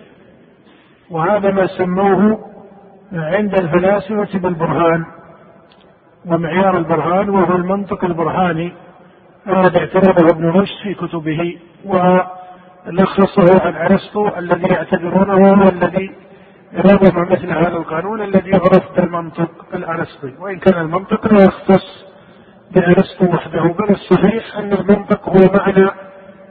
وهذا 1.10 1.50
ما 1.50 1.66
سموه 1.66 2.38
عند 3.12 3.54
الفلاسفة 3.54 4.38
بالبرهان 4.38 5.04
ومعيار 6.26 6.78
البرهان 6.78 7.30
وهو 7.30 7.56
المنطق 7.56 8.04
البرهاني 8.04 8.72
الذي 9.48 9.78
اعترضه 9.78 10.26
ابن 10.34 10.48
رشد 10.48 10.76
في 10.82 10.94
كتبه 10.94 11.58
ولخصه 11.84 13.66
عن 13.66 13.74
أرسطو 13.74 14.28
الذي 14.38 14.68
يعتبرونه 14.68 15.62
هو 15.62 15.68
الذي 15.68 16.10
رغم 16.74 17.32
مثل 17.32 17.50
هذا 17.50 17.76
القانون 17.76 18.22
الذي 18.22 18.50
يعرف 18.50 18.96
بالمنطق 18.96 19.50
الأرسطي. 19.74 20.34
وإن 20.40 20.58
كان 20.58 20.80
المنطق 20.80 21.32
لا 21.32 21.42
يختص 21.42 22.05
بأرسطو 22.76 23.24
وحده 23.24 23.62
بل 23.62 23.90
الصحيح 23.90 24.56
أن 24.56 24.72
المنطق 24.72 25.28
هو 25.28 25.52
معنى 25.54 25.90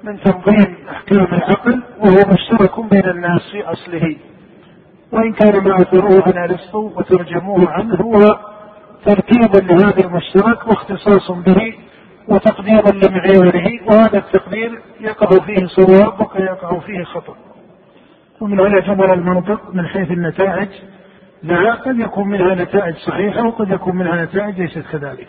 من 0.03 0.19
تنظيم 0.19 0.75
أحكام 0.89 1.25
العقل 1.33 1.83
وهو 1.99 2.33
مشترك 2.33 2.79
بين 2.79 3.09
الناس 3.09 3.41
في 3.51 3.63
أصله. 3.63 4.15
وإن 5.11 5.33
كان 5.33 5.63
ما 5.63 5.81
أثروه 5.81 6.23
عن 6.25 6.37
أرسطو 6.37 6.91
وترجموه 6.95 7.69
عنه 7.69 7.95
هو 7.95 8.39
تركيب 9.05 9.71
لهذا 9.71 10.05
المشترك 10.05 10.67
واختصاص 10.67 11.31
به 11.31 11.73
وتقدير 12.27 12.83
لمعياره 12.93 13.71
وهذا 13.87 14.17
التقدير 14.17 14.81
يقع 14.99 15.45
فيه 15.45 15.65
صواب 15.67 16.21
وقد 16.21 16.39
يقع 16.39 16.79
فيه 16.79 17.03
خطأ. 17.03 17.35
ومن 18.41 18.59
هنا 18.59 18.79
جمل 18.79 19.13
المنطق 19.13 19.61
من 19.73 19.87
حيث 19.87 20.11
النتائج. 20.11 20.69
لا 21.43 21.73
قد 21.73 21.99
يكون 21.99 22.27
منها 22.27 22.55
نتائج 22.55 22.95
صحيحة 22.95 23.47
وقد 23.47 23.69
يكون 23.69 23.95
منها 23.95 24.25
نتائج 24.25 24.61
ليست 24.61 24.83
كذلك. 24.91 25.27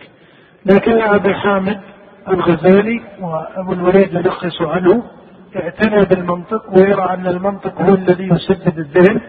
لكن 0.70 1.00
أبي 1.00 1.34
حامد 1.34 1.80
الغزالي 2.28 3.00
وأبو 3.20 3.72
الوليد 3.72 4.14
يلخص 4.14 4.62
عنه 4.62 5.02
اعتنى 5.56 6.04
بالمنطق 6.04 6.62
ويرى 6.78 7.04
أن 7.14 7.26
المنطق 7.26 7.80
هو 7.82 7.94
الذي 7.94 8.28
يسدد 8.28 8.78
الذهن 8.78 9.20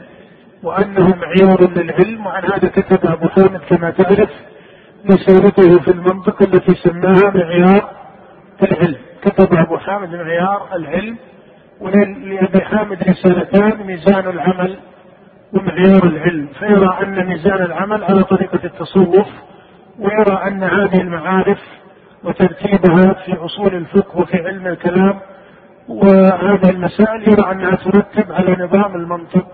وأنه 0.64 1.16
معيار 1.16 1.70
للعلم 1.72 2.26
وعن 2.26 2.44
هذا 2.44 2.68
كتب 2.68 3.12
أبو 3.12 3.28
حامد 3.28 3.62
كما 3.70 3.90
تعرف 3.92 4.30
رسالته 5.12 5.80
في 5.80 5.92
المنطق 5.92 6.42
التي 6.42 6.76
سماها 6.76 7.32
معيار 7.36 7.90
العلم. 8.64 8.98
كتب 9.22 9.54
أبو 9.58 9.78
حامد 9.78 10.16
معيار 10.16 10.68
العلم 10.76 11.18
ولأبي 11.82 12.62
حامد 12.62 13.04
رسالتان 13.04 13.88
ميزان 13.88 14.28
العمل 14.30 14.78
ومعيار 15.54 16.04
العلم. 16.04 16.48
فيرى 16.60 16.98
أن 17.04 17.26
ميزان 17.26 17.62
العمل 17.62 18.04
على 18.04 18.24
طريقة 18.24 18.60
التصوف 18.64 19.28
ويرى 20.00 20.48
أن 20.48 20.64
هذه 20.64 21.02
المعارف 21.02 21.60
وترتيبها 22.24 23.14
في 23.14 23.34
أصول 23.34 23.76
الفقه 23.76 24.20
وفي 24.20 24.38
علم 24.38 24.68
الكلام 24.68 25.20
وهذه 25.88 26.70
المسائل 26.70 27.30
يرى 27.30 27.52
أنها 27.52 27.76
ترتب 27.76 28.32
على 28.32 28.56
نظام 28.66 28.96
المنطق 28.96 29.48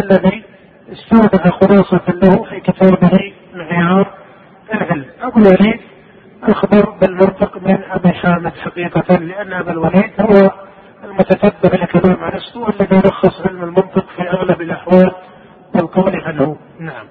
الذي 0.00 0.44
استوضع 0.92 1.50
خلاصة 1.50 2.02
له 2.08 2.44
في 2.44 2.60
كتابه 2.60 3.32
معيار 3.54 4.14
العلم. 4.74 5.04
أبو 5.22 5.40
الوليد 5.40 5.80
أخبر 6.42 6.90
بالمنطق 6.90 7.56
من 7.56 7.78
أبي 7.90 8.08
حامد 8.12 8.52
حقيقة 8.52 9.16
لأن 9.16 9.52
أبا 9.52 9.72
الوليد 9.72 10.10
هو 10.20 10.50
المتتبع 11.04 11.82
لكلام 11.82 12.24
أرسطو 12.24 12.68
الذي 12.68 12.96
يلخص 12.96 13.46
علم 13.46 13.62
المنطق 13.62 14.06
في 14.16 14.22
أغلب 14.30 14.60
الأحوال 14.60 15.12
والقول 15.74 16.20
عنه. 16.20 16.56
نعم. 16.80 17.06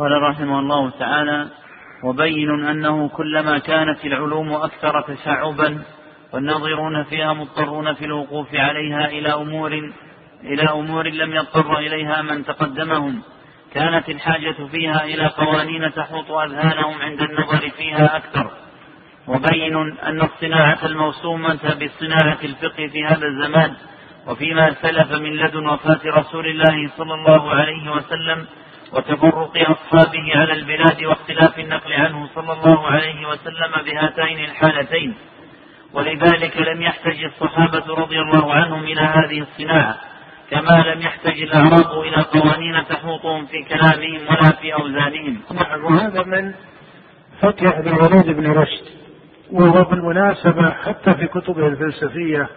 قال 0.00 0.22
رحمه 0.22 0.58
الله 0.58 0.90
تعالى 0.90 1.48
وبين 2.04 2.64
أنه 2.66 3.08
كلما 3.08 3.58
كانت 3.58 4.04
العلوم 4.04 4.52
أكثر 4.52 5.00
تشعبا 5.00 5.82
والناظرون 6.32 7.02
فيها 7.02 7.32
مضطرون 7.32 7.94
في 7.94 8.04
الوقوف 8.04 8.54
عليها 8.54 9.08
إلى 9.08 9.34
أمور 9.34 9.92
إلى 10.44 10.62
أمور 10.62 11.08
لم 11.08 11.32
يضطر 11.32 11.78
إليها 11.78 12.22
من 12.22 12.44
تقدمهم. 12.44 13.22
كانت 13.74 14.08
الحاجة 14.08 14.56
فيها 14.72 15.04
إلى 15.04 15.26
قوانين 15.26 15.92
تحوط 15.92 16.30
أذهانهم 16.30 17.02
عند 17.02 17.22
النظر 17.22 17.70
فيها 17.76 18.16
أكثر. 18.16 18.50
وبين 19.28 19.76
أن 20.02 20.22
الصناعة 20.22 20.78
الموسومة 20.84 21.58
بصناعة 21.80 22.38
الفقه 22.44 22.86
في 22.86 23.04
هذا 23.04 23.26
الزمان 23.26 23.74
وفيما 24.26 24.74
سلف 24.82 25.12
من 25.12 25.36
لدن 25.36 25.66
وفاة 25.66 26.00
رسول 26.06 26.46
الله 26.46 26.90
صلى 26.96 27.14
الله 27.14 27.50
عليه 27.50 27.90
وسلم 27.92 28.46
وتفرق 28.92 29.52
أصحابه 29.56 30.32
على 30.34 30.52
البلاد 30.52 31.04
واختلاف 31.04 31.58
النقل 31.58 31.92
عنه 31.92 32.28
صلى 32.34 32.52
الله 32.52 32.86
عليه 32.86 33.28
وسلم 33.28 33.72
بهاتين 33.84 34.44
الحالتين. 34.44 35.14
ولذلك 35.92 36.56
لم 36.56 36.82
يحتج 36.82 37.24
الصحابة 37.24 37.94
رضي 37.94 38.20
الله 38.20 38.52
عنهم 38.52 38.82
إلى 38.84 39.00
هذه 39.00 39.40
الصناعة 39.40 39.96
كما 40.50 40.84
لم 40.94 41.00
يحتج 41.00 41.42
الأعراب 41.42 42.00
إلى 42.00 42.22
قوانين 42.22 42.84
تحوطهم 42.88 43.46
في 43.46 43.64
كلامهم 43.64 44.20
ولا 44.30 44.50
في 44.60 44.74
أوزانهم. 44.74 45.40
نعم 45.50 45.84
وهذا 45.84 46.22
من 46.22 46.52
فقه 47.42 47.78
ابن 47.78 47.88
الوليد 47.88 48.36
بن 48.36 48.52
رشد 48.52 48.84
وهو 49.50 49.84
بالمناسبة 49.84 50.70
حتى 50.70 51.14
في 51.14 51.26
كتبه 51.26 51.66
الفلسفية 51.66 52.48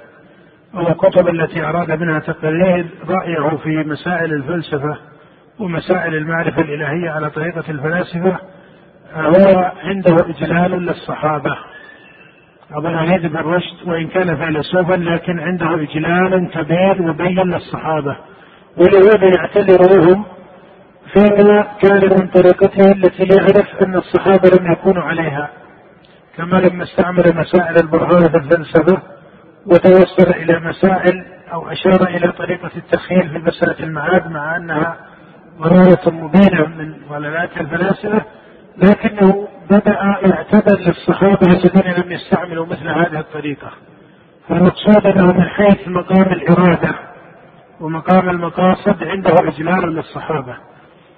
أو 0.75 0.87
الكتب 0.87 1.27
التي 1.27 1.63
أراد 1.63 1.91
منها 1.91 2.19
تقليد 2.19 2.89
رأيه 3.09 3.57
في 3.57 3.69
مسائل 3.69 4.33
الفلسفة. 4.33 4.97
ومسائل 5.59 6.15
المعرفة 6.15 6.61
الإلهية 6.61 7.09
على 7.09 7.29
طريقة 7.29 7.63
الفلاسفة 7.69 8.37
هو 9.15 9.71
عنده 9.83 10.15
إجلال 10.15 10.71
للصحابة. 10.71 11.57
أبو 12.71 12.87
الوليد 12.87 13.25
بن 13.25 13.37
رشد 13.37 13.87
وإن 13.87 14.07
كان 14.07 14.35
فيلسوفا 14.35 14.93
لكن 14.93 15.39
عنده 15.39 15.73
إجلال 15.83 16.49
كبير 16.53 17.09
وبين 17.09 17.39
للصحابة. 17.39 18.17
ولهذا 18.77 19.31
يعتذر 19.37 19.97
لهم 19.97 20.25
فيما 21.13 21.67
كان 21.81 22.09
من 22.19 22.27
طريقته 22.27 22.91
التي 22.91 23.23
يعرف 23.23 23.81
أن 23.81 23.95
الصحابة 23.95 24.49
لم 24.59 24.71
يكونوا 24.71 25.03
عليها. 25.03 25.49
كما 26.37 26.57
لما 26.57 26.83
استعمل 26.83 27.23
مسائل 27.35 27.75
البرهان 27.83 28.29
في 28.29 28.37
الفلسفة 28.37 29.01
وتوصل 29.65 30.31
إلى 30.35 30.59
مسائل 30.59 31.25
أو 31.53 31.71
أشار 31.71 32.07
إلى 32.07 32.31
طريقة 32.31 32.71
التخيل 32.77 33.29
في 33.29 33.37
مسألة 33.37 33.79
المعاد 33.79 34.31
مع 34.31 34.57
أنها 34.57 34.97
ضرورة 35.59 36.01
مبينة 36.05 36.67
من 36.67 36.93
وللات 37.09 37.57
الفلاسفة 37.57 38.21
لكنه 38.77 39.47
بدأ 39.69 39.97
يعتذر 40.21 40.79
للصحابة 40.79 41.47
الذين 41.47 42.03
لم 42.03 42.11
يستعملوا 42.11 42.65
مثل 42.65 42.87
هذه 42.87 43.19
الطريقة. 43.19 43.71
فالمقصود 44.49 45.05
أنه 45.05 45.33
من 45.33 45.43
حيث 45.43 45.87
مقام 45.87 46.31
الإرادة 46.33 46.89
ومقام 47.79 48.29
المقاصد 48.29 49.03
عنده 49.03 49.33
إجلال 49.39 49.95
للصحابة. 49.95 50.57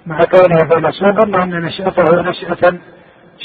مع 0.06 0.18
كونه 0.18 0.68
فيلسوفا 0.68 1.26
لأن 1.26 1.60
نشأته 1.60 2.22
نشأة 2.22 2.78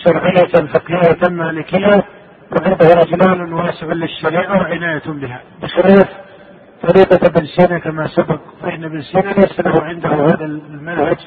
شرعية 0.06 0.68
فقهية 0.68 1.30
مالكية 1.30 2.04
وعنده 2.52 3.02
إجلال 3.02 3.54
واسع 3.54 3.86
للشريعة 3.88 4.58
وعناية 4.58 5.04
بها. 5.06 5.42
بخلاف 5.62 6.08
طريقة 6.82 7.28
ابن 7.28 7.46
سينا 7.46 7.80
كما 7.80 8.08
سبق 8.08 8.40
فإن 8.62 8.84
ابن 8.84 9.02
سينا 9.02 9.32
ليس 9.32 9.60
له 9.60 9.84
عنده 9.84 10.10
هذا 10.10 10.46
المنهج 10.46 11.18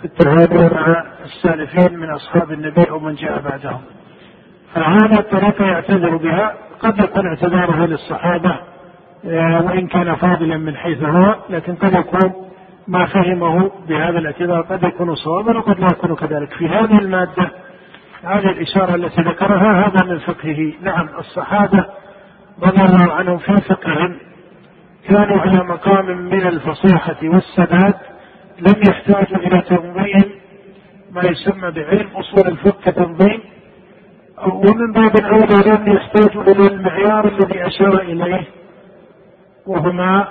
في 0.00 0.04
التعامل 0.04 0.70
مع 0.74 1.04
السالفين 1.24 1.98
من 1.98 2.10
أصحاب 2.10 2.52
النبي 2.52 2.90
أو 2.90 2.98
من 2.98 3.14
جاء 3.14 3.40
بعدهم. 3.40 3.80
فهذه 4.74 5.18
الطريقة 5.18 5.64
يعتذر 5.64 6.16
بها 6.16 6.54
قد 6.80 6.98
يكون 6.98 7.26
اعتذاره 7.26 7.86
للصحابة 7.86 8.56
آه، 9.26 9.62
وإن 9.64 9.86
كان 9.86 10.14
فاضلا 10.14 10.56
من 10.56 10.76
حيث 10.76 11.02
هو 11.02 11.36
لكن 11.50 11.74
قد 11.74 11.92
يكون 11.92 12.32
ما 12.88 13.06
فهمه 13.06 13.70
بهذا 13.88 14.18
الاعتذار 14.18 14.62
قد 14.62 14.82
يكون 14.82 15.14
صوابا 15.14 15.58
وقد 15.58 15.80
لا 15.80 15.86
يكون 15.86 16.14
كذلك. 16.16 16.52
في 16.52 16.68
هذه 16.68 16.98
المادة 16.98 17.50
هذه 18.24 18.50
الإشارة 18.50 18.94
التي 18.94 19.22
ذكرها 19.22 19.86
هذا 19.86 20.04
من 20.04 20.18
فقهه. 20.18 20.72
نعم 20.82 21.08
الصحابة 21.18 21.86
رضي 22.62 22.82
الله 22.82 23.12
عنهم 23.12 23.38
في 23.38 23.60
فقههم 23.60 24.16
كانوا 25.08 25.38
على 25.38 25.64
مقام 25.64 26.06
من 26.06 26.46
الفصيحة 26.46 27.16
والسداد 27.22 27.94
لم 28.58 28.82
يحتاجوا 28.88 29.38
إلى 29.38 29.60
تنظيم 29.60 30.40
ما 31.10 31.22
يسمى 31.24 31.70
بعلم 31.70 32.08
أصول 32.16 32.46
الفقه 32.52 32.90
كتنظيم 32.90 33.40
ومن 34.46 34.92
باب 34.92 35.16
الأولى 35.16 35.70
لم 35.70 35.92
يحتاجوا 35.96 36.42
إلى 36.42 36.66
المعيار 36.66 37.28
الذي 37.28 37.66
أشار 37.66 38.00
إليه 38.00 38.44
وهما 39.66 40.28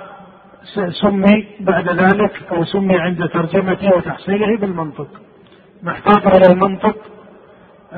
سمي 1.02 1.46
بعد 1.60 1.88
ذلك 1.88 2.42
أو 2.52 2.64
سمي 2.64 3.00
عند 3.00 3.28
ترجمته 3.28 3.96
وتحصيله 3.96 4.56
بالمنطق. 4.56 5.08
محتاج 5.82 6.34
إلى 6.34 6.52
المنطق 6.52 6.96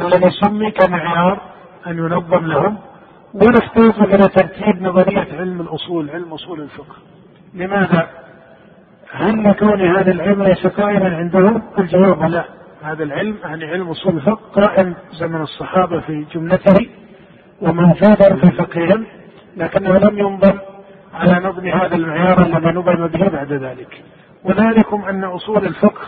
الذي 0.00 0.30
سمي 0.30 0.70
كمعيار 0.70 1.40
أن 1.86 1.98
ينظم 1.98 2.46
لهم. 2.46 2.78
ونحتاج 3.34 4.14
إلى 4.14 4.28
ترتيب 4.28 4.82
نظرية 4.82 5.26
علم 5.38 5.60
الأصول 5.60 6.10
علم 6.10 6.32
أصول 6.32 6.60
الفقه. 6.60 6.96
لماذا؟ 7.54 8.08
هل 9.12 9.52
كون 9.52 9.80
هذا 9.80 10.10
العلم 10.10 10.42
ليس 10.42 10.66
قائما 10.66 11.16
عندهم؟ 11.16 11.62
الجواب 11.78 12.22
لا. 12.22 12.44
هذا 12.82 13.02
العلم 13.02 13.36
يعني 13.44 13.64
علم 13.64 13.88
أصول 13.88 14.16
الفقه 14.16 14.62
قائم 14.62 14.94
زمن 15.12 15.40
الصحابة 15.40 16.00
في 16.00 16.24
جملته 16.34 16.88
ومنفوذا 17.60 18.36
في 18.36 18.50
فقههم 18.50 19.06
لكنه 19.56 19.98
لم 19.98 20.18
ينظم 20.18 20.58
على 21.14 21.48
نظم 21.48 21.66
هذا 21.66 21.96
المعيار 21.96 22.42
الذي 22.42 22.72
نظم 22.72 23.06
به 23.06 23.28
بعد 23.28 23.52
ذلك. 23.52 24.02
وذلكم 24.44 25.04
أن 25.04 25.24
أصول 25.24 25.64
الفقه 25.64 26.02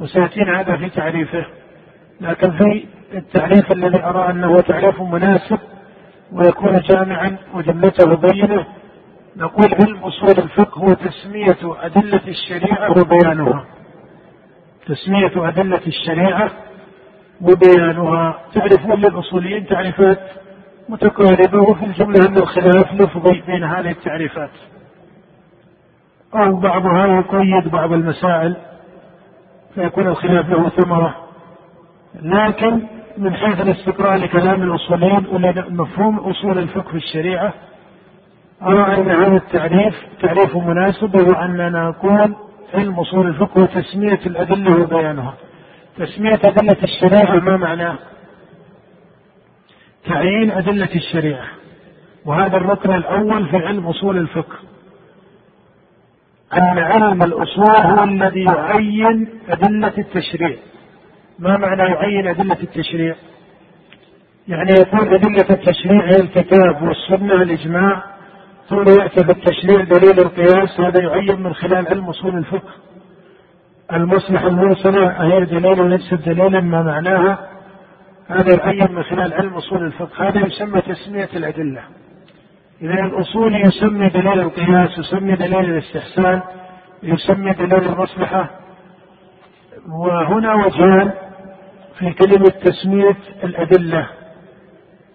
وسيأتينا 0.00 0.60
هذا 0.60 0.76
في 0.76 0.90
تعريفه. 0.90 1.46
لكن 2.20 2.50
في 2.50 2.86
التعريف 3.14 3.72
الذي 3.72 4.04
أرى 4.04 4.30
أنه 4.30 4.60
تعريف 4.60 5.00
مناسب 5.00 5.58
ويكون 6.32 6.80
جامعا 6.80 7.36
وجملته 7.54 8.16
بينة. 8.16 8.66
نقول 9.36 9.74
علم 9.74 9.96
أصول 9.96 10.30
الفقه 10.30 10.78
هو 10.78 10.92
تسمية 10.92 11.58
أدلة 11.62 12.20
الشريعة 12.28 12.90
وبيانها. 12.90 13.64
تسمية 14.86 15.48
أدلة 15.48 15.80
الشريعة 15.86 16.50
وبيانها. 17.40 18.40
تعرفون 18.54 19.00
للأصوليين 19.00 19.66
تعريفات 19.66 20.20
متقاربة 20.88 21.60
وفي 21.70 21.84
الجملة 21.84 22.28
أن 22.28 22.36
الخلاف 22.36 22.92
لفظي 22.92 23.42
بين 23.46 23.64
هذه 23.64 23.90
التعريفات. 23.90 24.50
أو 26.34 26.56
بعضها 26.56 27.06
يقيد 27.06 27.68
بعض 27.68 27.92
المسائل 27.92 28.56
فيكون 29.74 30.06
الخلاف 30.06 30.48
له 30.48 30.68
ثمرة. 30.68 31.14
لكن 32.22 32.86
من 33.18 33.34
حيث 33.34 33.60
الاستقراء 33.60 34.16
لكلام 34.16 34.62
الاصوليين 34.62 35.26
مفهوم 35.68 36.18
أصول 36.18 36.58
الفقه 36.58 36.90
في 36.90 36.96
الشريعة 36.96 37.54
أرى 38.62 38.96
أن 38.96 39.10
هذا 39.10 39.36
التعريف 39.36 39.94
تعريف 40.22 40.56
مناسب 40.56 41.14
وهو 41.14 41.32
اننا 41.32 41.88
نقول 41.88 42.34
علم 42.74 43.00
أصول 43.00 43.26
الفقه 43.26 43.62
وتسمية 43.62 44.20
الأدلة 44.26 44.80
وبيانها. 44.80 45.34
تسمية 45.98 46.40
أدلة 46.44 46.76
الشريعة 46.82 47.34
ما 47.34 47.56
معناه؟ 47.56 47.98
تعيين 50.06 50.50
أدلة 50.50 50.94
الشريعة. 50.94 51.46
وهذا 52.24 52.56
الركن 52.56 52.94
الأول 52.94 53.48
في 53.48 53.56
علم 53.56 53.86
أصول 53.86 54.18
الفقه. 54.18 54.56
أن 56.54 56.78
علم 56.78 57.22
الأصول 57.22 57.70
هو 57.70 58.04
الذي 58.04 58.44
يعين 58.44 59.28
أدلة 59.48 59.92
التشريع. 59.98 60.56
ما 61.38 61.56
معنى 61.56 61.82
يعين 61.82 62.26
أدلة 62.26 62.56
التشريع؟ 62.62 63.14
يعني 64.48 64.72
يكون 64.80 65.14
أدلة 65.14 65.46
التشريع 65.50 66.04
هي 66.04 66.16
الكتاب 66.16 66.82
والسنة 66.82 67.34
والإجماع 67.34 68.02
ثم 68.68 68.88
يأتي 68.88 69.22
بالتشريع 69.22 69.84
دليل 69.84 70.20
القياس 70.20 70.80
هذا 70.80 71.02
يعين 71.02 71.42
من 71.42 71.54
خلال 71.54 71.88
علم 71.88 72.08
أصول 72.08 72.38
الفقه. 72.38 72.72
المصلحة 73.92 74.46
المرسلة 74.46 75.08
هي 75.08 75.44
دليل 75.44 75.90
ليست 75.90 76.14
دليلا 76.14 76.60
ما 76.60 76.82
معناها؟ 76.82 77.48
هذا 78.28 78.56
يعين 78.56 78.92
من 78.92 79.02
خلال 79.02 79.34
علم 79.34 79.54
أصول 79.54 79.84
الفقه. 79.84 80.28
هذا 80.28 80.46
يسمى 80.46 80.80
تسمية 80.80 81.28
الأدلة. 81.36 81.80
إذا 82.82 82.92
الأصول 82.92 83.54
يسمي 83.54 84.08
دليل 84.08 84.40
القياس 84.40 84.98
يسمي 84.98 85.36
دليل 85.36 85.64
الاستحسان 85.64 86.42
يسمي 87.02 87.52
دليل 87.52 87.84
المصلحة. 87.84 88.50
وهنا 89.88 90.54
وجهان 90.54 91.12
في 91.98 92.12
كلمة 92.12 92.50
تسمية 92.64 93.16
الأدلة. 93.44 94.08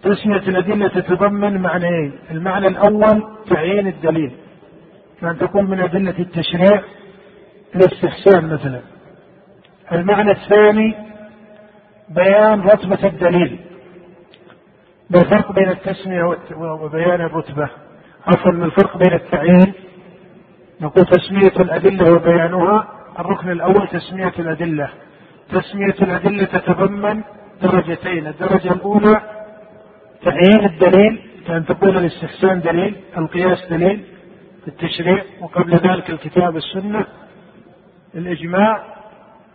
تسمية 0.02 0.36
الأدلة 0.36 0.88
تتضمن 0.88 1.60
معنيين 1.60 2.12
المعنى 2.30 2.66
الأول 2.66 3.22
تعيين 3.50 3.86
الدليل. 3.86 4.32
كان 5.20 5.38
تكون 5.38 5.70
من 5.70 5.80
أدلة 5.80 6.18
التشريع 6.18 6.82
الاستحسان 7.74 8.48
مثلا. 8.48 8.80
المعنى 9.92 10.30
الثاني 10.30 10.94
بيان 12.08 12.60
رتبة 12.60 13.08
الدليل. 13.08 13.58
بالفرق 15.10 15.52
بين 15.52 15.68
التسمية 15.68 16.22
وبيان 16.56 17.20
الرتبة. 17.20 17.68
عفوا 18.26 18.52
الفرق 18.52 18.96
بين 18.96 19.12
التعيين. 19.12 19.72
نقول 20.80 21.04
تسمية 21.04 21.62
الأدلة 21.62 22.12
وبيانها. 22.12 22.88
الركن 23.18 23.50
الأول 23.50 23.88
تسمية 23.88 24.32
الأدلة. 24.38 24.90
تسمية 25.52 25.94
الأدلة 26.02 26.44
تتضمن 26.44 27.22
درجتين. 27.62 28.26
الدرجة 28.26 28.72
الأولى 28.72 29.20
تعيين 30.24 30.64
الدليل 30.64 31.22
كأن 31.46 31.66
تقول 31.66 31.96
الاستحسان 31.96 32.60
دليل 32.60 32.96
القياس 33.16 33.66
دليل 33.70 34.04
في 34.64 34.68
التشريع 34.68 35.22
وقبل 35.40 35.76
ذلك 35.76 36.10
الكتاب 36.10 36.56
السنة 36.56 37.06
الإجماع 38.14 38.82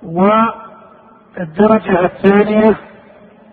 والدرجة 0.03 2.05
الثانية 2.05 2.75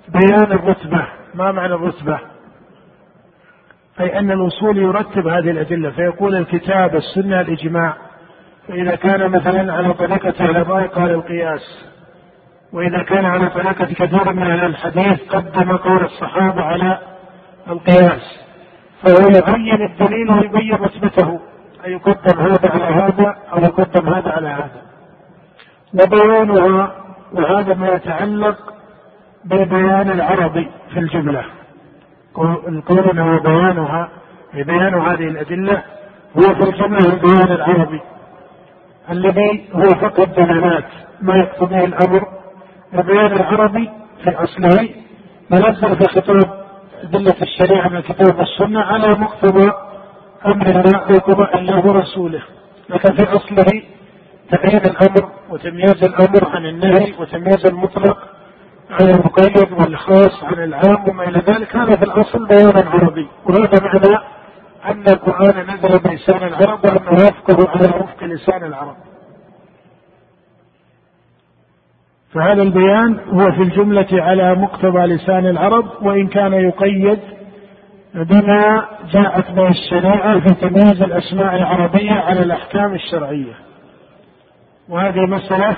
بيان 0.09 0.53
الرتبة. 0.53 1.07
ما 1.34 1.53
معنى 1.53 1.74
الرتبة؟ 1.74 2.18
أي 4.01 4.18
أن 4.18 4.30
الوصول 4.30 4.78
يرتب 4.78 5.26
هذه 5.26 5.51
الأدلة. 5.51 5.90
فيقول 5.90 6.34
الكتاب 6.34 6.97
السنة 6.97 7.40
الإجماع 7.40 7.97
فإذا 8.68 8.97
كان 8.97 9.30
مثلا 9.30 9.72
على 9.72 9.95
طريقة 9.95 10.45
العلماء 10.45 10.86
قال 10.86 11.11
القياس. 11.11 11.91
وإذا 12.73 13.03
كان 13.03 13.25
على 13.25 13.51
طريقة 13.51 13.85
كثير 13.85 14.33
من 14.33 14.43
أهل 14.43 14.64
الحديث 14.64 15.29
قدم 15.29 15.77
قول 15.77 16.05
الصحابة 16.05 16.62
على 16.62 16.99
القياس 17.68 18.43
فهو 19.03 19.29
يبين 19.29 19.83
الدليل 19.83 20.31
ويبين 20.31 20.75
رتبته 20.75 21.41
أن 21.87 21.93
يقدم 21.93 22.41
هذا 22.41 22.70
على 22.70 22.85
هذا 22.85 23.37
أو 23.53 23.59
يقدم 23.59 24.09
هذا 24.09 24.31
على 24.31 24.49
هذا. 24.49 24.83
وبيانها 25.95 26.95
وهذا 27.33 27.75
ما 27.75 27.89
يتعلق 27.89 28.57
بالبيان 29.45 30.11
العربي 30.11 30.70
في 30.93 30.99
الجملة. 31.01 31.45
قولنا 32.87 33.35
وبيانها 33.35 34.09
بيان 34.55 34.95
هذه 34.95 35.29
الأدلة 35.29 35.83
هو 36.37 36.55
في 36.55 36.70
الجملة 36.70 37.14
البيان 37.14 37.53
العربي. 37.53 38.01
الذي 39.11 39.68
هو 39.75 39.83
فقه 39.83 40.23
الدلالات 40.23 40.85
ما 41.23 41.37
يقتضيه 41.37 41.85
الأمر 41.85 42.41
البيان 42.95 43.32
العربي 43.32 43.90
في 44.24 44.30
أصله 44.30 44.88
منزل 45.51 45.97
في 45.97 46.05
خطاب 46.05 46.62
أدلة 47.03 47.34
الشريعة 47.43 47.88
من 47.88 47.97
الكتاب 47.97 48.38
والسنة 48.38 48.80
على 48.80 49.09
مقتضى 49.09 49.72
أمر 50.47 50.66
الله 50.66 51.16
وقضاء 51.16 51.59
الله 51.59 51.86
ورسوله. 51.86 52.43
لكن 52.88 53.14
في 53.14 53.22
أصله 53.22 53.82
تقييد 54.51 54.86
الأمر 54.86 55.28
وتمييز 55.51 56.05
الأمر 56.05 56.49
عن 56.49 56.66
النهي 56.66 57.14
وتمييز 57.18 57.66
المطلق 57.66 58.18
عن 58.90 59.11
المقيد 59.11 59.72
والخاص 59.72 60.45
عن 60.45 60.64
العام 60.64 61.09
وما 61.09 61.28
إلى 61.28 61.38
ذلك 61.38 61.76
هذا 61.76 61.97
في 61.97 62.05
الأصل 62.05 62.47
بيان 62.47 62.88
عربي. 62.88 63.28
وهذا 63.47 63.80
معنى 63.82 64.18
أن 64.84 65.05
القرآن 65.09 65.66
نزل 65.70 65.99
بلسان 65.99 66.49
العرب 66.49 66.84
وأنه 66.84 67.12
يفقه 67.12 67.70
على 67.70 67.88
وفق 67.88 68.24
لسان 68.24 68.64
العرب. 68.64 68.97
فهذا 72.35 72.62
البيان 72.62 73.18
هو 73.28 73.53
في 73.53 73.62
الجملة 73.62 74.07
على 74.12 74.55
مقتضى 74.55 74.99
لسان 74.99 75.47
العرب 75.47 75.85
وإن 76.03 76.26
كان 76.26 76.53
يقيد 76.53 77.18
بما 78.14 78.85
جاءت 79.12 79.51
به 79.51 79.68
الشريعة 79.68 80.41
في 80.41 80.55
تمييز 80.55 81.03
الأسماء 81.03 81.57
العربية 81.57 82.12
على 82.12 82.43
الأحكام 82.43 82.95
الشرعية. 82.95 83.53
وهذه 84.89 85.20
مسألة 85.20 85.76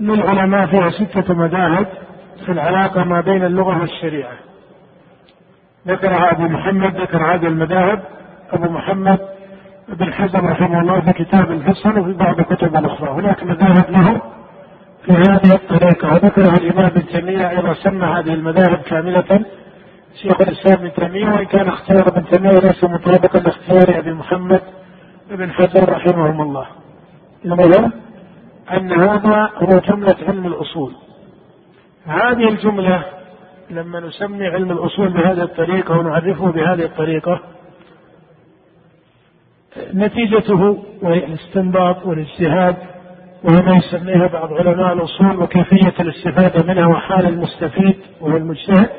للعلماء 0.00 0.66
فيها 0.66 0.90
ستة 0.90 1.34
مذاهب 1.34 1.86
في 2.46 2.52
العلاقة 2.52 3.04
ما 3.04 3.20
بين 3.20 3.44
اللغة 3.44 3.80
والشريعة. 3.80 4.32
ذكرها 5.88 6.32
أبو 6.32 6.42
محمد 6.42 7.00
ذكر 7.00 7.34
هذه 7.34 7.46
المذاهب 7.46 8.02
أبو 8.52 8.72
محمد 8.72 9.18
بن 9.88 10.12
حزم 10.12 10.46
رحمه 10.46 10.80
الله 10.80 11.00
في 11.00 11.12
كتاب 11.12 11.50
الفصل 11.50 11.98
وفي 11.98 12.12
بعض 12.12 12.38
الكتب 12.38 12.76
الأخرى. 12.76 13.10
هناك 13.10 13.44
مذاهب 13.44 13.90
له 13.90 14.20
في 15.06 15.12
هذه 15.12 15.54
الطريقة 15.54 16.14
وذكرها 16.14 16.56
الإمام 16.56 16.86
ابن 16.86 17.06
تيمية 17.06 17.50
أيضا 17.50 17.74
سمى 17.74 18.04
هذه 18.04 18.34
المذاهب 18.34 18.82
كاملة. 18.82 19.44
شيخ 20.22 20.40
الإسلام 20.40 20.74
ابن 20.78 20.92
تيمية 20.92 21.28
وإن 21.28 21.44
كان 21.44 21.68
اختيار 21.68 22.08
ابن 22.08 22.24
تيمية 22.24 22.58
ليس 22.58 22.84
مطابقا 22.84 23.38
لاختيار 23.38 23.98
أبي 23.98 24.12
محمد 24.12 24.62
بن 25.30 25.52
حجر 25.52 25.92
رحمهم 25.92 26.40
الله. 26.40 26.66
المهم 27.44 27.92
أن 28.72 28.92
هذا 28.92 29.50
هو 29.56 29.78
جملة 29.78 30.16
علم 30.28 30.46
الأصول. 30.46 30.92
هذه 32.06 32.48
الجملة 32.48 33.04
لما 33.70 34.00
نسمي 34.00 34.46
علم 34.46 34.70
الأصول 34.70 35.08
بهذه 35.08 35.42
الطريقة 35.42 35.98
ونعرفه 35.98 36.50
بهذه 36.52 36.84
الطريقة 36.84 37.40
نتيجته 39.94 40.84
وهي 41.02 41.24
الاستنباط 41.24 42.06
والاجتهاد 42.06 42.76
وهو 43.46 43.62
ما 43.62 43.76
يسميها 43.76 44.26
بعض 44.26 44.52
علماء 44.52 44.92
الأصول 44.92 45.42
وكيفية 45.42 45.94
الاستفادة 46.00 46.74
منها 46.74 46.86
وحال 46.86 47.26
المستفيد 47.26 47.96
وهو 48.20 48.36
المجتهد 48.36 48.90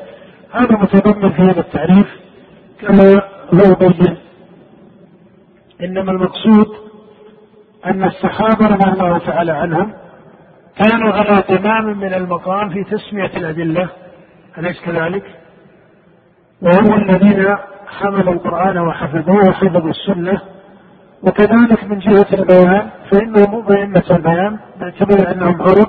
هذا 0.52 0.76
متضمن 0.76 1.32
في 1.32 1.42
هذا 1.42 1.60
التعريف 1.60 2.06
كما 2.80 3.22
هو 3.54 3.74
بين. 3.74 4.16
إنما 5.82 6.12
المقصود 6.12 6.66
أن 7.86 8.04
الصحابة 8.04 8.66
رضي 8.66 8.90
الله 8.90 9.18
تعالى 9.18 9.52
عنهم 9.52 9.92
كانوا 10.78 11.12
على 11.12 11.42
تمام 11.42 11.98
من 11.98 12.14
المقام 12.14 12.68
في 12.68 12.84
تسمية 12.84 13.30
الأدلة. 13.36 13.88
أليس 14.58 14.80
كذلك؟ 14.80 15.24
وهم 16.62 16.94
الذين 16.94 17.56
حملوا 17.86 18.34
القرآن 18.34 18.78
وحفظوه 18.78 19.48
وحفظوا 19.48 19.90
السنة 19.90 20.40
وكذلك 21.22 21.84
من 21.84 21.98
جهة 21.98 22.26
البيان 22.32 22.90
فإنهم 23.10 23.50
مو 23.50 23.60
بأئمة 23.60 24.04
البيان 24.10 24.58
باعتبار 24.80 25.32
أنهم 25.32 25.62
عرب 25.62 25.88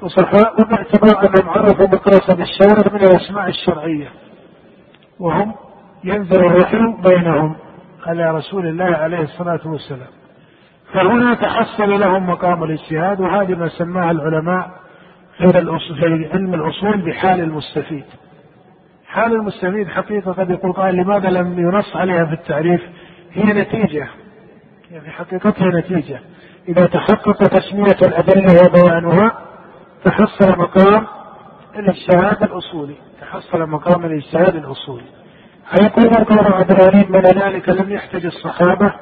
فصحاء 0.00 0.60
وباعتبار 0.60 1.28
أنهم 1.28 1.48
عرفوا 1.50 1.86
مقاصد 1.86 2.40
الشارع 2.40 2.92
من 2.92 3.00
الأسماء 3.00 3.48
الشرعية. 3.48 4.08
وهم 5.18 5.54
ينزل 6.04 6.44
الوحي 6.44 6.78
بينهم 7.02 7.56
على 8.06 8.30
رسول 8.30 8.66
الله 8.66 8.96
عليه 8.96 9.20
الصلاة 9.20 9.60
والسلام. 9.64 10.08
فهنا 10.92 11.34
تحصل 11.34 12.00
لهم 12.00 12.30
مقام 12.30 12.64
الاجتهاد 12.64 13.20
وهذه 13.20 13.54
ما 13.54 13.68
سماها 13.68 14.10
العلماء 14.10 14.70
في 15.36 16.28
علم 16.32 16.54
الأصول 16.54 16.96
بحال 16.96 17.40
المستفيد. 17.40 18.04
حال 19.06 19.32
المستفيد 19.32 19.88
حقيقة 19.88 20.32
قد 20.32 20.50
يقول 20.50 20.72
قائل 20.72 20.96
لماذا 20.96 21.30
لم 21.30 21.58
ينص 21.58 21.96
عليها 21.96 22.24
في 22.24 22.32
التعريف؟ 22.32 22.80
هي 23.32 23.44
نتيجة 23.44 24.08
في 24.98 25.10
حقيقتها 25.10 25.80
نتيجة. 25.80 26.20
إذا 26.68 26.86
تحقق 26.86 27.36
تسمية 27.36 28.08
الأدلة 28.08 28.66
وبيانها 28.66 29.32
تحصل 30.04 30.58
مقام 30.58 31.06
الاجتهاد 31.76 32.42
الأصولي. 32.42 32.96
تحصل 33.20 33.70
مقام 33.70 34.04
الاجتهاد 34.04 34.56
الأصولي. 34.56 35.04
هيقول 35.70 36.04
القول 36.04 36.52
عبد 36.52 36.70
الغنيم 36.70 37.12
من 37.12 37.20
ذلك 37.20 37.68
لم 37.68 37.92
يحتج 37.92 38.26
الصحابة. 38.26 38.92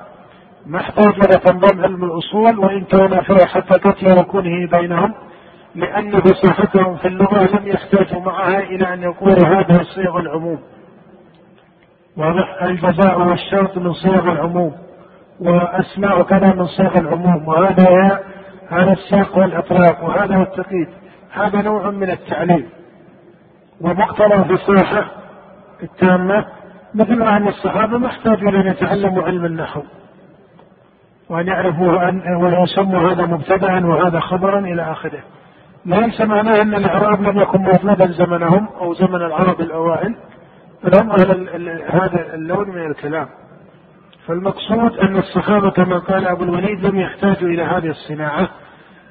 ما 0.66 0.80
احتاج 0.80 1.14
إلى 1.14 1.38
تنظيم 1.44 1.84
علم 1.84 2.04
الأصول 2.04 2.58
وإن 2.58 2.84
كان 2.84 3.22
في 3.22 3.46
حقيقة 3.46 4.20
وكونه 4.20 4.68
بينهم 4.70 5.14
لأن 5.74 6.20
فصاحتهم 6.20 6.96
في 6.96 7.08
اللغة 7.08 7.58
لم 7.58 7.66
يحتاجوا 7.66 8.20
معها 8.20 8.58
إلى 8.60 8.94
أن 8.94 9.02
يقولوا 9.02 9.46
هذا 9.46 9.82
صيغ 9.94 10.18
العموم. 10.18 10.58
واضح 12.16 12.62
الجزاء 12.62 13.20
والشرط 13.20 13.78
من 13.78 13.92
صيغ 13.92 14.32
العموم. 14.32 14.87
وأسماء 15.40 16.22
كذا 16.22 16.54
من 16.54 16.66
صيغ 16.66 16.98
العموم 16.98 17.48
وهذا 17.48 18.20
هذا 18.70 18.92
الساق 18.92 19.38
والإطلاق 19.38 20.04
وهذا 20.04 20.36
هو 20.36 20.42
التقييد. 20.42 20.88
هذا 21.32 21.62
نوع 21.62 21.90
من 21.90 22.10
التعليم. 22.10 22.68
ومقتضى 23.80 24.34
الفصاحة 24.34 25.04
التامة 25.82 26.46
مثل 26.94 27.22
أن 27.22 27.48
الصحابة 27.48 27.98
ما 27.98 28.06
احتاجوا 28.06 28.50
أن 28.50 28.66
يتعلموا 28.66 29.22
علم 29.22 29.44
النحو 29.44 29.82
وأن 31.28 31.46
يعرفوا 31.46 32.08
أن 32.08 32.36
ويسموا 32.36 33.12
هذا 33.12 33.26
مبتدأ 33.26 33.86
وهذا 33.86 34.20
خبرا 34.20 34.58
إلى 34.58 34.82
آخره. 34.82 35.20
ليس 35.86 36.20
معناه 36.20 36.62
أن 36.62 36.74
الإعراب 36.74 37.22
لم 37.22 37.40
يكن 37.40 37.62
مطلوبا 37.62 38.06
زمنهم 38.06 38.68
أو 38.80 38.94
زمن 38.94 39.22
العرب 39.22 39.60
الأوائل 39.60 40.16
بل 40.84 41.00
هم 41.00 41.10
أهل 41.10 41.82
هذا 41.88 42.34
اللون 42.34 42.68
من 42.68 42.90
الكلام. 42.90 43.28
فالمقصود 44.28 44.98
أن 44.98 45.16
الصحابة 45.16 45.70
كما 45.70 45.98
قال 45.98 46.26
أبو 46.26 46.44
الوليد 46.44 46.86
لم 46.86 46.98
يحتاجوا 46.98 47.48
إلى 47.48 47.62
هذه 47.62 47.90
الصناعة 47.90 48.48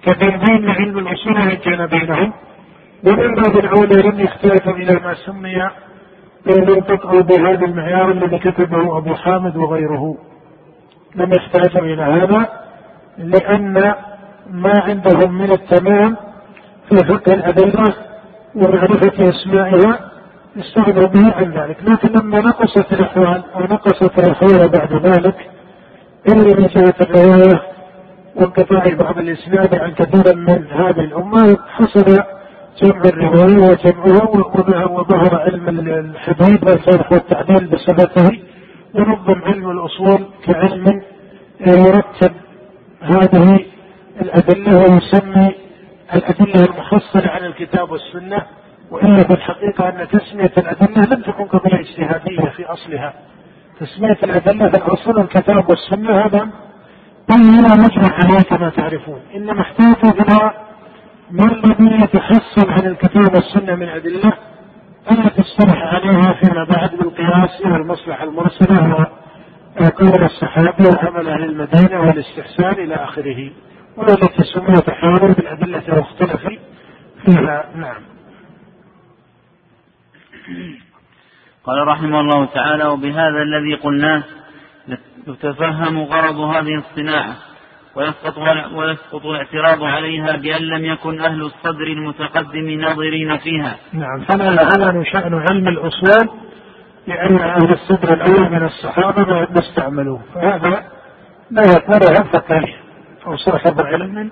كتنظيم 0.02 0.70
علم 0.70 0.98
الأصول 1.00 1.54
كان 1.54 1.88
بينهم. 1.88 2.34
ومن 3.04 3.36
باب 3.36 3.58
الأولى 3.58 4.02
لم 4.02 4.20
يحتاجوا 4.20 4.74
إلى 4.74 4.94
ما 4.94 5.14
سمي 5.14 5.70
بالمنطق 6.46 7.08
أو 7.08 7.22
بهذا 7.24 7.66
المعيار 7.66 8.12
الذي 8.12 8.40
كتبه 8.40 8.98
أبو 8.98 9.16
حامد 9.16 9.58
وغيره. 9.58 10.18
لم 11.16 11.34
يحتاجوا 11.34 11.82
إلى 11.82 12.04
هذا 12.04 12.50
لأن 13.18 13.94
ما 14.50 14.74
عندهم 14.80 15.38
من 15.38 15.52
التمام 15.52 16.18
في 16.90 16.98
فقه 16.98 17.34
الأدلة 17.34 17.94
ومعرفة 18.56 19.30
أسمائها 19.30 20.07
يستغنى 20.58 21.06
به 21.06 21.34
عن 21.34 21.52
ذلك. 21.52 21.78
لكن 21.84 22.10
لما 22.20 22.40
نقصت 22.40 22.94
الأحوال 22.94 23.44
أو 23.56 23.62
نقصت 23.62 24.20
الأحوال 24.20 24.70
بعد 24.70 24.94
ذلك 25.06 25.50
إلا 26.30 26.68
جهة 26.68 26.94
الرواية 27.02 27.62
وانقطاع 28.36 28.94
بعض 28.94 29.18
الإسناد 29.18 29.76
عن 29.76 29.92
كثير 29.94 30.36
من 30.36 30.68
هذه 30.72 31.00
الأمة 31.00 31.58
حصل 31.68 32.18
جمع 32.84 33.02
الرواية 33.06 33.78
وجمعها 34.06 34.86
وظهر 34.86 35.36
علم 35.42 35.70
الحديث 35.90 36.64
والفرح 36.64 37.12
والتعديل 37.12 37.68
بسببه 37.68 38.40
ونظم 38.94 39.42
علم 39.46 39.70
الأصول 39.72 40.26
كعلم 40.46 41.02
يرتب 41.60 42.32
هذه 43.02 43.60
الأدلة 44.22 44.78
ويسمي 44.78 45.56
الأدلة 46.16 46.66
المحصلة 46.66 47.28
على 47.32 47.48
الكتاب 47.48 47.92
والسنة. 47.92 48.42
وإلا 48.92 49.24
في 49.24 49.34
الحقيقة 49.34 49.90
أن 49.90 50.08
تسمية 50.08 50.52
الأدلة 50.58 51.16
لم 51.16 51.22
تكن 51.22 51.44
قضية 51.44 51.80
اجتهادية. 51.80 52.50
في 52.50 52.66
أصلها. 52.66 53.14
تسمية 53.80 54.18
الأدلة 54.24 54.70
في 54.70 54.78
الأصل 54.78 55.20
الكتاب 55.20 55.70
والسنة 55.70 56.12
هذا 56.26 56.50
لا 57.30 57.76
مجمع 57.76 58.14
عليه 58.14 58.42
كما 58.50 58.70
تعرفون. 58.70 59.22
إنما 59.36 59.62
احتاجوا 59.62 60.12
إلى 60.12 60.52
ما 61.32 61.46
الذي 61.46 62.04
يتحصل 62.04 62.70
عن 62.70 62.86
الكتاب 62.92 63.36
والسنة 63.36 63.76
من 63.76 63.90
أدلة 63.90 64.34
التي 65.12 65.42
اصطلح 65.42 65.78
عليها 65.94 66.34
فيما 66.34 66.64
بعد 66.64 66.96
بالقياس 66.96 67.62
إلى 67.66 67.76
المصلحة 67.76 68.24
المرسلة 68.24 69.08
وقول 69.82 70.24
الصحابة 70.24 70.90
وعمل 70.90 71.30
أهل 71.30 71.44
المدينة 71.44 72.00
والاستحسان 72.00 72.84
إلى 72.84 72.96
آخره. 72.96 73.52
والتي 73.98 74.44
سمي 74.44 74.82
تحاور 74.82 75.32
بالأدلة 75.32 75.84
المختلف 75.88 76.42
فيها. 77.26 77.66
نعم. 77.76 78.17
قال 81.64 81.88
رحمه 81.88 82.20
الله 82.20 82.46
تعالى 82.46 82.86
وبهذا 82.86 83.42
الذي 83.42 83.74
قلناه 83.76 84.24
يتفهم 85.28 86.00
غرض 86.00 86.40
هذه 86.40 86.76
الصناعة 86.76 87.36
ويسقط 87.96 88.38
ويسقط 88.76 89.26
الاعتراض 89.26 89.84
عليها 89.84 90.38
بأن 90.38 90.62
لم 90.62 90.86
يكن 90.86 91.22
أهل 91.22 91.42
الصدر 91.42 91.88
المتقدم 91.88 92.70
ناظرين 92.70 93.38
فيها. 93.38 93.76
نعم 93.94 94.20
فلا 94.20 94.50
الآن 94.50 95.06
شأن 95.06 95.34
علم 95.50 95.68
الأصول 95.68 96.30
لأن 97.08 97.38
أهل 97.40 97.74
الصدر 97.74 98.14
الأول 98.14 98.52
من 98.52 98.66
الصحابة 98.66 99.24
ما 99.26 99.60
استعملوه 99.60 100.22
فهذا 100.36 100.84
لا 101.52 101.62
يكون 101.62 102.24
فقه 102.24 102.74
أو 103.28 103.38
صاحب 103.38 103.82
علم 103.82 104.32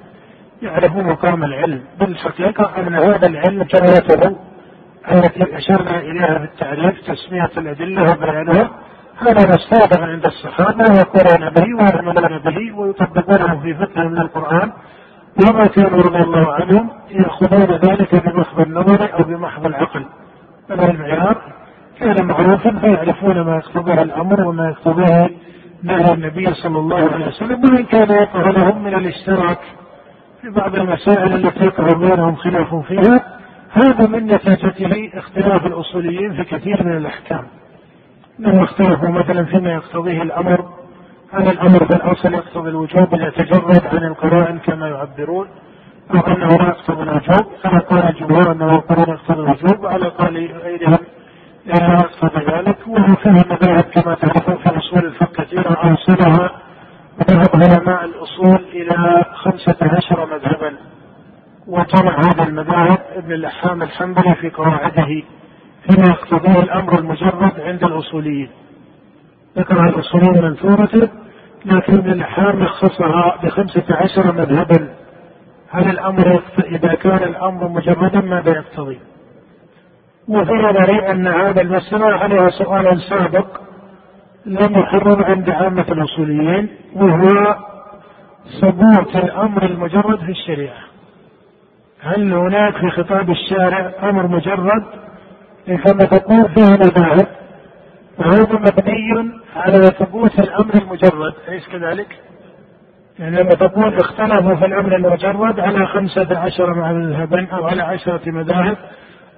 يعرف 0.62 0.96
مقام 0.96 1.44
العلم 1.44 1.84
بالحقيقة 2.00 2.72
أن 2.78 2.96
هذا 2.96 3.28
العلم 3.28 3.64
جرته 3.64 4.38
التي 5.12 5.58
أشرنا 5.58 6.00
إليها 6.00 6.38
في 6.38 6.44
التعريف 6.44 7.02
تسمية 7.02 7.50
الأدلة 7.58 8.12
وبيانها. 8.12 8.70
هذا 9.18 9.56
مستوطن 9.56 10.04
عند 10.04 10.26
الصحابة 10.26 10.84
ويقرون 10.92 11.50
به 11.50 11.76
ويعملون 11.76 12.40
به 12.40 12.78
ويطبقونه 12.78 13.60
في 13.62 13.74
فقه 13.74 14.04
من 14.08 14.18
القرآن. 14.18 14.72
وما 15.44 15.68
كانوا 15.68 16.02
رضي 16.02 16.18
الله 16.18 16.54
عنهم 16.54 16.90
يأخذون 17.10 17.72
ذلك 17.78 18.16
بمحض 18.16 18.60
النظر 18.60 19.14
أو 19.14 19.24
بمحض 19.24 19.66
العقل. 19.66 20.06
بل 20.70 20.90
المعيار؟ 20.90 21.42
كان 22.00 22.26
معروفا 22.26 22.80
فيعرفون 22.80 23.42
ما 23.42 23.56
يقتضيه 23.56 24.02
الأمر 24.02 24.48
وما 24.48 24.70
يقتضيه 24.70 25.30
نهى 25.84 26.14
النبي 26.14 26.54
صلى 26.54 26.80
الله 26.80 27.12
عليه 27.14 27.28
وسلم 27.28 27.64
وإن 27.64 27.84
كان 27.84 28.12
يقع 28.12 28.50
لهم 28.50 28.84
من 28.84 28.94
الاشتراك 28.94 29.60
في 30.42 30.50
بعض 30.50 30.76
المسائل 30.76 31.34
التي 31.34 31.66
يقع 31.66 31.94
بينهم 31.94 32.36
خلاف 32.36 32.76
فيها. 32.76 33.24
هذا 33.76 34.08
من 34.08 34.26
نتيجته 34.26 35.12
اختلاف 35.14 35.66
الأصوليين 35.66 36.34
في 36.34 36.44
كثير 36.44 36.84
من 36.84 36.98
الأحكام. 36.98 37.48
لما 38.40 38.64
اختلفوا 38.64 39.10
مثلا 39.10 39.46
فيما 39.46 39.74
يقتضيه 39.74 40.22
الأمر 40.22 40.66
هل 41.34 41.48
الأمر 41.50 41.84
بالأصل 41.84 42.34
يقتضي 42.34 42.70
الوجوب 42.70 43.14
يتجرد 43.14 43.82
عن 43.94 44.04
القرائن 44.04 44.60
كما 44.60 44.88
يعبرون؟ 44.88 45.48
أو 46.14 46.20
أنه 46.20 46.48
لا 46.48 46.68
يقتضي 46.68 47.04
الوجوب؟ 47.04 47.52
كما 47.64 47.80
قال 47.80 48.10
الجمهور 48.10 48.52
أنه 48.52 48.76
القرآن 48.76 49.10
يقتضي 49.10 49.40
الوجوب 49.40 49.84
وعلى 49.84 50.06
قول 50.06 50.52
غيرهم 50.64 50.98
لا 51.66 51.94
يقتضي 51.94 52.46
ذلك 52.46 52.78
وهو 52.88 53.16
فيه 53.16 53.30
مذاهب 53.30 53.84
كما 53.84 54.16
تعرفون 54.16 54.56
في 54.58 54.78
أصول 54.78 55.06
الفقه 55.06 55.44
كثيرة 55.44 55.74
أوصلها 55.74 56.52
ذهب 57.30 57.50
علماء 57.54 58.06
الأصول 58.06 58.66
إلى 58.74 59.26
خمسة 59.34 59.76
عشر 59.82 60.26
مذهبا. 60.26 60.74
وطبع 61.68 62.20
هذا 62.20 62.44
المذاهب 62.44 63.00
ابن 63.16 63.32
اللحام 63.32 63.84
الحنبلي 63.84 64.36
في 64.36 64.50
قواعده 64.50 65.24
فيما 65.88 66.08
يقتضيه 66.08 66.60
الأمر 66.60 67.00
المجرد 67.00 67.60
عند 67.60 67.84
الأصوليين. 67.84 68.50
ذكر 69.58 69.84
الأصوليين 69.90 70.44
منثورته 70.44 71.10
لكن 71.66 71.98
ابن 71.98 72.12
اللحام 72.12 72.64
لخصها 72.64 73.38
بخمسة 73.44 73.84
عشر 73.90 74.32
مذهبا 74.32 74.90
هل 75.70 75.90
الأمر 75.90 76.42
إذا 76.66 76.94
كان 76.94 77.24
الأمر 77.24 77.68
مجردا 77.68 78.22
ماذا 78.22 78.52
يقتضي؟ 78.52 79.00
وفي 80.28 80.54
نظري 80.54 81.12
أن 81.12 81.28
هذا 81.28 81.62
المسألة 81.62 82.06
عليها 82.06 82.50
سؤال 82.50 83.02
سابق 83.02 83.48
لم 84.46 84.80
يحرر 84.80 85.26
عند 85.26 85.50
عامة 85.50 85.86
الأصوليين 85.90 86.70
وهو 86.96 87.56
ثبوت 88.62 89.16
الأمر 89.16 89.64
المجرد 89.66 90.20
في 90.20 90.32
الشريعة. 90.32 90.95
هل 92.06 92.34
هناك 92.34 92.74
في 92.78 92.90
خطاب 92.90 93.30
الشارع 93.30 93.92
أمر 94.04 94.28
مجرد 94.28 94.84
كما 95.66 96.06
تقول 96.06 96.50
فيه 96.50 96.72
مذاهب 96.72 97.28
وهذا 98.20 98.54
مبني 98.54 99.32
على 99.56 99.78
ثبوت 100.00 100.40
الأمر 100.40 100.74
المجرد 100.76 101.34
أليس 101.48 101.68
كذلك؟ 101.68 102.08
يعني 103.20 103.36
لما 103.36 103.50
تقول 103.50 103.94
اختلفوا 103.94 104.56
في 104.56 104.66
الأمر 104.66 104.96
المجرد 104.96 105.60
على 105.60 105.88
خمسة 105.88 106.40
عشر 106.40 106.74
مذهبا 106.74 107.48
أو 107.54 107.68
على 107.68 107.82
عشرة 107.82 108.32
مذاهب 108.32 108.78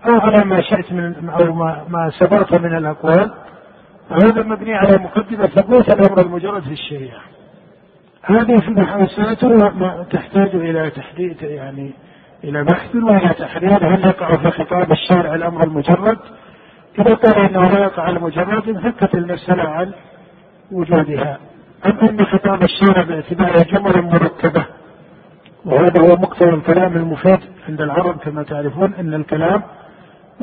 أو 0.05 0.19
على 0.19 0.45
ما 0.45 0.61
شئت 0.61 0.91
من 0.91 1.29
أو 1.29 1.53
ما, 1.53 1.85
ما 1.89 2.09
سبقت 2.19 2.53
من 2.53 2.77
الأقوال 2.77 3.31
هذا 4.11 4.43
مبني 4.43 4.75
على 4.75 4.97
مقدمة 4.97 5.47
ثبوت 5.47 5.93
الأمر 5.93 6.21
المجرد 6.21 6.61
في 6.61 6.71
الشريعة. 6.71 7.21
هذه 8.23 8.59
في 8.59 8.71
محاوساته 8.71 9.69
تحتاج 10.03 10.55
إلى 10.55 10.89
تحديد 10.89 11.41
يعني 11.41 11.93
إلى 12.43 12.63
بحث 12.63 12.95
وإلى 12.95 13.29
تحرير 13.29 13.95
هل 13.95 14.05
يقع 14.05 14.35
في 14.35 14.51
خطاب 14.51 14.91
الشارع 14.91 15.35
الأمر 15.35 15.63
المجرد؟ 15.63 16.17
إذا 16.99 17.13
قال 17.13 17.35
أنه 17.35 17.69
لا 17.69 17.79
يقع 17.79 18.09
المجرد 18.09 18.69
انفكت 18.69 19.15
المسألة 19.15 19.63
عن 19.63 19.91
وجودها. 20.71 21.37
أما 21.85 22.09
أن 22.09 22.25
خطاب 22.25 22.63
الشارع 22.63 23.03
باعتباره 23.03 23.63
جمل 23.63 24.01
مركبة 24.01 24.65
وهذا 25.65 26.01
هو 26.01 26.15
مقتضى 26.15 26.49
الكلام 26.49 26.95
المفيد 26.97 27.39
عند 27.69 27.81
العرب 27.81 28.17
كما 28.17 28.43
تعرفون 28.43 28.93
أن 28.93 29.13
الكلام 29.13 29.63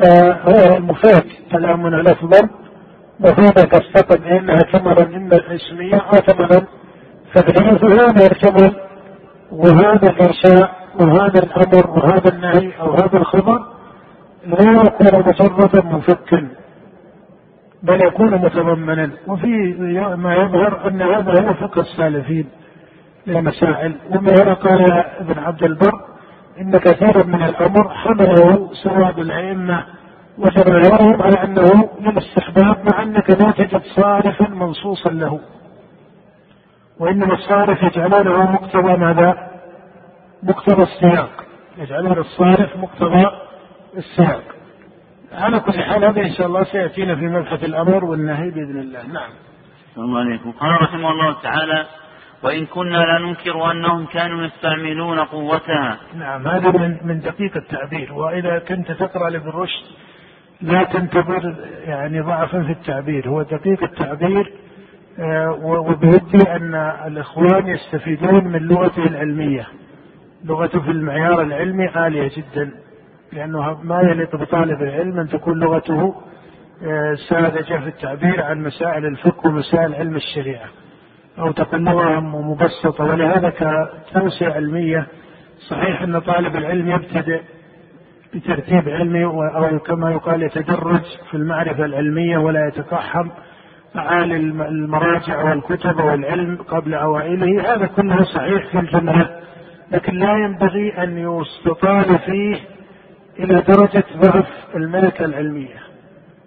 آه 0.07 0.33
هو 0.33 0.77
المفيد 0.77 1.25
كلامنا 1.53 1.97
لفظا 1.97 2.49
مفيدة 3.21 3.63
كالسقم 3.63 4.25
إنها 4.25 4.57
ثمرا 4.57 5.03
إما 5.03 5.55
اسمية 5.55 5.97
أو 5.97 6.13
ثمرا 6.19 6.67
فعليا 7.35 7.79
فهذا 7.79 8.25
يرتمل 8.25 8.73
وهذا 9.53 10.11
الإنشاء 10.11 10.84
وهذا 11.01 11.43
الامر 11.43 11.91
وهذا 11.91 12.29
النهي 12.29 12.81
أو 12.81 12.95
هذا 12.95 13.17
الخبر 13.17 13.67
لا 14.47 14.83
يكون 14.83 15.07
مجردا 15.07 15.83
منفكا 15.83 16.49
بل 17.83 18.07
يكون 18.07 18.35
متضمنا. 18.35 19.11
وفي 19.27 19.47
ما 20.17 20.35
يظهر 20.35 20.89
أن 20.89 21.03
هذا 21.03 21.49
هو 21.49 21.55
فقه 21.55 21.81
السالفين 21.81 22.49
للمسائل. 23.27 23.97
ومن 24.11 24.29
هنا 24.29 24.55
قال 24.55 24.93
ابن 25.21 25.39
عبد 25.39 25.63
البر 25.63 26.01
إن 26.61 26.79
كثيرا 26.79 27.23
من 27.27 27.43
الأمر 27.43 27.89
حمله 27.89 28.71
سواد 28.73 29.19
الأئمة 29.19 29.85
وجماهيرهم 30.39 31.23
على 31.23 31.45
أنه 31.45 31.89
للاستحباب 32.01 32.77
مع 32.91 33.03
أنك 33.03 33.31
لا 33.31 33.51
تجد 33.51 33.83
صارفا 33.97 34.49
منصوصا 34.49 35.11
له. 35.11 35.41
وإنما 37.01 37.35
الصارف 37.35 37.83
يجعلونه 37.83 38.53
مقتضى 38.53 38.97
ماذا؟ 38.97 39.54
مقتضى 40.45 40.83
السياق 40.83 41.45
يجعلون 41.79 42.19
الصارف 42.19 42.77
مقتضى 42.77 43.27
السياق. 43.97 44.43
على 45.33 45.61
كل 45.61 45.83
حال 45.83 46.05
هذا 46.05 46.21
إن 46.21 46.33
شاء 46.33 46.47
الله 46.47 46.65
سيأتينا 46.65 47.15
في 47.15 47.27
مبحث 47.27 47.65
الأمر 47.65 48.05
والنهي 48.05 48.51
بإذن 48.51 48.81
الله. 48.81 49.07
نعم. 49.07 49.31
السلام 49.91 50.17
عليكم. 50.17 50.53
قال 50.53 50.83
رحمه 50.83 51.11
الله 51.11 51.43
تعالى 51.43 51.87
وإن 52.43 52.67
كنا 52.67 52.97
لا 52.97 53.19
ننكر 53.19 53.73
أنهم 53.73 54.07
كانوا 54.07 54.45
يستعملون 54.45 55.21
قوتها. 55.21 55.99
نعم 56.15 56.49
هذا 56.49 56.71
من, 56.71 56.97
من 57.05 57.21
دقيق 57.21 57.57
التعبير. 57.57 58.13
وإذا 58.13 58.59
كنت 58.59 58.93
تقرأ 58.93 59.31
لابن 59.31 59.49
رشد 59.49 59.85
لا 60.61 60.83
تنتظر 60.83 61.55
يعني 61.85 62.21
ضعفا 62.21 62.63
في 62.63 62.73
التعبير. 62.73 63.29
هو 63.29 63.43
دقيق 63.43 63.83
التعبير 63.83 64.53
آه، 65.19 65.59
وبودي 65.63 66.51
أن 66.51 66.75
الإخوان 67.07 67.67
يستفيدون 67.67 68.45
من 68.45 68.63
لغته 68.63 69.07
العلمية. 69.07 69.67
لغته 70.45 70.81
في 70.81 70.91
المعيار 70.91 71.43
العلمي 71.43 71.87
عالية 71.89 72.31
جدا 72.37 72.71
لأنه 73.33 73.83
ما 73.83 74.01
يليق 74.01 74.37
بطالب 74.37 74.83
العلم 74.83 75.21
أن 75.21 75.29
تكون 75.29 75.59
لغته 75.61 76.15
آه، 76.83 77.15
ساذجة 77.15 77.79
في 77.79 77.87
التعبير 77.89 78.43
عن 78.43 78.63
مسائل 78.63 79.07
الفقه 79.07 79.49
ومسائل 79.49 79.95
علم 79.95 80.17
الشريعة. 80.17 80.69
أو 81.39 81.53
تكون 81.53 81.85
لغة 81.89 82.21
مبسطة 82.21 83.05
ولهذا 83.05 83.51
كتوسعة 83.51 84.53
علمية 84.53 85.07
صحيح 85.69 86.03
أن 86.03 86.19
طالب 86.19 86.57
العلم 86.57 86.91
يبتدئ 86.91 87.41
بترتيب 88.35 88.89
علمي 88.89 89.25
أو 89.25 89.79
كما 89.79 90.11
يقال 90.11 90.43
يتدرج 90.43 91.03
في 91.31 91.37
المعرفة 91.37 91.85
العلمية 91.85 92.39
ولا 92.39 92.69
يتقحم 92.69 93.29
معاني 93.95 94.37
المراجع 94.37 95.45
والكتب 95.45 96.01
والعلم 96.01 96.57
قبل 96.69 96.95
أوائله. 96.95 97.75
هذا 97.75 97.87
كله 97.87 98.25
صحيح 98.25 98.67
في 98.67 98.79
الجملة. 98.79 99.44
لكن 99.91 100.15
لا 100.15 100.33
ينبغي 100.33 101.03
أن 101.03 101.19
يستطال 101.19 102.19
فيه 102.19 102.57
إلى 103.39 103.61
درجة 103.61 104.05
ضعف 104.17 104.47
الملكة 104.75 105.25
العلمية. 105.25 105.83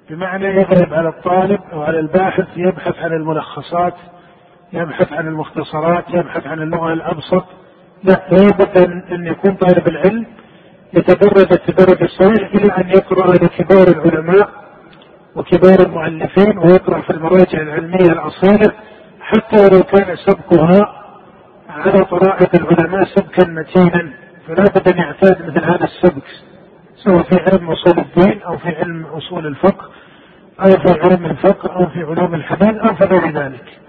بمعنى 0.10 0.46
يغلب 0.46 0.94
على 0.94 1.10
الطالب 1.10 1.60
أو 1.74 1.82
على 1.84 2.00
الباحث 2.00 2.48
يبحث 2.58 2.98
عن 3.00 3.12
الملخصات 3.12 3.94
يبحث 4.74 5.14
عن 5.14 5.28
المختصرات 5.28 6.04
يبحث 6.10 6.48
عن 6.48 6.62
اللغة 6.62 6.94
الأبسط. 6.94 7.46
لا 8.04 8.22
لابد 8.32 8.78
أن 9.12 9.28
يكون 9.28 9.54
طالب 9.56 9.88
العلم 9.88 10.26
يتدرج 10.94 11.52
التدرج 11.54 12.04
الصحيح 12.04 12.50
إلى 12.54 12.72
أن 12.78 12.90
يقرأ 12.90 13.32
لكبار 13.32 13.88
العلماء 13.88 14.50
وكبار 15.36 15.80
المؤلفين 15.80 16.58
ويقرأ 16.58 17.02
في 17.02 17.10
المراجع 17.10 17.62
العلمية 17.62 18.12
الأصيلة 18.12 18.74
حتى 19.22 19.70
لو 19.70 19.84
كان 19.84 20.16
سبقها 20.16 21.07
على 21.78 22.06
طرائق 22.06 22.56
العلماء 22.56 23.04
سبكا 23.04 23.48
متينا 23.48 24.14
فلا 24.48 24.64
بد 24.64 24.88
أن 24.94 24.98
يعتاد 24.98 25.42
مثل 25.42 25.66
هذا 25.66 25.84
السبك 25.84 26.24
سواء 26.96 27.24
في 27.24 27.36
علم 27.40 27.72
أصول 27.72 27.98
الدين 28.00 28.42
أو 28.42 28.58
في 28.58 28.70
علم 28.70 29.06
أصول 29.06 29.48
الفقه 29.48 29.90
أو 30.60 30.72
في 30.72 31.00
علم 31.00 31.26
الفقه 31.26 31.76
أو 31.76 31.86
في 31.86 32.00
علوم 32.04 32.36
الحديث 32.36 32.76
أو 32.76 32.96
في 32.96 33.04
غير 33.04 33.32
ذلك. 33.32 33.80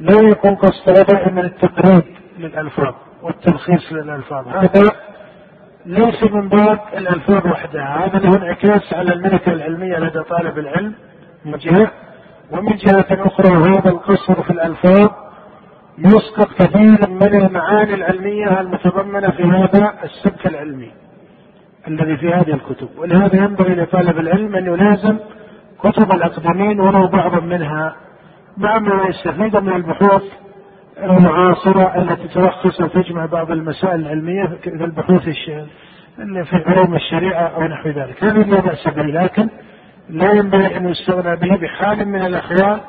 لا 0.00 0.28
يكون 0.28 0.54
قصده 0.54 1.02
دائما 1.02 1.40
التقريب 1.40 2.02
للألفاظ 2.38 2.94
والتلخيص 3.22 3.92
للألفاظ. 3.92 4.48
هذا 4.48 4.92
ليس 5.86 6.22
من 6.22 6.48
باب 6.48 6.80
الألفاظ 6.96 7.46
وحدها 7.46 8.06
هذا 8.06 8.18
له 8.18 8.36
انعكاس 8.36 8.92
على 8.92 9.12
الملكة 9.12 9.52
العلمية 9.52 9.98
لدى 9.98 10.20
طالب 10.22 10.58
العلم 10.58 10.94
من 11.44 11.52
جهة 11.58 11.90
ومن 12.50 12.76
جهة 12.76 13.06
أخرى 13.10 13.48
هذا 13.48 13.90
القصر 13.90 14.42
في 14.42 14.50
الألفاظ 14.50 15.10
يسقط 15.98 16.48
كثيرا 16.58 17.06
من 17.06 17.34
المعاني 17.34 17.94
العلمية 17.94 18.60
المتضمنة 18.60 19.30
في 19.30 19.42
هذا 19.42 19.94
السبك 20.04 20.46
العلمي 20.46 20.92
الذي 21.88 22.16
في 22.16 22.28
هذه 22.28 22.54
الكتب. 22.54 22.88
ولهذا 22.98 23.36
ينبغي 23.36 23.74
لطالب 23.74 24.18
العلم 24.18 24.56
أن 24.56 24.66
يلازم 24.66 25.16
كتب 25.80 26.12
الأقدمين 26.12 26.80
ولو 26.80 27.08
بعضا 27.08 27.40
منها. 27.40 27.96
مع 28.56 28.78
ما 28.78 29.04
يستفيد 29.08 29.56
من 29.56 29.72
البحوث 29.72 30.22
المعاصرة 31.02 32.02
التي 32.02 32.28
تلخص 32.28 32.80
وتجمع 32.80 33.26
بعض 33.26 33.50
المسائل 33.50 34.00
العلمية 34.00 34.46
في 34.62 34.68
البحوث 34.68 35.22
في 36.50 36.62
علوم 36.66 36.94
الشريعة 36.94 37.46
أو 37.46 37.62
نحو 37.62 37.88
ذلك. 37.88 38.24
هذه 38.24 38.42
لا 38.42 38.60
بأس 38.60 38.88
به 38.88 39.02
لكن 39.02 39.48
لا 40.08 40.32
ينبغي 40.32 40.76
أن 40.76 40.88
يستغنى 40.88 41.36
به 41.36 41.56
بحال 41.56 42.08
من 42.08 42.26
الأحوال 42.26 42.80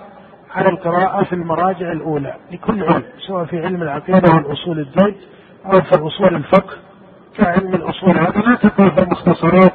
على 0.54 0.70
القراءة 0.70 1.24
في 1.24 1.34
المراجع 1.34 1.92
الأولى 1.92 2.34
لكل 2.52 2.84
علم 2.84 3.04
سواء 3.28 3.46
في 3.46 3.66
علم 3.66 3.82
العقيدة 3.82 4.32
والأصول 4.36 4.80
الدين 4.80 5.16
أو 5.66 5.82
في 5.82 5.96
أصول 5.96 6.36
الفقه. 6.36 6.76
كعلم 7.38 7.76
الأصول 7.76 8.18
هذا 8.18 8.40
لا 8.40 8.56
تقرأ 8.56 8.90
في 8.90 9.02
المختصرات 9.04 9.74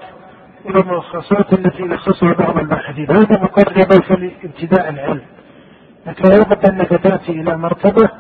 والملخصات 0.65 1.53
التي 1.53 1.83
لخصها 1.83 2.33
بعض 2.33 2.59
الباحثين. 2.59 3.11
هذا 3.11 3.43
مقربة 3.43 4.01
في 4.01 4.31
ابتداء 4.45 4.89
العلم. 4.89 5.23
لكن 6.07 6.29
لابد 6.29 6.71
أنك 6.71 6.89
تأتي 6.89 7.33
إلى 7.33 7.57
مرتبة 7.57 8.11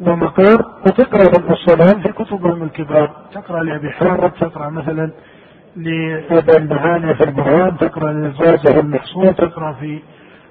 ومقام 0.00 0.58
وتقرأ 0.86 1.22
الأصولين 1.22 2.02
في 2.02 2.12
كتبهم 2.12 2.62
الكبار. 2.62 3.10
تقرأ 3.32 3.62
لأبي 3.62 3.90
حامد 3.90 4.30
تقرأ 4.30 4.68
مثلا 4.68 5.10
لابن 5.76 6.66
بهاني 6.66 7.14
في 7.14 7.24
البرهان 7.24 7.76
تقرأ 7.78 8.12
للزاجة 8.12 8.80
المحصول 8.80 9.34
تقرأ 9.34 9.72
في 9.72 10.00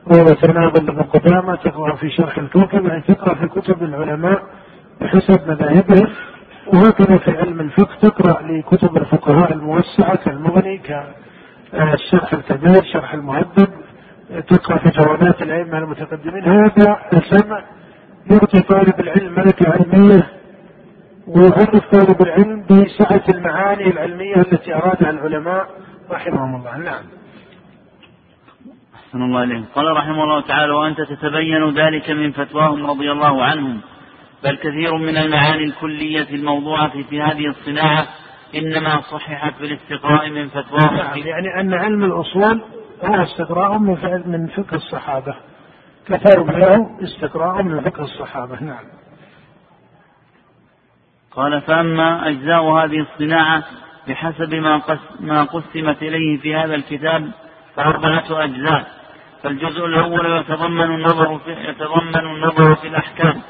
روضة 0.07 0.37
الناظر 0.49 0.83
لابن 0.83 1.01
قدامة 1.01 1.55
تقرأ 1.55 1.95
في 1.95 2.09
شرح 2.09 2.37
الكوكب 2.37 2.85
يعني 2.85 3.01
تقرأ 3.01 3.35
في 3.35 3.47
كتب 3.47 3.83
العلماء 3.83 4.43
بحسب 5.01 5.49
مذاهبهم 5.49 6.07
وهكذا 6.73 7.17
في 7.17 7.37
علم 7.37 7.59
الفقه 7.59 7.95
تقرأ 8.09 8.41
لكتب 8.41 8.97
الفقهاء 8.97 9.53
الموسعة 9.53 10.15
كالمغني 10.15 10.77
كالشرح 10.77 12.33
الكبير 12.33 12.83
شرح 12.93 13.13
المهذب 13.13 13.67
تقرأ 14.49 14.77
في 14.77 14.89
جوابات 14.89 15.41
الأئمة 15.41 15.77
المتقدمين. 15.77 16.43
هذا 16.43 16.97
السمع 17.13 17.63
يعطي 18.31 18.59
طالب 18.61 18.99
العلم 18.99 19.33
ملكة 19.33 19.71
علمية 19.71 20.27
ويعرف 21.27 21.85
طالب 21.91 22.21
العلم 22.21 22.65
بسعة 22.69 23.23
المعاني 23.29 23.87
العلمية 23.87 24.35
التي 24.35 24.75
أرادها 24.75 25.09
العلماء 25.09 25.67
رحمهم 26.11 26.55
الله. 26.55 26.77
نعم. 26.77 27.03
أحسن 29.15 29.25
الله 29.25 29.43
إليه 29.43 29.63
قال 29.75 29.97
رحمه 29.97 30.23
الله 30.23 30.41
تعالى 30.41 30.73
وأنت 30.73 31.01
تتبين 31.01 31.69
ذلك 31.69 32.09
من 32.11 32.31
فتواهم 32.31 32.87
رضي 32.87 33.11
الله 33.11 33.43
عنهم. 33.43 33.81
بل 34.43 34.55
كثير 34.55 34.97
من 34.97 35.17
المعاني 35.17 35.63
الكلية 35.63 36.29
الموضوعة 36.29 37.03
في 37.09 37.21
هذه 37.21 37.47
الصناعة 37.47 38.07
إنما 38.55 39.01
صححت 39.01 39.53
بالاستقراء 39.61 40.29
من 40.29 40.47
فتواهم 40.47 40.95
نعم 40.95 41.17
يعني 41.17 41.61
أن 41.61 41.73
علم 41.73 42.03
الأصول 42.03 42.61
هو 43.03 43.23
استقراء 43.23 43.77
من 43.77 43.97
من 44.25 44.47
فقه 44.47 44.75
الصحابة. 44.75 45.35
كثير 46.07 46.43
له 46.43 46.89
استقراء 47.03 47.63
من 47.63 47.81
فقه 47.81 48.03
الصحابة 48.03 48.63
نعم. 48.63 48.83
قال 51.31 51.61
فأما 51.61 52.29
أجزاء 52.29 52.63
هذه 52.63 52.99
الصناعة 52.99 53.63
بحسب 54.07 54.53
ما, 54.53 54.77
قس 54.77 54.99
ما 55.19 55.43
قسمت 55.43 56.03
إليه 56.03 56.37
في 56.37 56.55
هذا 56.55 56.75
الكتاب 56.75 57.31
فأربعة 57.75 58.43
أجزاء. 58.43 58.94
فالجزء 59.45 59.85
الأول 59.85 60.25
يتضمن 60.25 60.81
النظر 60.81 61.39
في 61.39 61.51
يتضمن 61.51 62.35
النظر 62.35 62.75
في 62.75 62.87
الأحكام 62.87 63.41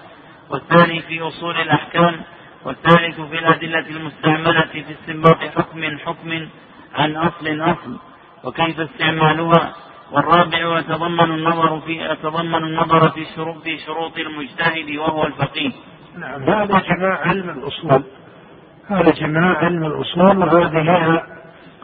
والثاني 0.49 1.01
في 1.01 1.21
أصول 1.21 1.55
الأحكام 1.55 2.21
والثالث 2.65 3.21
في 3.21 3.39
الأدلة 3.39 3.89
المستعملة 3.89 4.61
في 4.61 4.83
استنباط 4.91 5.37
حكم 5.37 5.97
حكم 5.97 6.47
عن 6.95 7.15
أصل 7.15 7.61
أصل 7.61 7.97
وكيف 8.43 8.79
استعمالها 8.79 9.73
والرابع 10.11 10.79
يتضمن 10.79 11.31
النظر 11.31 11.79
في 11.79 12.11
يتضمن 12.11 12.63
النظر 12.63 13.09
في 13.09 13.25
شروط 13.35 13.63
في 13.63 13.77
شروط 13.77 14.17
المجتهد 14.17 14.97
وهو 14.97 15.25
الفقيه. 15.25 15.71
نعم 16.17 16.43
هذا 16.43 16.79
جماع 16.79 17.19
علم 17.27 17.49
الأصول 17.49 18.03
هذا 18.89 19.11
جماع 19.11 19.57
علم 19.57 19.85
الأصول 19.85 20.37
وهذه 20.37 20.81
لها 20.81 21.34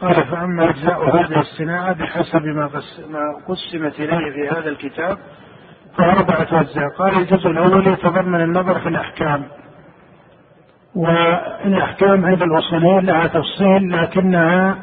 قال 0.02 0.14
فأما 0.26 0.70
أجزاء 0.70 1.16
هذه 1.16 1.40
الصناعة 1.40 1.92
بحسب 1.92 2.42
ما 2.44 2.70
قسمت 3.48 4.00
إليه 4.00 4.32
في 4.32 4.48
هذا 4.48 4.68
الكتاب 4.68 5.18
فأربعة 5.98 6.60
أجزاء. 6.60 6.88
قال 6.98 7.18
الجزء 7.18 7.50
الأول 7.50 7.86
يتضمن 7.86 8.40
النظر 8.40 8.80
في 8.80 8.88
الأحكام. 8.88 9.44
والأحكام 10.94 12.26
عند 12.26 12.42
الأصوليين 12.42 13.06
لها 13.06 13.26
تفصيل 13.26 14.02
لكنها 14.02 14.78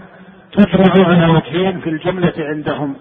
تفرغ 0.52 1.06
على 1.06 1.28
وجهين 1.34 1.80
في 1.80 1.90
الجملة 1.90 2.34
عندهم. 2.38 2.96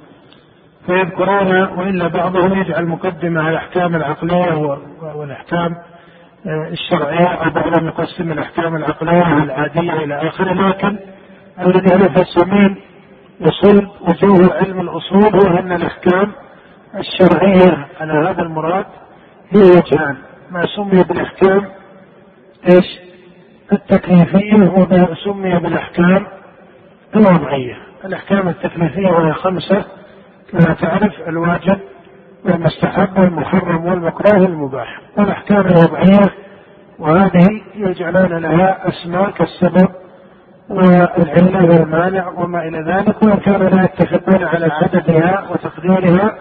فيذكرون 0.86 1.62
وإلا 1.78 2.08
بعضهم 2.08 2.60
يجعل 2.60 2.86
مقدمة 2.86 3.40
على 3.40 3.50
الأحكام 3.50 3.96
العقلية 3.96 4.78
والأحكام 5.14 5.74
آه، 6.46 6.68
الشرعية 6.68 7.26
أو 7.26 7.50
بعضهم 7.50 7.86
يقسم 7.86 8.32
الأحكام 8.32 8.76
العقلية 8.76 9.34
والعادية 9.34 9.92
إلى 9.92 10.28
آخره 10.28 10.68
لكن 10.68 10.98
الذي 11.66 11.94
هو 11.94 12.04
يفسمين 12.06 12.76
وصول 13.40 13.88
وجوه 14.00 14.54
علم 14.54 14.80
الأصول 14.80 15.34
هو 15.34 15.58
أن 15.58 15.72
الأحكام 15.72 16.32
الشرعية 16.98 17.86
على 18.00 18.12
هذا 18.12 18.42
المراد 18.42 18.86
هي 19.50 19.60
وجهان. 19.60 20.16
ما 20.50 20.66
سمي 20.76 21.02
بالأحكام؟ 21.02 21.68
إيش؟ 22.68 22.98
التكليفية 23.72 24.54
وما 24.54 25.14
سمي 25.24 25.58
بالأحكام 25.58 26.26
الوضعية. 27.16 27.76
الأحكام 28.04 28.48
التكليفية 28.48 29.08
وهي 29.08 29.32
خمسة 29.32 29.84
كما 30.52 30.74
تعرف 30.74 31.28
الواجب 31.28 31.78
والمستحب 32.44 33.18
والمحرم 33.18 33.84
والمكروه 33.84 34.42
والمباح 34.42 35.00
والأحكام 35.16 35.66
الوضعية 35.66 36.30
وهذه 36.98 37.48
يجعلون 37.74 38.38
لها 38.38 38.88
أسماء 38.88 39.30
كالسبب 39.30 39.88
والعلة 40.70 41.64
والمانع 41.64 42.28
وما 42.28 42.68
إلى 42.68 42.78
ذلك 42.78 43.22
وإن 43.22 43.76
لا 43.76 43.84
يتفقون 43.84 44.44
على 44.44 44.66
عددها 44.72 45.48
وتقديرها 45.50 46.38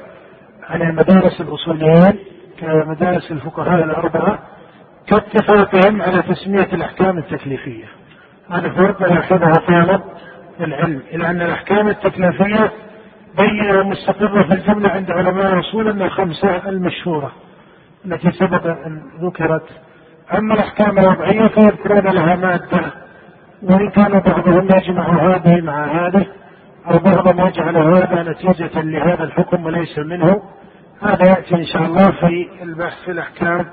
على 0.70 0.92
مدارس 0.92 1.42
الأصوليين 1.42 2.20
كمدارس 2.60 3.32
الفقهاء 3.32 3.84
الأربعة 3.84 4.40
كاتفاقهم 5.08 6.02
على 6.02 6.22
تسمية 6.22 6.68
الأحكام 6.74 7.18
التكليفية. 7.18 7.86
هذا 8.52 8.70
فرق 8.70 9.02
يأخذها 9.02 9.54
طالب 9.54 10.02
العلم 10.60 11.02
إلى 11.14 11.30
أن 11.30 11.42
الأحكام 11.42 11.88
التكليفية 11.88 12.72
بينة 13.38 13.84
مستقرة 13.84 14.44
في 14.44 14.54
الجملة 14.54 14.90
عند 14.90 15.12
علماء 15.12 15.54
الأصول 15.54 15.88
أن 15.90 16.02
الخمسة 16.02 16.70
المشهورة 16.70 17.32
التي 18.06 18.32
سبق 18.32 18.66
أن 18.66 19.02
ذكرت. 19.22 19.70
أما 20.38 20.54
الأحكام 20.54 21.00
الوضعية 21.00 21.48
فيذكرون 21.48 22.14
لها 22.14 22.36
مادة 22.36 23.07
وإن 23.64 23.90
كان 23.90 24.20
بعضهم 24.20 24.68
يجمع 24.76 25.36
هذه 25.36 25.62
مع 25.62 25.86
هذه 25.86 26.26
أو 26.92 27.00
بعضهم 27.00 27.48
يجعل 27.48 27.78
هذا 27.78 28.24
نتيجة 28.24 28.82
لهذا 28.82 29.24
الحكم 29.24 29.66
وليس 29.66 30.00
منه 30.00 30.42
هذا 31.02 31.30
يأتي 31.30 31.56
إن 31.56 31.66
شاء 31.66 31.82
الله 31.82 32.12
في 32.12 32.50
البحث 32.64 33.04
في 33.06 33.12
الأحكام 33.12 33.66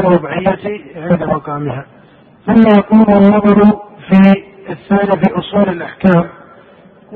الوضعية 0.00 0.80
عند 0.96 1.22
مقامها. 1.22 1.86
ثم 2.46 2.78
يكون 2.78 3.16
النظر 3.16 3.64
في 4.08 4.34
الثاني 4.70 5.22
في 5.22 5.38
أصول 5.38 5.68
الأحكام 5.68 6.28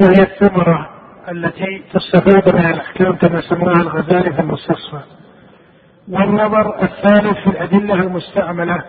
وهي 0.01 0.23
الثمرة 0.23 0.89
التي 1.28 1.82
تستفاد 1.93 2.55
من 2.55 2.66
الأحكام 2.66 3.16
كما 3.16 3.40
سماها 3.40 3.82
الغزالي 3.82 4.32
في 4.32 4.40
المستصفى. 4.40 5.01
والنظر 6.09 6.82
الثالث 6.82 7.39
في 7.39 7.47
الأدلة 7.47 7.94
المستعملة 7.94 8.85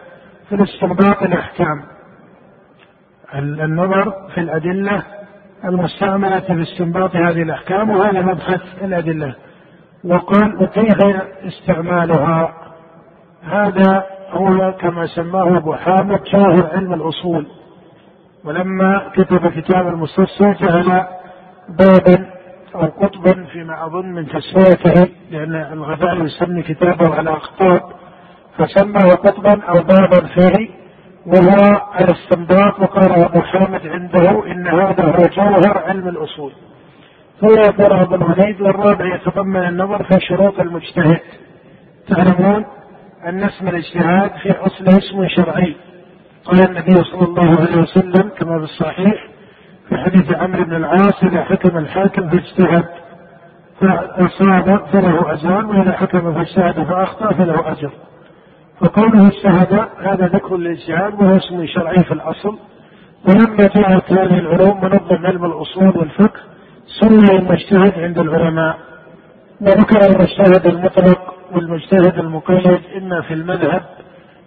في 0.49 0.55
الاستنباط 0.55 1.23
الأحكام. 1.23 1.83
النظر 3.35 4.13
في 4.33 4.39
الأدلة 4.41 5.03
المستعملة 5.65 6.39
في 6.39 6.61
استنباط 6.61 7.15
هذه 7.15 7.41
الأحكام 7.41 7.89
وهذا 7.89 8.21
مبحث 8.21 8.61
الأدلة. 8.81 9.35
وقال 10.03 10.63
وكيف 10.63 10.97
استعمالها؟ 11.43 12.53
هذا 13.43 14.05
هو 14.29 14.73
كما 14.81 15.05
سماه 15.07 15.57
أبو 15.57 15.73
حامد 15.73 16.19
شاهر 16.25 16.69
علم 16.73 16.93
الأصول. 16.93 17.47
ولما 18.43 19.11
كتب 19.15 19.47
كتاب 19.47 19.87
المستصفى 19.87 20.53
جعل 20.61 21.07
بابا 21.69 22.29
أو 22.75 22.85
قطبا 22.85 23.45
فيما 23.45 23.85
أظن 23.85 24.05
من 24.05 24.27
تسميته 24.27 25.11
لأن 25.31 25.55
الغزالي 25.55 26.23
يسمي 26.23 26.61
كتابه 26.61 27.15
على 27.15 27.29
أخطاب 27.29 27.81
فسماه 28.57 29.09
قطبا 29.15 29.63
أو 29.63 29.73
بابا 29.83 30.27
فيه 30.27 30.78
وهو 31.33 31.81
الاستنباط 31.99 32.79
وقال 32.79 33.11
أبو 33.11 33.41
حامد 33.41 33.87
عنده 33.87 34.51
إن 34.51 34.67
هذا 34.67 35.03
هو 35.05 35.27
جوهر 35.27 35.77
علم 35.77 36.07
الأصول. 36.07 36.51
ثم 37.41 37.47
يقول 37.47 37.93
أبو 37.93 38.15
الوليد 38.15 38.61
والرابع 38.61 39.15
يتضمن 39.15 39.63
النظر 39.67 40.03
في 40.03 40.19
شروط 40.19 40.59
المجتهد. 40.59 41.19
تعلمون 42.07 42.65
أن 43.25 43.43
اسم 43.43 43.67
الاجتهاد 43.67 44.31
في 44.43 44.51
أصله 44.51 44.97
اسم 44.97 45.27
شرعي. 45.27 45.75
قال 46.45 46.69
النبي 46.69 47.03
صلى 47.03 47.27
الله 47.27 47.59
عليه 47.59 47.81
وسلم 47.81 48.29
كما 48.29 48.57
في 48.57 48.63
الصحيح 48.63 49.27
في 49.89 49.97
حديث 49.97 50.35
عمرو 50.35 50.63
بن 50.63 50.75
العاص 50.75 51.23
إذا 51.23 51.43
حكم 51.43 51.77
الحاكم 51.77 52.29
فاجتهد 52.29 52.85
فأصاب 53.81 54.85
فله 54.93 55.33
أجران 55.33 55.65
وإذا 55.65 55.91
حكم 55.91 56.33
فاجتهد 56.33 56.83
فأخطأ 56.83 57.33
فله 57.33 57.71
أجر. 57.71 57.91
فقوله 58.81 59.27
اجتهد 59.27 59.73
هذا 59.99 60.25
ذكر 60.27 60.57
للاجتهاد 60.57 61.13
وهو 61.13 61.37
اسم 61.37 61.65
شرعي 61.65 62.03
في 62.03 62.11
الأصل. 62.11 62.57
ولما 63.27 63.55
جاءت 63.57 64.11
هذه 64.11 64.39
العلوم 64.39 64.81
منظم 64.83 65.25
علم 65.25 65.45
الأصول 65.45 65.97
والفقه 65.97 66.39
سمي 66.99 67.37
المجتهد 67.39 67.99
عند 67.99 68.19
العلماء. 68.19 68.77
وذكر 69.61 69.99
المجتهد 70.05 70.67
المطلق 70.67 71.33
والمجتهد 71.51 72.19
المقيد 72.19 72.81
إما 72.97 73.21
في 73.21 73.33
المذهب 73.33 73.81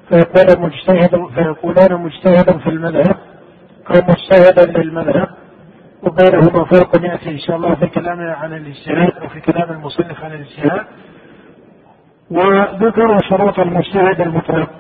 فيقول 0.09 0.61
مجتهد 0.63 1.27
فيقولون 1.35 2.03
مجتهدا 2.03 2.59
في 2.59 2.71
المذهب 2.71 3.17
أو 3.91 4.01
مجتهدا 4.09 4.79
للمذهب. 4.79 5.29
وبينهما 6.03 6.65
فرق 6.65 7.05
يأتي 7.05 7.31
إن 7.31 7.39
شاء 7.39 7.57
الله 7.57 7.75
في 7.75 7.87
كلامنا 7.87 8.33
عن 8.33 8.53
الاجتهاد 8.53 9.25
وفي 9.25 9.41
كلام 9.41 9.71
المصنف 9.71 10.25
عن 10.25 10.33
الاجتهاد. 10.33 10.87
وذكر 12.33 13.19
شروط 13.29 13.61
المجتهد 13.61 14.21
المطلق. 14.21 14.71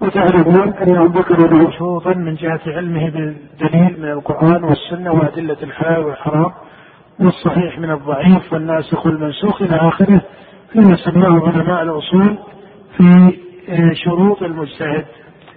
وتعرفون 0.00 0.72
انهم 0.82 1.06
ذكروا 1.06 1.48
له 1.48 1.70
شروطا 1.70 2.14
من 2.14 2.34
جهة 2.34 2.60
علمه 2.66 3.10
بالدليل 3.10 4.00
من 4.00 4.10
القرآن 4.10 4.64
والسنة 4.64 5.12
وأدلة 5.12 5.56
الحلال 5.62 6.04
والحرام 6.04 6.50
والصحيح 7.20 7.78
من 7.78 7.90
الضعيف 7.90 8.52
والناسخ 8.52 9.06
والمنسوخ 9.06 9.62
إلى 9.62 9.76
آخره 9.76 10.20
فيما 10.72 10.96
سماه 10.96 11.48
علماء 11.48 11.82
الأصول 11.82 12.38
في 12.96 13.36
شروط 13.94 14.42
المجتهد. 14.42 15.04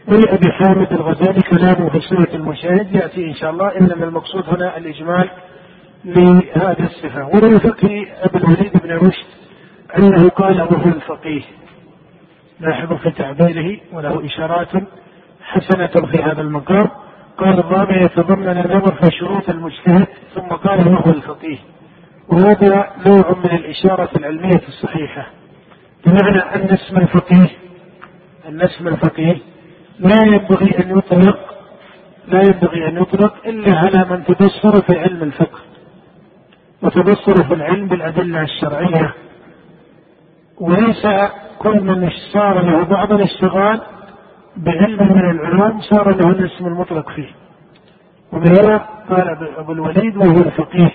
ولأبي 0.07 0.51
حامد 0.51 0.93
الغزالي 0.93 1.41
كلامه 1.41 1.89
في 1.89 1.99
سورة 1.99 2.29
المجتهد 2.33 2.95
يأتي 2.95 3.25
إن 3.27 3.33
شاء 3.33 3.51
الله 3.51 3.77
إنما 3.81 4.05
المقصود 4.05 4.43
هنا 4.49 4.77
الإجمال 4.77 5.29
لهذه 6.05 6.83
الصفة. 6.85 7.25
ومن 7.25 7.59
فقه 7.59 8.05
أبي 8.21 8.37
الوليد 8.37 8.71
بن 8.83 8.91
رشد 8.91 9.25
أنه 9.97 10.29
قال 10.29 10.61
وهو 10.61 10.85
الفقيه 10.85 11.41
لاحظوا 12.59 12.97
في 12.97 13.11
تعبيره 13.11 13.79
وله 13.93 14.25
إشارات 14.25 14.67
حسنة 15.43 15.87
في 16.11 16.23
هذا 16.23 16.41
المقام. 16.41 16.87
قال 17.37 17.59
الرابع 17.59 18.01
يتضمن 18.01 18.47
النظر 18.47 18.95
في 18.95 19.11
شروط 19.19 19.49
المجتهد 19.49 20.07
ثم 20.35 20.47
قال 20.47 20.87
وهو 20.87 21.11
الفقيه 21.11 21.57
وهذا 22.29 22.91
نوع 23.05 23.35
من 23.43 23.51
الإشارة 23.51 24.09
العلمية 24.17 24.61
الصحيحة 24.67 25.27
بمعنى 26.05 26.39
أن 26.39 26.61
اسم 26.69 26.97
الفقيه 26.97 27.49
أن 28.47 28.61
اسم 28.61 28.87
الفقيه 28.87 29.37
لا 29.99 30.15
ينبغي 30.25 30.71
أن 30.79 30.97
يطلق 30.97 31.39
لا 32.27 32.41
ينبغي 32.41 32.87
أن 32.87 32.97
يطلق 33.01 33.33
إلا 33.45 33.77
على 33.77 34.05
من 34.09 34.23
تبصر 34.25 34.81
في 34.81 34.99
علم 34.99 35.23
الفقه 35.23 35.59
وتبصر 36.81 37.43
في 37.47 37.53
العلم 37.53 37.87
بالأدلة 37.87 38.41
الشرعية. 38.41 39.13
وليس 40.59 41.07
كل 41.59 41.81
من 41.81 42.09
صار 42.33 42.61
له 42.61 42.83
بعض 42.83 43.11
الاشتغال 43.11 43.81
بعلم 44.57 45.13
من 45.13 45.29
العلوم 45.29 45.81
صار 45.81 46.15
له 46.15 46.29
الاسم 46.29 46.65
المطلق 46.65 47.09
فيه. 47.09 47.29
وبهذا 48.33 48.77
قال 49.09 49.49
أبو 49.57 49.71
الوليد 49.71 50.17
وهو 50.17 50.37
الفقيه 50.37 50.91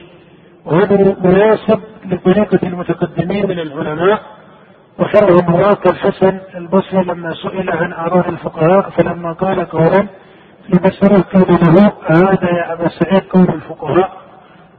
وهذا 0.64 1.16
مناسب 1.24 1.80
لطريقة 2.04 2.58
المتقدمين 2.62 3.46
من 3.48 3.58
العلماء. 3.58 4.20
وحره 4.98 5.50
مراك 5.50 5.86
الحسن 5.90 6.40
البصري 6.54 7.04
لما 7.04 7.34
سئل 7.34 7.70
عن 7.70 7.92
آراء 7.92 8.28
الفقهاء 8.28 8.90
فلما 8.90 9.32
قال 9.32 9.64
قولا 9.68 10.06
في 10.66 10.78
بصره 10.78 11.20
قيل 11.20 11.58
له 11.60 11.92
هذا 12.06 12.50
يا 12.50 12.72
أبا 12.72 12.88
سعيد 12.88 13.22
قول 13.22 13.48
الفقهاء. 13.54 14.12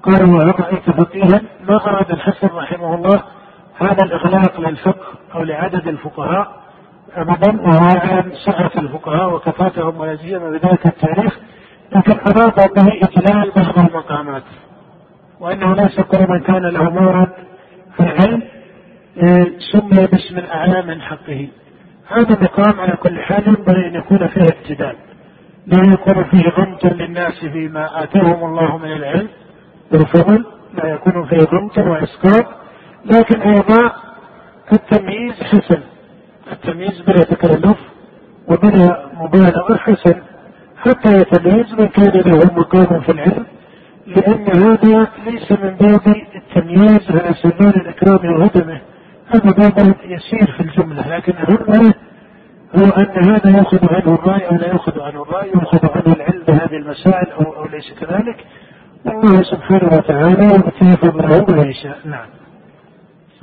قال 0.03 0.29
وهل 0.29 0.59
رأيت 0.59 0.89
فقيها؟ 0.89 1.41
ما 1.67 1.75
أراد 1.75 2.11
الحسن 2.11 2.47
رحمه 2.47 2.95
الله 2.95 3.23
هذا 3.83 4.03
الإغلاق 4.03 4.59
للفقه 4.59 5.05
أو 5.35 5.43
لعدد 5.43 5.87
الفقهاء 5.87 6.61
أبدا 7.15 7.69
عن 7.69 8.31
سعة 8.45 8.71
الفقهاء 8.77 9.33
وكثرتهم 9.33 9.97
ولا 9.99 10.15
سيما 10.15 10.49
بذلك 10.49 10.85
التاريخ 10.85 11.39
لكن 11.95 12.13
أراد 12.27 12.73
به 12.73 12.87
إجلال 13.03 13.51
بعض 13.55 13.79
المقامات 13.79 14.43
وأنه 15.39 15.73
ليس 15.73 15.99
كل 15.99 16.29
من 16.29 16.39
كان 16.39 16.65
له 16.65 16.89
مورد 16.89 17.29
في 17.97 18.03
العلم 18.03 18.43
آه، 19.17 19.45
سمي 19.71 20.07
باسم 20.07 20.37
الأعلى 20.37 20.81
من 20.81 21.01
حقه. 21.01 21.47
هذا 22.07 22.37
مقام 22.41 22.79
على 22.79 22.91
كل 22.91 23.19
حال 23.19 23.47
ينبغي 23.47 23.87
أن 23.87 23.95
يكون 23.95 24.27
فيه 24.27 24.41
ابتداء 24.41 24.95
لا 25.67 25.93
يكون 25.93 26.23
فيه 26.23 26.49
غمط 26.49 26.85
للناس 26.85 27.45
فيما 27.45 28.03
آتاهم 28.03 28.43
الله 28.43 28.77
من 28.77 28.91
العلم 28.91 29.27
والفضل 29.91 30.45
لا 30.73 30.93
يكون 30.93 31.25
فيه 31.25 31.37
غمط 31.37 31.77
وإسقاط 31.77 32.60
لكن 33.05 33.41
أيضا 33.41 33.91
التمييز 34.73 35.43
حسن. 35.43 35.81
التمييز 36.51 37.01
بلا 37.01 37.23
تكلف 37.23 37.77
وبلا 38.47 39.09
مبالغة 39.13 39.77
حسن. 39.77 40.21
حتى 40.77 41.17
يتميز 41.17 41.73
من 41.73 41.87
كان 41.87 42.21
له 42.25 42.53
مقام 42.55 43.01
في 43.01 43.11
العلم 43.11 43.45
لأن 44.07 44.47
هذا 44.47 45.07
ليس 45.25 45.51
من 45.51 45.75
باب 45.75 46.15
التمييز 46.35 47.11
على 47.11 47.33
سبيل 47.33 47.69
الإكرام 47.69 48.33
وهدمه 48.33 48.81
هذا 49.27 49.51
باب 49.51 49.95
يسير 50.05 50.51
في 50.57 50.59
الجملة 50.59 51.15
لكن 51.15 51.33
أهم 51.37 51.93
هو 52.75 52.85
أن 52.85 53.29
هذا 53.29 53.57
يأخذ 53.57 53.93
عنه 53.93 54.15
الرأي 54.15 54.49
أو 54.49 54.55
لا 54.55 54.67
يأخذ 54.67 55.01
عنه 55.01 55.21
الرأي 55.21 55.49
يأخذ 55.49 55.87
عنه 55.95 56.15
العلم 56.15 56.43
بهذه 56.47 56.75
المسائل 56.75 57.31
أو, 57.31 57.53
أو 57.53 57.65
ليس 57.65 57.93
كذلك. 57.99 58.45
والله 59.05 59.43
سبحانه 59.43 59.97
وتعالى 59.97 60.45
يؤتي 60.45 60.97
فضله 60.97 61.45
ما 61.55 61.63
يشاء 61.63 61.99
نعم. 62.05 62.40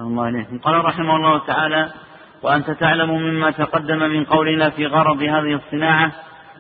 الله 0.01 0.25
عليكم 0.25 0.59
قال 0.59 0.85
رحمه 0.85 1.16
الله 1.16 1.47
تعالى 1.47 1.89
وأنت 2.43 2.70
تعلم 2.70 3.11
مما 3.11 3.51
تقدم 3.51 3.99
من 3.99 4.25
قولنا 4.25 4.70
في 4.70 4.87
غرض 4.87 5.23
هذه 5.23 5.55
الصناعة 5.55 6.12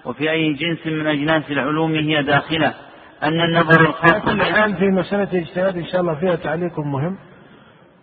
وفي 0.04 0.30
أي 0.30 0.52
جنس 0.52 0.86
من 0.86 1.06
أجناس 1.06 1.50
العلوم 1.50 1.94
هي 1.94 2.22
داخلة 2.22 2.74
أن 3.22 3.40
النظر 3.40 3.80
الخاص 3.80 4.28
الآن 4.28 4.74
في 4.74 4.84
مسألة 4.84 5.32
الاجتهاد 5.32 5.76
إن 5.76 5.84
شاء 5.84 6.00
الله 6.00 6.14
فيها 6.14 6.34
تعليق 6.34 6.78
مهم 6.78 7.18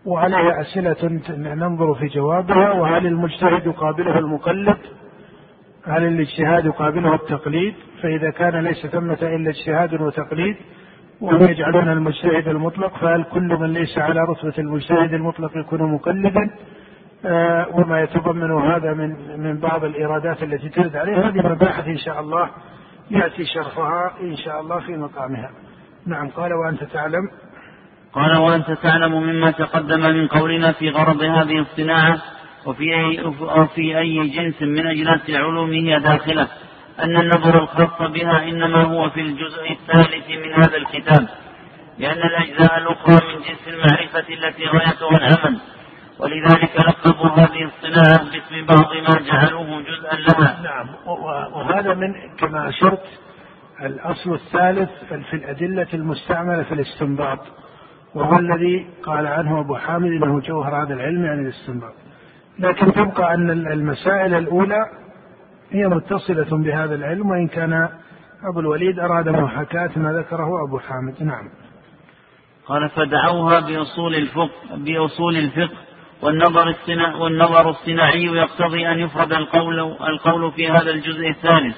وعليها 0.06 0.62
أسئلة 0.62 1.20
ننظر 1.38 1.96
في 1.96 2.08
جوابها 2.08 2.72
وهل 2.72 3.06
المجتهد 3.06 3.66
يقابله 3.66 4.20
المقلد؟ 4.20 4.78
هل 5.88 6.04
الاجتهاد 6.04 6.66
يقابله 6.66 7.16
التقليد؟ 7.16 7.76
فإذا 8.02 8.30
كان 8.30 8.64
ليس 8.64 8.86
ثمة 8.88 9.18
إلا 9.22 9.50
اجتهاد 9.50 10.02
وتقليد 10.02 10.56
وهم 11.22 11.44
يجعلون 11.44 11.90
المجتهد 11.90 12.48
المطلق 12.48 12.98
فهل 12.98 13.24
كل 13.24 13.58
من 13.60 13.74
ليس 13.74 13.98
على 13.98 14.20
رتبة 14.22 14.54
المجتهد 14.58 15.14
المطلق 15.14 15.58
يكون 15.58 15.94
مقلدا؟ 15.94 16.52
آه 17.26 17.68
وما 17.72 18.02
يتضمن 18.02 18.52
هذا 18.52 18.94
من 18.94 19.40
من 19.40 19.60
بعض 19.60 19.84
الإيرادات 19.84 20.44
التي 20.44 20.70
ترد 20.70 20.96
عليه. 20.96 21.28
هذه 21.28 21.48
مباحث 21.48 21.88
إن 21.88 21.98
شاء 21.98 22.20
الله 22.20 22.50
يأتي 23.12 23.46
شرحها 23.46 24.12
إن 24.22 24.36
شاء 24.38 24.62
الله 24.62 24.80
في 24.80 24.98
مقامها. 24.98 25.52
نعم 26.08 26.30
قال 26.30 26.54
وأنت 26.54 26.84
تعلم. 26.84 27.30
قال 28.14 28.38
وأنت 28.38 28.72
تعلم 28.72 29.12
مما 29.12 29.52
تقدم 29.52 30.00
من 30.00 30.28
قولنا 30.28 30.72
في 30.72 30.90
غرض 30.90 31.22
هذه 31.22 31.60
الصناعة 31.60 32.18
وفي 32.66 32.96
أي, 32.96 33.24
وفي 33.42 33.98
أي 33.98 34.28
جنس 34.28 34.62
من 34.62 34.88
أجناس 34.88 35.30
العلوم 35.30 35.72
هي 35.72 36.00
داخلة. 36.00 36.48
أن 37.04 37.18
النظر 37.18 37.64
الخاص 37.64 38.12
بها 38.12 38.44
إنما 38.44 38.84
هو 38.84 39.10
في 39.10 39.22
الجزء 39.22 39.72
الثالث 39.72 40.30
من 40.30 40.54
هذا 40.54 40.78
الكتاب 40.78 41.28
لأن 42.00 42.18
الأجزاء 42.18 42.78
الأخرى 42.78 43.14
من 43.14 43.42
جنس 43.42 43.68
المعرفة 43.68 44.34
التي 44.34 44.66
غايتها 44.66 45.18
العمل. 45.18 45.60
ولذلك 46.20 46.72
لقبوا 46.88 47.30
هذه 47.30 47.64
الصناعة 47.64 48.32
باسم 48.32 48.66
بعض 48.66 48.94
ما 48.96 49.28
جعلوه 49.28 49.82
جزءا 49.82 50.16
لها. 50.16 50.62
نعم 50.64 50.90
وهذا 51.54 51.94
من 51.94 52.14
كما 52.40 52.70
أشرت 52.70 53.04
الأصل 53.82 54.34
الثالث 54.34 54.90
في 55.30 55.36
الأدلة 55.36 55.88
المستعملة 55.94 56.64
في 56.64 56.74
الاستنباط 56.74 57.40
وهو 58.16 58.40
الذي 58.40 58.88
قال 59.04 59.28
عنه 59.28 59.60
أبو 59.60 59.76
حامد 59.76 60.12
أنه 60.12 60.40
جوهر 60.40 60.84
هذا 60.84 60.94
العلم 60.94 61.26
يعني 61.26 61.42
الاستنباط. 61.42 61.94
لكن 62.60 62.94
تبقى 62.94 63.34
أن 63.34 63.50
المسائل 63.50 64.34
الأولى 64.34 64.86
هي 65.72 65.88
متصلة 65.88 66.64
بهذا 66.64 66.96
العلم 66.96 67.30
وإن 67.30 67.48
كان 67.48 67.90
أبو 68.52 68.60
الوليد 68.60 69.00
أراد 69.00 69.30
محاكاة 69.30 69.90
ما 69.96 70.14
ذكره 70.14 70.50
أبو 70.68 70.80
حامد. 70.80 71.24
نعم. 71.24 71.50
قال 72.68 72.90
فدعوها 72.90 73.60
بأصول 73.60 74.16
الفقه 74.16 74.76
بأصول 74.76 75.38
الفقه 75.38 75.78
والنظر 76.22 76.70
الصناعي 76.70 77.16
والنظر 77.16 77.70
الصناعي 77.70 78.24
يقتضي 78.24 78.92
أن 78.92 79.00
يفرد 79.00 79.34
القول 79.34 79.80
القول 79.80 80.52
في 80.52 80.70
هذا 80.70 80.92
الجزء 80.92 81.30
الثالث 81.30 81.78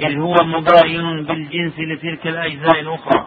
إذ 0.00 0.18
هو 0.18 0.34
مباين 0.44 1.24
بالجنس 1.24 1.74
لتلك 1.78 2.26
الأجزاء 2.26 2.80
الأخرى 2.80 3.26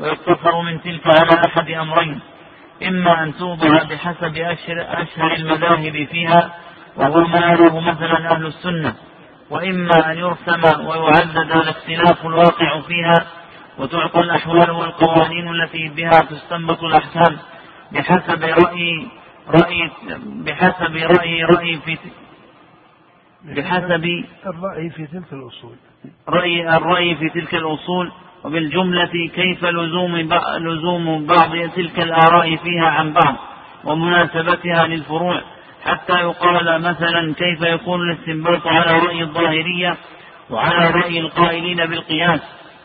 ويقتصر 0.00 0.62
من 0.62 0.80
تلك 0.80 1.06
على 1.06 1.42
أحد 1.46 1.70
أمرين 1.70 2.20
إما 2.88 3.22
أن 3.22 3.34
توضع 3.34 3.82
بحسب 3.82 4.36
أشهر, 4.36 5.02
أشهر 5.02 5.34
المذاهب 5.34 6.06
فيها 6.10 6.54
وهو 6.96 7.20
ما 7.20 7.46
يراه 7.46 7.80
مثلا 7.80 8.34
أهل 8.34 8.46
السنة 8.46 8.94
وإما 9.50 10.12
أن 10.12 10.18
يرسم 10.18 10.86
ويعدد 10.86 11.50
الاختلاف 11.52 12.26
الواقع 12.26 12.80
فيها 12.80 13.26
وتعطى 13.78 14.20
الأحوال 14.20 14.70
والقوانين 14.70 15.48
التي 15.48 15.88
بها 15.88 16.10
تستنبط 16.10 16.84
الأحكام 16.84 17.38
بحسب 17.92 18.42
رأي 18.42 19.06
رأي 19.48 19.90
بحسب 20.26 20.96
رأي 20.96 21.44
رأي 21.44 21.76
في 21.76 21.96
بحسب 23.44 24.04
الرأي 24.46 24.90
في 24.90 25.06
تلك 25.06 25.32
الأصول. 25.32 25.76
رأي 26.28 26.76
الرأي 26.76 27.14
في 27.14 27.28
تلك 27.28 27.54
الأصول 27.54 28.12
وبالجملة 28.44 29.28
كيف 29.34 29.64
لزوم 29.64 30.16
لزوم 30.58 31.26
بعض 31.26 31.70
تلك 31.76 32.00
الآراء 32.00 32.56
فيها 32.56 32.86
عن 32.86 33.12
بعض 33.12 33.34
ومناسبتها 33.84 34.86
للفروع 34.86 35.40
حتى 35.84 36.12
يقال 36.12 36.82
مثلا 36.82 37.34
كيف 37.34 37.62
يكون 37.62 38.00
الاستنباط 38.00 38.66
على 38.66 38.98
رأي 38.98 39.22
الظاهرية 39.22 39.96
وعلى 40.50 40.90
رأي 40.90 41.20
القائلين 41.20 41.86
بالقياس 41.86 42.40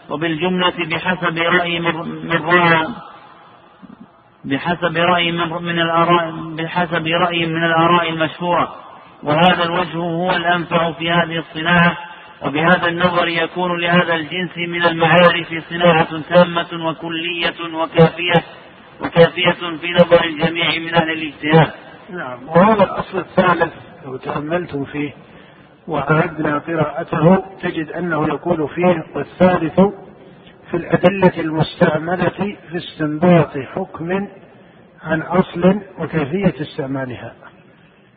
وبالجملة 0.10 0.74
بحسب 0.86 1.38
رأي 1.38 1.80
من 1.80 2.32
رأى 2.32 2.88
بحسب 4.46 4.98
رأي 4.98 5.32
من 5.32 5.80
الآراء 5.80 6.32
بحسب 6.32 7.08
رأي 7.08 7.46
من 7.46 7.64
الآراء 7.64 8.10
المشهورة 8.10 8.76
وهذا 9.24 9.64
الوجه 9.64 9.98
هو 9.98 10.32
الأنفع 10.32 10.92
في 10.92 11.12
هذه 11.12 11.38
الصناعة 11.38 11.98
وبهذا 12.42 12.88
النظر 12.88 13.28
يكون 13.28 13.82
لهذا 13.82 14.16
الجنس 14.16 14.58
من 14.58 14.86
المعارف 14.86 15.64
صناعة 15.70 16.22
تامة 16.30 16.88
وكلية 16.88 17.76
وكافية 17.76 18.44
وكافية 19.02 19.78
في 19.82 19.88
نظر 20.00 20.24
الجميع 20.24 20.80
من 20.80 20.96
أهل 20.96 21.12
الاجتهاد. 21.12 21.72
نعم. 22.10 22.50
وهذا 22.50 22.84
الأصل 22.84 23.18
الثالث 23.18 23.74
لو 24.06 24.18
تأملتم 24.18 24.86
فيه 24.86 25.12
وأردنا 25.88 26.58
قراءته 26.58 27.38
تجد 27.62 27.92
أنه 27.92 28.28
يقول 28.28 28.70
فيه 28.70 29.04
والثالث 29.16 29.80
في 30.72 30.78
الأدلة 30.78 31.40
المستعملة 31.40 32.56
في 32.70 32.78
استنباط 32.78 33.58
حكم 33.58 34.28
عن 35.04 35.22
أصل 35.22 35.80
وكيفية 36.00 36.62
استعمالها. 36.62 37.34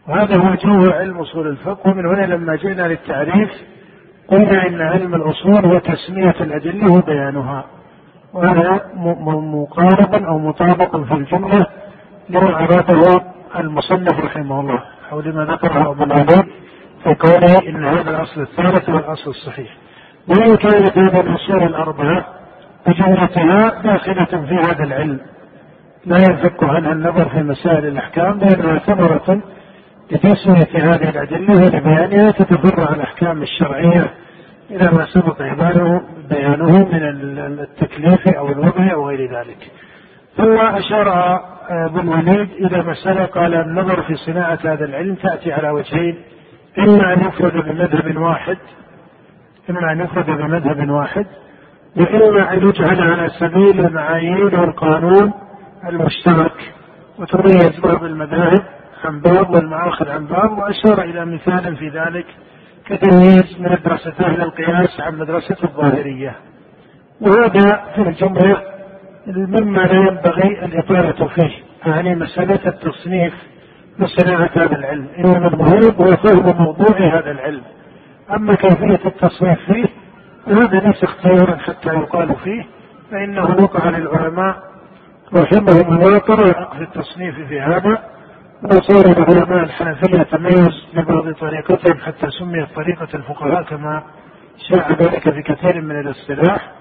وهذا 0.09 0.36
هو 0.36 0.55
جوه 0.55 0.94
علم 0.94 1.19
أصول 1.19 1.47
الفقه. 1.47 1.90
ومن 1.90 2.06
هنا 2.06 2.27
لما 2.27 2.56
جئنا 2.56 2.89
للتعريف 2.89 3.51
قلنا 4.28 4.66
إن 4.66 4.81
علم 4.81 5.15
الأصول 5.15 5.66
هو 5.66 5.78
تسمية 5.78 6.35
الأدلة 6.40 6.93
وبيانها. 6.93 7.65
وهذا 8.32 8.90
مقارب 8.94 10.15
أو 10.15 10.39
مطابق 10.39 10.97
في 10.97 11.15
الجملة 11.15 11.66
لما 12.31 12.65
أراده 12.65 13.38
المصنف 13.57 14.25
رحمه 14.25 14.61
الله. 14.61 14.83
أو 15.12 15.20
لما 15.20 15.45
ذكره 15.45 15.91
أبو 15.91 16.05
العلي 16.05 16.45
في 17.05 17.15
قوله 17.15 17.69
إن 17.69 17.85
هذا 17.85 18.11
الأصل 18.11 18.41
الثالث 18.41 18.91
هو 18.91 18.99
الأصل 18.99 19.31
الصحيح. 19.31 19.77
وإن 20.29 20.57
كانت 20.57 20.99
هذه 20.99 21.20
الأصول 21.20 21.62
الأربعة 21.62 22.27
بجملتها 22.87 23.83
داخلة 23.83 24.47
في 24.47 24.55
هذا 24.55 24.85
العلم. 24.85 25.20
لا 26.07 26.16
ينفك 26.16 26.65
عنها 26.65 26.93
النظر 26.93 27.29
في 27.29 27.43
مسائل 27.43 27.87
الأحكام 27.87 28.39
لأنها 28.39 28.79
ثمرة 28.79 29.41
لتسمية 30.11 30.95
هذه 30.95 31.09
الأدلة 31.09 31.55
ولبيانها 31.55 32.31
تتفرع 32.31 32.95
الأحكام 32.95 33.43
الشرعية 33.43 34.11
إلى 34.70 34.91
ما 34.91 35.07
سبق 35.07 35.43
بيانه 36.31 36.79
من 36.79 37.59
التكليف 37.61 38.29
أو 38.29 38.49
الوضع 38.49 38.93
أو 38.93 39.09
غير 39.09 39.39
ذلك. 39.39 39.70
ثم 40.39 40.59
أشار 40.59 41.40
ابن 41.70 42.01
الوليد 42.01 42.51
إلى 42.51 42.82
مسألة 42.82 43.24
قال 43.24 43.55
النظر 43.55 44.02
في 44.02 44.15
صناعة 44.15 44.59
هذا 44.65 44.85
العلم 44.85 45.15
تأتي 45.15 45.52
على 45.52 45.70
وجهين 45.70 46.19
إما 46.78 47.12
أن 47.12 47.20
يفرد 47.20 47.52
بمذهب 47.52 48.16
واحد 48.16 48.56
إما 49.70 49.93
أن 49.93 50.01
يفرد 50.01 50.27
بمذهب 50.27 50.90
واحد 50.90 51.27
وإما 51.97 52.52
أن 52.52 52.69
يجعل 52.69 53.01
على 53.01 53.28
سبيل 53.28 53.86
المعايير 53.86 54.60
والقانون 54.60 55.32
المشترك. 55.89 56.74
وتميز 57.19 57.81
بعض 57.81 58.05
المذاهب 58.05 58.62
عن 59.05 59.20
بعض 59.20 59.55
والمآخذ 59.55 60.09
عن 60.09 60.27
بعض 60.27 60.59
وأشار 60.59 61.05
إلى 61.05 61.24
مثال 61.24 61.77
في 61.77 61.89
ذلك 61.89 62.27
كتمييز 62.86 63.56
مدرسة 63.60 64.12
أهل 64.20 64.43
القياس 64.43 65.01
عن 65.01 65.19
مدرسة 65.19 65.56
الظاهرية. 65.65 66.36
وهذا 67.20 67.85
في 67.94 68.02
الجملة 68.02 68.62
مما 69.37 69.79
لا 69.81 69.95
ينبغي 69.95 70.65
الإطالة 70.65 71.29
فيه 71.29 71.51
يعني 71.87 72.15
مسألة 72.15 72.61
التصنيف 72.67 73.35
لصناعة 73.99 74.51
هذا 74.55 74.77
العلم. 74.77 75.07
إنما 75.19 75.49
المهم 75.49 75.95
هو 76.01 76.17
فهم 76.17 76.65
موضوع 76.65 76.99
هذا 76.99 77.31
العلم. 77.31 77.63
أما 78.35 78.55
كيفية 78.55 79.01
التصنيف 79.07 79.59
فيه 79.67 79.87
هذا 80.47 80.79
ليس 80.81 81.05
اختيارا 81.05 81.57
حتى 81.57 81.89
يقال 81.89 82.35
فيه 82.45 82.67
فإنه 83.11 83.57
وقع 83.63 83.89
للعلماء 83.91 84.57
رحمهم 85.35 85.97
الله 85.97 86.19
طريقة 86.19 86.71
في 86.77 86.83
التصنيف 86.83 87.35
في 87.49 87.61
هذا. 87.61 87.99
وصار 88.65 89.13
العلماء 89.13 89.65
الحنفية 89.65 90.23
تميز 90.23 90.87
ببعض 90.95 91.33
طريقتهم 91.33 91.99
حتى 91.99 92.31
سميت 92.31 92.69
طريقة 92.77 93.09
الفقهاء 93.15 93.63
كما 93.63 94.03
شاع 94.69 94.91
ذلك 94.91 95.31
في 95.31 95.43
كثير 95.43 95.81
من 95.81 96.01
الاصطلاح 96.01 96.73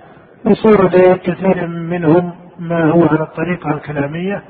وصار 0.45 0.85
لكثير 0.87 1.67
منهم 1.67 2.31
ما 2.59 2.91
هو 2.91 3.05
على 3.05 3.21
الطريقة 3.23 3.69
الكلامية 3.69 4.43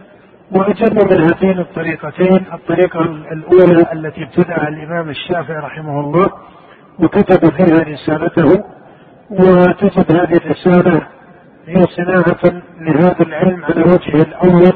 وأجل 0.51 0.95
من 0.95 1.22
هاتين 1.22 1.59
الطريقتين 1.59 2.45
الطريقة 2.53 3.01
الأولى 3.01 3.85
التي 3.93 4.23
ابتدعها 4.23 4.68
الإمام 4.68 5.09
الشافعي 5.09 5.57
رحمه 5.59 5.99
الله 5.99 6.30
وكتب 6.99 7.49
فيها 7.49 7.84
رسالته 7.84 8.64
وتجد 9.30 10.15
هذه 10.15 10.38
الرسالة 10.38 11.07
هي 11.68 11.84
صناعة 11.84 12.61
لهذا 12.81 13.22
العلم 13.22 13.65
على 13.65 13.81
وجهه 13.81 14.22
الأول 14.22 14.73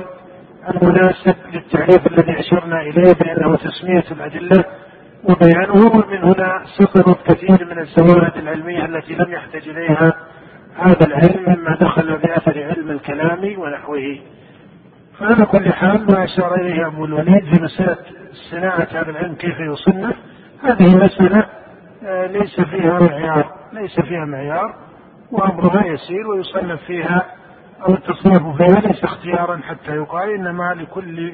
المناسب 0.70 1.36
للتعريف 1.54 2.08
الذي 2.08 2.40
أشرنا 2.40 2.82
إليه 2.82 3.14
بأنه 3.14 3.56
تسمية 3.56 4.04
الأدلة 4.12 4.64
وبيانه 5.24 5.74
ومن 5.74 6.18
هنا 6.24 6.64
سقطت 6.80 7.32
كثير 7.32 7.66
من 7.66 7.80
الزوائد 7.80 8.38
العلمية 8.38 8.86
التي 8.86 9.14
لم 9.14 9.32
يحتج 9.34 9.70
إليها 9.70 10.14
هذا 10.76 11.06
العلم 11.08 11.44
مما 11.48 11.78
دخل 11.82 12.18
بأثر 12.18 12.64
علم 12.64 12.92
الكلام 12.92 13.60
ونحوه. 13.60 14.20
على 15.22 15.46
كل 15.46 15.74
حال 15.74 16.12
ما 16.12 16.24
أشار 16.24 16.56
إليه 16.56 16.88
أبو 16.88 17.06
الوليد 17.06 17.56
في 17.56 17.64
مسألة 17.64 17.98
صناعة 18.52 18.88
هذا 18.92 19.10
العلم 19.10 19.36
كيف 19.36 19.60
يصنف 19.60 20.16
هذه 20.64 20.96
مسألة 20.96 21.46
آه، 22.04 22.28
ليس 22.28 22.62
فيها 22.62 23.00
معيار 23.00 23.54
ليس 23.74 24.00
فيها 24.00 24.26
معيار 24.26 24.76
وأمرها 25.32 25.86
يسير 25.86 26.28
ويصنف 26.28 26.82
فيها 26.82 27.26
أو 27.88 27.94
التصنيف 27.94 28.42
فيها 28.58 28.80
ليس 28.80 29.04
اختيارا 29.04 29.58
حتى 29.58 29.96
يقال 29.96 30.30
إنما 30.30 30.74
لكل 30.74 31.34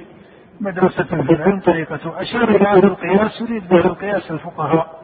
مدرسة 0.62 1.04
في 1.04 1.34
العلم 1.34 1.60
طريقته 1.60 2.22
أشار 2.22 2.50
إلى 2.50 2.68
أهل 2.68 2.86
القياس 2.86 3.42
يريد 3.42 3.70
به 3.70 3.86
القياس 3.86 4.32
الفقهاء 4.32 5.02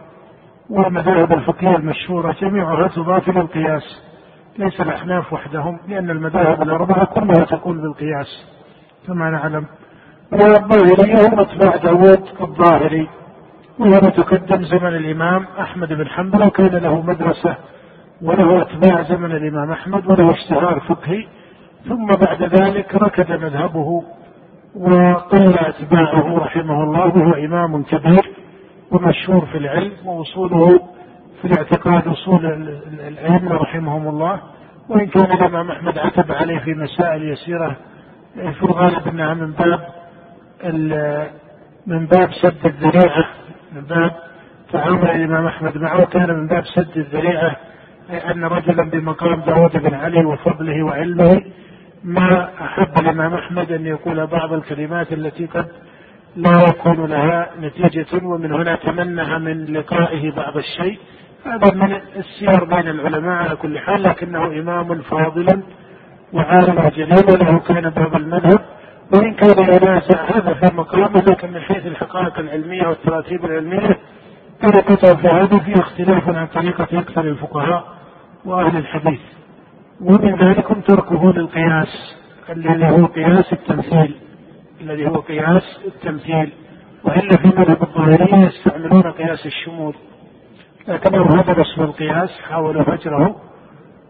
والمذاهب 0.69 1.33
الفقهية 1.33 1.75
المشهورة 1.75 2.35
جميعها 2.41 2.87
تضاف 2.87 3.29
إلى 3.29 3.41
القياس 3.41 4.12
ليس 4.57 4.81
الأحناف 4.81 5.33
وحدهم 5.33 5.79
لأن 5.87 6.09
المذاهب 6.09 6.61
الأربعة 6.61 7.05
كلها 7.05 7.45
تقول 7.45 7.81
بالقياس 7.81 8.45
كما 9.07 9.29
نعلم. 9.29 9.65
والظاهرية 10.31 11.27
هم 11.27 11.39
أتباع 11.39 11.75
داوود 11.75 12.23
الظاهري 12.41 13.09
وهو 13.79 13.99
تقدم 14.09 14.63
زمن 14.63 14.95
الإمام 14.95 15.45
أحمد 15.59 15.93
بن 15.93 16.07
حنبل 16.07 16.43
وكان 16.47 16.75
له 16.75 17.01
مدرسة 17.01 17.55
وله 18.21 18.61
أتباع 18.61 19.01
زمن 19.01 19.31
الإمام 19.31 19.71
أحمد 19.71 20.07
وله 20.07 20.31
اشتهار 20.31 20.79
فقهي. 20.79 21.27
ثم 21.89 22.05
بعد 22.05 22.43
ذلك 22.43 22.95
ركد 22.95 23.31
مذهبه 23.31 24.03
وقل 24.75 25.53
أتباعه 25.59 26.37
رحمه 26.37 26.83
الله 26.83 27.17
وهو 27.17 27.33
إمام 27.33 27.83
كبير 27.83 28.31
ومشهور 28.91 29.45
في 29.45 29.57
العلم 29.57 29.91
ووصوله 30.05 30.79
في 31.43 31.49
الاعتقاد 31.49 32.07
وصول 32.07 32.45
الأئمة 33.07 33.55
رحمهم 33.55 34.07
الله 34.07 34.41
وإن 34.89 35.07
كان 35.07 35.31
الإمام 35.31 35.71
أحمد 35.71 35.97
عتب 35.97 36.31
عليه 36.31 36.59
في 36.59 36.73
مسائل 36.73 37.23
يسيرة 37.23 37.75
في 38.35 38.63
الغالب 38.63 39.07
أنها 39.07 39.33
من 39.33 39.51
باب 39.51 39.79
من 41.87 42.05
باب 42.05 42.29
سد 42.41 42.65
الذريعة 42.65 43.25
من 43.75 43.81
باب 43.81 44.11
تعامل 44.71 45.09
الإمام 45.09 45.45
أحمد 45.45 45.77
معه 45.77 46.05
كان 46.05 46.29
من 46.33 46.47
باب 46.47 46.63
سد 46.65 46.97
الذريعة 46.97 47.55
أن 48.31 48.43
رجلا 48.45 48.89
بمقام 48.89 49.39
داود 49.41 49.77
بن 49.77 49.93
علي 49.93 50.25
وفضله 50.25 50.83
وعلمه 50.83 51.41
ما 52.03 52.49
أحب 52.61 52.97
الإمام 52.99 53.33
أحمد 53.33 53.71
أن 53.71 53.85
يقول 53.85 54.27
بعض 54.27 54.53
الكلمات 54.53 55.13
التي 55.13 55.45
قد 55.45 55.67
لا 56.35 56.51
يكون 56.69 57.05
لها 57.05 57.49
نتيجة 57.61 58.25
ومن 58.25 58.53
هنا 58.53 58.75
تمنها 58.75 59.37
من 59.37 59.65
لقائه 59.65 60.31
بعض 60.31 60.57
الشيء. 60.57 60.99
هذا 61.45 61.73
من 61.73 61.99
السير 62.15 62.63
بين 62.63 62.87
العلماء 62.87 63.43
على 63.43 63.55
كل 63.55 63.79
حال 63.79 64.03
لكنه 64.03 64.45
إمام 64.45 65.01
فاضل 65.01 65.63
وعالم 66.33 66.89
جليل 66.95 67.25
وله 67.33 67.59
كان 67.59 67.89
باب 67.89 68.15
المذهب 68.15 68.59
وإن 69.13 69.33
كان 69.33 69.59
ينازع 69.59 70.23
هذا 70.23 70.53
في 70.53 70.75
مقامه 70.75 71.23
لكن 71.29 71.51
من 71.53 71.59
حيث 71.61 71.85
الحقائق 71.85 72.39
العلمية 72.39 72.87
والتراتيب 72.87 73.45
العلمية 73.45 73.99
طريقته 74.61 75.15
في 75.15 75.27
هذا 75.27 75.57
فيه 75.59 75.73
اختلاف 75.73 76.29
عن 76.29 76.47
طريقة 76.47 76.99
أكثر 76.99 77.21
الفقهاء 77.21 77.83
وأهل 78.45 78.77
الحديث. 78.77 79.19
ومن 80.01 80.35
ذلك 80.35 80.67
تركه 80.87 81.33
للقياس 81.33 82.15
الذي 82.49 82.85
هو 82.85 83.05
قياس 83.05 83.53
التمثيل. 83.53 84.15
الذي 84.81 85.07
هو 85.07 85.15
قياس 85.15 85.79
التمثيل. 85.85 86.51
وإلا 87.03 87.37
في 87.37 87.47
مذهب 87.47 87.81
الظاهرية 87.81 88.45
يستعملون 88.45 89.01
قياس 89.01 89.45
الشمول. 89.45 89.95
لكنهم 90.87 91.39
هذا 91.39 91.61
اسم 91.61 91.81
القياس 91.81 92.29
حاولوا 92.49 92.83
هجره 92.87 93.35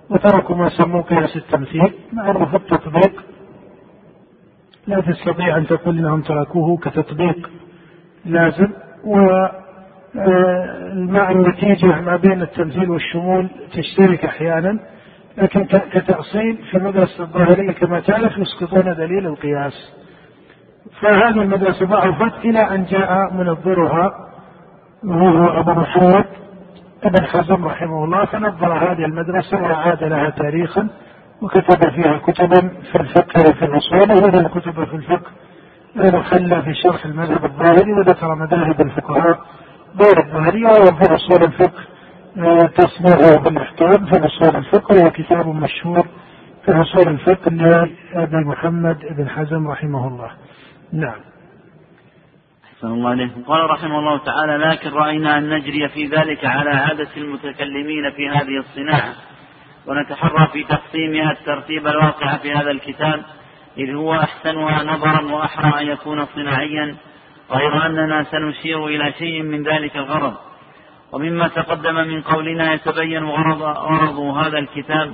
وتركوا 0.09 0.55
ما 0.55 0.69
سموه 0.69 1.01
قياس 1.01 1.37
التمثيل 1.37 1.93
مع 2.13 2.31
أنه 2.31 2.45
في 2.45 2.55
التطبيق. 2.55 3.23
لا 4.87 5.01
تستطيع 5.01 5.57
أن 5.57 5.67
تقول 5.67 5.97
أنهم 5.97 6.21
تركوه 6.21 6.77
كتطبيق 6.77 7.49
لازم 8.25 8.69
و 9.05 9.17
آه، 10.15 10.93
مع 10.93 11.31
النتيجة 11.31 12.01
ما 12.01 12.15
بين 12.15 12.41
التمثيل 12.41 12.89
والشمول 12.89 13.49
تشترك 13.73 14.25
أحيانا 14.25 14.79
لكن 15.37 15.65
كتأصيل 15.65 16.57
في 16.71 16.77
مدرسة 16.77 17.23
الظاهرية 17.23 17.71
كما 17.71 17.99
تعرف 17.99 18.37
يسقطون 18.37 18.95
دليل 18.95 19.27
القياس. 19.27 19.93
فهذه 21.01 21.41
المدرسة 21.41 21.85
ضعفت 21.85 22.45
إلى 22.45 22.59
أن 22.59 22.85
جاء 22.85 23.33
منظرها 23.33 24.11
وهو 25.03 25.59
أبو 25.59 25.71
محمد. 25.71 26.25
ابن 27.05 27.25
حزم 27.25 27.65
رحمه 27.65 28.03
الله 28.03 28.25
فنظر 28.25 28.73
هذه 28.73 29.05
المدرسة 29.05 29.61
وأعاد 29.61 30.03
لها 30.03 30.29
تاريخا 30.29 30.87
وكتب 31.41 31.89
فيها 31.89 32.17
كتبا 32.17 32.69
في 32.91 32.95
الفقه 32.99 33.49
وفي 33.49 33.65
الأصول 33.65 34.11
وهذا 34.11 34.47
كتب 34.47 34.83
في 34.83 34.95
الفقه 34.95 35.31
خلى 36.21 36.61
في 36.61 36.73
شرح 36.73 37.05
المذهب 37.05 37.45
الظاهري 37.45 37.93
وذكر 37.93 38.35
مذاهب 38.35 38.81
الفقهاء 38.81 39.39
غير 40.01 40.19
الظاهرية 40.25 40.67
وفي 40.67 41.15
أصول 41.15 41.43
الفقه 41.43 41.83
آه، 42.37 42.59
تصنيعه 42.65 43.39
بالاحكام 43.39 44.05
في 44.05 44.25
أصول 44.25 44.55
الفقه 44.55 44.95
وهو 44.95 45.11
كتاب 45.11 45.47
مشهور 45.47 46.05
في 46.65 46.71
أصول 46.71 47.07
الفقه 47.07 47.49
لأبي 47.51 48.37
محمد 48.45 48.97
بن 49.17 49.29
حزم 49.29 49.67
رحمه 49.67 50.07
الله. 50.07 50.31
نعم. 50.93 51.19
أحسن 52.83 52.95
الله 52.95 53.09
عليكم 53.09 53.43
قال 53.43 53.69
رحمه 53.69 53.99
الله 53.99 54.17
تعالى 54.17 54.57
لكن 54.57 54.89
رأينا 54.89 55.37
أن 55.37 55.49
نجري 55.49 55.89
في 55.89 56.05
ذلك 56.05 56.45
على 56.45 56.69
عادة 56.69 57.07
المتكلمين 57.17 58.11
في 58.11 58.29
هذه 58.29 58.57
الصناعة. 58.59 59.13
ونتحرى 59.87 60.47
في 60.47 60.63
تقسيمها 60.63 61.31
الترتيب 61.31 61.87
الواقع 61.87 62.37
في 62.37 62.53
هذا 62.53 62.71
الكتاب 62.71 63.21
إذ 63.77 63.95
هو 63.95 64.15
أحسنها 64.15 64.83
نظرا 64.83 65.21
وأحرى 65.21 65.81
أن 65.81 65.87
يكون 65.87 66.25
صناعيا 66.25 66.95
غير 67.51 67.85
أننا 67.85 68.23
سنشير 68.23 68.87
إلى 68.87 69.13
شيء 69.19 69.41
من 69.43 69.63
ذلك 69.63 69.97
الغرض. 69.97 70.33
ومما 71.11 71.47
تقدم 71.47 71.95
من 71.95 72.21
قولنا 72.21 72.73
يتبين 72.73 73.23
غرض, 73.23 73.61
غرض 73.61 74.19
هذا 74.19 74.59
الكتاب 74.59 75.13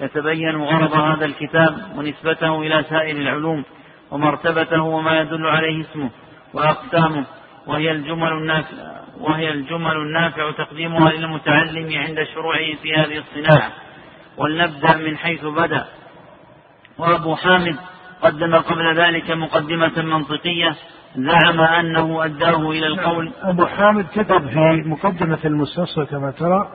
يتبين 0.00 0.56
غرض 0.56 0.94
هذا 0.94 1.24
الكتاب 1.24 1.78
ونسبته 1.96 2.62
إلى 2.62 2.84
سائر 2.90 3.16
العلوم 3.16 3.64
ومرتبته 4.10 4.82
وما 4.82 5.20
يدل 5.20 5.46
عليه 5.46 5.80
اسمه. 5.80 6.10
وأقسامه 6.54 7.24
وهي 7.66 7.90
الجمل 7.90 8.32
النافع 8.32 8.76
وهي 9.20 9.50
الجمل 9.50 9.96
النافع 9.96 10.50
تقديمها 10.50 11.12
للمتعلم 11.12 11.98
عند 11.98 12.22
شروعه 12.34 12.74
في 12.82 12.94
هذه 12.96 13.18
الصناعة. 13.18 13.70
ولنبدأ 14.36 14.96
من 14.96 15.16
حيث 15.16 15.44
بدأ. 15.44 15.84
وأبو 16.98 17.36
حامد 17.36 17.76
قدم 18.22 18.54
قبل 18.56 18.96
ذلك 18.96 19.30
مقدمة 19.30 20.02
منطقية 20.02 20.74
زعم 21.16 21.60
أنه 21.60 22.24
أداه 22.24 22.70
إلى 22.70 22.86
القول. 22.86 23.32
أبو 23.42 23.66
حامد 23.66 24.06
كتب 24.14 24.48
في 24.48 24.82
مقدمة 24.86 25.38
المستصفى 25.44 26.06
كما 26.06 26.30
ترى 26.30 26.68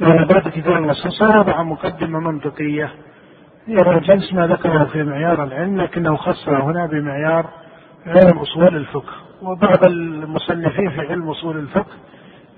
يعني 0.00 0.24
بعد 0.24 0.48
كتاب 0.48 0.72
المستصفى 0.72 1.38
وضع 1.38 1.62
مقدمة 1.62 2.20
منطقية. 2.20 2.90
هي 3.66 4.00
جنس 4.00 4.32
ما 4.32 4.46
ذكره 4.46 4.84
في 4.84 5.02
معيار 5.02 5.44
العلم 5.44 5.80
لكنه 5.80 6.16
خصها 6.16 6.62
هنا 6.62 6.86
بمعيار 6.86 7.50
علم 8.06 8.38
أصول 8.38 8.76
الفقه 8.76 9.12
وبعض 9.42 9.84
المصنفين 9.84 10.90
في 10.90 11.00
علم 11.00 11.28
أصول 11.30 11.56
الفقه 11.56 11.92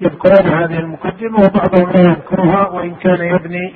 يذكرون 0.01 0.52
هذه 0.52 0.78
المقدمة 0.78 1.39
وبعضهم 1.39 1.90
لا 1.90 2.01
يذكرها 2.01 2.68
وإن 2.68 2.94
كان 2.94 3.35
يبني 3.35 3.74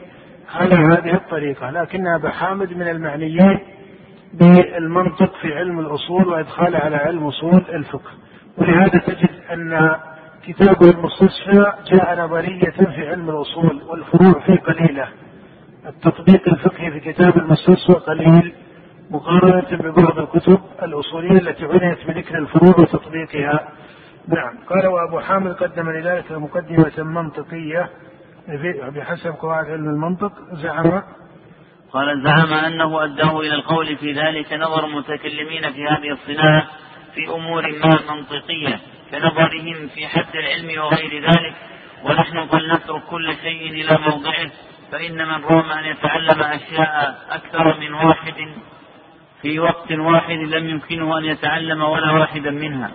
على 0.54 0.74
هذه 0.74 1.14
الطريقة. 1.14 1.70
لكن 1.70 2.06
أبا 2.06 2.30
حامد 2.30 2.72
من 2.72 2.88
المعنيين 2.88 3.58
بالمنطق 4.34 5.32
في 5.42 5.54
علم 5.54 5.80
الأصول 5.80 6.28
وإدخاله 6.28 6.78
على 6.78 6.96
علم 6.96 7.26
أصول 7.26 7.62
الفقه. 7.72 8.10
ولهذا 8.58 8.98
تجد 8.98 9.30
أن 9.52 9.90
كتابه 10.46 10.90
المستصفى 10.90 11.72
جاء 11.92 12.24
نظرية 12.24 12.70
في 12.94 13.08
علم 13.08 13.30
الأصول 13.30 13.82
والفروع 13.88 14.40
فيه 14.46 14.56
قليلة. 14.56 15.08
التطبيق 15.86 16.48
الفقهي 16.48 16.90
في 16.90 17.12
كتاب 17.12 17.36
المستصفى 17.36 17.92
قليل. 17.92 18.54
مقارنة 19.10 19.68
ببعض 19.70 20.18
الكتب 20.18 20.60
الأصولية 20.82 21.38
التي 21.38 21.64
عنيت 21.64 22.06
بذكر 22.06 22.38
الفروع 22.38 22.80
وتطبيقها. 22.80 23.68
نعم. 24.28 24.64
قال 24.68 24.86
وأبو 24.86 25.20
حامد 25.20 25.52
قدم 25.52 25.90
لذلك 25.90 26.32
مقدمة 26.32 26.92
منطقية 26.98 27.90
بحسب 28.94 29.30
قواعد 29.30 29.70
علم 29.70 29.88
المنطق. 29.88 30.32
زعم. 30.52 31.02
قال 31.92 32.22
زعم 32.24 32.52
أنه 32.52 33.04
أداه 33.04 33.40
إلى 33.40 33.54
القول 33.54 33.96
في 33.96 34.12
ذلك 34.12 34.52
نظر 34.52 34.84
المتكلمين 34.84 35.72
في 35.72 35.84
هذه 35.84 36.10
الصناعة 36.12 36.66
في 37.14 37.34
أمور 37.34 37.62
ما 37.62 38.14
منطقية 38.14 38.80
كنظرهم 39.10 39.88
في 39.94 40.06
حد 40.06 40.36
العلم 40.36 40.82
وغير 40.82 41.30
ذلك. 41.30 41.54
ونحن 42.04 42.46
فلنترك 42.46 43.02
كل 43.10 43.34
شيء 43.42 43.70
إلى 43.70 43.98
موضعه 43.98 44.50
فإن 44.92 45.28
من 45.28 45.44
رام 45.44 45.70
أن 45.70 45.84
يتعلم 45.84 46.42
أشياء 46.42 47.18
أكثر 47.30 47.80
من 47.80 47.94
واحد 47.94 48.34
في 49.42 49.58
وقت 49.58 49.92
واحد 49.92 50.38
لم 50.38 50.68
يمكنه 50.68 51.18
أن 51.18 51.24
يتعلم 51.24 51.82
ولا 51.82 52.12
واحدا 52.12 52.50
منها. 52.50 52.90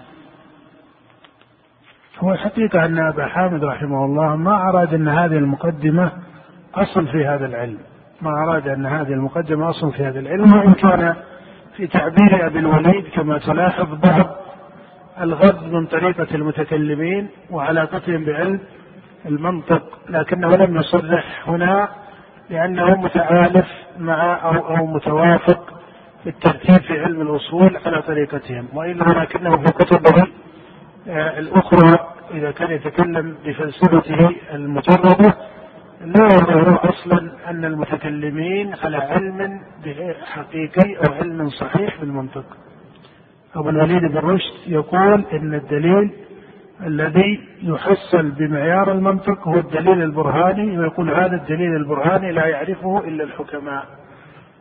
هو 2.19 2.31
الحقيقة 2.31 2.85
أن 2.85 2.97
أبا 2.97 3.25
حامد 3.25 3.63
رحمه 3.63 4.05
الله 4.05 4.35
ما 4.35 4.69
أراد 4.69 4.93
أن 4.93 5.07
هذه 5.07 5.37
المقدمة 5.37 6.11
أصل 6.75 7.07
في 7.07 7.25
هذا 7.25 7.45
العلم. 7.45 7.79
ما 8.21 8.31
أراد 8.47 8.67
أن 8.67 8.85
هذه 8.85 9.13
المقدمة 9.13 9.69
أصل 9.69 9.91
في 9.91 10.05
هذا 10.05 10.19
العلم 10.19 10.53
وإن 10.53 10.73
كان 10.73 11.15
في 11.77 11.87
تعبير 11.87 12.47
أبي 12.47 12.59
الوليد 12.59 13.07
كما 13.07 13.37
تلاحظ 13.37 13.93
بعض 13.93 14.35
الغض 15.21 15.63
من 15.63 15.85
طريقة 15.85 16.35
المتكلمين 16.35 17.29
وعلاقتهم 17.51 18.25
بعلم 18.25 18.59
المنطق 19.25 19.83
لكنه 20.09 20.55
لم 20.55 20.77
يصرح 20.77 21.49
هنا 21.49 21.89
لأنه 22.49 23.01
متعالف 23.01 23.67
مع 23.99 24.39
أو, 24.43 24.77
أو 24.77 24.85
متوافق 24.85 25.74
الترتيب 26.27 26.81
في 26.81 26.99
علم 26.99 27.21
الأصول 27.21 27.77
على 27.85 28.01
طريقتهم 28.01 28.67
وإلا 28.73 29.09
ولكنه 29.09 29.57
في 29.57 29.63
كتبه 29.71 30.27
آه، 31.07 31.39
الأخرى 31.39 32.07
إذا 32.33 32.51
كان 32.51 32.71
يتكلم 32.71 33.35
بفلسفته 33.45 34.35
المجردة 34.53 35.35
لا 36.05 36.25
يظهر 36.25 36.89
أصلا 36.89 37.31
أن 37.49 37.65
المتكلمين 37.65 38.73
على 38.83 38.97
علم 38.97 39.61
حقيقي 40.25 40.95
أو 40.95 41.13
علم 41.13 41.49
صحيح 41.49 41.99
بالمنطق 41.99 42.45
أبو 43.55 43.69
الوليد 43.69 44.01
بن 44.11 44.17
رشد 44.17 44.53
يقول 44.67 45.25
إن 45.33 45.53
الدليل 45.53 46.11
الذي 46.85 47.39
يحصل 47.63 48.31
بمعيار 48.31 48.91
المنطق 48.91 49.47
هو 49.47 49.55
الدليل 49.55 50.01
البرهاني 50.01 50.79
ويقول 50.79 51.09
هذا 51.09 51.35
الدليل 51.35 51.75
البرهاني 51.75 52.31
لا 52.31 52.45
يعرفه 52.45 52.99
إلا 52.99 53.23
الحكماء. 53.23 53.85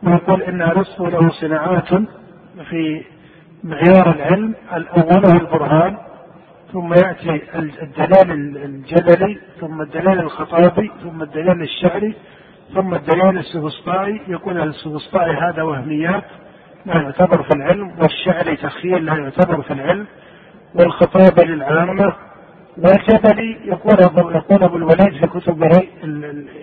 ويقول 0.03 0.41
إن 0.43 0.61
أرسطو 0.61 1.05
له 1.05 1.29
صناعات 1.29 1.89
في 2.69 3.03
معيار 3.63 4.15
العلم 4.15 4.53
الأول 4.73 5.25
البرهان 5.41 5.97
ثم 6.73 6.93
يأتي 6.93 7.41
الدليل 7.55 8.31
الجدلي 8.57 9.37
ثم 9.59 9.81
الدليل 9.81 10.19
الخطابي 10.19 10.91
ثم 11.03 11.21
الدليل 11.21 11.61
الشعري 11.61 12.15
ثم 12.73 12.93
الدليل 12.93 13.37
السفسطائي 13.37 14.21
يقول 14.27 14.61
السفسطائي 14.61 15.35
هذا 15.37 15.63
وهميات 15.63 16.23
لا 16.85 16.93
يعتبر 16.93 17.43
في 17.43 17.55
العلم 17.55 17.91
والشعري 18.01 18.55
تخيل 18.55 19.05
لا 19.05 19.15
يعتبر 19.15 19.61
في 19.61 19.73
العلم 19.73 20.05
والخطابة 20.75 21.43
للعامة. 21.43 22.13
والجدلي 22.77 23.57
يقول 23.65 23.99
يقول 24.35 24.63
أبو 24.63 24.77
الوليد 24.77 25.13
في 25.19 25.27
كتبه 25.27 25.87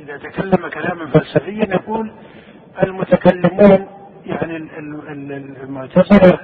إذا 0.03 0.17
تكلم 0.17 0.69
كلاما 0.69 1.07
فلسفيا 1.07 1.75
يقول 1.75 2.13
المتكلمون 2.83 3.87
يعني 4.27 4.57
المعتزله 5.63 6.39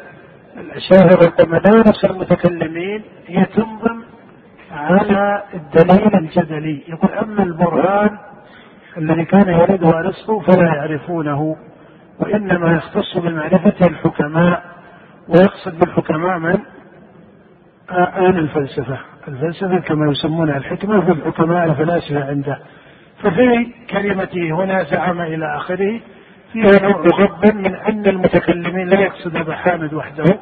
الأشاعرة 0.56 1.32
والمدارس 1.38 2.05
المتكلمين 2.05 3.02
هي 3.26 3.44
تنظم 3.44 4.02
على 4.72 5.42
الدليل 5.55 6.14
الجدلي. 6.14 6.82
يقول 6.88 7.12
أما 7.12 7.42
البرهان 7.42 8.18
الذي 8.96 9.24
كان 9.24 9.48
يريده 9.48 9.88
أرسطو 9.98 10.40
فلا 10.40 10.66
يعرفونه 10.66 11.56
وإنما 12.20 12.72
يختص 12.76 13.18
بمعرفته 13.18 13.86
الحكماء. 13.86 14.62
ويقصد 15.28 15.78
بالحكماء 15.78 16.38
من؟ 16.38 16.59
آن 17.90 18.38
الفلسفة. 18.38 18.98
الفلسفة 19.28 19.78
كما 19.78 20.10
يسمونها 20.12 20.56
الحكمة 20.56 21.00
في 21.00 21.12
الحكماء 21.12 21.64
الفلاسفة 21.64 22.28
عنده. 22.28 22.59
ففي 23.22 23.72
كلمته 23.90 24.50
هنا 24.50 24.82
زعم 24.82 25.20
إلى 25.20 25.56
آخره 25.56 26.00
فيها 26.52 26.82
نوع 26.82 27.02
غض 27.02 27.54
من 27.54 27.74
أن 27.74 28.06
المتكلمين 28.06 28.88
لا 28.88 29.00
يقصد 29.00 29.36
أبا 29.36 29.54
حامد 29.54 29.94
وحده. 29.94 30.38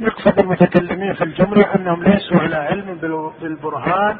يقصد 0.00 0.38
المتكلمين 0.38 1.14
في 1.14 1.24
الجملة 1.24 1.74
أنهم 1.74 2.02
ليسوا 2.02 2.40
على 2.40 2.56
علم 2.56 2.98
بالبرهان 3.42 4.16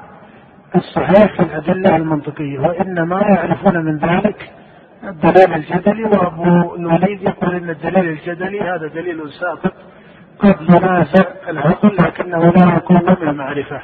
الصحيح 0.76 1.36
في 1.36 1.42
الأدلة 1.42 1.96
المنطقية 1.96 2.58
وإنما 2.58 3.20
يعرفون 3.20 3.84
من 3.84 3.98
ذلك 3.98 4.50
الدليل 5.04 5.54
الجدلي. 5.54 6.04
وأبو 6.04 6.74
الوليد 6.74 7.22
يقول 7.22 7.54
أن 7.54 7.70
الدليل 7.70 8.08
الجدلي 8.08 8.60
هذا 8.60 8.86
دليل 8.86 9.30
ساقط 9.40 9.72
قد 10.38 10.56
ينازع 10.60 11.24
العقل 11.48 11.96
لكنه 11.96 12.50
لا 12.50 12.76
يكون 12.76 13.16
من 13.20 13.28
المعرفة. 13.28 13.80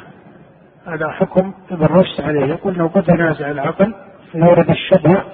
هذا 0.86 1.10
حكم 1.10 1.52
ابن 1.70 1.86
رشد 1.86 2.20
عليه. 2.20 2.46
يقول 2.46 2.74
لو 2.74 2.86
قد 2.86 3.08
ينازع 3.08 3.50
العقل 3.50 3.94
فيورد 4.32 4.70
الشبهة 4.70 5.24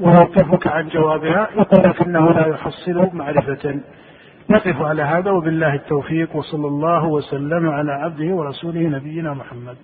ويوقفك 0.00 0.66
عن 0.66 0.88
جوابها 0.88 1.48
يقول 1.56 1.84
لكنه 1.84 2.32
لا 2.32 2.46
يحصل 2.46 3.10
معرفة. 3.12 3.80
نقف 4.50 4.82
على 4.82 5.02
هذا 5.02 5.30
وبالله 5.30 5.74
التوفيق 5.74 6.36
وصلى 6.36 6.66
الله 6.68 7.06
وسلم 7.06 7.68
على 7.68 7.92
عبده 7.92 8.34
ورسوله 8.34 8.80
نبينا 8.80 9.34
محمد. 9.34 9.76